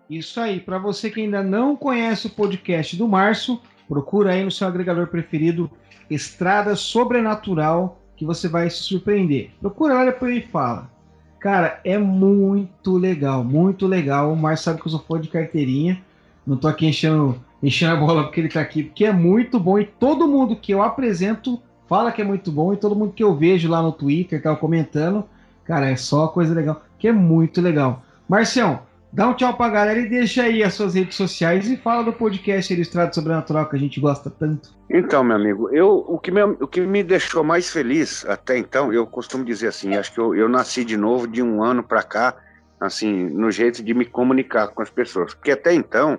Isso 0.08 0.40
aí. 0.40 0.58
Para 0.58 0.78
você 0.78 1.10
que 1.10 1.20
ainda 1.20 1.42
não 1.42 1.76
conhece 1.76 2.26
o 2.26 2.30
podcast 2.30 2.96
do 2.96 3.06
Márcio, 3.06 3.60
procura 3.86 4.32
aí 4.32 4.42
no 4.42 4.50
seu 4.50 4.66
agregador 4.66 5.08
preferido 5.08 5.70
Estrada 6.08 6.74
Sobrenatural, 6.74 8.00
que 8.16 8.24
você 8.24 8.48
vai 8.48 8.70
se 8.70 8.82
surpreender. 8.82 9.50
Procura 9.60 9.94
lá 9.94 10.04
depois 10.06 10.36
e 10.36 10.40
fala. 10.40 10.90
Cara, 11.38 11.80
é 11.84 11.98
muito 11.98 12.96
legal, 12.96 13.44
muito 13.44 13.86
legal. 13.86 14.32
O 14.32 14.36
Márcio 14.36 14.64
sabe 14.64 14.80
que 14.80 14.86
eu 14.86 14.92
sou 14.92 15.00
fã 15.00 15.20
de 15.20 15.28
carteirinha. 15.28 16.02
Não 16.46 16.56
tô 16.56 16.66
aqui 16.66 16.86
enchendo, 16.86 17.38
enchendo 17.62 17.92
a 17.92 17.96
bola 17.96 18.24
porque 18.24 18.40
ele 18.40 18.48
tá 18.48 18.62
aqui, 18.62 18.84
porque 18.84 19.04
é 19.04 19.12
muito 19.12 19.60
bom. 19.60 19.78
E 19.78 19.84
todo 19.84 20.26
mundo 20.26 20.56
que 20.56 20.72
eu 20.72 20.82
apresento 20.82 21.60
fala 21.86 22.10
que 22.10 22.22
é 22.22 22.24
muito 22.24 22.50
bom. 22.50 22.72
E 22.72 22.78
todo 22.78 22.96
mundo 22.96 23.12
que 23.12 23.22
eu 23.22 23.36
vejo 23.36 23.68
lá 23.68 23.82
no 23.82 23.92
Twitter, 23.92 24.42
tá 24.42 24.56
comentando, 24.56 25.24
cara, 25.64 25.90
é 25.90 25.96
só 25.96 26.28
coisa 26.28 26.54
legal, 26.54 26.82
que 26.98 27.06
é 27.06 27.12
muito 27.12 27.60
legal. 27.60 28.02
Marcião, 28.26 28.80
dá 29.12 29.28
um 29.28 29.34
tchau 29.34 29.56
pra 29.56 29.68
galera 29.68 29.98
e 29.98 30.08
deixa 30.08 30.42
aí 30.42 30.62
as 30.62 30.74
suas 30.74 30.94
redes 30.94 31.16
sociais 31.16 31.68
e 31.68 31.76
fala 31.76 32.04
do 32.04 32.12
podcast 32.12 32.72
Ilustrado 32.72 33.14
Sobrenatural 33.14 33.68
que 33.68 33.76
a 33.76 33.78
gente 33.78 34.00
gosta 34.00 34.30
tanto. 34.30 34.70
Então, 34.90 35.24
meu 35.24 35.36
amigo, 35.36 35.70
eu, 35.70 36.04
o, 36.06 36.18
que 36.18 36.30
me, 36.30 36.42
o 36.42 36.66
que 36.66 36.80
me 36.80 37.02
deixou 37.02 37.42
mais 37.42 37.70
feliz 37.70 38.24
até 38.26 38.58
então, 38.58 38.92
eu 38.92 39.06
costumo 39.06 39.44
dizer 39.44 39.68
assim, 39.68 39.94
acho 39.96 40.12
que 40.12 40.20
eu, 40.20 40.34
eu 40.34 40.48
nasci 40.48 40.84
de 40.84 40.96
novo 40.96 41.26
de 41.26 41.42
um 41.42 41.62
ano 41.62 41.82
para 41.82 42.02
cá, 42.02 42.36
assim, 42.80 43.28
no 43.30 43.50
jeito 43.50 43.82
de 43.82 43.94
me 43.94 44.04
comunicar 44.04 44.68
com 44.68 44.82
as 44.82 44.90
pessoas. 44.90 45.34
Porque 45.34 45.50
até 45.50 45.74
então, 45.74 46.18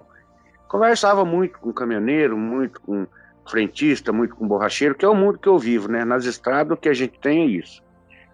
conversava 0.68 1.24
muito 1.26 1.60
com 1.60 1.72
caminhoneiro, 1.72 2.38
muito 2.38 2.82
com 2.82 3.08
frentista, 3.50 4.12
muito 4.12 4.36
com 4.36 4.48
borracheiro, 4.48 4.94
que 4.94 5.04
é 5.04 5.08
o 5.08 5.16
mundo 5.16 5.40
que 5.40 5.50
eu 5.50 5.58
vivo, 5.58 5.92
né? 5.92 6.06
Nas 6.06 6.26
estradas, 6.26 6.78
o 6.78 6.80
que 6.80 6.90
a 6.90 6.94
gente 6.94 7.20
tem 7.20 7.42
é 7.42 7.46
isso. 7.46 7.82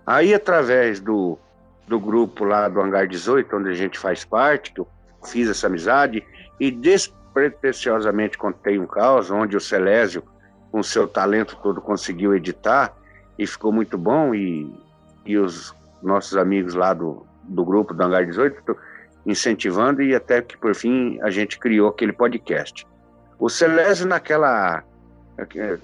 Aí, 0.06 0.34
através 0.34 1.00
do, 1.00 1.40
do 1.88 2.00
grupo 2.00 2.44
lá 2.44 2.68
do 2.68 2.82
Hangar 2.82 3.08
18, 3.08 3.56
onde 3.56 3.70
a 3.70 3.74
gente 3.74 4.00
faz 4.00 4.26
parte, 4.26 4.72
que 4.72 4.82
eu 4.82 4.88
fiz 5.26 5.50
essa 5.50 5.68
amizade, 5.68 6.26
e 6.60 6.72
despretensiosamente 6.72 8.38
contei 8.38 8.80
um 8.80 8.88
caos, 8.88 9.30
onde 9.30 9.56
o 9.56 9.62
Celésio, 9.62 10.24
com 10.72 10.82
seu 10.82 11.08
talento 11.08 11.58
todo, 11.62 11.82
conseguiu 11.82 12.36
editar, 12.36 12.94
e 13.38 13.46
ficou 13.46 13.72
muito 13.72 13.98
bom, 13.98 14.34
e, 14.34 14.74
e 15.26 15.38
os 15.38 15.74
nossos 16.02 16.38
amigos 16.38 16.74
lá 16.74 16.94
do, 16.94 17.26
do 17.44 17.64
grupo 17.64 17.94
do 17.94 18.04
Hangar 18.04 18.26
18 18.26 18.64
tô 18.64 18.76
incentivando, 19.26 20.02
e 20.02 20.16
até 20.16 20.42
que, 20.42 20.58
por 20.58 20.74
fim, 20.76 21.20
a 21.22 21.30
gente 21.30 21.60
criou 21.60 21.90
aquele 21.90 22.14
podcast. 22.14 22.88
O 23.38 23.50
Celésio, 23.50 24.08
naquela 24.08 24.84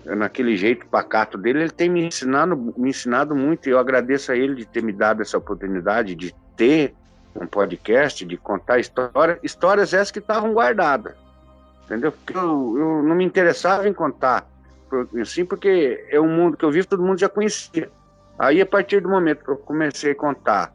naquele 0.05 0.55
jeito 0.55 0.85
pacato 0.87 1.37
dele, 1.37 1.63
ele 1.63 1.71
tem 1.71 1.89
me 1.89 2.05
ensinado, 2.05 2.73
me 2.77 2.89
ensinado 2.89 3.35
muito 3.35 3.67
e 3.67 3.71
eu 3.71 3.79
agradeço 3.79 4.31
a 4.31 4.35
ele 4.35 4.55
de 4.55 4.65
ter 4.65 4.81
me 4.81 4.93
dado 4.93 5.21
essa 5.21 5.37
oportunidade 5.37 6.15
de 6.15 6.33
ter 6.55 6.93
um 7.35 7.45
podcast, 7.45 8.25
de 8.25 8.37
contar 8.37 8.79
histórias, 8.79 9.39
histórias 9.43 9.93
essas 9.93 10.11
que 10.11 10.19
estavam 10.19 10.53
guardadas, 10.53 11.15
entendeu? 11.85 12.11
Porque 12.11 12.35
eu, 12.35 12.77
eu 12.77 13.03
não 13.03 13.15
me 13.15 13.25
interessava 13.25 13.87
em 13.87 13.93
contar, 13.93 14.47
assim, 15.21 15.45
porque 15.45 16.05
é 16.09 16.19
um 16.19 16.29
mundo 16.29 16.57
que 16.57 16.63
eu 16.63 16.71
vivo, 16.71 16.87
todo 16.87 17.03
mundo 17.03 17.19
já 17.19 17.29
conhecia. 17.29 17.89
Aí, 18.37 18.61
a 18.61 18.65
partir 18.65 19.01
do 19.01 19.09
momento 19.09 19.43
que 19.43 19.51
eu 19.51 19.57
comecei 19.57 20.11
a 20.11 20.15
contar 20.15 20.73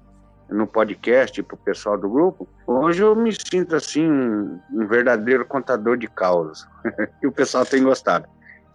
no 0.48 0.66
podcast 0.66 1.43
para 1.43 1.55
o 1.55 1.59
pessoal 1.59 1.98
do 1.98 2.09
grupo, 2.09 2.48
hoje 2.66 3.03
eu 3.03 3.15
me 3.16 3.32
sinto 3.32 3.74
assim 3.74 4.09
um, 4.09 4.61
um 4.73 4.86
verdadeiro 4.86 5.44
contador 5.44 5.97
de 5.97 6.07
causas, 6.07 6.66
que 7.20 7.27
o 7.27 7.32
pessoal 7.32 7.66
tem 7.66 7.82
gostado. 7.82 8.27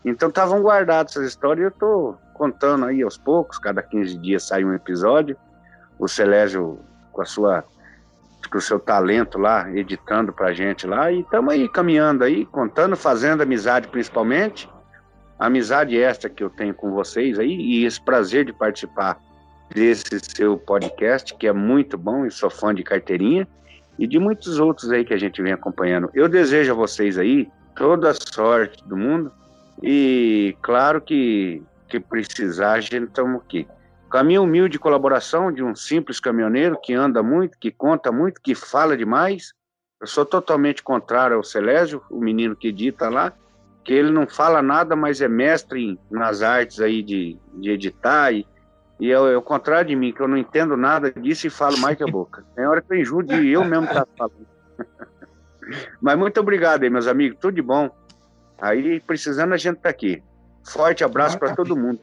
Então 0.03 0.29
estavam 0.29 0.61
guardadas 0.61 1.13
essas 1.13 1.27
histórias 1.27 1.63
e 1.63 1.65
eu 1.65 1.69
estou 1.69 2.17
contando 2.33 2.85
aí 2.85 3.03
aos 3.03 3.17
poucos, 3.17 3.59
cada 3.59 3.83
15 3.83 4.17
dias 4.17 4.43
sai 4.43 4.63
um 4.63 4.73
episódio. 4.73 5.37
O 5.99 6.07
Celésio 6.07 6.79
com 7.11 7.21
a 7.21 7.25
sua 7.25 7.63
com 8.49 8.57
o 8.57 8.61
seu 8.61 8.79
talento 8.79 9.37
lá, 9.37 9.69
editando 9.71 10.33
pra 10.33 10.51
gente 10.51 10.87
lá, 10.87 11.11
e 11.11 11.21
estamos 11.21 11.53
aí 11.53 11.69
caminhando 11.69 12.23
aí, 12.23 12.45
contando, 12.45 12.95
fazendo 12.95 13.43
amizade 13.43 13.87
principalmente. 13.87 14.69
Amizade 15.39 15.99
esta 15.99 16.29
que 16.29 16.43
eu 16.43 16.49
tenho 16.49 16.73
com 16.73 16.91
vocês 16.91 17.39
aí, 17.39 17.49
e 17.49 17.85
esse 17.85 18.01
prazer 18.01 18.45
de 18.45 18.53
participar 18.53 19.19
desse 19.69 20.19
seu 20.35 20.57
podcast, 20.57 21.35
que 21.35 21.47
é 21.47 21.53
muito 21.53 21.97
bom, 21.97 22.25
e 22.25 22.31
sou 22.31 22.49
fã 22.49 22.73
de 22.73 22.83
carteirinha, 22.83 23.47
e 23.97 24.05
de 24.07 24.19
muitos 24.19 24.59
outros 24.59 24.91
aí 24.91 25.05
que 25.05 25.13
a 25.13 25.17
gente 25.17 25.41
vem 25.41 25.53
acompanhando. 25.53 26.09
Eu 26.13 26.27
desejo 26.27 26.71
a 26.71 26.75
vocês 26.75 27.17
aí 27.17 27.49
toda 27.75 28.09
a 28.09 28.13
sorte 28.13 28.83
do 28.87 28.97
mundo, 28.97 29.31
e 29.81 30.55
claro 30.61 31.01
que, 31.01 31.63
que 31.87 31.99
precisar, 31.99 32.73
a 32.73 32.79
gente 32.79 33.03
estamos 33.03 33.41
aqui. 33.41 33.67
Minha 34.23 34.41
humilde 34.41 34.77
colaboração 34.77 35.51
de 35.51 35.63
um 35.63 35.73
simples 35.73 36.19
caminhoneiro 36.19 36.77
que 36.81 36.93
anda 36.93 37.23
muito, 37.23 37.57
que 37.57 37.71
conta 37.71 38.11
muito, 38.11 38.41
que 38.41 38.53
fala 38.53 38.97
demais, 38.97 39.53
Eu 39.99 40.07
sou 40.07 40.25
totalmente 40.25 40.83
contrário 40.83 41.37
ao 41.37 41.43
Celésio, 41.43 42.01
o 42.09 42.19
menino 42.19 42.55
que 42.55 42.67
edita 42.67 43.07
lá, 43.07 43.33
que 43.83 43.93
ele 43.93 44.11
não 44.11 44.27
fala 44.27 44.61
nada, 44.61 44.95
mas 44.95 45.21
é 45.21 45.27
mestre 45.27 45.99
nas 46.09 46.41
artes 46.41 46.79
aí 46.79 47.01
de, 47.01 47.37
de 47.53 47.71
editar. 47.71 48.31
E, 48.31 48.45
e 48.99 49.11
é, 49.11 49.13
é 49.13 49.37
o 49.37 49.41
contrário 49.41 49.87
de 49.87 49.95
mim, 49.95 50.11
que 50.11 50.21
eu 50.21 50.27
não 50.27 50.37
entendo 50.37 50.75
nada 50.75 51.11
disso 51.11 51.47
e 51.47 51.49
falo 51.49 51.77
mais 51.77 51.97
que 51.97 52.03
a 52.03 52.07
boca. 52.07 52.43
Tem 52.55 52.67
hora 52.67 52.81
que 52.81 52.93
eu 52.93 52.99
enjoo 52.99 53.23
de 53.23 53.49
eu 53.49 53.63
mesmo 53.63 53.85
estar 53.85 54.07
falando. 54.17 54.47
mas 56.01 56.17
muito 56.17 56.39
obrigado 56.39 56.83
aí, 56.83 56.89
meus 56.89 57.07
amigos. 57.07 57.37
Tudo 57.39 57.55
de 57.55 57.61
bom. 57.61 57.89
Aí, 58.61 58.99
precisando, 58.99 59.53
a 59.53 59.57
gente 59.57 59.77
tá 59.77 59.89
aqui. 59.89 60.21
Forte 60.63 61.03
abraço 61.03 61.39
para 61.39 61.55
todo 61.55 61.75
mundo. 61.75 61.99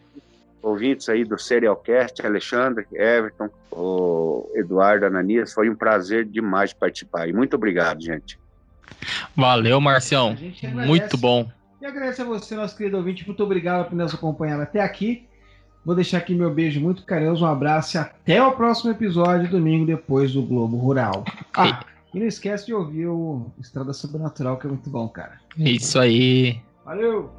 Ouvintes 0.60 1.08
aí 1.08 1.24
do 1.24 1.38
Serialcast, 1.38 2.26
Alexandre, 2.26 2.84
Everton, 2.92 3.48
o 3.70 4.50
Eduardo 4.56 5.06
Ananias, 5.06 5.52
foi 5.52 5.70
um 5.70 5.76
prazer 5.76 6.24
demais 6.24 6.72
participar. 6.72 7.28
E 7.28 7.32
muito 7.32 7.54
obrigado, 7.54 8.02
gente. 8.02 8.38
Valeu, 9.36 9.80
Marcião. 9.80 10.36
Muito 10.74 11.16
bom. 11.16 11.48
E 11.80 11.86
agradeço 11.86 12.22
a 12.22 12.24
você, 12.24 12.56
nosso 12.56 12.76
querido 12.76 12.96
ouvinte. 12.96 13.24
Muito 13.24 13.42
obrigado 13.42 13.88
por 13.88 13.94
nos 13.94 14.12
acompanhar 14.12 14.60
até 14.60 14.80
aqui. 14.80 15.28
Vou 15.84 15.94
deixar 15.94 16.18
aqui 16.18 16.34
meu 16.34 16.52
beijo 16.52 16.80
muito 16.80 17.04
carinhoso, 17.04 17.44
um 17.44 17.48
abraço 17.48 17.96
e 17.96 17.98
até 17.98 18.42
o 18.42 18.52
próximo 18.52 18.90
episódio, 18.90 19.48
domingo, 19.48 19.86
depois 19.86 20.32
do 20.32 20.42
Globo 20.42 20.76
Rural. 20.76 21.24
Ah, 21.54 21.84
e 22.14 22.18
não 22.18 22.26
esquece 22.26 22.66
de 22.66 22.74
ouvir 22.74 23.06
o 23.06 23.50
Estrada 23.58 23.92
Sobrenatural, 23.92 24.58
que 24.58 24.66
é 24.66 24.70
muito 24.70 24.88
bom, 24.90 25.08
cara. 25.08 25.40
Isso 25.56 25.98
aí. 25.98 26.60
Valeu! 26.84 27.30